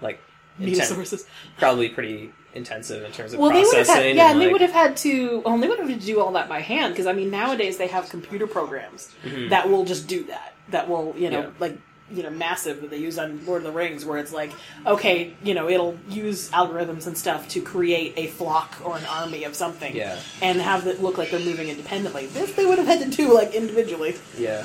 like 0.00 0.20
Media 0.58 0.76
inten- 0.82 0.86
sources. 0.86 1.26
probably 1.58 1.88
pretty 1.88 2.32
intensive 2.54 3.02
in 3.02 3.10
terms 3.10 3.32
of 3.32 3.40
Well, 3.40 3.50
they 3.50 3.62
would 3.62 3.76
have 3.76 3.86
processing. 3.86 4.10
had, 4.10 4.16
yeah, 4.16 4.30
and, 4.30 4.32
and 4.34 4.40
they 4.40 4.52
would 4.52 4.60
have 4.60 4.70
had 4.70 4.96
to. 4.98 5.40
Well, 5.44 5.58
they 5.58 5.66
would 5.68 5.78
have 5.80 5.88
had 5.88 6.00
to 6.00 6.06
do 6.06 6.20
all 6.20 6.30
that 6.32 6.48
by 6.48 6.60
hand 6.60 6.94
because 6.94 7.06
I 7.06 7.12
mean, 7.12 7.30
nowadays 7.30 7.76
they 7.78 7.88
have 7.88 8.08
computer 8.08 8.46
programs 8.46 9.12
Mhm. 9.24 9.50
that 9.50 9.68
will 9.68 9.84
just 9.84 10.06
do 10.06 10.22
that. 10.24 10.54
That 10.70 10.88
will, 10.88 11.14
you 11.18 11.30
know, 11.30 11.40
Yeah. 11.40 11.50
like 11.58 11.76
you 12.14 12.22
know, 12.22 12.30
massive 12.30 12.80
that 12.80 12.90
they 12.90 12.96
use 12.98 13.18
on 13.18 13.44
Lord 13.46 13.58
of 13.58 13.64
the 13.64 13.72
Rings, 13.78 14.04
where 14.04 14.18
it's 14.18 14.32
like, 14.32 14.52
okay, 14.86 15.34
you 15.42 15.54
know, 15.54 15.68
it'll 15.68 15.96
use 16.08 16.48
algorithms 16.50 17.06
and 17.06 17.16
stuff 17.18 17.48
to 17.50 17.60
create 17.60 18.14
a 18.16 18.28
flock 18.28 18.76
or 18.84 18.96
an 18.96 19.04
army 19.06 19.44
of 19.44 19.54
something, 19.54 19.94
Yeah. 19.94 20.18
and 20.40 20.60
have 20.60 20.86
it 20.86 21.02
look 21.02 21.18
like 21.18 21.30
they're 21.30 21.40
moving 21.40 21.68
independently. 21.68 22.26
This 22.26 22.52
they 22.52 22.64
would 22.66 22.78
have 22.78 22.86
had 22.86 23.00
to 23.00 23.16
do 23.16 23.32
like 23.34 23.54
individually. 23.54 24.16
Yeah. 24.38 24.64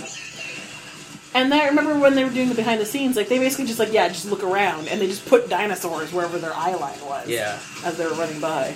And 1.34 1.53
I 1.53 1.67
remember 1.67 1.97
when 1.97 2.15
they 2.15 2.23
were 2.23 2.31
doing 2.31 2.49
the 2.49 2.55
behind 2.55 2.81
the 2.81 2.85
scenes, 2.85 3.15
like 3.15 3.30
they 3.30 3.38
basically 3.38 3.65
just 3.67 3.77
like, 3.80 3.93
yeah, 3.93 4.07
just 4.07 4.26
look 4.26 4.43
around, 4.43 4.88
and 4.88 4.99
they 4.99 5.07
just 5.07 5.26
put 5.27 5.47
dinosaurs 5.49 6.11
wherever 6.11 6.38
their 6.39 6.53
eye 6.55 6.73
line 6.73 6.99
was 7.05 7.27
Yeah. 7.27 7.59
as 7.85 7.97
they 7.97 8.05
were 8.05 8.13
running 8.13 8.39
by. 8.39 8.76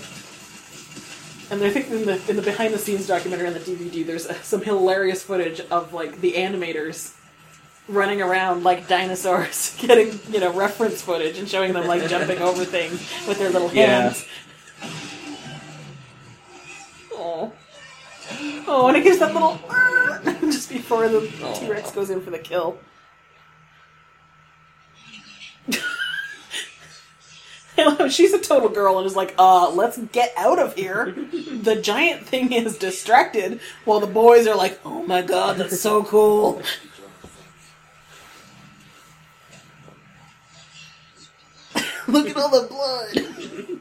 And 1.51 1.61
I 1.63 1.69
think 1.69 1.89
in 1.89 2.05
the 2.05 2.21
in 2.29 2.35
the 2.35 2.41
behind 2.41 2.73
the 2.73 2.77
scenes 2.79 3.05
documentary 3.07 3.47
on 3.47 3.53
the 3.53 3.59
DVD, 3.59 4.05
there's 4.05 4.27
some 4.45 4.61
hilarious 4.61 5.21
footage 5.23 5.59
of 5.71 5.93
like 5.93 6.21
the 6.21 6.33
animators 6.33 7.13
running 7.87 8.21
around 8.21 8.63
like 8.63 8.87
dinosaurs, 8.87 9.75
getting 9.79 10.19
you 10.31 10.39
know 10.39 10.51
reference 10.53 11.01
footage 11.01 11.37
and 11.37 11.47
showing 11.47 11.73
them 11.73 11.87
like 11.87 12.07
jumping 12.09 12.39
over 12.39 12.65
things 12.65 12.99
with 13.27 13.39
their 13.39 13.49
little 13.49 13.71
Yeah. 13.73 14.01
hands. 14.03 14.25
Oh, 17.13 17.51
oh, 18.67 18.87
and 18.87 18.97
it 18.97 19.03
gives 19.03 19.19
that 19.19 19.33
little 19.33 19.59
just 20.51 20.69
before 20.69 21.07
the 21.07 21.21
T 21.55 21.69
Rex 21.69 21.91
goes 21.91 22.09
in 22.09 22.21
for 22.21 22.31
the 22.31 22.39
kill. 22.39 22.77
She's 28.09 28.33
a 28.33 28.39
total 28.39 28.69
girl 28.69 28.99
and 28.99 29.07
is 29.07 29.15
like, 29.15 29.33
uh, 29.39 29.69
let's 29.71 29.97
get 29.97 30.31
out 30.37 30.59
of 30.59 30.75
here. 30.75 31.11
the 31.11 31.75
giant 31.81 32.27
thing 32.27 32.53
is 32.53 32.77
distracted 32.77 33.59
while 33.85 33.99
the 33.99 34.05
boys 34.07 34.45
are 34.45 34.55
like, 34.55 34.79
oh 34.85 35.01
my 35.03 35.21
god, 35.23 35.57
that's 35.57 35.79
so 35.81 36.03
cool. 36.03 36.61
Look 42.07 42.29
at 42.29 42.37
all 42.37 42.49
the 42.49 42.67
blood. 42.67 43.79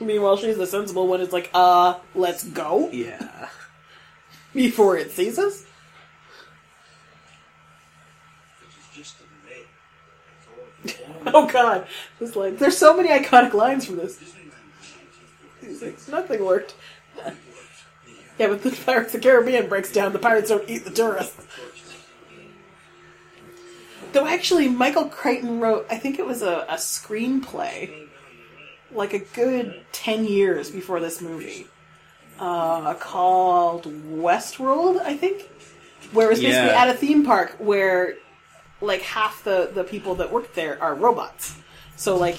Meanwhile, 0.00 0.36
she's 0.38 0.56
the 0.58 0.66
sensible 0.66 1.06
one. 1.06 1.20
It's 1.20 1.32
like, 1.32 1.50
uh, 1.54 1.94
let's 2.14 2.44
go 2.44 2.90
Yeah. 2.90 3.48
before 4.52 4.96
it 4.96 5.10
sees 5.12 5.38
us. 5.38 5.64
Oh 11.24 11.46
god, 11.46 11.86
it's 12.20 12.34
like 12.34 12.58
there's 12.58 12.76
so 12.76 12.96
many 12.96 13.08
iconic 13.08 13.54
lines 13.54 13.84
from 13.86 13.96
this. 13.96 14.18
Like, 15.80 16.08
nothing 16.08 16.44
worked. 16.44 16.74
Yeah, 18.38 18.48
but 18.48 18.62
the 18.62 18.70
Pirates 18.70 19.14
of 19.14 19.20
the 19.20 19.28
Caribbean 19.28 19.68
breaks 19.68 19.92
down. 19.92 20.14
The 20.14 20.18
pirates 20.18 20.48
don't 20.48 20.68
eat 20.68 20.84
the 20.84 20.90
tourists. 20.90 21.46
Though 24.12 24.26
actually, 24.26 24.68
Michael 24.68 25.06
Crichton 25.06 25.60
wrote, 25.60 25.86
I 25.90 25.96
think 25.98 26.18
it 26.18 26.26
was 26.26 26.42
a, 26.42 26.66
a 26.68 26.74
screenplay, 26.74 28.08
like 28.92 29.12
a 29.14 29.20
good 29.20 29.84
ten 29.92 30.24
years 30.24 30.70
before 30.70 31.00
this 31.00 31.20
movie, 31.20 31.66
uh, 32.38 32.94
called 32.94 33.84
Westworld, 33.84 35.00
I 35.00 35.16
think, 35.16 35.42
where 36.12 36.26
it 36.26 36.30
was 36.30 36.40
basically 36.40 36.68
Yeah. 36.68 36.82
at 36.82 36.88
a 36.90 36.94
theme 36.94 37.24
park 37.24 37.56
where 37.58 38.14
like 38.80 39.02
half 39.02 39.44
the 39.44 39.70
the 39.72 39.84
people 39.84 40.16
that 40.16 40.32
work 40.32 40.54
there 40.54 40.82
are 40.82 40.94
robots. 40.94 41.56
So 41.96 42.16
like 42.16 42.36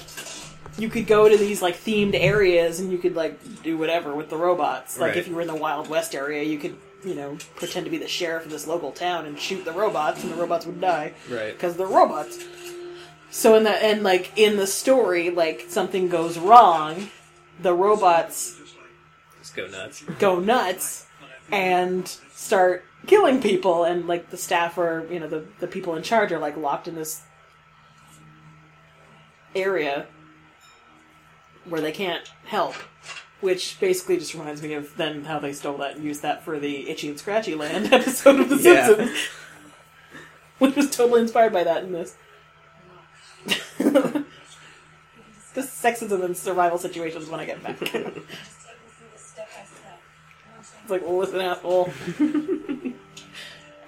you 0.78 0.88
could 0.90 1.06
go 1.06 1.28
to 1.28 1.36
these 1.36 1.62
like 1.62 1.76
themed 1.76 2.14
areas 2.14 2.80
and 2.80 2.92
you 2.92 2.98
could 2.98 3.14
like 3.16 3.62
do 3.62 3.78
whatever 3.78 4.14
with 4.14 4.28
the 4.28 4.36
robots. 4.36 4.98
Like 4.98 5.10
Right. 5.10 5.16
if 5.18 5.26
you 5.28 5.34
were 5.34 5.40
in 5.40 5.48
the 5.48 5.54
Wild 5.54 5.88
West 5.88 6.14
area, 6.14 6.42
you 6.42 6.58
could 6.58 6.76
you 7.04 7.14
know 7.14 7.36
pretend 7.56 7.84
to 7.84 7.90
be 7.90 7.98
the 7.98 8.08
sheriff 8.08 8.44
of 8.44 8.50
this 8.50 8.66
local 8.66 8.92
town 8.92 9.26
and 9.26 9.38
shoot 9.38 9.64
the 9.64 9.72
robots, 9.72 10.22
and 10.22 10.32
the 10.32 10.36
robots 10.36 10.66
would 10.66 10.80
die 10.80 11.12
Right. 11.30 11.52
because 11.52 11.76
they're 11.76 11.86
robots. 11.86 12.42
So 13.30 13.54
in 13.56 13.64
the 13.64 13.70
and 13.70 14.02
like 14.02 14.32
in 14.36 14.56
the 14.56 14.66
story, 14.66 15.30
like 15.30 15.66
something 15.68 16.08
goes 16.08 16.38
wrong, 16.38 17.10
the 17.60 17.74
robots 17.74 18.56
Just 19.40 19.54
go 19.56 19.66
nuts. 19.66 20.02
go 20.18 20.38
nuts 20.40 21.06
and 21.52 22.06
start 22.32 22.84
killing 23.06 23.40
people 23.42 23.84
and 23.84 24.06
like 24.08 24.30
the 24.30 24.36
staff 24.36 24.78
or 24.78 25.06
you 25.10 25.20
know 25.20 25.26
the, 25.28 25.44
the 25.60 25.66
people 25.66 25.94
in 25.94 26.02
charge 26.02 26.32
are 26.32 26.38
like 26.38 26.56
locked 26.56 26.88
in 26.88 26.94
this 26.94 27.22
area 29.54 30.06
where 31.68 31.80
they 31.80 31.92
can't 31.92 32.30
help 32.46 32.74
which 33.44 33.78
basically 33.78 34.16
just 34.16 34.32
reminds 34.34 34.62
me 34.62 34.72
of 34.72 34.96
then 34.96 35.24
how 35.26 35.38
they 35.38 35.52
stole 35.52 35.76
that 35.76 35.94
and 35.96 36.04
used 36.04 36.22
that 36.22 36.42
for 36.42 36.58
the 36.58 36.88
itchy 36.88 37.08
and 37.08 37.18
scratchy 37.18 37.54
land 37.54 37.92
episode 37.92 38.40
of 38.40 38.48
the 38.48 38.56
Yeah. 38.56 38.86
simpsons 38.86 39.18
which 40.58 40.74
was 40.76 40.90
totally 40.90 41.20
inspired 41.20 41.52
by 41.52 41.62
that 41.62 41.84
in 41.84 41.92
this 41.92 42.16
the 43.78 44.24
sexism 45.56 46.24
and 46.24 46.34
survival 46.36 46.78
situations 46.78 47.28
when 47.28 47.38
i 47.40 47.44
get 47.44 47.62
back 47.62 47.76
It's 50.82 50.90
like, 50.90 51.02
well, 51.02 51.16
listen, 51.16 51.40
asshole. 51.40 51.88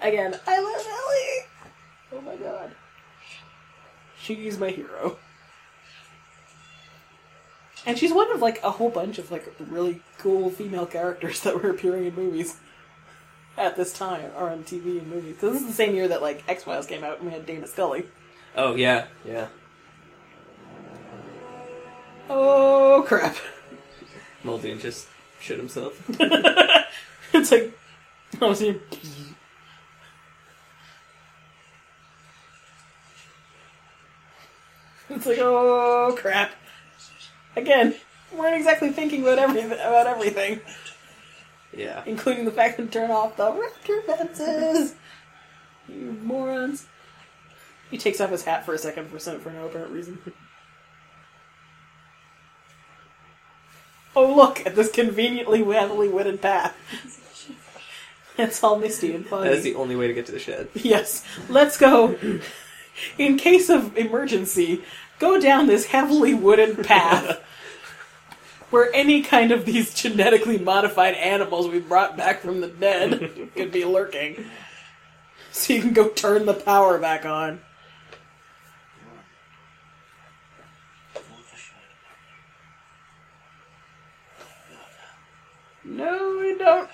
Again, 0.01 0.39
I 0.47 0.61
love 0.61 0.87
Ellie. 0.87 1.45
Oh 2.13 2.21
my 2.25 2.37
god, 2.37 2.71
she's 4.19 4.59
my 4.59 4.71
hero, 4.71 5.19
and 7.87 7.97
she's 7.99 8.13
one 8.13 8.31
of 8.33 8.41
like 8.41 8.63
a 8.63 8.71
whole 8.73 8.91
bunch 8.91 9.19
of 9.19 9.31
like 9.31 9.55
really 9.59 10.03
cool 10.19 10.51
female 10.51 10.87
characters 10.87 11.41
that 11.45 11.63
were 11.63 11.71
appearing 11.71 12.05
in 12.07 12.15
movies. 12.15 12.57
at 13.57 13.77
this 13.77 13.93
time 13.93 14.31
or 14.37 14.51
on 14.51 14.65
TV 14.65 14.99
and 14.99 15.09
movies. 15.09 15.35
Because 15.35 15.55
this 15.55 15.63
is 15.63 15.69
the 15.69 15.75
same 15.75 15.95
year 15.95 16.09
that 16.09 16.21
like 16.21 16.45
X 16.49 16.65
Files 16.65 16.87
came 16.87 17.05
out 17.05 17.19
and 17.19 17.27
we 17.29 17.33
had 17.33 17.47
Dana 17.47 17.67
Scully. 17.67 18.07
Oh 18.55 18.75
yeah, 18.75 19.07
yeah. 19.25 19.49
Oh 22.29 23.05
crap! 23.07 23.37
Muldoon 24.43 24.79
just 24.81 25.07
shit 25.41 25.59
himself. 25.59 26.03
it's 27.33 27.53
like 27.53 27.79
I 28.41 28.45
was 28.47 28.61
here. 28.61 28.81
It's 35.09 35.27
like 35.27 35.39
oh 35.39 36.17
crap! 36.19 36.51
Again, 37.57 37.95
we 38.33 38.39
weren't 38.39 38.55
exactly 38.57 38.91
thinking 38.91 39.23
about 39.23 39.39
everything 39.39 39.73
about 39.73 40.07
everything, 40.07 40.61
Yeah. 41.73 42.03
including 42.07 42.45
the 42.45 42.51
fact 42.51 42.77
to 42.79 42.87
turn 42.87 43.11
off 43.11 43.37
the 43.37 43.51
raptor 43.51 44.05
fences. 44.05 44.95
You 45.89 46.17
morons! 46.23 46.87
He 47.91 47.99
takes 47.99 48.21
off 48.21 48.31
his 48.31 48.45
hat 48.45 48.65
for 48.67 48.75
a 48.75 48.79
second 48.79 49.09
for 49.11 49.19
some 49.19 49.41
for 49.41 49.51
no 49.51 49.67
apparent 49.67 49.93
reason. 49.93 50.19
Oh 54.15 54.35
look 54.35 54.65
at 54.67 54.75
this 54.75 54.91
conveniently 54.91 55.63
heavily 55.63 56.09
wooded 56.09 56.41
path. 56.41 56.75
It's 58.39 58.63
all 58.63 58.79
misty 58.79 59.15
and 59.15 59.25
foggy. 59.27 59.49
That 59.49 59.59
is 59.59 59.65
the 59.65 59.77
only 59.77 59.97
way 59.97 60.09
to 60.09 60.13
get 60.15 60.27
to 60.27 60.33
the 60.33 60.39
shed. 60.39 60.69
Yes, 60.75 61.25
let's 61.49 61.79
go. 61.79 62.19
In 63.19 63.39
case 63.39 63.69
of 63.71 63.97
emergency, 63.97 64.83
go 65.19 65.41
down 65.41 65.67
this 65.67 65.87
heavily 65.87 66.35
wooded 66.35 66.85
path 66.87 67.43
where 68.71 68.93
any 68.95 69.23
kind 69.23 69.53
of 69.53 69.65
these 69.65 69.95
genetically 69.95 70.59
modified 70.59 71.15
animals 71.15 71.69
we 71.69 71.79
brought 71.79 72.17
back 72.17 72.41
from 72.41 72.61
the 72.61 72.69
dead 72.69 73.51
could 73.57 73.73
be 73.73 73.85
lurking. 73.85 74.45
So 75.53 75.73
you 75.73 75.81
can 75.81 75.93
go 75.93 76.09
turn 76.09 76.47
the 76.47 76.55
power 76.55 76.99
back 76.99 77.25
on. 77.25 77.61
No, 85.85 86.39
we 86.41 86.59
don't. 86.59 86.91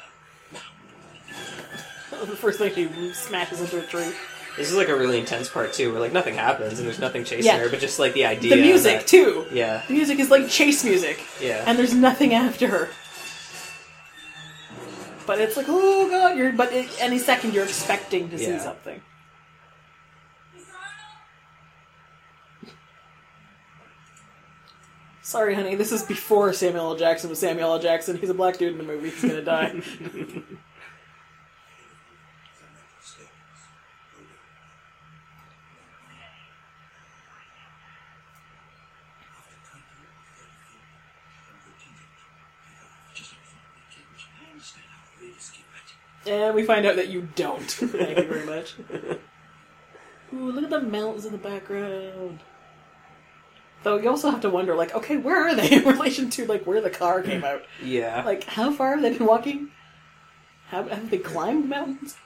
the 2.11 2.37
first 2.37 2.59
thing 2.59 2.75
he 2.75 3.13
smashes 3.15 3.61
into 3.61 3.83
a 3.83 3.87
tree. 3.87 4.13
This 4.57 4.69
is 4.71 4.77
like 4.77 4.89
a 4.89 4.95
really 4.95 5.19
intense 5.19 5.49
part 5.49 5.73
too, 5.73 5.93
where 5.93 6.01
like 6.01 6.13
nothing 6.13 6.35
happens 6.35 6.79
and 6.79 6.87
there's 6.87 6.99
nothing 6.99 7.25
chasing 7.25 7.47
Yeah. 7.47 7.59
her, 7.59 7.69
but 7.71 7.81
just 7.81 7.99
like 7.99 8.13
the 8.13 8.27
idea. 8.27 8.55
The 8.57 8.63
music 8.63 8.99
that- 9.01 9.07
too. 9.07 9.47
Yeah. 9.51 9.83
The 9.89 9.95
music 9.95 10.19
is 10.19 10.31
like 10.31 10.49
chase 10.49 10.85
music, 10.85 11.21
Yeah. 11.41 11.65
and 11.67 11.79
there's 11.79 11.95
nothing 11.95 12.35
after 12.35 12.69
her. 12.69 12.89
But 15.27 15.41
it's 15.41 15.57
like, 15.57 15.67
oh 15.69 16.09
god, 16.11 16.37
you're. 16.37 16.53
But 16.53 16.73
it, 16.73 16.91
any 17.01 17.19
second 17.19 17.55
you're 17.55 17.65
expecting 17.65 18.29
to 18.31 18.39
see 18.39 18.49
Yeah. 18.51 18.61
something. 18.63 19.01
Sorry, 25.23 25.55
honey. 25.55 25.77
This 25.77 25.93
is 25.93 26.03
before 26.03 26.53
Samuel 26.53 26.87
L. 26.93 26.97
Jackson 26.97 27.31
was 27.31 27.39
Samuel 27.39 27.73
L. 27.75 27.79
Jackson. 27.79 28.17
He's 28.19 28.31
a 28.31 28.35
black 28.35 28.59
dude 28.59 28.73
in 28.73 28.79
the 28.79 28.85
movie. 28.85 29.11
He's 29.11 29.23
gonna 29.23 29.43
die. 29.43 29.81
and 46.33 46.55
we 46.55 46.63
find 46.63 46.87
out 46.87 46.97
that 46.97 47.09
you 47.09 47.29
don't. 47.35 47.61
Thank 47.71 48.19
you 48.19 48.25
very 48.25 48.47
much. 48.47 48.75
Ooh, 50.35 50.51
look 50.51 50.65
at 50.65 50.71
the 50.71 50.81
mountains 50.81 51.27
in 51.27 51.33
the 51.33 51.39
background. 51.39 52.41
Though 53.83 53.99
you 53.99 54.09
also 54.09 54.31
have 54.31 54.41
to 54.43 54.51
wonder, 54.51 54.75
like, 54.75 54.95
okay, 54.95 55.17
where 55.17 55.49
are 55.49 55.55
they 55.55 55.71
in 55.77 55.85
relation 55.85 56.31
to 56.31 56.47
like 56.47 56.67
where 56.67 56.81
the 56.81 56.91
car 56.91 57.23
came 57.23 57.45
out? 57.45 57.63
Yeah. 57.83 58.23
Like, 58.25 58.45
how 58.45 58.73
far 58.73 58.93
have 58.93 59.03
they 59.03 59.17
been 59.17 59.27
walking? 59.27 59.71
Have, 60.69 60.91
have 60.91 61.11
they 61.11 61.19
climbed 61.19 61.69
mountains? 61.69 62.17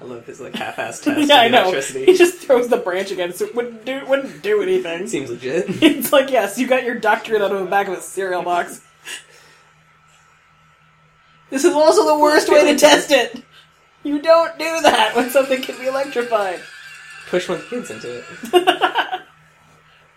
I 0.00 0.04
love 0.04 0.26
his 0.26 0.40
like 0.40 0.54
half-assed 0.54 1.02
test. 1.04 1.28
yeah, 1.28 1.36
I 1.40 1.48
know. 1.48 1.62
Electricity. 1.62 2.04
He 2.04 2.16
just 2.16 2.38
throws 2.38 2.68
the 2.68 2.76
branch 2.76 3.10
against 3.10 3.40
it. 3.40 3.54
Wouldn't 3.54 3.84
do, 3.84 4.04
wouldn't 4.06 4.42
do 4.42 4.62
anything. 4.62 5.06
Seems 5.08 5.30
legit. 5.30 5.66
It's 5.82 6.12
like, 6.12 6.30
yes, 6.30 6.58
you 6.58 6.66
got 6.66 6.84
your 6.84 6.96
doctorate 6.96 7.40
out 7.42 7.52
of 7.52 7.60
the 7.60 7.66
back 7.66 7.88
of 7.88 7.94
a 7.94 8.00
cereal 8.02 8.42
box. 8.42 8.82
This 11.50 11.64
is 11.64 11.72
also 11.74 12.04
the 12.06 12.18
worst 12.18 12.48
way 12.48 12.72
to 12.72 12.78
test 12.78 13.10
it. 13.10 13.42
You 14.02 14.20
don't 14.20 14.58
do 14.58 14.80
that 14.82 15.14
when 15.14 15.30
something 15.30 15.62
can 15.62 15.78
be 15.78 15.86
electrified. 15.86 16.60
Push 17.28 17.48
one 17.48 17.58
of 17.58 17.64
the 17.64 17.76
kids 17.76 17.90
into 17.90 18.18
it. 18.52 19.22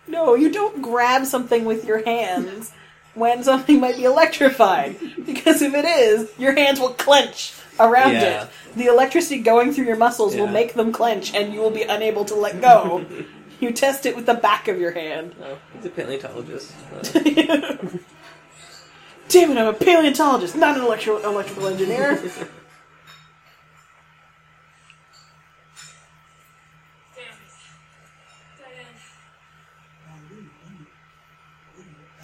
No, 0.07 0.33
you 0.35 0.51
don't 0.51 0.81
grab 0.81 1.25
something 1.25 1.65
with 1.65 1.85
your 1.85 2.03
hands 2.03 2.71
when 3.13 3.43
something 3.43 3.79
might 3.79 3.95
be 3.97 4.05
electrified. 4.05 4.97
Because 5.23 5.61
if 5.61 5.73
it 5.75 5.85
is, 5.85 6.31
your 6.39 6.53
hands 6.53 6.79
will 6.79 6.93
clench 6.93 7.53
around 7.79 8.13
Yeah. 8.13 8.43
it. 8.45 8.49
The 8.75 8.85
electricity 8.85 9.41
going 9.41 9.73
through 9.73 9.85
your 9.85 9.95
muscles 9.95 10.35
will 10.35 10.47
make 10.47 10.73
them 10.73 10.91
clench 10.91 11.33
and 11.33 11.53
you 11.53 11.59
will 11.59 11.71
be 11.71 11.83
unable 11.83 12.25
to 12.25 12.35
let 12.35 12.61
go. 12.61 13.05
you 13.59 13.71
test 13.71 14.05
it 14.05 14.15
with 14.15 14.25
the 14.25 14.35
back 14.35 14.67
of 14.67 14.79
your 14.79 14.91
hand. 14.91 15.35
Oh, 15.43 15.57
he's 15.73 15.85
a 15.85 15.89
paleontologist. 15.89 16.73
Damn 19.29 19.51
it, 19.51 19.57
I'm 19.57 19.67
a 19.67 19.73
paleontologist, 19.73 20.55
not 20.55 20.77
an 20.77 20.83
electrical 20.83 21.23
electrical 21.23 21.67
engineer. 21.67 22.19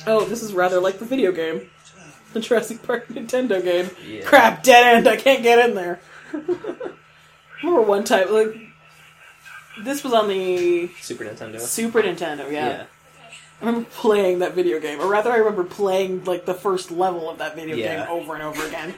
oh, 0.07 0.25
this 0.25 0.41
is 0.41 0.53
rather 0.53 0.79
like 0.79 0.97
the 0.99 1.05
video 1.05 1.31
game. 1.31 1.69
The 2.33 2.39
Jurassic 2.39 2.81
Park 2.83 3.07
Nintendo 3.09 3.63
game. 3.63 3.89
Yeah. 4.05 4.23
Crap, 4.23 4.63
dead 4.63 4.97
end, 4.97 5.07
I 5.07 5.15
can't 5.15 5.43
get 5.43 5.69
in 5.69 5.75
there. 5.75 6.01
Remember 6.33 7.81
one 7.81 8.03
time, 8.03 8.31
like, 8.33 8.55
this 9.83 10.03
was 10.03 10.13
on 10.13 10.27
the 10.27 10.89
Super 11.01 11.25
Nintendo. 11.25 11.59
Super 11.59 12.01
Nintendo, 12.01 12.51
yeah. 12.51 12.67
Yeah. 12.69 12.83
I 13.61 13.65
remember 13.65 13.89
playing 13.91 14.39
that 14.39 14.53
video 14.53 14.79
game, 14.79 14.99
or 14.99 15.07
rather, 15.07 15.31
I 15.31 15.37
remember 15.37 15.63
playing 15.63 16.25
like 16.25 16.45
the 16.45 16.53
first 16.53 16.91
level 16.91 17.29
of 17.29 17.37
that 17.37 17.55
video 17.55 17.75
Yeah. 17.77 18.05
game 18.05 18.09
over 18.09 18.33
and 18.33 18.43
over 18.43 18.65
again, 18.67 18.93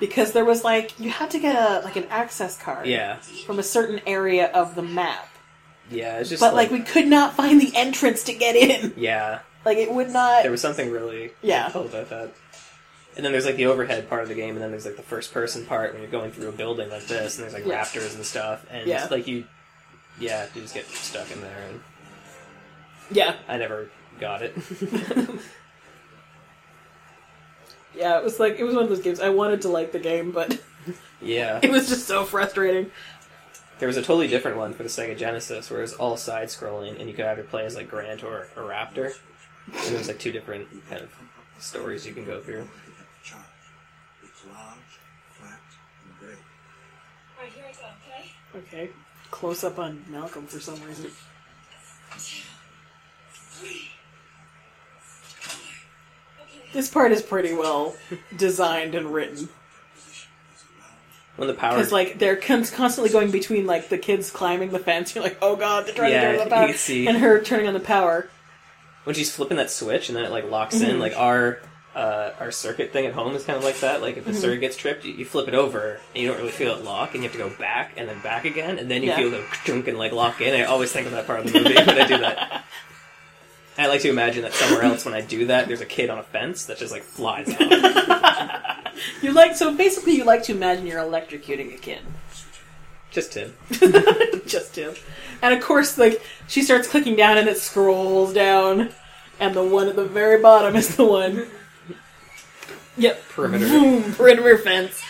because 0.00 0.32
there 0.32 0.44
was 0.44 0.64
like 0.64 0.98
you 0.98 1.10
had 1.10 1.30
to 1.30 1.38
get 1.38 1.54
a 1.54 1.80
like 1.84 1.94
an 1.96 2.06
access 2.10 2.58
card 2.60 2.86
Yeah. 2.86 3.16
from 3.46 3.58
a 3.60 3.62
certain 3.62 4.00
area 4.06 4.50
of 4.52 4.74
the 4.74 4.82
map, 4.82 5.28
Yeah, 5.90 6.18
it's 6.18 6.28
just 6.28 6.40
but 6.40 6.54
like, 6.54 6.70
we 6.72 6.80
could 6.80 7.06
not 7.06 7.34
find 7.36 7.60
the 7.60 7.70
entrance 7.76 8.24
to 8.24 8.32
get 8.34 8.56
in. 8.56 8.94
Yeah. 8.96 9.40
Like 9.64 9.78
it 9.78 9.92
would 9.92 10.10
not. 10.10 10.42
There 10.42 10.50
was 10.50 10.60
something 10.60 10.90
really 10.90 11.30
Yeah. 11.42 11.70
cool 11.72 11.86
about 11.86 12.10
that. 12.10 12.32
And 13.16 13.24
then 13.24 13.32
there's 13.32 13.44
like 13.46 13.56
the 13.56 13.66
overhead 13.66 14.08
part 14.08 14.22
of 14.22 14.28
the 14.28 14.34
game, 14.34 14.54
and 14.54 14.62
then 14.62 14.70
there's 14.70 14.86
like 14.86 14.96
the 14.96 15.02
first 15.02 15.32
person 15.34 15.66
part 15.66 15.92
when 15.92 16.00
you're 16.02 16.10
going 16.10 16.30
through 16.30 16.48
a 16.48 16.52
building 16.52 16.88
like 16.90 17.06
this, 17.06 17.38
and 17.38 17.44
there's 17.44 17.54
like 17.54 17.64
raptors 17.64 18.14
and 18.14 18.24
stuff, 18.24 18.64
and 18.70 18.86
Yeah. 18.86 19.06
like 19.10 19.26
you, 19.26 19.44
yeah, 20.18 20.46
you 20.54 20.62
just 20.62 20.74
get 20.74 20.86
stuck 20.86 21.30
in 21.32 21.40
there, 21.40 21.56
and 21.70 21.80
Yeah, 23.10 23.34
I 23.48 23.56
never 23.58 23.90
got 24.20 24.42
it. 24.42 24.54
yeah. 27.96 28.18
It 28.18 28.24
was 28.24 28.38
like 28.40 28.58
it 28.58 28.64
was 28.64 28.74
one 28.74 28.84
of 28.84 28.90
those 28.90 29.00
games. 29.02 29.20
I 29.20 29.30
wanted 29.30 29.62
to 29.62 29.68
like 29.68 29.92
the 29.92 29.98
game, 29.98 30.30
but 30.30 30.60
yeah, 31.20 31.58
it 31.62 31.70
was 31.70 31.88
just 31.88 32.06
so 32.06 32.24
frustrating. 32.24 32.90
there 33.78 33.88
was 33.88 33.96
a 33.96 34.02
totally 34.02 34.28
different 34.28 34.56
one 34.56 34.72
for 34.72 34.82
the 34.82 34.88
Sega 34.88 35.16
Genesis 35.18 35.70
where 35.70 35.80
it 35.80 35.82
was 35.82 35.94
all 35.94 36.16
side 36.16 36.48
scrolling, 36.48 36.98
and 37.00 37.08
you 37.08 37.14
could 37.14 37.24
either 37.26 37.42
play 37.42 37.64
as 37.64 37.74
like 37.76 37.88
Grant 37.90 38.22
or 38.22 38.46
a 38.56 38.60
raptor, 38.60 39.12
and 39.66 39.94
there's 39.94 40.08
like 40.08 40.18
two 40.20 40.32
different 40.32 40.68
kind 40.88 41.02
of 41.02 41.10
stories 41.58 42.06
you 42.06 42.12
can 42.14 42.24
go 42.24 42.40
through. 42.40 42.68
Charge. 43.22 43.42
It's 44.22 44.44
large, 44.46 44.98
flat, 45.32 45.60
and 46.06 46.18
gray. 46.18 46.34
Alright, 47.38 47.52
here 47.52 47.64
I 47.68 47.72
go, 47.72 47.88
okay? 48.56 48.90
Close 49.30 49.62
up 49.64 49.78
on 49.78 50.04
Malcolm 50.08 50.46
for 50.46 50.60
some 50.60 50.80
reason. 50.82 51.10
This 56.72 56.88
part 56.88 57.10
is 57.12 57.22
pretty 57.22 57.52
well 57.52 57.96
designed 58.36 58.94
and 58.94 59.12
written. 59.12 59.48
When 61.36 61.48
the 61.48 61.54
power, 61.54 61.76
Because 61.76 61.90
like 61.90 62.18
they're 62.18 62.36
con- 62.36 62.64
constantly 62.66 63.10
going 63.10 63.30
between 63.30 63.66
like 63.66 63.88
the 63.88 63.98
kids 63.98 64.30
climbing 64.30 64.70
the 64.70 64.78
fence. 64.78 65.14
You're 65.14 65.24
like, 65.24 65.38
oh 65.42 65.56
god, 65.56 65.86
they're 65.86 65.94
trying 65.94 66.12
Yeah, 66.12 66.32
to 66.32 66.38
turn 66.38 66.40
on 66.42 66.48
the 66.48 66.54
you 66.54 66.60
power, 66.60 66.66
can 66.68 66.76
see. 66.76 67.06
and 67.08 67.18
her 67.18 67.40
turning 67.42 67.66
on 67.66 67.74
the 67.74 67.80
power. 67.80 68.28
when 69.04 69.16
she's 69.16 69.34
flipping 69.34 69.56
that 69.56 69.70
switch 69.70 70.08
and 70.10 70.16
then 70.16 70.24
it 70.24 70.30
like 70.30 70.48
locks 70.50 70.80
in, 70.80 70.96
Mhm. 70.96 71.00
like 71.00 71.16
our 71.16 71.60
uh, 71.94 72.30
our 72.38 72.50
circuit 72.52 72.92
thing 72.92 73.04
at 73.06 73.12
home 73.14 73.34
is 73.34 73.44
kind 73.44 73.56
of 73.58 73.64
like 73.64 73.80
that. 73.80 74.00
Like 74.00 74.16
if 74.16 74.24
the 74.24 74.30
Mhm. 74.32 74.40
circuit 74.40 74.60
gets 74.60 74.76
tripped, 74.76 75.04
you, 75.04 75.12
you 75.12 75.24
flip 75.24 75.48
it 75.48 75.54
over 75.54 75.98
and 76.14 76.22
you 76.22 76.28
don't 76.28 76.36
really 76.38 76.52
feel 76.52 76.74
it 76.76 76.84
lock, 76.84 77.14
and 77.14 77.22
you 77.24 77.28
have 77.28 77.32
to 77.32 77.42
go 77.42 77.50
back 77.58 77.92
and 77.96 78.08
then 78.08 78.20
back 78.20 78.44
again, 78.44 78.78
and 78.78 78.90
then 78.90 79.02
you 79.02 79.08
Yeah. 79.10 79.16
feel 79.16 79.30
the 79.30 79.42
chunk 79.64 79.88
and 79.88 79.98
like 79.98 80.12
lock 80.12 80.40
in. 80.40 80.54
I 80.54 80.64
always 80.64 80.92
think 80.92 81.06
of 81.06 81.12
that 81.12 81.26
part 81.26 81.40
of 81.40 81.52
the 81.52 81.58
movie 81.58 81.74
when 81.74 82.00
I 82.00 82.06
do 82.06 82.18
that. 82.18 82.64
I 83.78 83.86
like 83.86 84.02
to 84.02 84.10
imagine 84.10 84.42
that 84.42 84.52
somewhere 84.52 84.82
else 84.82 85.04
when 85.04 85.14
I 85.14 85.20
do 85.22 85.46
that, 85.46 85.66
there's 85.68 85.80
a 85.80 85.86
kid 85.86 86.10
on 86.10 86.18
a 86.18 86.22
fence 86.22 86.66
that 86.66 86.76
just 86.78 86.92
like 86.92 87.02
flies 87.02 87.48
out. 87.60 88.76
You 89.22 89.32
like 89.32 89.56
so 89.56 89.72
basically 89.74 90.14
you 90.14 90.24
like 90.24 90.42
to 90.44 90.52
imagine 90.52 90.86
you're 90.86 91.00
electrocuting 91.02 91.72
a 91.74 91.78
kid. 91.78 92.00
just 93.10 93.32
Tim. 93.32 93.56
Just 94.46 94.76
him. 94.76 94.94
And 95.42 95.54
of 95.54 95.62
course, 95.62 95.96
like 95.96 96.20
she 96.48 96.62
starts 96.62 96.86
clicking 96.86 97.16
down 97.16 97.38
and 97.38 97.48
it 97.48 97.56
scrolls 97.56 98.34
down, 98.34 98.90
and 99.38 99.54
the 99.54 99.64
one 99.64 99.88
at 99.88 99.96
the 99.96 100.04
very 100.04 100.40
bottom 100.42 100.76
is 100.76 100.96
the 100.96 101.04
one. 101.04 101.46
Yep. 103.00 103.28
Perimeter. 103.30 103.66
Boom. 103.66 104.12
Perimeter 104.12 104.58
fence. 104.58 105.02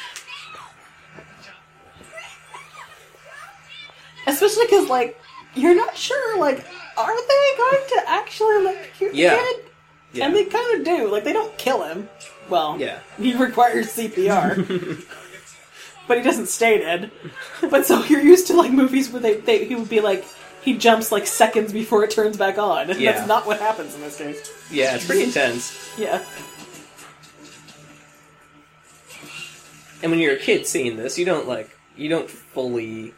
Especially 4.27 4.67
because, 4.67 4.89
like, 4.89 5.19
you're 5.55 5.75
not 5.75 5.97
sure, 5.97 6.39
like, 6.39 6.65
are 6.97 7.17
they 7.17 7.57
going 7.57 7.89
to 7.89 8.03
actually 8.07 8.57
electrocute 8.57 9.15
Yeah. 9.15 9.31
the 9.37 9.43
kid? 9.43 9.65
Yeah. 10.13 10.27
And 10.27 10.37
they 10.37 10.45
kind 10.45 10.79
of 10.79 10.85
do. 10.85 11.09
Like, 11.11 11.25
they 11.25 11.33
don't 11.33 11.57
kill 11.59 11.83
him. 11.83 12.09
Well, 12.49 12.77
Yeah. 12.79 13.01
he 13.21 13.35
requires 13.35 13.89
CPR. 13.89 14.57
but 16.09 16.19
he 16.19 16.23
doesn't 16.23 16.47
stay 16.49 16.79
dead. 16.79 17.11
But 17.71 17.87
so 17.87 18.05
you're 18.05 18.21
used 18.21 18.47
to, 18.49 18.55
like, 18.55 18.71
movies 18.73 19.11
where 19.11 19.21
they, 19.23 19.35
they 19.39 19.65
he 19.65 19.75
would 19.75 19.89
be 19.89 20.01
like, 20.01 20.25
he 20.63 20.77
jumps, 20.77 21.11
like, 21.11 21.27
seconds 21.27 21.73
before 21.73 22.05
it 22.05 22.11
turns 22.11 22.37
back 22.37 22.59
on. 22.59 22.91
And 22.91 23.01
Yeah. 23.01 23.13
that's 23.13 23.27
not 23.27 23.47
what 23.47 23.59
happens 23.59 23.95
in 23.97 24.01
this 24.03 24.17
case. 24.19 24.53
Yeah, 24.71 24.95
it's 24.95 25.07
pretty 25.07 25.25
intense. 25.25 25.77
Yeah. 25.99 26.23
And 30.03 30.11
when 30.11 30.21
you're 30.21 30.35
a 30.35 30.39
kid 30.39 30.67
seeing 30.67 30.97
this, 30.97 31.19
you 31.19 31.25
don't 31.25 31.47
like 31.49 31.71
you 31.97 32.09
don't 32.09 32.29
fully, 32.31 33.13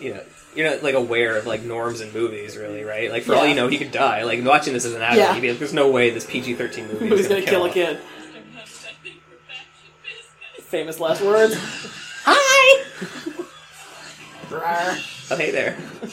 you 0.00 0.14
know, 0.14 0.22
you're 0.54 0.68
not 0.68 0.82
like 0.82 0.94
aware 0.94 1.36
of 1.36 1.46
like 1.46 1.62
norms 1.62 2.00
in 2.00 2.12
movies, 2.12 2.56
really, 2.56 2.82
right? 2.84 3.10
Like 3.10 3.22
for 3.22 3.34
all 3.34 3.46
you 3.46 3.54
know, 3.54 3.68
he 3.68 3.78
could 3.78 3.92
die. 3.92 4.24
Like 4.24 4.44
watching 4.44 4.74
this 4.74 4.84
as 4.84 4.94
an 4.94 5.02
adult, 5.02 5.18
Yeah. 5.18 5.34
you'd 5.34 5.40
be 5.40 5.50
like, 5.50 5.58
"There's 5.58 5.72
no 5.72 5.90
way 5.90 6.10
this 6.10 6.26
PG-13 6.26 6.88
movie 6.92 7.08
Who's 7.08 7.20
is 7.20 7.28
gonna 7.28 7.42
kill 7.42 7.64
a 7.64 7.70
kid? 7.70 7.98
Famous 10.60 11.00
last 11.00 11.20
words. 11.22 11.54
Hi! 12.24 12.84
Oh, 14.52 15.36
hey 15.36 15.50
there. 15.50 15.76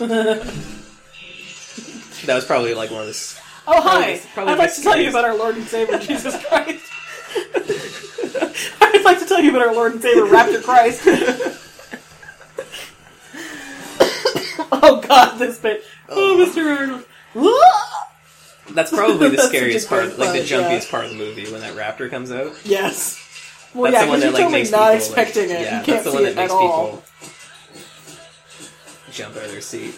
that 2.25 2.35
was 2.35 2.45
probably 2.45 2.73
like 2.73 2.91
one 2.91 3.01
of 3.01 3.07
the. 3.07 3.39
Oh, 3.67 3.81
hi! 3.81 4.21
probably 4.33 4.53
I'd 4.53 4.59
like 4.59 4.73
to 4.75 4.81
tell 4.81 4.97
you 4.99 5.09
about 5.09 5.25
our 5.25 5.35
Lord 5.35 5.55
and 5.55 5.65
Savior, 5.67 5.99
Jesus 6.01 6.41
Christ. 6.45 6.83
I'd 8.81 9.01
like 9.03 9.19
to 9.19 9.25
tell 9.25 9.41
you 9.41 9.49
about 9.51 9.67
our 9.67 9.73
Lord 9.73 9.93
and 9.93 10.01
Savior, 10.01 10.23
Raptor 10.23 10.63
Christ. 10.63 11.01
oh, 14.71 15.01
God, 15.07 15.37
this 15.37 15.59
bit. 15.59 15.83
Oh, 16.09 16.45
Mr. 16.47 16.77
Arnold. 16.77 17.05
That's 18.73 18.91
probably 18.91 19.29
the 19.29 19.35
That's 19.35 19.43
such 19.43 19.53
a 19.53 19.57
scariest 19.57 19.89
part, 19.89 20.03
great 20.05 20.19
like 20.19 20.31
the 20.33 20.39
part, 20.39 20.49
yeah. 20.49 20.57
jumpiest 20.79 20.89
part 20.91 21.05
of 21.05 21.11
the 21.11 21.17
movie 21.17 21.49
when 21.51 21.61
that 21.61 21.75
raptor 21.75 22.09
comes 22.09 22.31
out. 22.31 22.53
yes. 22.65 23.23
Well, 23.73 23.91
that's 23.91 24.01
yeah, 24.01 24.05
the 24.05 24.09
one 24.11 24.19
because 24.19 24.21
that 24.21 24.23
you're 24.23 24.33
like 24.33 24.41
totally 24.43 24.59
makes 24.59 24.71
not 24.71 24.77
people, 24.77 24.87
like- 25.15 25.27
expecting 25.27 25.49
it. 25.55 25.61
Yeah, 25.61 25.79
you 25.79 25.85
can't 25.85 25.87
that's 25.87 26.03
the 26.05 26.11
see 26.11 26.17
one 26.17 26.25
it 26.25 26.35
that 26.35 26.41
makes 26.41 26.51
at 26.51 26.55
all. 26.55 26.85
people 26.87 27.03
jump 29.11 29.35
out 29.37 29.43
of 29.45 29.51
their 29.51 29.61
seat. 29.61 29.95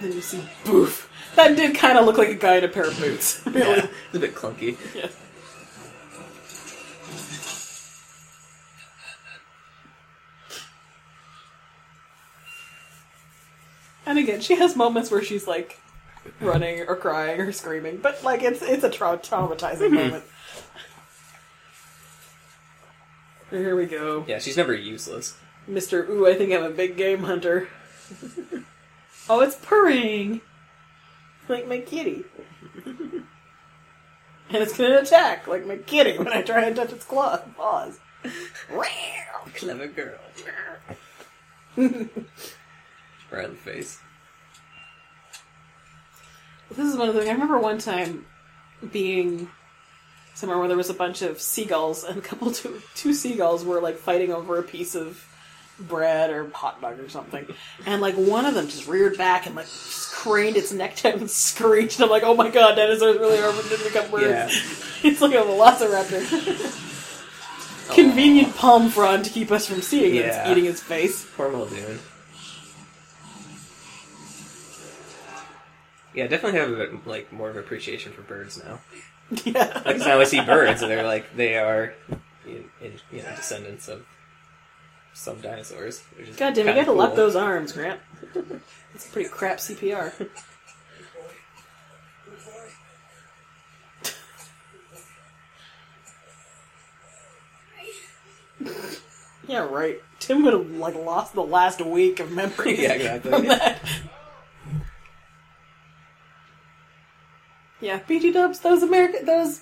And 0.00 0.14
you 0.14 0.20
see, 0.20 0.42
boof. 0.64 1.09
That 1.36 1.56
did 1.56 1.76
kind 1.76 1.98
of 1.98 2.06
look 2.06 2.18
like 2.18 2.28
a 2.28 2.34
guy 2.34 2.56
in 2.56 2.64
a 2.64 2.68
pair 2.68 2.84
of 2.84 2.98
boots. 2.98 3.40
Really. 3.46 3.60
Yeah, 3.60 3.86
it's 4.06 4.14
a 4.14 4.18
bit 4.18 4.34
clunky. 4.34 4.76
Yeah. 4.94 5.08
And 14.06 14.18
again, 14.18 14.40
she 14.40 14.56
has 14.56 14.74
moments 14.74 15.10
where 15.10 15.22
she's 15.22 15.46
like 15.46 15.78
running 16.40 16.80
or 16.88 16.96
crying 16.96 17.40
or 17.40 17.52
screaming, 17.52 17.98
but 17.98 18.22
like 18.24 18.42
it's 18.42 18.60
it's 18.60 18.82
a 18.82 18.90
trau- 18.90 19.22
traumatizing 19.22 19.78
mm-hmm. 19.78 19.94
moment. 19.94 20.24
Here 23.50 23.74
we 23.74 23.86
go, 23.86 24.24
Yeah, 24.28 24.38
she's 24.38 24.56
never 24.56 24.74
useless. 24.74 25.36
Mister. 25.66 26.04
Ooh, 26.10 26.26
I 26.26 26.34
think 26.34 26.52
I'm 26.52 26.62
a 26.62 26.70
big 26.70 26.96
game 26.96 27.24
hunter. 27.24 27.68
oh, 29.28 29.40
it's 29.40 29.56
purring 29.56 30.40
like 31.50 31.68
my 31.68 31.78
kitty, 31.78 32.24
and 32.86 33.24
it's 34.50 34.76
gonna 34.76 34.98
attack 34.98 35.46
like 35.46 35.66
my 35.66 35.76
kitty 35.76 36.18
when 36.18 36.28
I 36.28 36.42
try 36.42 36.64
and 36.64 36.76
touch 36.76 36.92
its 36.92 37.04
claw 37.04 37.36
paws. 37.56 37.98
Clever 39.54 39.88
girl. 39.88 40.18
right 41.76 43.44
in 43.44 43.50
the 43.50 43.56
face. 43.56 43.98
This 46.70 46.86
is 46.86 46.96
one 46.96 47.08
of 47.08 47.14
the. 47.14 47.28
I 47.28 47.32
remember 47.32 47.58
one 47.58 47.78
time 47.78 48.26
being 48.92 49.48
somewhere 50.34 50.58
where 50.58 50.68
there 50.68 50.76
was 50.76 50.90
a 50.90 50.94
bunch 50.94 51.22
of 51.22 51.40
seagulls, 51.40 52.04
and 52.04 52.18
a 52.18 52.20
couple 52.20 52.50
two 52.52 52.80
two 52.94 53.12
seagulls 53.12 53.64
were 53.64 53.80
like 53.80 53.98
fighting 53.98 54.32
over 54.32 54.58
a 54.58 54.62
piece 54.62 54.94
of 54.94 55.24
bread 55.80 56.30
or 56.30 56.48
hot 56.50 56.80
dog 56.80 56.98
or 57.00 57.08
something, 57.08 57.46
and 57.86 58.00
like 58.00 58.14
one 58.14 58.46
of 58.46 58.54
them 58.54 58.68
just 58.68 58.86
reared 58.86 59.16
back 59.18 59.46
and 59.46 59.54
like 59.54 59.66
craned 60.12 60.56
its 60.56 60.72
neck 60.72 60.96
down 61.00 61.14
and 61.14 61.30
screeched. 61.30 62.00
I'm 62.00 62.10
like, 62.10 62.22
oh 62.22 62.34
my 62.34 62.50
god, 62.50 62.74
dinosaurs 62.74 63.18
really 63.18 63.38
are 63.38 63.52
to 63.52 63.84
become 63.84 64.10
birds. 64.10 64.24
Yeah. 64.24 64.48
it's 65.10 65.20
like 65.20 65.34
a 65.34 65.38
velociraptor. 65.38 66.86
Convenient 67.94 68.54
palm 68.54 68.88
frond 68.88 69.24
to 69.24 69.30
keep 69.30 69.50
us 69.50 69.66
from 69.66 69.82
seeing 69.82 70.14
it. 70.14 70.26
It's 70.26 70.48
eating 70.48 70.66
its 70.66 70.80
face. 70.80 71.26
Poor 71.36 71.50
Muldoon. 71.50 71.98
Yeah, 76.14 76.26
definitely 76.26 76.58
have 76.60 76.72
a 76.72 76.76
bit, 76.76 77.06
like 77.06 77.32
more 77.32 77.50
of 77.50 77.56
appreciation 77.56 78.12
for 78.12 78.22
birds 78.22 78.62
now. 78.62 78.80
Yeah. 79.44 79.82
Like 79.84 79.98
now 79.98 80.20
I 80.20 80.24
see 80.24 80.40
birds, 80.40 80.82
and 80.82 80.90
they're 80.90 81.04
like 81.04 81.36
they 81.36 81.56
are, 81.56 81.94
you 82.46 82.64
know, 83.12 83.36
descendants 83.36 83.88
of 83.88 84.04
some 85.20 85.38
dinosaurs. 85.40 86.02
God 86.38 86.54
damn 86.54 86.66
it, 86.66 86.70
you 86.70 86.84
gotta 86.84 86.84
cool. 86.86 87.14
those 87.14 87.36
arms, 87.36 87.72
Grant. 87.72 88.00
It's 88.94 89.06
pretty 89.06 89.28
crap 89.28 89.58
CPR. 89.58 90.12
yeah, 99.46 99.58
right. 99.58 100.00
Tim 100.18 100.42
would 100.44 100.54
have 100.54 100.70
like 100.70 100.94
lost 100.94 101.34
the 101.34 101.42
last 101.42 101.84
week 101.84 102.18
of 102.20 102.30
memories. 102.32 102.78
Yeah, 102.80 102.92
exactly. 102.92 103.30
From 103.30 103.46
that. 103.48 103.78
Yeah, 107.80 108.00
BG 108.00 108.32
Dubs, 108.32 108.60
those 108.60 108.82
American, 108.82 109.24
those 109.24 109.60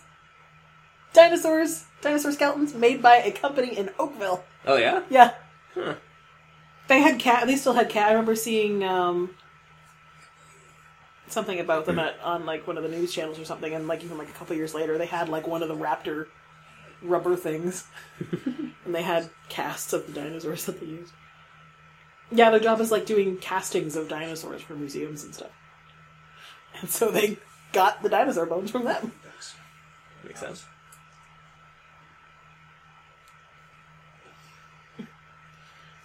dinosaurs, 1.12 1.84
dinosaur 2.00 2.32
skeletons 2.32 2.74
made 2.74 3.00
by 3.02 3.16
a 3.16 3.30
company 3.32 3.76
in 3.76 3.90
Oakville. 3.98 4.44
Oh 4.66 4.76
yeah. 4.76 5.02
Yeah. 5.10 5.34
Huh. 5.78 5.94
They 6.88 7.00
had 7.00 7.18
cat. 7.18 7.46
They 7.46 7.56
still 7.56 7.74
had 7.74 7.88
cat. 7.90 8.08
I 8.08 8.12
remember 8.12 8.34
seeing 8.34 8.82
um, 8.82 9.34
something 11.28 11.60
about 11.60 11.84
them 11.86 11.98
at, 11.98 12.18
on 12.20 12.46
like 12.46 12.66
one 12.66 12.76
of 12.76 12.82
the 12.82 12.88
news 12.88 13.12
channels 13.12 13.38
or 13.38 13.44
something, 13.44 13.72
and 13.72 13.86
like 13.86 14.02
even 14.02 14.18
like 14.18 14.28
a 14.28 14.32
couple 14.32 14.56
years 14.56 14.74
later, 14.74 14.98
they 14.98 15.06
had 15.06 15.28
like 15.28 15.46
one 15.46 15.62
of 15.62 15.68
the 15.68 15.76
raptor 15.76 16.26
rubber 17.02 17.36
things, 17.36 17.86
and 18.84 18.94
they 18.94 19.02
had 19.02 19.30
casts 19.48 19.92
of 19.92 20.06
the 20.06 20.12
dinosaurs 20.12 20.64
that 20.64 20.80
they 20.80 20.86
used. 20.86 21.12
Yeah, 22.30 22.50
their 22.50 22.60
job 22.60 22.80
is 22.80 22.90
like 22.90 23.06
doing 23.06 23.36
castings 23.36 23.96
of 23.96 24.08
dinosaurs 24.08 24.62
for 24.62 24.74
museums 24.74 25.24
and 25.24 25.34
stuff, 25.34 25.52
and 26.80 26.88
so 26.88 27.10
they 27.10 27.38
got 27.72 28.02
the 28.02 28.08
dinosaur 28.08 28.46
bones 28.46 28.70
from 28.70 28.84
them. 28.84 29.12
Makes 30.24 30.40
sense. 30.40 30.66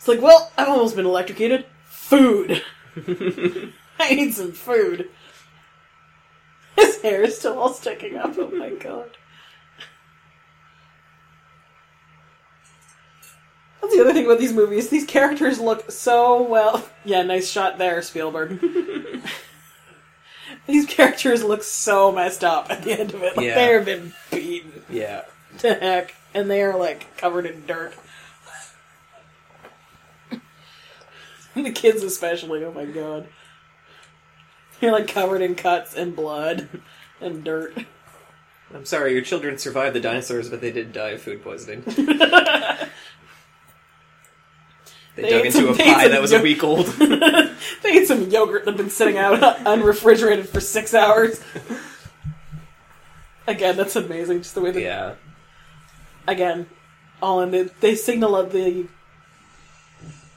It's 0.04 0.08
like, 0.10 0.22
well, 0.22 0.52
I've 0.58 0.68
almost 0.68 0.98
been 0.98 1.06
electrocuted. 1.06 1.66
Food. 1.86 2.62
I 3.98 4.14
need 4.14 4.34
some 4.34 4.52
food. 4.52 5.08
His 6.76 7.02
hair 7.02 7.24
is 7.24 7.38
still 7.40 7.58
all 7.58 7.74
sticking 7.74 8.18
up. 8.18 8.34
Oh 8.38 8.50
my 8.50 8.72
god. 8.72 9.12
That's 13.82 13.96
the 13.96 14.02
other 14.02 14.12
thing 14.12 14.26
about 14.26 14.40
these 14.40 14.52
movies. 14.52 14.90
These 14.90 15.06
characters 15.06 15.58
look 15.62 15.90
so 15.90 16.42
well. 16.42 16.86
Yeah, 17.06 17.22
nice 17.24 17.50
shot 17.50 17.78
there, 17.78 18.02
Spielberg. 18.02 18.60
these 20.68 20.86
characters 20.86 21.46
look 21.46 21.64
so 21.64 22.12
messed 22.12 22.44
up 22.44 22.70
at 22.70 22.84
the 22.84 23.00
end 23.00 23.14
of 23.14 23.24
it. 23.24 23.38
Like 23.38 23.46
Yeah. 23.46 23.56
they 23.56 23.72
have 23.74 23.86
been 23.86 24.12
beaten 24.32 24.84
Yeah. 24.90 25.22
to 25.60 25.74
heck, 25.76 26.14
and 26.34 26.52
they 26.52 26.62
are 26.62 26.78
like 26.78 27.16
covered 27.16 27.46
in 27.46 27.66
dirt. 27.66 27.94
the 31.64 31.72
kids, 31.72 32.04
especially. 32.04 32.64
Oh 32.64 32.72
my 32.72 32.86
god, 32.86 33.28
they're 34.80 34.92
like 34.92 35.08
covered 35.08 35.42
in 35.42 35.56
cuts 35.56 35.96
and 35.96 36.16
blood 36.16 36.68
and 37.22 37.44
dirt. 37.44 37.78
I'm 38.74 38.86
sorry, 38.86 39.14
your 39.14 39.22
children 39.22 39.58
survived 39.60 39.96
the 39.96 40.00
dinosaurs, 40.00 40.50
but 40.50 40.60
they 40.62 40.72
did 40.72 40.94
die 40.94 41.10
of 41.12 41.22
food 41.22 41.44
poisoning. 41.44 41.82
They, 41.86 42.04
They 45.16 45.30
dug 45.30 45.46
into 45.46 45.58
some- 45.58 45.70
a 45.70 45.76
pie 45.76 46.08
that 46.08 46.22
was 46.22 46.32
a 46.32 46.42
week 46.42 46.64
old. 46.64 46.88
they 46.88 47.52
ate 47.86 48.08
some 48.08 48.32
yogurt 48.32 48.66
that'd 48.66 48.78
been 48.80 48.90
sitting 48.90 49.16
out 49.18 49.40
unrefrigerated 49.68 50.50
for 50.50 50.60
six 50.60 50.96
hours. 50.96 51.40
Again, 53.46 53.78
that's 53.78 53.96
amazing. 53.96 54.40
Just 54.40 54.56
the 54.56 54.62
way 54.62 54.72
that 54.72 54.82
yeah. 54.82 55.14
again, 56.28 56.68
all 57.22 57.42
in 57.42 57.52
the 57.52 57.70
they 57.80 57.94
signal 57.94 58.36
of 58.36 58.52
the 58.54 58.88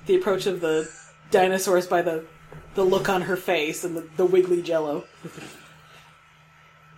the 0.05 0.17
approach 0.17 0.45
of 0.47 0.61
the 0.61 0.91
dinosaurs 1.31 1.87
by 1.87 2.03
the 2.03 2.25
the 2.75 2.85
look 2.85 3.09
on 3.09 3.23
her 3.23 3.37
face 3.37 3.85
and 3.85 3.97
the, 3.97 4.07
the 4.17 4.25
wiggly 4.27 4.61
jello. 4.63 5.05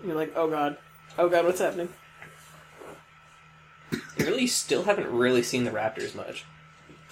You're 0.05 0.14
like, 0.16 0.32
oh 0.36 0.48
god, 0.48 0.76
oh 1.18 1.28
god, 1.28 1.44
what's 1.44 1.60
happening? 1.60 1.88
You 3.90 4.26
really 4.26 4.46
still 4.46 4.82
haven't 4.84 5.10
really 5.10 5.42
seen 5.42 5.64
the 5.64 5.70
raptors 5.70 6.14
much. 6.14 6.44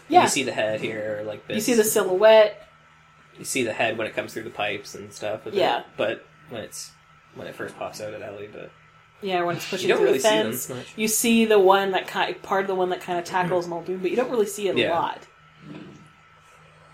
Yeah, 0.09 0.23
You 0.23 0.29
see 0.29 0.43
the 0.45 0.53
head 0.53 0.81
here, 0.81 1.23
like 1.27 1.47
this. 1.49 1.55
you 1.57 1.61
see 1.61 1.75
the 1.75 1.85
silhouette. 1.85 2.69
You 3.39 3.45
see 3.45 3.65
the 3.65 3.73
head 3.73 3.99
when 3.99 4.07
it 4.07 4.15
comes 4.15 4.33
through 4.33 4.45
the 4.45 4.51
pipes 4.51 4.95
and 4.95 5.13
stuff. 5.13 5.41
Yeah. 5.53 5.83
But 5.97 6.25
when 6.51 6.63
it's 6.63 6.91
when 7.35 7.47
it 7.47 7.55
first 7.55 7.77
pops 7.79 8.01
out 8.01 8.15
at 8.15 8.23
Ellie, 8.23 8.49
but 8.53 8.71
Yeah, 9.21 9.43
when 9.43 9.57
it's 9.57 9.69
pushing 9.69 9.89
You 9.89 9.95
don't 9.95 9.99
through 9.99 10.07
really 10.07 10.19
the 10.19 10.29
see 10.29 10.37
them 10.37 10.51
fence. 10.53 10.69
much. 10.69 10.93
You 10.97 11.09
see 11.09 11.45
the 11.45 11.59
one 11.59 11.91
that 11.93 12.07
kind 12.07 12.41
part 12.43 12.63
of 12.63 12.69
the 12.69 12.75
one 12.75 12.91
that 12.91 13.01
kind 13.01 13.19
of 13.19 13.25
tackles 13.25 13.67
Muldoon, 13.67 13.99
but 13.99 14.11
you 14.11 14.17
don't 14.17 14.31
really 14.31 14.47
see 14.47 14.69
it 14.69 14.77
a 14.77 14.91
lot. 14.91 15.23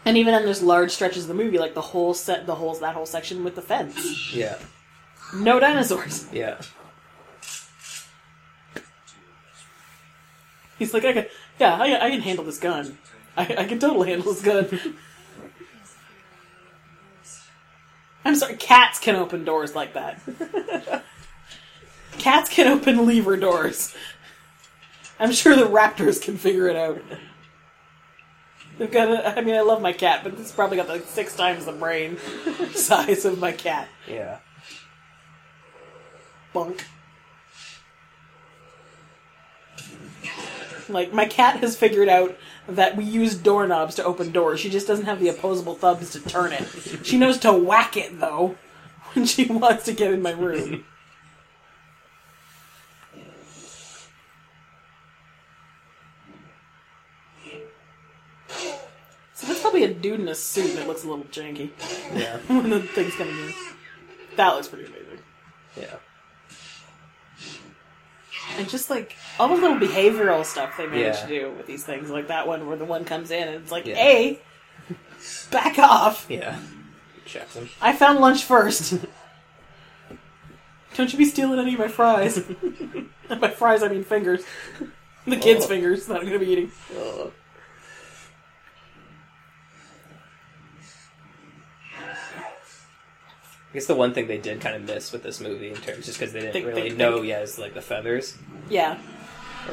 And 0.04 0.16
even 0.16 0.32
then, 0.34 0.44
there's 0.44 0.62
large 0.62 0.90
stretches 0.90 1.24
of 1.24 1.28
the 1.28 1.34
movie, 1.34 1.58
like 1.58 1.74
the 1.74 1.80
whole 1.80 2.12
set, 2.14 2.46
the 2.46 2.56
whole 2.56 2.74
that 2.74 2.94
whole 2.94 3.06
section 3.06 3.44
with 3.44 3.54
the 3.54 3.62
fence. 3.62 4.34
yeah, 4.34 4.58
No 5.34 5.60
dinosaurs. 5.60 6.26
yeah. 6.32 6.60
He's 10.78 10.92
like, 10.92 11.04
I 11.04 11.12
can, 11.12 11.26
yeah, 11.60 11.76
I, 11.76 12.06
I 12.06 12.10
can 12.10 12.20
handle 12.20 12.44
this 12.44 12.58
gun. 12.58 12.98
I, 13.36 13.42
I 13.58 13.64
can 13.64 13.78
totally 13.78 14.08
handle 14.10 14.32
this 14.32 14.42
gun. 14.42 14.68
I'm 18.24 18.34
sorry, 18.36 18.56
cats 18.56 18.98
can 18.98 19.16
open 19.16 19.44
doors 19.44 19.74
like 19.74 19.94
that. 19.94 20.20
cats 22.18 22.48
can 22.48 22.66
open 22.68 23.06
lever 23.06 23.36
doors. 23.36 23.94
I'm 25.20 25.32
sure 25.32 25.54
the 25.56 25.64
raptors 25.66 26.20
can 26.22 26.36
figure 26.36 26.68
it 26.68 26.76
out. 26.76 27.00
They've 28.82 28.90
got 28.90 29.10
a, 29.10 29.38
I 29.38 29.42
mean, 29.42 29.54
I 29.54 29.60
love 29.60 29.80
my 29.80 29.92
cat, 29.92 30.24
but 30.24 30.32
it's 30.40 30.50
probably 30.50 30.76
got 30.76 30.88
like 30.88 31.04
six 31.06 31.36
times 31.36 31.66
the 31.66 31.72
brain 31.72 32.18
size 32.74 33.24
of 33.24 33.38
my 33.38 33.52
cat. 33.52 33.86
Yeah. 34.08 34.38
Bunk. 36.52 36.84
Like, 40.88 41.12
my 41.12 41.26
cat 41.26 41.60
has 41.60 41.76
figured 41.76 42.08
out 42.08 42.36
that 42.66 42.96
we 42.96 43.04
use 43.04 43.36
doorknobs 43.36 43.94
to 43.94 44.04
open 44.04 44.32
doors. 44.32 44.58
She 44.58 44.68
just 44.68 44.88
doesn't 44.88 45.06
have 45.06 45.20
the 45.20 45.28
opposable 45.28 45.76
thumbs 45.76 46.10
to 46.10 46.20
turn 46.20 46.52
it. 46.52 46.66
She 47.06 47.16
knows 47.18 47.38
to 47.38 47.52
whack 47.52 47.96
it, 47.96 48.18
though, 48.18 48.56
when 49.12 49.26
she 49.26 49.44
wants 49.44 49.84
to 49.84 49.92
get 49.92 50.12
in 50.12 50.22
my 50.22 50.32
room. 50.32 50.84
That's 59.46 59.60
probably 59.60 59.84
a 59.84 59.92
dude 59.92 60.20
in 60.20 60.28
a 60.28 60.34
suit 60.34 60.78
it 60.78 60.86
looks 60.86 61.04
a 61.04 61.08
little 61.08 61.24
janky 61.26 61.70
Yeah. 62.14 62.36
when 62.48 62.70
the 62.70 62.80
thing's 62.80 63.14
coming 63.16 63.36
in. 63.36 63.52
That 64.36 64.54
looks 64.54 64.68
pretty 64.68 64.86
amazing. 64.86 65.18
Yeah. 65.78 65.96
And 68.58 68.68
just 68.68 68.90
like 68.90 69.16
all 69.38 69.48
the 69.48 69.54
little 69.54 69.76
behavioral 69.78 70.44
stuff 70.44 70.76
they 70.76 70.86
manage 70.86 71.16
Yeah. 71.16 71.26
to 71.26 71.28
do 71.28 71.50
with 71.52 71.66
these 71.66 71.84
things, 71.84 72.10
like 72.10 72.28
that 72.28 72.46
one 72.46 72.66
where 72.66 72.76
the 72.76 72.84
one 72.84 73.04
comes 73.04 73.30
in 73.30 73.48
and 73.48 73.62
it's 73.62 73.72
like, 73.72 73.86
Yeah. 73.86 73.94
"Hey, 73.94 74.40
back 75.50 75.78
off! 75.78 76.26
Yeah. 76.28 76.58
Checks 77.24 77.54
him. 77.54 77.68
I 77.80 77.92
found 77.94 78.20
lunch 78.20 78.44
first. 78.44 78.94
Don't 80.94 81.10
you 81.12 81.18
be 81.18 81.24
stealing 81.24 81.58
any 81.58 81.72
of 81.74 81.78
my 81.80 81.88
fries? 81.88 82.36
And 82.36 83.08
by 83.40 83.48
fries, 83.48 83.82
I 83.82 83.88
mean 83.88 84.04
fingers. 84.04 84.42
The 85.26 85.36
kids' 85.36 85.64
Oh. 85.64 85.68
fingers 85.68 86.06
that 86.06 86.16
I'm 86.16 86.26
going 86.26 86.38
to 86.38 86.44
be 86.44 86.50
eating. 86.52 86.72
Oh. 86.96 87.32
I 93.72 93.74
guess 93.74 93.86
the 93.86 93.94
one 93.94 94.12
thing 94.12 94.26
they 94.26 94.36
did 94.38 94.60
kind 94.60 94.76
of 94.76 94.82
miss 94.82 95.12
with 95.12 95.22
this 95.22 95.40
movie 95.40 95.70
in 95.70 95.76
terms 95.76 96.04
just 96.04 96.18
because 96.20 96.32
they 96.34 96.40
didn't 96.40 96.52
Think, 96.52 96.66
really 96.66 96.82
think, 96.82 96.96
know 96.98 97.14
think. 97.16 97.28
yet 97.28 97.42
is 97.42 97.58
like 97.58 97.72
the 97.72 97.80
feathers. 97.80 98.36
Yeah. 98.68 98.98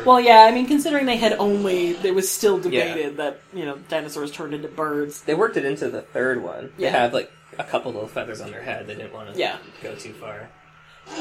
Well, 0.05 0.21
yeah. 0.21 0.45
I 0.45 0.51
mean, 0.51 0.67
considering 0.67 1.05
they 1.05 1.17
had 1.17 1.33
only, 1.33 1.89
it 1.97 2.15
was 2.15 2.31
still 2.31 2.55
Yeah. 2.61 2.87
debated 2.87 3.17
that 3.17 3.41
you 3.53 3.65
know 3.65 3.77
dinosaurs 3.89 4.31
turned 4.31 4.53
into 4.53 4.69
birds. 4.69 5.21
They 5.23 5.33
worked 5.33 5.57
it 5.57 5.65
into 5.65 5.89
the 5.89 6.01
third 6.01 6.41
one. 6.41 6.71
They 6.77 6.83
Yeah. 6.85 6.91
have 6.91 7.13
like 7.13 7.29
a 7.57 7.63
couple 7.65 7.91
little 7.91 8.07
feathers 8.07 8.39
on 8.39 8.51
their 8.51 8.61
head. 8.61 8.87
They 8.87 8.95
didn't 8.95 9.13
want 9.13 9.33
to 9.33 9.39
Yeah. 9.39 9.57
go 9.83 9.93
too 9.95 10.13
far. 10.13 10.47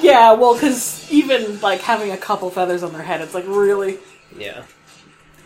Yeah, 0.03 0.33
well, 0.35 0.55
because 0.55 1.11
even 1.11 1.61
like 1.61 1.81
having 1.81 2.13
a 2.13 2.17
couple 2.19 2.49
feathers 2.51 2.83
on 2.85 2.93
their 2.93 3.03
head, 3.03 3.23
it's 3.23 3.35
like 3.35 3.45
really 3.49 3.99
Yeah. 4.39 4.63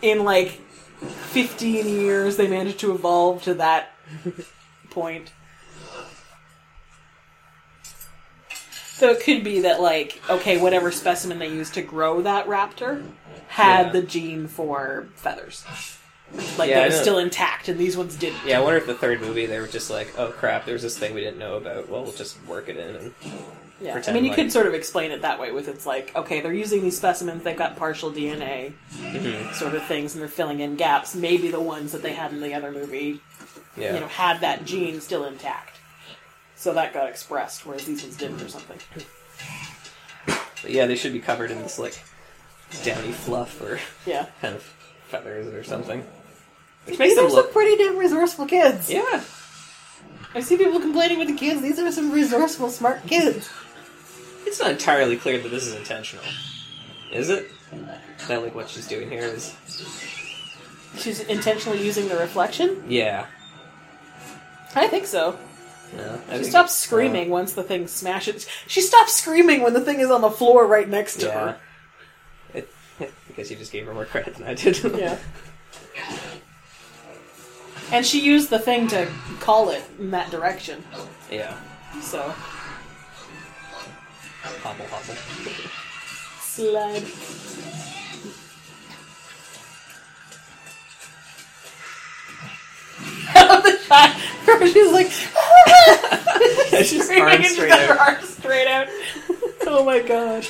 in 0.03 0.23
like 0.23 0.59
15 1.31 1.87
years 1.87 2.37
they 2.37 2.47
managed 2.47 2.79
to 2.81 2.93
evolve 2.93 3.41
to 3.43 3.53
that 3.55 3.93
point. 4.91 5.31
So 9.03 9.09
it 9.11 9.19
could 9.21 9.43
be 9.43 9.59
that 9.59 9.81
like 9.81 10.21
okay, 10.29 10.57
whatever 10.57 10.89
specimen 10.89 11.37
they 11.37 11.49
used 11.49 11.73
to 11.73 11.81
grow 11.81 12.21
that 12.21 12.47
raptor 12.47 13.05
had 13.49 13.87
Yeah. 13.87 13.91
the 13.91 14.01
gene 14.01 14.47
for 14.47 15.09
feathers. 15.15 15.65
Like 16.57 16.69
Yeah, 16.69 16.83
they 16.87 16.95
were 16.95 17.01
still 17.01 17.17
intact, 17.17 17.67
and 17.67 17.77
these 17.77 17.97
ones 17.97 18.15
didn't. 18.15 18.39
Yeah, 18.45 18.59
I 18.59 18.63
wonder 18.63 18.77
if 18.77 18.87
the 18.87 18.93
third 18.95 19.19
movie 19.19 19.45
they 19.45 19.59
were 19.59 19.67
just 19.67 19.89
like, 19.89 20.17
oh 20.17 20.29
crap, 20.31 20.65
there's 20.65 20.81
this 20.83 20.97
thing 20.97 21.13
we 21.13 21.19
didn't 21.19 21.37
know 21.37 21.55
about. 21.57 21.89
Well, 21.89 22.03
we'll 22.03 22.13
just 22.13 22.37
work 22.47 22.69
it 22.69 22.77
in. 22.77 22.95
And 22.95 23.13
Yeah, 23.81 24.01
I 24.07 24.11
mean, 24.13 24.23
you 24.23 24.29
like- 24.29 24.37
could 24.39 24.53
sort 24.53 24.67
of 24.67 24.73
explain 24.73 25.11
it 25.11 25.21
that 25.23 25.37
way 25.37 25.51
with 25.51 25.67
it's 25.67 25.85
like, 25.85 26.15
okay, 26.15 26.39
they're 26.39 26.53
using 26.53 26.81
these 26.81 26.95
specimens, 26.95 27.43
they've 27.43 27.57
got 27.57 27.75
partial 27.75 28.09
DNA 28.09 28.71
Mhm. 29.01 29.53
sort 29.53 29.75
of 29.75 29.83
things, 29.85 30.13
and 30.13 30.21
they're 30.21 30.29
filling 30.29 30.61
in 30.61 30.77
gaps. 30.77 31.13
Maybe 31.13 31.49
the 31.51 31.59
ones 31.59 31.91
that 31.91 32.01
they 32.03 32.13
had 32.13 32.31
in 32.31 32.39
the 32.39 32.53
other 32.53 32.71
movie, 32.71 33.19
yeah, 33.75 33.95
you 33.95 33.99
know, 33.99 34.07
had 34.07 34.39
that 34.39 34.63
gene 34.63 35.01
still 35.01 35.25
intact. 35.25 35.72
So 36.63 36.73
that 36.75 36.93
got 36.93 37.09
expressed, 37.09 37.65
whereas 37.65 37.83
these 37.83 38.01
ones 38.03 38.15
didn't 38.15 38.41
or 38.41 38.47
something. 38.47 38.77
but 40.25 40.71
yeah, 40.71 40.85
they 40.85 40.95
should 40.95 41.11
be 41.11 41.19
covered 41.19 41.51
in 41.51 41.59
this 41.59 41.77
like 41.77 42.01
downy 42.85 43.11
fluff 43.11 43.61
or 43.61 43.79
Yeah. 44.09 44.27
kind 44.41 44.55
of 44.55 44.63
feathers 45.09 45.53
or 45.53 45.65
something, 45.65 45.99
which 46.85 46.91
These 46.97 46.99
makes 46.99 47.15
them 47.15 47.25
are 47.25 47.29
some 47.29 47.35
look. 47.39 47.51
pretty 47.51 47.75
damn 47.83 47.97
resourceful 47.97 48.45
kids. 48.45 48.89
Yeah, 48.89 49.21
I 50.33 50.39
see 50.39 50.55
people 50.55 50.79
complaining 50.79 51.19
with 51.19 51.27
the 51.27 51.33
kids. 51.35 51.61
These 51.61 51.79
are 51.79 51.91
some 51.91 52.11
resourceful, 52.11 52.69
smart 52.69 53.05
kids. 53.07 53.49
it's 54.45 54.61
not 54.61 54.71
entirely 54.71 55.17
clear 55.17 55.39
that 55.39 55.49
this 55.49 55.67
is 55.67 55.75
intentional, 55.75 56.23
is 57.11 57.29
it? 57.29 57.51
That 58.29 58.41
like 58.41 58.55
what 58.55 58.69
she's 58.69 58.87
doing 58.87 59.09
here 59.09 59.23
is 59.25 59.53
She's 60.97 61.19
intentionally 61.19 61.83
using 61.85 62.07
the 62.07 62.15
reflection? 62.15 62.85
yeah. 62.87 63.25
I 64.75 64.87
think 64.87 65.05
so. 65.07 65.37
Yeah 65.95 66.37
She 66.37 66.43
stops 66.45 66.73
screaming 66.75 67.29
once 67.29 67.53
the 67.53 67.63
thing 67.63 67.87
smashes. 67.87 68.47
She 68.67 68.81
stops 68.81 69.13
screaming 69.13 69.61
when 69.61 69.73
the 69.73 69.81
thing 69.81 69.99
is 69.99 70.09
on 70.11 70.21
the 70.21 70.31
floor 70.31 70.65
right 70.67 70.87
next 70.89 71.17
to 71.21 71.25
Yeah. 71.27 71.33
her. 71.39 71.57
It, 72.53 72.69
because 73.27 73.49
you 73.51 73.57
just 73.57 73.71
gave 73.71 73.85
her 73.85 73.93
more 73.93 74.05
credit 74.05 74.35
than 74.35 74.47
I 74.47 74.53
did. 74.53 74.77
Yeah. 74.97 75.17
And 77.91 78.03
she 78.05 78.19
used 78.21 78.49
the 78.49 78.57
thing 78.59 78.87
to 78.87 79.07
call 79.39 79.69
it 79.69 79.83
in 79.99 80.09
that 80.11 80.31
direction. 80.31 80.83
yeah. 81.29 81.55
So, 82.01 82.33
Hobble 84.63 84.85
hobble. 84.89 85.15
slide. 86.41 87.03
She's 96.85 97.03
screaming 97.05 97.23
arms 97.23 97.35
and 97.35 97.43
she's 97.45 97.53
straight 97.55 97.69
got 97.69 97.87
her 97.87 97.93
out. 97.99 98.09
arms 98.15 98.29
straight 98.29 98.67
out. 98.67 98.87
oh 99.67 99.83
my 99.85 99.99
god. 99.99 100.45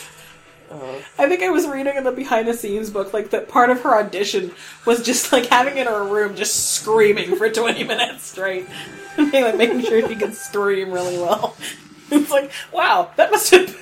Uh-huh. 0.71 0.97
I 1.19 1.27
think 1.29 1.43
I 1.43 1.49
was 1.49 1.67
reading 1.67 1.95
in 1.97 2.03
the 2.03 2.11
behind 2.11 2.47
the 2.47 2.53
scenes 2.53 2.89
book, 2.89 3.13
like 3.13 3.29
that 3.29 3.47
part 3.47 3.69
of 3.69 3.81
her 3.81 3.95
audition 3.99 4.51
was 4.85 5.03
just 5.03 5.31
like 5.31 5.45
having 5.45 5.77
in 5.77 5.85
her 5.85 6.03
room 6.03 6.35
just 6.35 6.71
screaming 6.73 7.35
for 7.35 7.47
20 7.49 7.83
minutes 7.83 8.23
straight. 8.25 8.65
And 9.15 9.31
being, 9.31 9.43
like, 9.43 9.57
making 9.57 9.81
sure 9.81 10.07
she 10.09 10.15
could 10.15 10.33
scream 10.33 10.91
really 10.91 11.17
well. 11.17 11.55
It's 12.09 12.31
like, 12.31 12.49
wow, 12.71 13.11
that 13.15 13.29
must 13.29 13.51
have. 13.51 13.77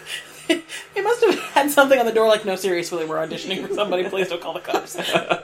They 0.94 1.02
must 1.02 1.24
have 1.24 1.40
had 1.40 1.72
something 1.72 1.98
on 1.98 2.06
the 2.06 2.12
door 2.12 2.28
like, 2.28 2.44
no, 2.44 2.58
seriously, 2.58 3.06
we're 3.06 3.26
auditioning 3.26 3.66
for 3.66 3.74
somebody, 3.74 4.04
please 4.10 4.28
don't 4.28 4.42
call 4.42 4.54
the 4.54 4.60
cops. 4.60 4.98
I 5.00 5.44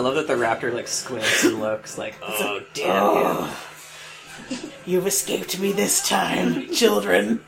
love 0.00 0.14
that 0.14 0.28
the 0.28 0.34
raptor 0.34 0.72
like 0.72 0.86
squints 0.86 1.42
and 1.44 1.60
looks 1.60 1.98
like, 1.98 2.14
oh 2.22 2.60
damn 2.74 3.48
him. 3.48 3.54
You've 4.86 5.06
escaped 5.06 5.58
me 5.58 5.72
this 5.72 6.06
time, 6.06 6.72
children. 6.72 7.40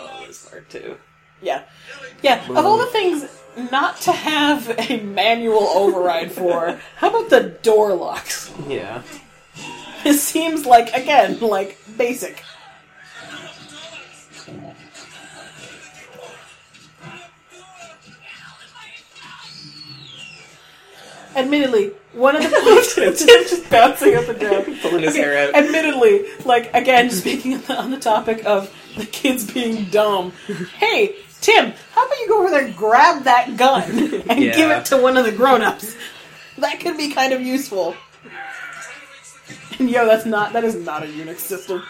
Oh, 0.00 0.24
this 0.26 0.48
part 0.48 0.70
too. 0.70 0.96
Yeah. 1.42 1.64
Yeah. 2.22 2.42
Of 2.48 2.64
all 2.64 2.78
the 2.78 2.86
things 2.86 3.26
not 3.70 4.00
to 4.02 4.12
have 4.12 4.68
a 4.78 5.00
manual 5.00 5.66
override 5.68 6.30
for, 6.32 6.78
how 6.96 7.08
about 7.10 7.30
the 7.30 7.48
door 7.62 7.94
locks? 7.94 8.52
Yeah. 8.68 9.02
It 10.04 10.14
seems 10.14 10.64
like, 10.64 10.92
again, 10.94 11.40
like 11.40 11.78
basic. 11.96 12.44
Admittedly, 21.38 21.92
one 22.12 22.36
of 22.36 22.42
the 22.42 22.92
Tim's 22.94 23.24
just 23.26 23.70
bouncing 23.70 24.16
up 24.16 24.28
and 24.28 24.40
down, 24.40 24.64
Pulling 24.82 25.02
his 25.02 25.16
hair 25.16 25.48
out. 25.48 25.54
Admittedly, 25.54 26.26
like 26.44 26.74
again, 26.74 27.10
speaking 27.10 27.54
on 27.54 27.60
the, 27.62 27.76
on 27.76 27.90
the 27.90 27.98
topic 27.98 28.44
of 28.44 28.74
the 28.96 29.06
kids 29.06 29.50
being 29.50 29.84
dumb. 29.86 30.32
Hey, 30.78 31.16
Tim, 31.40 31.72
how 31.92 32.06
about 32.06 32.18
you 32.18 32.28
go 32.28 32.40
over 32.40 32.50
there, 32.50 32.64
and 32.64 32.76
grab 32.76 33.22
that 33.24 33.56
gun, 33.56 33.90
and 34.28 34.40
give 34.40 34.70
it 34.70 34.86
to 34.86 34.96
one 34.96 35.16
of 35.16 35.24
the 35.24 35.32
grown-ups? 35.32 35.94
That 36.58 36.80
could 36.80 36.96
be 36.96 37.12
kind 37.12 37.32
of 37.32 37.40
useful. 37.40 37.94
And 39.78 39.88
yo, 39.88 40.06
that's 40.06 40.26
not 40.26 40.52
that 40.54 40.64
is 40.64 40.74
not 40.74 41.04
a 41.04 41.06
Unix 41.06 41.38
system. 41.38 41.84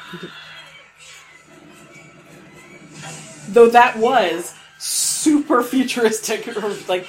Though 3.49 3.71
that 3.71 3.97
was 3.97 4.55
super 4.79 5.63
futuristic 5.63 6.47
or 6.63 6.75
like 6.87 7.07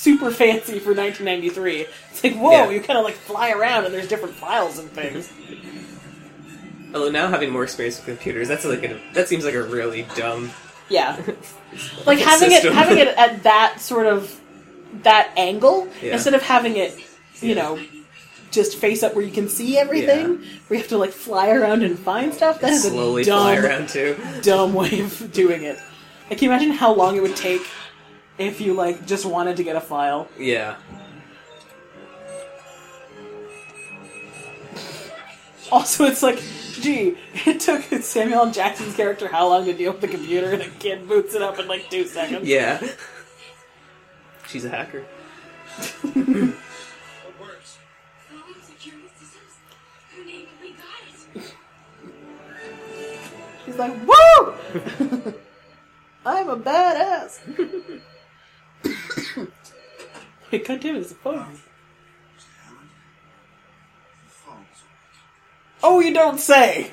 super 0.00 0.30
fancy 0.30 0.78
for 0.78 0.94
1993. 0.94 1.86
It's 2.10 2.24
like, 2.24 2.34
whoa, 2.36 2.50
Yeah. 2.52 2.70
you 2.70 2.80
kind 2.80 2.98
of 2.98 3.04
like 3.04 3.14
fly 3.14 3.50
around 3.50 3.84
and 3.84 3.92
there's 3.94 4.08
different 4.08 4.34
files 4.34 4.78
and 4.78 4.90
things. 4.90 5.30
Although 6.94 7.10
now 7.10 7.28
having 7.28 7.50
more 7.50 7.62
experience 7.62 7.98
with 7.98 8.06
computers, 8.06 8.48
that's 8.48 8.64
like 8.64 8.82
a, 8.82 8.98
that 9.14 9.28
seems 9.28 9.44
like 9.44 9.54
a 9.54 9.62
really 9.62 10.06
dumb. 10.16 10.50
Yeah. 10.88 11.20
Like 12.04 12.18
having 12.18 12.50
it 12.50 12.64
having 12.64 12.98
it 12.98 13.06
at 13.16 13.44
that 13.44 13.80
sort 13.80 14.06
of 14.08 14.40
that 15.04 15.30
angle 15.36 15.86
Yeah. 16.02 16.14
instead 16.14 16.34
of 16.34 16.42
having 16.42 16.76
it, 16.76 16.98
you 17.40 17.54
know, 17.54 17.78
just 18.50 18.76
face 18.78 19.04
up 19.04 19.14
where 19.14 19.24
you 19.24 19.30
can 19.30 19.48
see 19.48 19.78
everything, 19.78 20.38
where 20.66 20.70
you 20.70 20.76
have 20.78 20.88
to 20.88 20.98
like 20.98 21.12
fly 21.12 21.50
around 21.50 21.84
and 21.84 21.96
find 21.96 22.34
stuff. 22.34 22.60
That 22.60 22.72
is 22.72 22.82
slowly 22.82 23.22
a 23.22 23.24
dumb, 23.26 23.42
fly 23.42 23.56
around 23.58 23.88
too. 23.88 24.16
dumb 24.42 24.74
way 24.74 24.98
of 24.98 25.32
doing 25.32 25.62
it. 25.62 25.78
Like, 26.28 26.40
can 26.40 26.48
you 26.48 26.50
imagine 26.52 26.72
how 26.72 26.92
long 26.92 27.16
it 27.16 27.22
would 27.22 27.36
take 27.36 27.62
if 28.40 28.60
you 28.60 28.72
like 28.74 29.06
just 29.06 29.24
wanted 29.26 29.58
to 29.58 29.62
get 29.62 29.76
a 29.76 29.80
file? 29.80 30.28
Yeah. 30.38 30.76
Also, 35.70 36.04
it's 36.06 36.22
like, 36.22 36.42
gee, 36.80 37.16
it 37.46 37.60
took 37.60 37.82
Samuel 38.02 38.46
L. 38.46 38.50
Jackson's 38.50 38.96
character 38.96 39.28
how 39.28 39.46
long 39.48 39.66
to 39.66 39.72
deal 39.72 39.92
with 39.92 40.00
the 40.00 40.08
computer, 40.08 40.50
and 40.50 40.62
a 40.62 40.68
kid 40.68 41.06
boots 41.06 41.34
it 41.34 41.42
up 41.42 41.60
in 41.60 41.68
like 41.68 41.88
two 41.90 42.06
seconds. 42.06 42.48
Yeah. 42.48 42.80
She's 44.48 44.64
a 44.64 44.68
hacker. 44.70 45.02
What 45.02 46.14
works? 47.40 47.78
Phone 48.28 48.62
security 48.62 49.06
systems. 49.16 49.58
Her 50.16 50.24
name, 50.24 50.48
we 50.60 50.72
got 50.72 51.44
it. 51.44 51.54
He's 53.64 53.76
like, 53.76 53.94
woo! 54.04 55.34
I'm 56.26 56.48
a 56.48 56.56
badass. 56.56 58.00
Wait, 58.84 60.66
God 60.66 60.80
damn 60.80 60.96
it, 60.96 61.00
it's 61.00 61.12
a 61.12 61.14
phone. 61.14 61.46
Oh, 65.82 66.00
you 66.00 66.12
don't 66.12 66.38
say! 66.38 66.90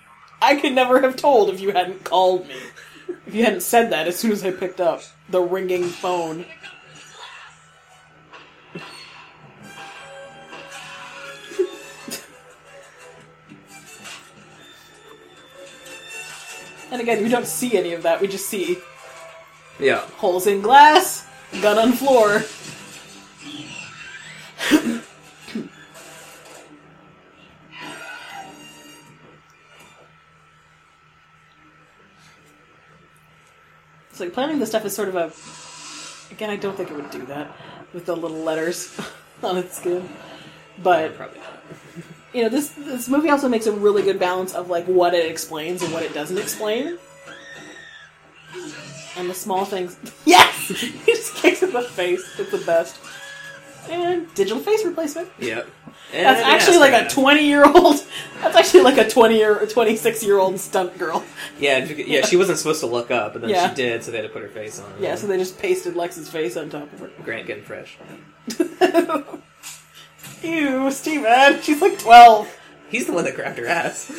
I 0.42 0.56
could 0.56 0.72
never 0.72 1.00
have 1.00 1.16
told 1.16 1.50
if 1.50 1.60
you 1.60 1.72
hadn't 1.72 2.04
called 2.04 2.46
me. 2.46 2.54
If 3.26 3.34
you 3.34 3.44
hadn't 3.44 3.62
said 3.62 3.90
that 3.90 4.06
as 4.06 4.16
soon 4.16 4.30
as 4.30 4.44
I 4.44 4.52
picked 4.52 4.80
up 4.80 5.02
the 5.28 5.40
ringing 5.40 5.84
phone. 5.84 6.44
And 16.90 17.00
again, 17.00 17.22
we 17.22 17.28
don't 17.28 17.46
see 17.46 17.76
any 17.76 17.92
of 17.92 18.02
that. 18.04 18.20
We 18.20 18.28
just 18.28 18.48
see 18.48 18.78
Yeah. 19.78 20.00
holes 20.16 20.46
in 20.46 20.62
glass, 20.62 21.24
gun 21.60 21.78
on 21.78 21.92
floor. 21.92 22.44
it's 34.10 34.20
like 34.20 34.32
planning 34.32 34.58
this 34.58 34.68
stuff 34.68 34.84
is 34.84 34.94
sort 34.94 35.08
of 35.08 35.16
a. 35.16 35.32
Again, 36.34 36.50
I 36.50 36.56
don't 36.56 36.76
think 36.76 36.90
it 36.90 36.96
would 36.96 37.10
do 37.10 37.24
that 37.26 37.50
with 37.94 38.04
the 38.06 38.16
little 38.16 38.38
letters 38.38 38.98
on 39.42 39.56
its 39.56 39.78
skin. 39.78 40.08
But 40.82 41.16
Probably. 41.16 41.40
you 42.32 42.42
know, 42.42 42.48
this 42.48 42.68
this 42.70 43.08
movie 43.08 43.30
also 43.30 43.48
makes 43.48 43.66
a 43.66 43.72
really 43.72 44.02
good 44.02 44.18
balance 44.18 44.54
of 44.54 44.68
like 44.68 44.86
what 44.86 45.14
it 45.14 45.30
explains 45.30 45.82
and 45.82 45.92
what 45.92 46.02
it 46.02 46.12
doesn't 46.14 46.38
explain. 46.38 46.98
And 49.18 49.28
the 49.28 49.34
small 49.34 49.64
things. 49.64 49.96
Yes! 50.24 50.68
he 50.68 51.12
just 51.14 51.34
kicks 51.34 51.62
in 51.62 51.72
the 51.72 51.82
face. 51.82 52.22
It's 52.38 52.50
the 52.50 52.58
best. 52.58 52.98
And 53.90 54.32
digital 54.34 54.60
face 54.62 54.84
replacement. 54.84 55.28
Yep. 55.38 55.66
That's 56.12 56.40
And 56.40 56.50
actually 56.50 56.78
like 56.78 56.92
a 56.92 57.08
20 57.08 57.46
year 57.46 57.64
old. 57.64 57.96
That's 58.42 58.56
actually 58.56 58.82
like 58.82 58.98
a 58.98 59.08
20 59.08 59.36
year, 59.36 59.66
26 59.66 60.22
year 60.22 60.38
old 60.38 60.58
stunt 60.60 60.96
girl. 60.98 61.24
Yeah, 61.58 61.78
yeah. 61.84 62.24
She 62.26 62.36
wasn't 62.36 62.58
supposed 62.58 62.80
to 62.80 62.86
look 62.86 63.10
up, 63.10 63.32
but 63.32 63.42
then 63.42 63.50
Yeah. 63.50 63.68
she 63.70 63.74
did, 63.74 64.04
so 64.04 64.10
they 64.10 64.18
had 64.18 64.26
to 64.26 64.32
put 64.32 64.42
her 64.42 64.48
face 64.48 64.78
on. 64.78 64.92
Yeah, 65.00 65.14
so 65.16 65.26
they 65.26 65.36
just 65.38 65.58
pasted 65.58 65.96
Lex's 65.96 66.28
face 66.28 66.56
on 66.56 66.68
top 66.70 66.92
of 66.92 67.00
her. 67.00 67.10
Grant 67.24 67.46
getting 67.46 67.64
fresh. 67.64 67.96
Ew, 70.42 70.90
Steven. 70.90 71.60
She's 71.62 71.80
like 71.82 71.98
12. 71.98 72.56
He's 72.90 73.06
the 73.06 73.12
one 73.12 73.24
that 73.24 73.34
grabbed 73.34 73.58
her 73.58 73.66
ass. 73.66 74.10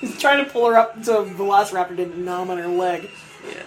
He's 0.00 0.18
trying 0.20 0.44
to 0.44 0.50
pull 0.50 0.68
her 0.68 0.76
up 0.76 1.04
so 1.04 1.24
Velociraptor 1.24 1.96
didn't 1.96 2.24
nom 2.24 2.50
on 2.50 2.58
her 2.58 2.68
leg. 2.68 3.08
Yeah. 3.48 3.62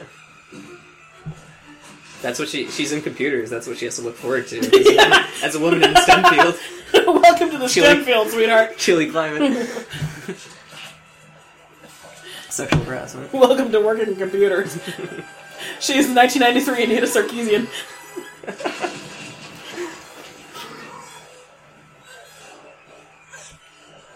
That's 2.22 2.40
what 2.40 2.48
she. 2.50 2.68
She's 2.70 2.92
in 2.92 3.02
computers. 3.02 3.50
That's 3.50 3.68
what 3.68 3.78
she 3.78 3.86
has 3.86 3.96
to 3.98 4.02
look 4.02 4.16
forward 4.16 4.48
to. 4.48 4.58
As, 4.60 4.68
a, 4.74 4.94
Yeah. 4.94 5.04
woman, 5.04 5.24
as 5.44 5.56
a 5.56 5.60
woman 5.60 5.84
in 5.84 5.94
the 5.94 6.02
STEM 6.02 6.24
field, 6.34 6.56
Welcome 7.24 7.52
to 7.52 7.58
the 7.58 7.68
She 7.68 7.82
STEM 7.82 8.04
field, 8.04 8.30
sweetheart. 8.30 8.78
chilly 8.78 9.10
climate, 9.12 9.68
sexual 12.50 12.84
harassment. 12.84 13.32
Welcome 13.34 13.72
to 13.72 13.80
working 13.82 14.08
in 14.08 14.16
computers. 14.16 14.74
She's 15.80 16.08
1993 16.10 16.84
Anita 16.86 17.06
Sarkeesian. 17.08 17.68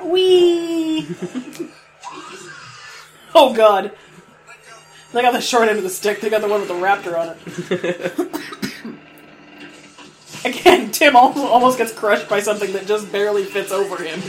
Wee. 0.03 1.07
oh 3.35 3.53
god. 3.53 3.91
They 5.13 5.21
got 5.21 5.31
the 5.33 5.41
short 5.41 5.67
end 5.69 5.77
of 5.77 5.83
the 5.83 5.89
stick. 5.89 6.21
They 6.21 6.29
got 6.29 6.41
the 6.41 6.47
one 6.47 6.59
with 6.59 6.69
the 6.69 6.75
raptor 6.75 7.17
on 7.17 7.35
it. 7.35 8.95
Again, 10.45 10.91
Tim 10.91 11.15
almost 11.15 11.77
gets 11.77 11.91
crushed 11.91 12.29
by 12.29 12.39
something 12.39 12.71
that 12.73 12.85
just 12.87 13.11
barely 13.11 13.43
fits 13.43 13.71
over 13.71 14.01
him. 14.01 14.21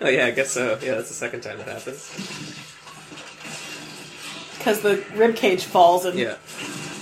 Oh 0.00 0.08
yeah, 0.08 0.26
I 0.26 0.30
guess 0.30 0.52
so. 0.52 0.78
Yeah, 0.82 0.94
that's 0.94 1.08
the 1.08 1.14
second 1.14 1.40
time 1.40 1.58
that 1.58 1.66
happens. 1.66 2.08
Because 4.56 4.80
the 4.80 5.04
rib 5.16 5.34
cage 5.36 5.64
falls 5.64 6.04
and 6.04 6.18
Yeah. 6.18 6.36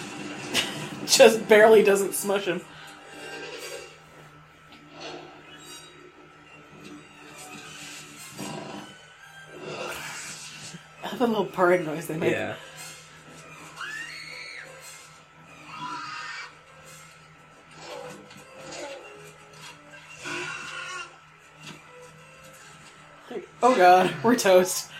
just 1.06 1.46
barely 1.48 1.82
doesn't 1.82 2.14
smush 2.14 2.46
him. 2.46 2.62
The 11.18 11.26
little 11.26 11.44
purring 11.46 11.84
noise 11.84 12.06
they 12.06 12.16
make. 12.16 12.32
Yeah. 12.32 12.54
Oh 23.62 23.74
god, 23.76 24.14
we're 24.22 24.36
toast. 24.36 24.90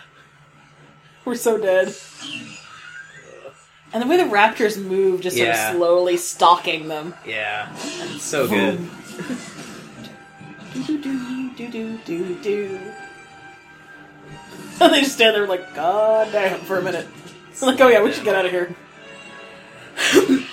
We're 1.25 1.37
so 1.37 1.59
dead. 1.59 1.95
And 3.93 4.03
the 4.03 4.07
way 4.07 4.17
the 4.17 4.25
raptors 4.25 4.83
move, 4.83 5.21
just 5.21 5.37
sort 5.37 5.49
of 5.51 5.77
slowly 5.77 6.17
stalking 6.17 6.89
them. 6.89 7.15
Yeah. 7.25 7.75
So 8.19 8.49
good. 8.49 8.79
Do 10.75 10.99
do 11.03 11.51
do 11.57 11.69
do 11.71 11.99
do 12.05 12.35
do. 12.43 12.81
they 14.91 15.01
just 15.01 15.15
stand 15.15 15.35
there 15.35 15.47
like, 15.47 15.75
God 15.75 16.31
damn, 16.33 16.61
for 16.61 16.79
a 16.79 16.83
minute. 16.83 17.07
like, 17.63 17.81
oh 17.81 17.89
yeah, 17.89 18.03
we 18.03 18.13
should 18.13 18.25
get 18.25 18.35
out 18.37 18.45
of 18.45 18.51
here. 18.51 18.77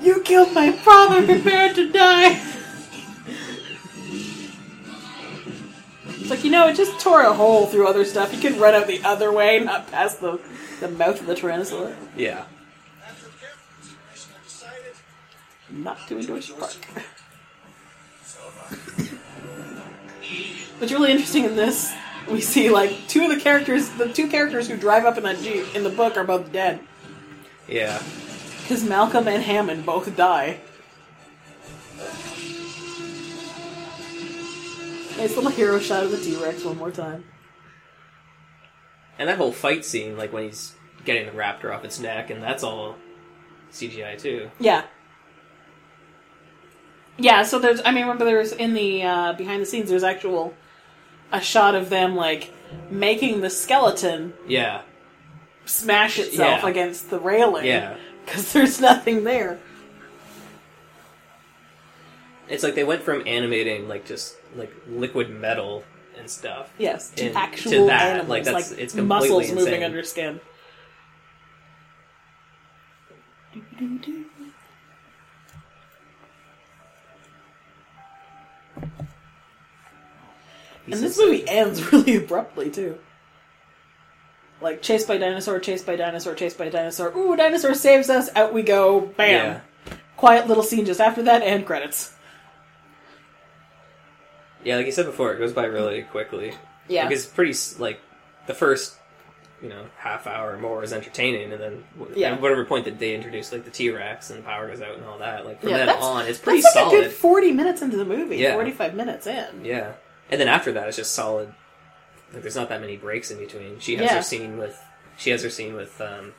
you 0.00 0.22
killed 0.22 0.54
my 0.54 0.72
father, 0.72 1.24
prepare 1.26 1.74
to 1.74 1.92
die. 1.92 2.40
It's 6.06 6.30
like 6.30 6.44
you 6.44 6.50
know, 6.50 6.68
it 6.68 6.76
just 6.76 6.98
tore 7.00 7.22
a 7.22 7.32
hole 7.32 7.66
through 7.66 7.86
other 7.86 8.04
stuff. 8.04 8.32
You 8.32 8.38
can 8.38 8.58
run 8.58 8.74
out 8.74 8.86
the 8.86 9.02
other 9.02 9.30
way, 9.30 9.60
not 9.60 9.90
past 9.90 10.20
the 10.20 10.40
the 10.80 10.88
mouth 10.88 11.20
of 11.20 11.26
the 11.26 11.34
Tyrannosaur. 11.34 11.94
Yeah. 12.16 12.44
After 13.06 13.28
careful 13.40 13.60
consideration, 13.76 14.32
I 14.38 14.44
decided 14.44 14.94
Not 15.70 16.06
to 16.08 16.18
endorse 16.18 16.50
park. 16.50 16.76
What's 20.78 20.92
really 20.92 21.10
interesting 21.10 21.44
in 21.44 21.56
this, 21.56 21.92
we 22.30 22.40
see 22.40 22.70
like 22.70 22.90
two 23.08 23.22
of 23.24 23.30
the 23.30 23.40
characters, 23.40 23.88
the 23.90 24.12
two 24.12 24.28
characters 24.28 24.68
who 24.68 24.76
drive 24.76 25.04
up 25.04 25.16
in 25.16 25.24
that 25.24 25.38
jeep 25.38 25.74
in 25.74 25.82
the 25.84 25.90
book 25.90 26.16
are 26.16 26.24
both 26.24 26.52
dead 26.52 26.80
Yeah. 27.68 28.02
because 28.62 28.84
Malcolm 28.84 29.26
and 29.28 29.42
Hammond 29.42 29.84
both 29.86 30.14
die. 30.16 30.60
Nice 35.16 35.34
little 35.34 35.50
hero 35.50 35.80
shot 35.80 36.04
of 36.04 36.12
the 36.12 36.18
T 36.18 36.36
Rex 36.36 36.64
one 36.64 36.76
more 36.78 36.92
time. 36.92 37.24
And 39.18 39.28
that 39.28 39.36
whole 39.36 39.50
fight 39.50 39.84
scene, 39.84 40.16
like 40.16 40.32
when 40.32 40.44
he's 40.44 40.74
getting 41.04 41.26
the 41.26 41.32
raptor 41.32 41.74
off 41.74 41.84
its 41.84 41.98
neck, 41.98 42.30
and 42.30 42.40
that's 42.40 42.62
all 42.62 42.94
CGI 43.72 44.16
too. 44.16 44.48
Yeah. 44.60 44.84
Yeah, 47.16 47.42
so 47.42 47.58
there's 47.58 47.80
I 47.84 47.90
mean 47.90 48.02
remember 48.02 48.24
there's 48.24 48.52
in 48.52 48.74
the 48.74 49.02
uh, 49.02 49.32
behind 49.32 49.60
the 49.60 49.66
scenes 49.66 49.90
there's 49.90 50.04
actual 50.04 50.54
a 51.32 51.40
shot 51.40 51.74
of 51.74 51.90
them 51.90 52.16
like 52.16 52.52
making 52.90 53.40
the 53.40 53.50
skeleton 53.50 54.32
Yeah. 54.46 54.82
smash 55.64 56.18
itself 56.18 56.62
Yeah. 56.62 56.68
against 56.68 57.10
the 57.10 57.18
railing. 57.18 57.66
Yeah. 57.66 57.96
Because 58.24 58.52
there's 58.52 58.80
nothing 58.80 59.24
there. 59.24 59.58
It's 62.48 62.62
like 62.62 62.74
they 62.74 62.84
went 62.84 63.02
from 63.02 63.22
animating 63.26 63.88
like 63.88 64.06
just 64.06 64.36
like 64.56 64.72
liquid 64.88 65.30
metal 65.30 65.84
and 66.18 66.28
stuff. 66.28 66.72
Yes, 66.78 67.10
to 67.16 67.30
actual 67.32 67.70
to 67.72 67.86
that, 67.86 68.02
animals, 68.14 68.28
like, 68.28 68.46
like, 68.46 68.64
it's 68.78 68.94
completely 68.94 69.28
muscles 69.30 69.52
moving 69.52 69.84
under 69.84 70.02
skin. 70.02 70.40
And 80.92 81.02
this 81.02 81.18
movie 81.18 81.46
ends 81.48 81.92
really 81.92 82.16
abruptly 82.16 82.70
too. 82.70 82.98
Like 84.60 84.82
chased 84.82 85.06
by 85.06 85.18
dinosaur, 85.18 85.60
chased 85.60 85.86
by 85.86 85.94
dinosaur, 85.96 86.34
chased 86.34 86.58
by 86.58 86.68
dinosaur. 86.68 87.16
Ooh, 87.16 87.36
dinosaur 87.36 87.74
saves 87.74 88.10
us! 88.10 88.28
Out 88.34 88.52
we 88.52 88.62
go! 88.62 89.00
Bam! 89.00 89.60
Yeah. 89.86 89.94
Quiet 90.16 90.48
little 90.48 90.64
scene 90.64 90.84
just 90.84 91.00
after 91.00 91.22
that, 91.22 91.42
and 91.42 91.64
credits. 91.64 92.12
Yeah, 94.64 94.76
like 94.76 94.86
you 94.86 94.92
said 94.92 95.06
before, 95.06 95.32
it 95.32 95.38
goes 95.38 95.52
by 95.52 95.64
really 95.66 96.02
quickly. 96.02 96.52
Yeah. 96.88 97.04
Like, 97.04 97.12
it's 97.12 97.26
pretty 97.26 97.52
s- 97.52 97.78
like 97.78 98.00
the 98.48 98.54
first, 98.54 98.96
you 99.62 99.68
know, 99.68 99.84
half 99.96 100.26
hour 100.26 100.54
or 100.54 100.58
more 100.58 100.82
is 100.82 100.92
entertaining, 100.92 101.52
and 101.52 101.60
then 101.62 101.84
Yeah. 102.16 102.32
at 102.32 102.40
whatever 102.40 102.64
point 102.64 102.84
that 102.86 102.98
they 102.98 103.14
introduce 103.14 103.52
like 103.52 103.64
the 103.64 103.70
T 103.70 103.90
Rex 103.90 104.30
and 104.30 104.40
the 104.40 104.42
power 104.42 104.66
goes 104.68 104.80
out 104.82 104.96
and 104.96 105.04
all 105.04 105.18
that, 105.18 105.46
like 105.46 105.60
from 105.60 105.70
Yeah, 105.70 105.86
then 105.86 105.88
on, 106.00 106.26
it's 106.26 106.38
pretty 106.40 106.62
That's 106.62 106.74
like 106.74 106.84
solid. 106.86 106.98
a 106.98 107.02
good 107.04 107.12
forty 107.12 107.52
minutes 107.52 107.80
into 107.82 107.96
the 107.96 108.04
movie. 108.04 108.38
Yeah. 108.38 108.54
Forty-five 108.54 108.94
minutes 108.94 109.28
in. 109.28 109.64
Yeah, 109.64 109.92
and 110.30 110.40
then 110.40 110.48
after 110.48 110.72
that, 110.72 110.88
it's 110.88 110.96
just 110.96 111.14
solid. 111.14 111.52
Like 112.32 112.42
there's 112.42 112.56
not 112.56 112.68
that 112.68 112.80
many 112.80 112.96
breaks 112.96 113.30
in 113.30 113.38
between. 113.38 113.78
She 113.80 113.96
has 113.96 114.04
Yeah. 114.06 114.16
her 114.16 114.22
scene 114.22 114.58
with 114.58 114.78
she 115.16 115.30
has 115.30 115.42
her 115.42 115.50
scene 115.50 115.74
with 115.74 116.00
um, 116.00 116.32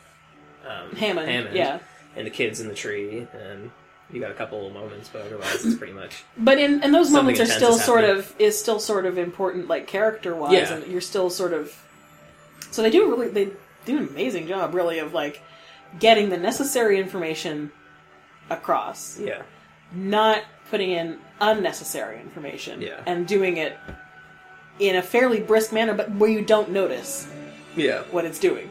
um, 0.67 0.95
Hammond, 0.95 1.53
yeah. 1.55 1.79
and 2.15 2.25
the 2.25 2.31
kids 2.31 2.59
in 2.61 2.67
the 2.69 2.75
tree, 2.75 3.27
and 3.33 3.71
you 4.11 4.19
got 4.21 4.31
a 4.31 4.35
couple 4.35 4.65
of 4.67 4.73
moments, 4.73 5.09
but 5.11 5.23
otherwise 5.23 5.65
it's 5.65 5.75
pretty 5.75 5.93
much 5.93 6.23
But 6.37 6.59
in 6.59 6.81
and 6.83 6.93
those 6.93 7.07
Something 7.07 7.23
moments 7.35 7.39
are 7.41 7.43
intense 7.43 7.57
still 7.57 7.75
is 7.75 7.83
sort 7.83 8.03
happening. 8.03 8.19
of 8.23 8.35
is 8.39 8.59
still 8.59 8.79
sort 8.79 9.05
of 9.05 9.17
important, 9.17 9.67
like 9.67 9.87
character 9.87 10.35
wise, 10.35 10.53
Yeah. 10.53 10.73
and 10.75 10.87
you're 10.87 11.01
still 11.01 11.29
sort 11.29 11.53
of. 11.53 11.75
So 12.71 12.81
they 12.81 12.89
do 12.91 13.09
really 13.09 13.27
they 13.29 13.51
do 13.85 13.97
an 13.97 14.07
amazing 14.07 14.47
job, 14.47 14.73
really, 14.75 14.99
of 14.99 15.13
like 15.13 15.41
getting 15.99 16.29
the 16.29 16.37
necessary 16.37 16.99
information 16.99 17.71
across, 18.49 19.19
yeah, 19.19 19.41
not 19.93 20.43
putting 20.69 20.91
in 20.91 21.19
unnecessary 21.41 22.19
information, 22.21 22.81
Yeah. 22.81 23.01
and 23.05 23.27
doing 23.27 23.57
it 23.57 23.77
in 24.79 24.95
a 24.95 25.01
fairly 25.01 25.39
brisk 25.39 25.71
manner, 25.73 25.93
but 25.93 26.09
where 26.11 26.29
you 26.29 26.43
don't 26.43 26.69
notice 26.71 27.27
yeah. 27.75 28.03
what 28.11 28.25
it's 28.25 28.39
doing. 28.39 28.69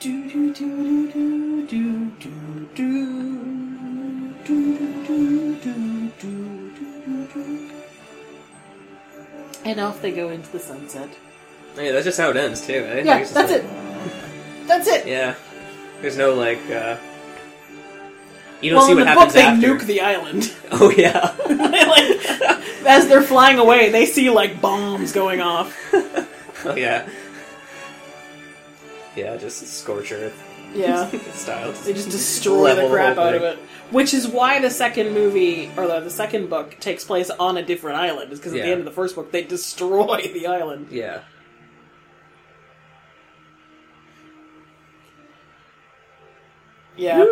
Do, 0.00 0.30
do, 0.30 0.52
do, 0.54 1.12
do, 1.12 1.66
do, 1.66 2.10
do, 2.10 2.20
do, 2.20 2.68
do, 2.74 4.34
do, 4.44 4.78
do, 5.16 5.56
do, 5.58 6.20
do, 6.20 6.20
do, 6.20 7.26
do. 7.34 7.70
And 9.64 9.80
off 9.80 10.00
they 10.00 10.12
go 10.12 10.28
into 10.28 10.50
the 10.52 10.58
sunset. 10.60 11.08
Yeah, 11.76 11.92
that's 11.92 12.04
just 12.04 12.18
how 12.18 12.30
it 12.30 12.36
ends 12.36 12.66
too. 12.66 12.72
Eh? 12.74 13.02
Yeah, 13.02 13.12
Like, 13.14 13.22
it's 13.22 13.32
just 13.32 13.34
that's 13.34 13.52
like- 13.52 13.62
it. 13.62 14.68
That's 14.68 14.86
it. 14.88 15.06
Yeah, 15.06 15.34
there's 16.00 16.16
no 16.16 16.34
like. 16.34 16.60
uh 16.70 16.96
You 18.66 18.72
don't 18.72 18.78
well, 18.78 18.86
see 18.86 18.92
in 18.92 18.98
what 18.98 19.04
the 19.04 19.10
happens 19.10 19.32
book, 19.32 19.34
they 19.34 19.42
after. 19.42 19.84
nuke 19.84 19.86
the 19.86 20.00
island. 20.00 20.52
Oh 20.72 20.90
yeah. 20.90 21.32
like, 21.48 22.84
as 22.84 23.06
they're 23.06 23.22
flying 23.22 23.60
away, 23.60 23.90
they 23.90 24.04
see 24.04 24.28
like 24.30 24.60
bombs 24.60 25.12
going 25.12 25.40
off. 25.40 25.72
oh 25.94 26.74
yeah. 26.74 27.08
Yeah, 29.14 29.36
just 29.36 29.64
scorch 29.68 30.10
earth. 30.10 30.42
Yeah. 30.74 31.08
style. 31.30 31.70
They 31.70 31.92
just 31.92 32.10
destroy 32.10 32.74
the 32.74 32.88
crap 32.88 33.16
out 33.16 33.34
of 33.34 33.42
it. 33.42 33.58
Which 33.92 34.12
is 34.12 34.26
why 34.26 34.60
the 34.60 34.70
second 34.70 35.14
movie, 35.14 35.70
or 35.76 35.86
the, 35.86 36.00
the 36.00 36.10
second 36.10 36.50
book, 36.50 36.76
takes 36.80 37.04
place 37.04 37.30
on 37.30 37.56
a 37.56 37.62
different 37.62 37.98
island. 37.98 38.32
Is 38.32 38.40
because 38.40 38.52
at 38.52 38.62
the 38.62 38.68
end 38.68 38.80
of 38.80 38.84
the 38.84 38.90
first 38.90 39.14
book, 39.14 39.30
they 39.30 39.44
destroy 39.44 40.28
the 40.34 40.48
island. 40.48 40.88
Yeah. 40.90 41.20
Yeah. 46.96 47.24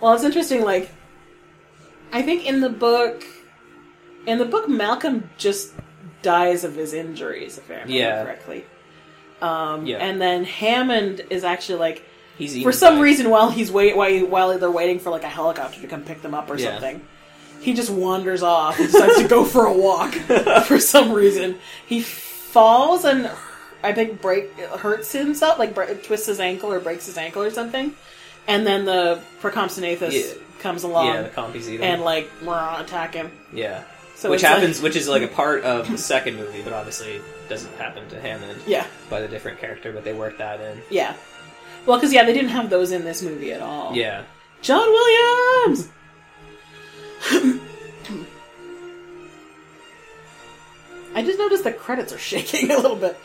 Well, 0.00 0.14
it's 0.14 0.24
interesting. 0.24 0.62
Like, 0.64 0.90
I 2.12 2.22
think 2.22 2.46
in 2.46 2.60
the 2.60 2.70
book, 2.70 3.24
in 4.26 4.38
the 4.38 4.44
book, 4.44 4.68
Malcolm 4.68 5.28
just 5.36 5.72
dies 6.22 6.64
of 6.64 6.74
his 6.74 6.92
injuries, 6.92 7.58
if 7.58 7.70
I 7.70 7.74
remember 7.74 7.92
Yeah. 7.94 8.24
correctly. 8.24 8.64
Um, 9.42 9.86
Yeah. 9.86 9.98
And 9.98 10.20
then 10.20 10.44
Hammond 10.44 11.22
is 11.30 11.44
actually 11.44 11.78
like, 11.78 12.04
He's 12.36 12.62
for 12.62 12.72
some 12.72 12.96
by- 12.96 13.02
reason, 13.02 13.28
while 13.30 13.50
he's 13.50 13.70
wait, 13.70 13.96
while, 13.96 14.26
while 14.26 14.58
they're 14.58 14.70
waiting 14.70 14.98
for 14.98 15.10
like 15.10 15.24
a 15.24 15.28
helicopter 15.28 15.80
to 15.80 15.86
come 15.86 16.02
pick 16.02 16.22
them 16.22 16.34
up 16.34 16.50
or 16.50 16.56
Yeah. 16.56 16.72
something, 16.72 17.02
he 17.60 17.74
just 17.74 17.90
wanders 17.90 18.42
off 18.42 18.78
and 18.78 18.90
decides 18.90 19.18
to 19.18 19.28
go 19.28 19.44
for 19.44 19.66
a 19.66 19.72
walk 19.72 20.14
for 20.64 20.78
some 20.78 21.12
reason. 21.12 21.58
He 21.86 22.00
falls 22.00 23.04
and 23.04 23.30
I 23.82 23.92
think 23.92 24.20
break 24.20 24.52
hurts 24.58 25.12
himself, 25.12 25.58
like 25.58 25.74
bre- 25.74 25.94
twists 26.02 26.26
his 26.26 26.40
ankle 26.40 26.72
or 26.72 26.80
breaks 26.80 27.06
his 27.06 27.16
ankle 27.16 27.42
or 27.42 27.50
something, 27.50 27.94
and 28.46 28.66
then 28.66 28.84
the 28.84 29.20
Procompsognathus 29.40 30.12
Yeah. 30.12 30.34
comes 30.60 30.82
along 30.84 31.06
Yeah, 31.06 31.22
the 31.22 31.28
compies 31.30 31.68
eat 31.68 31.80
him. 31.80 31.82
and 31.82 32.02
like 32.02 32.30
rah, 32.42 32.80
attack 32.80 33.14
him. 33.14 33.30
Yeah. 33.52 33.82
So 34.16 34.28
which 34.28 34.40
it's 34.42 34.44
like- 34.44 34.52
happens, 34.58 34.82
which 34.82 34.96
is 34.96 35.08
like 35.08 35.22
a 35.22 35.28
part 35.28 35.64
of 35.64 35.90
the 35.90 35.96
second 35.96 36.36
movie, 36.36 36.60
but 36.62 36.72
obviously 36.74 37.20
doesn't 37.48 37.74
happen 37.76 38.06
to 38.10 38.20
Hammond. 38.20 38.60
Yeah. 38.66 38.86
By 39.08 39.20
the 39.22 39.28
different 39.28 39.58
character, 39.60 39.92
but 39.92 40.04
they 40.04 40.12
work 40.12 40.36
that 40.38 40.60
in. 40.60 40.82
Yeah. 40.90 41.14
Well, 41.86 41.96
because 41.98 42.12
yeah, 42.12 42.24
they 42.24 42.34
didn't 42.34 42.50
have 42.50 42.68
those 42.68 42.92
in 42.92 43.04
this 43.06 43.22
movie 43.22 43.52
at 43.52 43.62
all. 43.62 43.96
Yeah. 43.96 44.24
John 44.60 44.86
Williams. 44.86 45.88
I 51.14 51.22
just 51.22 51.38
noticed 51.38 51.64
the 51.64 51.72
credits 51.72 52.12
are 52.12 52.18
shaking 52.32 52.70
a 52.70 52.76
little 52.76 52.96
bit 52.96 53.18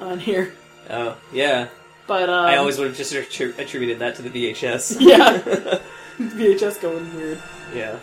on 0.00 0.18
here, 0.18 0.52
Oh, 0.88 1.16
yeah. 1.32 1.68
but 2.06 2.28
um, 2.28 2.46
I 2.46 2.56
always 2.56 2.78
would 2.78 2.88
have 2.88 2.96
just 2.96 3.12
attri- 3.12 3.56
attributed 3.58 3.98
that 4.00 4.16
to 4.16 4.22
the 4.22 4.30
VHS. 4.30 4.96
yeah, 5.00 5.38
VHS 6.18 6.80
going 6.80 7.14
weird. 7.16 7.38
yeah. 7.74 7.96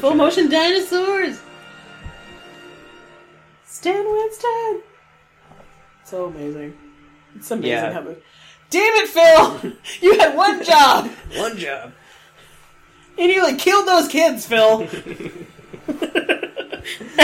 Full 0.00 0.14
motion 0.14 0.50
dinosaurs. 0.50 1.40
Stan 3.64 4.04
Winston. 4.04 4.82
So 6.04 6.26
amazing. 6.26 6.76
It's 7.36 7.50
amazing 7.50 7.70
Yeah. 7.70 7.92
how 7.92 8.02
the. 8.02 8.16
Damn 8.68 8.92
it, 8.96 9.08
Phil! 9.08 9.72
You 10.02 10.18
had 10.18 10.34
one 10.36 10.62
job, 10.64 11.08
One 11.36 11.56
job. 11.56 11.92
and 13.18 13.30
you 13.30 13.42
like 13.42 13.58
killed 13.58 13.86
those 13.86 14.08
kids, 14.08 14.44
Phil. 14.46 14.82
I 14.82 14.86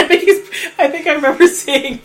think. 0.07 0.29
I 0.79 0.87
think 0.89 1.07
I 1.07 1.13
remember 1.13 1.47
seeing 1.47 1.99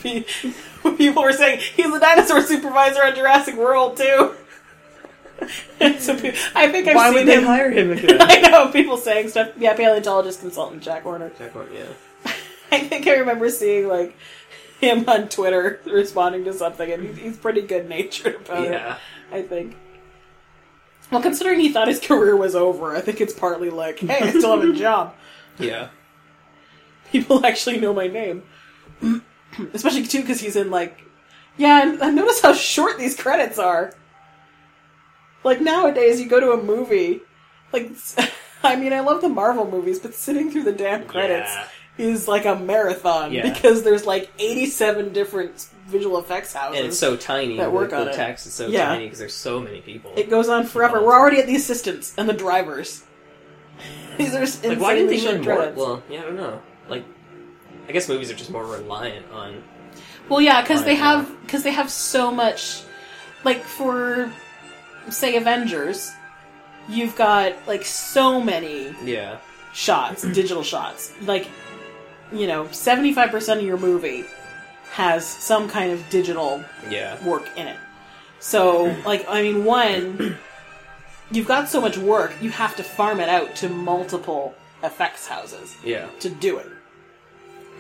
people 0.96 1.22
were 1.22 1.32
saying 1.32 1.60
he's 1.60 1.90
the 1.90 1.98
dinosaur 1.98 2.40
supervisor 2.42 3.02
on 3.04 3.14
Jurassic 3.14 3.56
World 3.56 3.96
too. 3.96 4.34
So 6.00 6.18
pe- 6.18 6.36
I 6.56 6.68
think 6.72 6.88
I've 6.88 6.96
Why 6.96 7.06
seen 7.10 7.14
would 7.14 7.28
they 7.28 7.36
him- 7.36 7.44
hire 7.44 7.70
him 7.70 7.92
again? 7.92 8.16
I 8.20 8.40
know 8.40 8.72
people 8.72 8.96
saying 8.96 9.28
stuff. 9.28 9.50
Yeah, 9.56 9.74
paleontologist 9.74 10.40
consultant 10.40 10.82
Jack 10.82 11.04
Horner. 11.04 11.30
Jack 11.38 11.52
Horner, 11.52 11.70
yeah. 11.72 11.86
I 12.72 12.80
think 12.80 13.06
I 13.06 13.18
remember 13.18 13.48
seeing 13.48 13.86
like 13.86 14.16
him 14.80 15.08
on 15.08 15.28
Twitter 15.28 15.80
responding 15.86 16.42
to 16.46 16.52
something, 16.52 16.90
and 16.90 17.04
he's, 17.04 17.16
he's 17.18 17.36
pretty 17.36 17.62
good 17.62 17.88
natured 17.88 18.34
about 18.34 18.64
Yeah. 18.64 18.94
it. 18.94 18.98
I 19.36 19.42
think. 19.42 19.76
Well, 21.12 21.22
considering 21.22 21.60
he 21.60 21.72
thought 21.72 21.86
his 21.86 22.00
career 22.00 22.36
was 22.36 22.56
over, 22.56 22.96
I 22.96 23.00
think 23.00 23.20
it's 23.20 23.32
partly 23.32 23.70
like, 23.70 24.00
hey, 24.00 24.18
I 24.20 24.30
still 24.30 24.58
have 24.60 24.68
a 24.68 24.72
job. 24.72 25.14
Yeah. 25.60 25.90
People 27.12 27.46
actually 27.46 27.78
know 27.78 27.94
my 27.94 28.08
name. 28.08 28.42
Especially 29.74 30.04
too 30.06 30.20
because 30.20 30.40
he's 30.40 30.56
in 30.56 30.70
like, 30.70 31.00
yeah. 31.56 31.82
And 31.82 32.00
and 32.00 32.16
notice 32.16 32.40
how 32.40 32.52
short 32.54 32.98
these 32.98 33.16
credits 33.16 33.58
are. 33.58 33.94
Like 35.44 35.60
nowadays, 35.60 36.20
you 36.20 36.28
go 36.28 36.40
to 36.40 36.50
a 36.52 36.62
movie, 36.62 37.20
like, 37.72 37.92
I 38.62 38.76
mean, 38.76 38.92
I 38.92 39.00
love 39.00 39.20
the 39.22 39.28
Marvel 39.28 39.70
movies, 39.70 39.98
but 40.00 40.14
sitting 40.14 40.50
through 40.50 40.64
the 40.64 40.72
damn 40.72 41.06
credits 41.06 41.50
Yeah. 41.54 41.66
is 42.06 42.26
like 42.26 42.44
a 42.44 42.56
marathon 42.56 43.32
Yeah. 43.32 43.52
because 43.52 43.84
there's 43.84 44.04
like 44.04 44.30
87 44.38 45.12
different 45.12 45.68
visual 45.86 46.18
effects 46.18 46.52
houses. 46.52 46.78
And 46.78 46.88
it's 46.88 46.98
so 46.98 47.16
tiny. 47.16 47.56
that 47.58 47.72
work 47.72 47.90
the, 47.90 48.00
on 48.00 48.08
it. 48.08 48.14
text 48.14 48.46
is 48.46 48.52
so 48.54 48.66
Yeah. 48.66 48.86
tiny 48.86 49.04
because 49.04 49.20
there's 49.20 49.34
so 49.34 49.60
many 49.60 49.80
people. 49.80 50.12
It 50.16 50.28
goes 50.28 50.48
on 50.48 50.66
forever. 50.66 51.02
We're 51.04 51.14
already 51.18 51.38
at 51.38 51.46
the 51.46 51.54
assistants 51.56 52.14
and 52.18 52.28
the 52.28 52.34
drivers. 52.34 53.04
These 54.18 54.34
are 54.34 54.40
like, 54.68 54.80
why 54.80 54.96
didn't 54.96 55.10
they 55.10 55.18
show 55.18 55.38
more? 55.40 55.72
Well, 55.76 56.02
yeah, 56.10 56.22
I 56.22 56.22
don't 56.24 56.36
know. 56.36 56.60
Like, 56.88 57.04
I 57.88 57.92
guess 57.92 58.08
movies 58.08 58.30
are 58.30 58.34
just 58.34 58.50
more 58.50 58.64
reliant 58.66 59.30
on. 59.32 59.62
Well, 60.28 60.40
yeah, 60.40 60.60
because 60.60 60.84
they 60.84 60.94
have 60.96 61.30
because 61.42 61.62
they 61.62 61.72
have 61.72 61.90
so 61.90 62.30
much. 62.30 62.82
Like 63.44 63.62
for, 63.62 64.32
say, 65.10 65.36
Avengers, 65.36 66.10
you've 66.88 67.14
got 67.16 67.54
like 67.66 67.84
so 67.84 68.40
many 68.40 68.94
Yeah. 69.04 69.38
shots, 69.72 70.22
digital 70.34 70.62
shots. 70.62 71.12
Like, 71.22 71.48
you 72.32 72.46
know, 72.46 72.68
seventy 72.72 73.12
five 73.14 73.30
percent 73.30 73.60
of 73.60 73.66
your 73.66 73.78
movie 73.78 74.24
has 74.90 75.24
some 75.26 75.68
kind 75.68 75.92
of 75.92 76.02
digital 76.10 76.62
Yeah. 76.90 77.22
work 77.24 77.48
in 77.56 77.68
it. 77.68 77.76
So, 78.40 78.94
like, 79.06 79.24
I 79.28 79.42
mean, 79.42 79.64
one, 79.64 80.36
you've 81.30 81.46
got 81.48 81.68
so 81.68 81.80
much 81.80 81.96
work, 81.96 82.32
you 82.40 82.50
have 82.50 82.76
to 82.76 82.82
farm 82.82 83.20
it 83.20 83.28
out 83.28 83.54
to 83.56 83.68
multiple 83.68 84.54
effects 84.82 85.26
houses 85.26 85.74
Yeah. 85.84 86.06
to 86.20 86.28
do 86.28 86.58
it. 86.58 86.68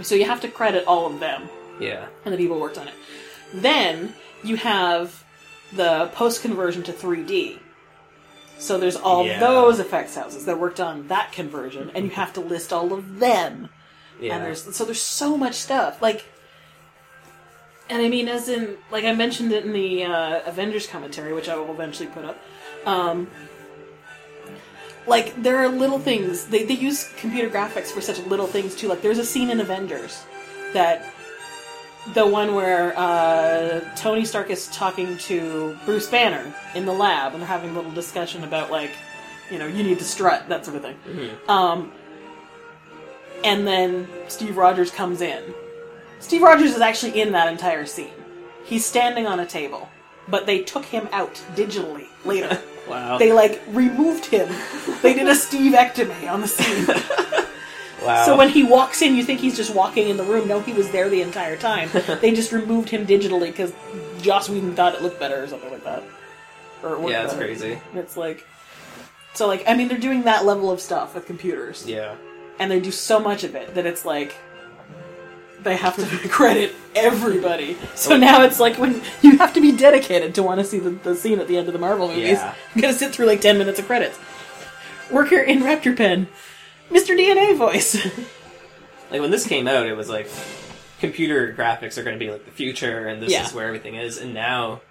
So 0.02 0.14
you 0.14 0.24
have 0.24 0.40
to 0.42 0.48
credit 0.48 0.84
all 0.86 1.06
of 1.06 1.20
them 1.20 1.48
Yeah. 1.80 2.06
and 2.24 2.32
the 2.32 2.38
people 2.38 2.56
who 2.56 2.62
worked 2.62 2.78
on 2.78 2.88
it. 2.88 2.94
Then 3.52 4.14
you 4.42 4.56
have 4.56 5.24
the 5.72 6.10
post 6.14 6.42
conversion 6.42 6.82
to 6.84 6.92
3D. 6.92 7.58
So 8.58 8.78
there's 8.78 8.96
all 8.96 9.24
Yeah. 9.26 9.38
those 9.40 9.78
effects 9.78 10.14
houses 10.16 10.44
that 10.46 10.58
worked 10.58 10.80
on 10.80 11.08
that 11.08 11.30
conversion, 11.32 11.90
and 11.94 12.04
you 12.04 12.10
have 12.12 12.32
to 12.34 12.40
list 12.40 12.72
all 12.72 12.92
of 12.92 13.20
them. 13.20 13.68
Yeah. 14.20 14.34
And 14.36 14.44
there's 14.44 14.74
so 14.74 14.84
there's 14.84 15.00
so 15.02 15.36
much 15.36 15.54
stuff. 15.54 16.02
Like, 16.02 16.24
and 17.88 18.02
I 18.02 18.08
mean, 18.08 18.28
as 18.28 18.48
in, 18.48 18.76
like 18.90 19.04
I 19.04 19.12
mentioned 19.12 19.52
it 19.52 19.64
in 19.64 19.72
the 19.72 20.04
uh, 20.04 20.40
Avengers 20.44 20.86
commentary, 20.86 21.32
which 21.32 21.48
I 21.48 21.56
will 21.56 21.70
eventually 21.72 22.08
put 22.08 22.24
up. 22.24 22.38
Um, 22.84 23.28
like 25.08 25.40
there 25.42 25.56
are 25.58 25.68
little 25.68 25.98
things 25.98 26.46
they, 26.46 26.64
they 26.64 26.74
use 26.74 27.10
computer 27.16 27.48
graphics 27.48 27.86
for 27.86 28.00
such 28.00 28.18
little 28.26 28.46
things 28.46 28.74
too. 28.74 28.88
Like 28.88 29.02
there's 29.02 29.18
a 29.18 29.24
scene 29.24 29.50
in 29.50 29.60
Avengers 29.60 30.24
that 30.72 31.04
the 32.14 32.26
one 32.26 32.54
where 32.54 32.96
uh, 32.96 33.80
Tony 33.96 34.24
Stark 34.24 34.50
is 34.50 34.68
talking 34.68 35.18
to 35.18 35.76
Bruce 35.84 36.08
Banner 36.08 36.54
in 36.74 36.86
the 36.86 36.92
lab, 36.92 37.32
and 37.32 37.40
they're 37.42 37.48
having 37.48 37.70
a 37.70 37.72
little 37.74 37.90
discussion 37.90 38.44
about 38.44 38.70
like, 38.70 38.92
you 39.50 39.58
know, 39.58 39.66
you 39.66 39.82
need 39.82 39.98
to 39.98 40.04
strut 40.04 40.48
that 40.48 40.64
sort 40.64 40.76
of 40.76 40.82
thing. 40.82 40.96
Um, 41.48 41.92
and 43.44 43.66
then 43.66 44.08
Steve 44.28 44.56
Rogers 44.56 44.90
comes 44.90 45.20
in. 45.20 45.42
Steve 46.20 46.42
Rogers 46.42 46.72
is 46.72 46.80
actually 46.80 47.20
in 47.20 47.32
that 47.32 47.50
entire 47.52 47.86
scene. 47.86 48.10
He's 48.64 48.84
standing 48.84 49.26
on 49.26 49.40
a 49.40 49.46
table, 49.46 49.88
but 50.28 50.46
they 50.46 50.62
took 50.62 50.84
him 50.84 51.08
out 51.12 51.34
digitally 51.54 52.06
later. 52.28 52.60
Wow. 52.88 53.18
They 53.18 53.34
like 53.34 53.60
removed 53.68 54.24
him. 54.24 54.48
They 55.02 55.12
did 55.12 55.28
a 55.28 55.34
Steve 55.34 55.74
ectomy 55.74 56.26
on 56.32 56.40
the 56.40 56.48
scene. 56.48 56.86
wow. 58.02 58.24
So 58.24 58.34
when 58.34 58.48
he 58.48 58.64
walks 58.64 59.02
in, 59.02 59.14
you 59.14 59.22
think 59.22 59.40
he's 59.40 59.58
just 59.58 59.74
walking 59.74 60.08
in 60.08 60.16
the 60.16 60.24
room. 60.24 60.48
No, 60.48 60.60
he 60.60 60.72
was 60.72 60.90
there 60.90 61.10
the 61.10 61.20
entire 61.20 61.54
time. 61.58 61.90
they 62.22 62.32
just 62.32 62.50
removed 62.50 62.88
him 62.88 63.06
digitally 63.06 63.48
because 63.48 63.74
Joss 64.22 64.48
Whedon 64.48 64.74
thought 64.74 64.94
it 64.94 65.02
looked 65.02 65.20
better 65.20 65.42
or 65.42 65.46
something 65.46 65.70
like 65.70 65.84
that. 65.84 66.02
Or 66.82 66.98
yeah, 67.10 67.20
that's 67.24 67.34
better. 67.34 67.44
crazy. 67.44 67.78
It's 67.94 68.16
like, 68.16 68.46
so 69.34 69.46
like 69.46 69.64
I 69.68 69.76
mean, 69.76 69.88
they're 69.88 69.98
doing 69.98 70.22
that 70.22 70.46
level 70.46 70.70
of 70.70 70.80
stuff 70.80 71.14
with 71.14 71.26
computers, 71.26 71.84
Yeah. 71.86 72.14
and 72.58 72.70
they 72.70 72.80
do 72.80 72.90
so 72.90 73.20
much 73.20 73.44
of 73.44 73.54
it 73.54 73.74
that 73.74 73.84
it's 73.84 74.06
like 74.06 74.34
they 75.62 75.76
have 75.76 75.96
to 75.96 76.28
credit 76.28 76.74
everybody. 76.94 77.76
So 77.94 78.14
oh. 78.14 78.16
now 78.16 78.42
it's 78.42 78.58
like 78.60 78.78
when 78.78 79.02
you 79.22 79.38
have 79.38 79.52
to 79.54 79.60
be 79.60 79.72
dedicated 79.72 80.34
to 80.36 80.42
want 80.42 80.60
to 80.60 80.64
see 80.64 80.78
the, 80.78 80.90
the 80.90 81.14
scene 81.14 81.38
at 81.38 81.48
the 81.48 81.56
end 81.56 81.66
of 81.68 81.72
the 81.72 81.78
Marvel 81.78 82.08
movies. 82.08 82.32
Yeah. 82.38 82.54
You 82.74 82.82
gotta 82.82 82.94
sit 82.94 83.12
through 83.12 83.26
like 83.26 83.40
ten 83.40 83.58
minutes 83.58 83.78
of 83.78 83.86
credits. 83.86 84.18
Worker 85.10 85.38
in 85.38 85.60
Raptor 85.60 85.96
Pen, 85.96 86.28
Mr. 86.90 87.16
DNA 87.18 87.56
voice. 87.56 87.96
Like 89.10 89.22
when 89.22 89.30
this 89.30 89.46
came 89.46 89.66
out, 89.66 89.86
it 89.86 89.94
was 89.96 90.10
like 90.10 90.28
computer 91.00 91.54
graphics 91.56 91.96
are 91.96 92.02
going 92.02 92.18
to 92.18 92.22
be 92.22 92.30
like 92.30 92.44
the 92.44 92.50
future, 92.50 93.06
and 93.06 93.22
this 93.22 93.30
Yeah. 93.32 93.46
is 93.46 93.54
where 93.54 93.66
everything 93.66 93.94
is. 93.94 94.18
And 94.18 94.34
now, 94.34 94.82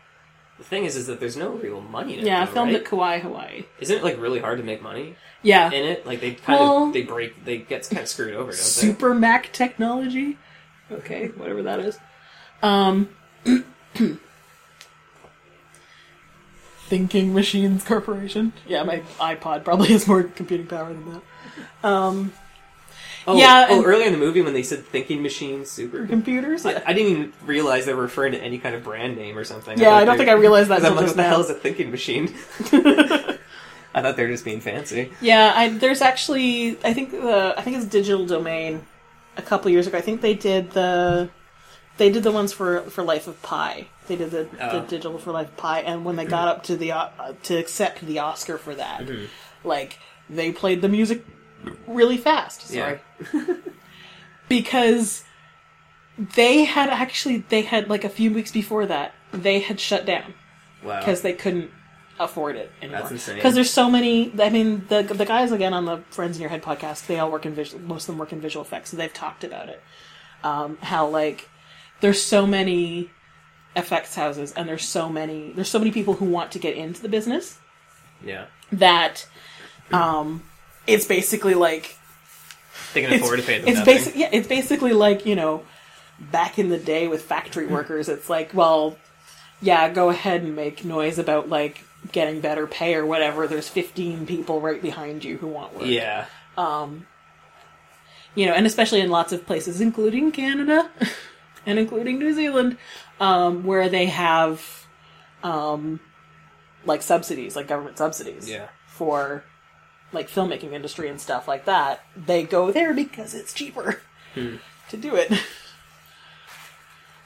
the 0.57 0.63
thing 0.63 0.85
is, 0.85 0.95
is 0.95 1.05
that 1.05 1.19
there's 1.19 1.37
no 1.37 1.49
real 1.51 1.81
money 1.81 2.13
in 2.15 2.19
it. 2.21 2.25
yeah, 2.25 2.43
though, 2.45 2.51
filmed 2.53 2.71
right? 2.71 2.81
at 2.81 2.85
Kauai, 2.87 3.19
Hawaii. 3.19 3.65
Isn't 3.79 3.97
it 3.97 4.03
like 4.03 4.19
really 4.19 4.39
hard 4.39 4.57
to 4.57 4.63
make 4.63 4.81
money 4.81 5.15
Yeah, 5.43 5.67
in 5.71 5.85
it? 5.85 6.05
Like 6.07 6.19
they 6.19 6.31
kind 6.31 6.59
Well- 6.59 6.83
of 6.87 6.93
they 6.93 7.03
break, 7.03 7.45
they 7.45 7.57
get 7.59 7.87
kind 7.89 8.01
of 8.01 8.07
screwed 8.07 8.33
over, 8.33 8.51
don't 8.51 8.55
Super 8.59 9.13
Mac 9.13 9.51
technology. 9.53 10.39
Okay, 10.91 11.27
whatever 11.29 11.63
that 11.63 11.79
is. 11.79 11.97
Um, 12.63 13.09
Thinking 16.87 17.33
Machines 17.33 17.83
Corporation. 17.83 18.53
Yeah, 18.65 18.83
my 18.83 18.99
iPod 19.19 19.65
probably 19.65 19.89
has 19.89 20.07
more 20.07 20.23
computing 20.23 20.67
power 20.67 20.93
than 20.93 21.21
that. 21.81 21.87
Um. 21.87 22.33
Oh, 23.29 23.37
Yeah, 23.37 23.67
Oh, 23.69 23.83
earlier 23.83 24.05
in 24.07 24.13
the 24.13 24.17
movie 24.19 24.41
when 24.41 24.53
they 24.53 24.63
said 24.63 24.85
thinking 24.85 25.21
Machines 25.21 25.69
super. 25.69 26.07
computers. 26.07 26.65
I, 26.65 26.81
I 26.85 26.93
didn't 26.93 27.11
even 27.11 27.33
realize 27.45 27.85
they 27.85 27.93
were 27.93 28.03
referring 28.03 28.31
to 28.31 28.41
any 28.41 28.57
kind 28.57 28.73
of 28.73 28.85
brand 28.85 29.17
name 29.17 29.37
or 29.37 29.43
something. 29.43 29.77
yeah 29.77 29.89
thought 29.89 30.01
I 30.01 30.05
don't 30.05 30.17
think 30.17 30.29
I 30.29 30.33
realized 30.33 30.69
that. 30.69 30.81
I'm 30.85 30.95
like, 30.95 31.07
what 31.07 31.15
the 31.17 31.23
hell 31.23 31.41
is 31.41 31.49
a 31.49 31.53
thinking 31.53 31.91
machine? 31.91 32.33
I 33.93 34.01
thought 34.01 34.15
they 34.15 34.23
were 34.23 34.31
just 34.31 34.45
being 34.45 34.61
fancy. 34.61 35.11
Yeah, 35.19 35.51
I, 35.53 35.69
there's 35.69 36.01
actually 36.01 36.77
I 36.85 36.93
think 36.93 37.11
the 37.11 37.53
I 37.57 37.61
think 37.63 37.75
it's 37.75 37.85
Digital 37.85 38.25
Domain. 38.25 38.85
A 39.37 39.41
couple 39.41 39.69
years 39.71 39.87
ago, 39.87 39.97
I 39.97 40.01
think 40.01 40.21
they 40.21 40.33
did 40.33 40.71
the 40.71 41.29
they 41.97 42.09
did 42.11 42.23
the 42.23 42.31
ones 42.31 42.53
for 42.53 42.81
for 42.89 43.03
Life 43.03 43.27
of 43.27 43.41
Pi. 43.41 43.87
They 44.07 44.15
did 44.15 44.31
the, 44.31 44.43
the 44.45 44.71
Oh. 44.77 44.85
digital 44.85 45.17
for 45.19 45.31
Life 45.31 45.47
of 45.49 45.57
Pi, 45.57 45.79
and 45.81 46.05
when 46.05 46.15
they 46.15 46.25
got 46.25 46.47
up 46.47 46.63
to 46.63 46.75
the 46.77 46.91
uh, 46.91 47.09
to 47.43 47.55
accept 47.57 48.01
the 48.05 48.19
Oscar 48.19 48.57
for 48.57 48.73
that, 48.75 49.01
Mm-hmm. 49.01 49.67
like 49.67 49.99
they 50.29 50.51
played 50.51 50.81
the 50.81 50.89
music 50.89 51.25
really 51.87 52.17
fast. 52.17 52.61
Sorry, 52.67 52.99
Yeah. 53.33 53.55
because 54.49 55.23
they 56.17 56.63
had 56.65 56.89
actually 56.89 57.37
they 57.49 57.61
had 57.61 57.89
like 57.89 58.03
a 58.03 58.09
few 58.09 58.31
weeks 58.33 58.51
before 58.51 58.85
that 58.85 59.13
they 59.31 59.59
had 59.59 59.79
shut 59.79 60.05
down 60.05 60.33
Wow. 60.83 60.99
because 60.99 61.21
they 61.21 61.33
couldn't 61.33 61.69
afford 62.19 62.55
it 62.55 62.71
anymore. 62.81 63.01
That's 63.01 63.11
insane. 63.11 63.35
Because 63.35 63.55
there's 63.55 63.69
so 63.69 63.89
many. 63.89 64.31
I 64.41 64.49
mean, 64.49 64.85
the 64.89 65.03
the 65.03 65.25
guys 65.25 65.51
again 65.51 65.73
on 65.73 65.85
the 65.85 65.97
Friends 66.09 66.37
in 66.37 66.41
Your 66.41 66.49
Head 66.49 66.63
podcast, 66.63 67.07
they 67.07 67.19
all 67.19 67.31
work 67.31 67.45
in 67.45 67.53
visual. 67.53 67.81
Most 67.83 68.03
of 68.03 68.07
them 68.07 68.17
work 68.17 68.33
in 68.33 68.41
visual 68.41 68.65
effects, 68.65 68.91
so 68.91 68.97
they've 68.97 69.13
talked 69.13 69.43
about 69.43 69.69
it. 69.69 69.81
Um, 70.43 70.77
how 70.81 71.07
like 71.07 71.49
there's 72.01 72.21
so 72.21 72.45
many 72.45 73.09
effects 73.75 74.15
houses, 74.15 74.51
and 74.53 74.67
there's 74.67 74.85
so 74.85 75.09
many 75.09 75.51
there's 75.51 75.69
so 75.69 75.79
many 75.79 75.91
people 75.91 76.15
who 76.15 76.25
want 76.25 76.51
to 76.53 76.59
get 76.59 76.75
into 76.75 77.01
the 77.01 77.09
business 77.09 77.59
yeah. 78.23 78.45
that 78.71 79.27
um, 79.91 80.43
it's 80.85 81.05
basically 81.05 81.53
like 81.53 81.95
They 82.93 83.01
can 83.01 83.13
afford 83.13 83.39
to 83.39 83.45
pay 83.45 83.59
them 83.59 83.67
it's 83.67 83.79
nothing. 83.79 83.95
basic, 83.95 84.15
yeah, 84.15 84.29
it's 84.31 84.47
basically 84.47 84.93
like 84.93 85.25
you 85.25 85.35
know, 85.35 85.63
back 86.19 86.59
in 86.59 86.69
the 86.69 86.77
day 86.77 87.07
with 87.07 87.23
factory 87.23 87.67
workers. 87.67 88.09
It's 88.09 88.29
like, 88.29 88.53
well, 88.53 88.97
yeah, 89.61 89.89
go 89.89 90.09
ahead 90.09 90.41
and 90.41 90.55
make 90.55 90.83
noise 90.83 91.19
about 91.19 91.49
like 91.49 91.83
getting 92.11 92.39
better 92.41 92.67
pay 92.67 92.95
or 92.95 93.05
whatever. 93.05 93.47
There's 93.47 93.67
15 93.69 94.25
people 94.25 94.61
right 94.61 94.81
behind 94.81 95.23
you 95.23 95.37
who 95.37 95.47
want 95.47 95.73
work. 95.75 95.85
Yeah. 95.85 96.25
Um, 96.57 97.07
you 98.35 98.45
know, 98.45 98.53
and 98.53 98.65
especially 98.65 99.01
in 99.01 99.09
lots 99.09 99.31
of 99.33 99.45
places, 99.45 99.81
including 99.81 100.31
Canada 100.31 100.89
and 101.65 101.79
including 101.79 102.19
New 102.19 102.33
Zealand, 102.33 102.77
um, 103.19 103.63
where 103.63 103.89
they 103.89 104.05
have 104.07 104.85
um, 105.43 105.99
like 106.85 107.01
subsidies, 107.01 107.55
like 107.55 107.67
government 107.67 107.97
subsidies, 107.97 108.49
Yeah. 108.49 108.67
for 108.87 109.43
like 110.13 110.29
filmmaking 110.29 110.71
industry 110.71 111.09
and 111.09 111.19
stuff 111.19 111.47
like 111.47 111.65
that. 111.65 112.01
They 112.15 112.43
go 112.43 112.71
there 112.71 112.93
because 112.93 113.33
it's 113.33 113.53
cheaper 113.53 114.01
to 114.35 114.97
do 114.97 115.15
it. 115.15 115.31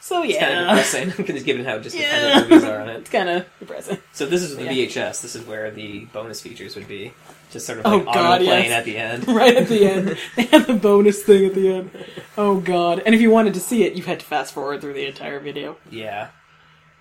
So 0.03 0.23
Hmm. 0.23 0.30
It's 0.30 0.40
kind 0.40 0.52
of 0.53 0.57
yeah, 0.60 0.68
depressing 0.69 1.10
because 1.26 1.44
given 1.44 1.64
how 1.65 1.78
just 1.80 1.95
Yeah. 1.95 2.10
dependent 2.40 2.49
movies 2.49 2.64
are 2.68 2.82
on 2.82 2.90
it. 2.90 2.98
it's 3.02 3.10
kind 3.10 3.30
of 3.30 3.45
depressing. 3.60 3.98
So 4.14 4.26
this 4.26 4.41
is 4.41 4.57
the 4.57 4.64
Yeah. 4.64 4.72
VHS. 4.88 5.22
This 5.22 5.36
is 5.36 5.45
where 5.45 5.69
the 5.72 6.06
bonus 6.06 6.41
features 6.41 6.76
would 6.76 6.88
be, 6.88 7.14
just 7.52 7.65
sort 7.68 7.80
of 7.80 7.86
Oh, 7.86 7.98
like 7.98 8.07
auto 8.07 8.14
God, 8.19 8.41
playing 8.41 8.69
yes. 8.72 8.80
at 8.80 8.86
the 8.86 8.98
end. 8.98 9.28
right 9.36 9.56
at 9.56 9.68
the 9.68 9.86
end. 9.86 10.18
They 10.36 10.44
had 10.44 10.65
the 10.68 10.73
bonus 10.73 11.22
thing 11.23 11.45
at 11.45 11.53
the 11.53 11.72
end. 11.73 11.91
Oh 12.38 12.60
god. 12.60 13.03
And 13.06 13.14
if 13.14 13.22
you 13.22 13.30
wanted 13.30 13.53
to 13.53 13.60
see 13.60 13.84
it, 13.84 13.94
you 13.94 14.03
had 14.03 14.19
to 14.22 14.26
fast 14.26 14.53
forward 14.53 14.82
through 14.82 14.94
the 14.94 15.06
entire 15.06 15.40
video. 15.40 15.78
Yeah. 15.90 16.30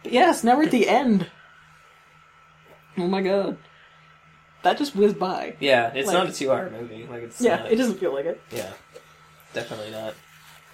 But 0.03 0.13
yes, 0.13 0.45
now 0.45 0.57
we're 0.57 0.65
at 0.65 0.71
the 0.71 0.89
end. 0.89 1.27
Oh 2.99 3.07
my 3.07 3.23
god. 3.23 3.57
that 4.63 4.77
just 4.77 4.95
whizzed 4.95 5.19
by. 5.19 5.57
Yeah, 5.59 5.91
it's 5.95 6.07
Like- 6.07 6.15
not 6.15 6.29
a 6.29 6.33
two-hour 6.33 6.69
movie. 6.69 7.07
Like 7.11 7.23
it's 7.23 7.41
Yeah, 7.41 7.57
not- 7.57 7.73
it 7.73 7.77
doesn't 7.77 7.99
feel 7.99 8.13
like 8.13 8.27
it. 8.27 8.43
Yeah, 8.51 8.73
definitely 9.55 9.91
not. 9.91 10.13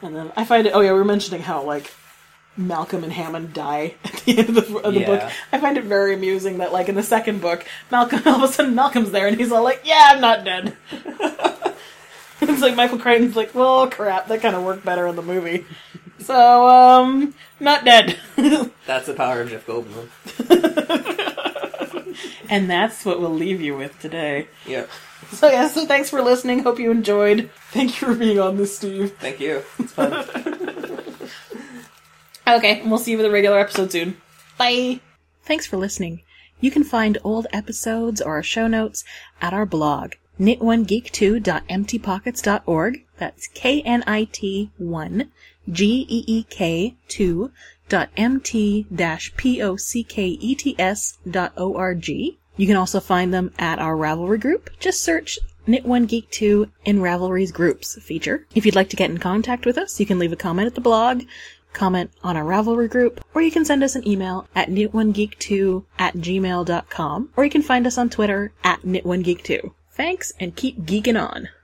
And 0.03 0.15
then 0.17 0.33
I 0.37 0.45
find 0.45 0.67
it. 0.67 0.73
Oh 0.75 0.81
yeah, 0.81 0.93
we 0.93 0.99
were 0.99 1.05
mentioning 1.05 1.41
how 1.43 1.63
like 1.63 1.93
Malcolm 2.57 3.05
and 3.05 3.13
Hammond 3.13 3.53
die 3.53 3.95
at 4.05 4.13
the 4.25 4.39
end 4.39 4.49
of 4.51 4.69
the, 4.69 4.79
of 4.79 4.95
the 4.95 5.05
book. 5.05 5.31
I 5.53 5.59
find 5.59 5.77
it 5.77 5.85
very 5.85 6.15
amusing 6.15 6.59
that 6.59 6.73
like 6.73 6.89
in 6.89 6.95
the 6.95 7.03
second 7.03 7.41
book, 7.41 7.65
Malcolm 7.91 8.23
all 8.27 8.43
of 8.43 8.51
a 8.51 8.53
sudden 8.53 8.75
Malcolm's 8.75 9.11
there 9.11 9.27
and 9.27 9.37
he's 9.39 9.53
all 9.53 9.63
like, 9.63 9.83
"Yeah, 9.85 10.11
I'm 10.13 10.21
not 10.21 10.45
dead." 10.45 10.77
it's 12.41 12.63
like 12.63 12.77
Michael 12.77 12.99
Crichton's 12.99 13.37
like, 13.37 13.55
"Well, 13.55 13.89
crap, 13.91 14.29
that 14.29 14.41
kind 14.41 14.57
of 14.57 14.63
worked 14.65 14.85
better 14.85 15.07
in 15.07 15.17
the 15.17 15.23
movie." 15.23 15.67
So, 16.19 16.69
um, 16.69 17.35
not 17.61 17.85
dead. 17.85 18.19
That's 18.87 19.07
the 19.07 19.15
power 19.15 19.43
of 19.43 19.51
Jeff 19.51 19.67
Goldblum. 19.67 20.09
and 22.49 22.71
that's 22.71 23.05
what 23.05 23.21
we'll 23.21 23.35
leave 23.35 23.61
you 23.61 23.77
with 23.77 23.99
today. 24.01 24.49
Yep. 24.67 24.89
So 25.33 25.51
yeah, 25.51 25.69
so 25.69 25.87
thanks 25.87 26.09
for 26.11 26.23
listening. 26.23 26.61
Hope 26.61 26.79
you 26.79 26.91
enjoyed. 26.91 27.51
Thank 27.71 28.01
you 28.01 28.09
for 28.09 28.15
being 28.15 28.39
on 28.39 28.57
this, 28.57 28.77
Steve. 28.77 29.17
Thank 29.19 29.41
you. 29.41 29.63
It's 29.79 29.93
fun. 29.93 30.25
Okay, 32.49 32.81
we'll 32.85 32.99
see 32.99 33.11
you 33.11 33.17
with 33.17 33.27
a 33.27 33.31
regular 33.31 33.59
episode 33.59 33.91
soon. 33.91 34.19
Bye. 34.57 35.01
Thanks 35.43 35.67
for 35.67 35.77
listening. 35.77 36.23
You 36.61 36.71
can 36.71 36.85
find 36.85 37.19
old 37.25 37.49
episodes 37.53 38.21
or 38.21 38.37
our 38.37 38.43
show 38.43 38.69
notes 38.69 39.03
at 39.41 39.53
our 39.53 39.67
blog, 39.67 40.13
knit1geek2.emptypockets.org. 40.41 43.05
That's 43.19 43.49
K-N-I-T 43.49 44.71
1 44.79 45.33
G-E-E-K 45.71 46.95
2 47.09 47.51
dot 47.89 48.11
M-T 48.17 48.87
dash 48.95 49.35
P-O-C-K-E-T-S 49.37 51.19
dot 51.29 51.53
O-R-G. 51.57 52.39
You 52.57 52.67
can 52.67 52.77
also 52.77 53.01
find 53.01 53.35
them 53.35 53.53
at 53.59 53.81
our 53.81 53.97
Ravelry 53.97 54.41
group. 54.41 54.71
Just 54.79 55.03
search 55.03 55.41
Knit 55.67 55.85
One 55.85 56.07
Geek 56.07 56.31
2 56.31 56.71
in 56.85 57.01
Ravelry's 57.01 57.51
groups 57.51 58.01
feature. 58.01 58.47
If 58.55 58.65
you'd 58.65 58.77
like 58.77 58.91
to 58.91 58.97
get 58.97 59.11
in 59.11 59.19
contact 59.19 59.67
with 59.67 59.77
us, 59.77 59.99
you 59.99 60.07
can 60.07 60.21
leave 60.21 60.33
a 60.33 60.37
comment 60.37 60.69
at 60.69 60.77
the 60.77 60.81
blog, 60.81 61.25
comment 61.77 62.11
on 62.25 62.37
our 62.37 62.45
Ravelry 62.45 62.91
group, 62.91 63.25
or 63.35 63.43
you 63.43 63.53
can 63.53 63.65
send 63.65 63.85
us 63.85 63.95
an 63.95 64.09
email 64.09 64.49
at 64.57 64.69
knit1geek2 64.69 65.85
at 65.99 66.15
gmail.com, 66.15 67.31
or 67.37 67.45
you 67.45 67.51
can 67.51 67.63
find 67.63 67.87
us 67.87 67.99
on 67.99 68.11
Twitter 68.11 68.53
at 68.65 68.83
knit1geek2. 68.83 69.73
Thanks, 69.93 70.33
and 70.41 70.57
keep 70.57 70.81
geeking 70.81 71.21
on. 71.21 71.49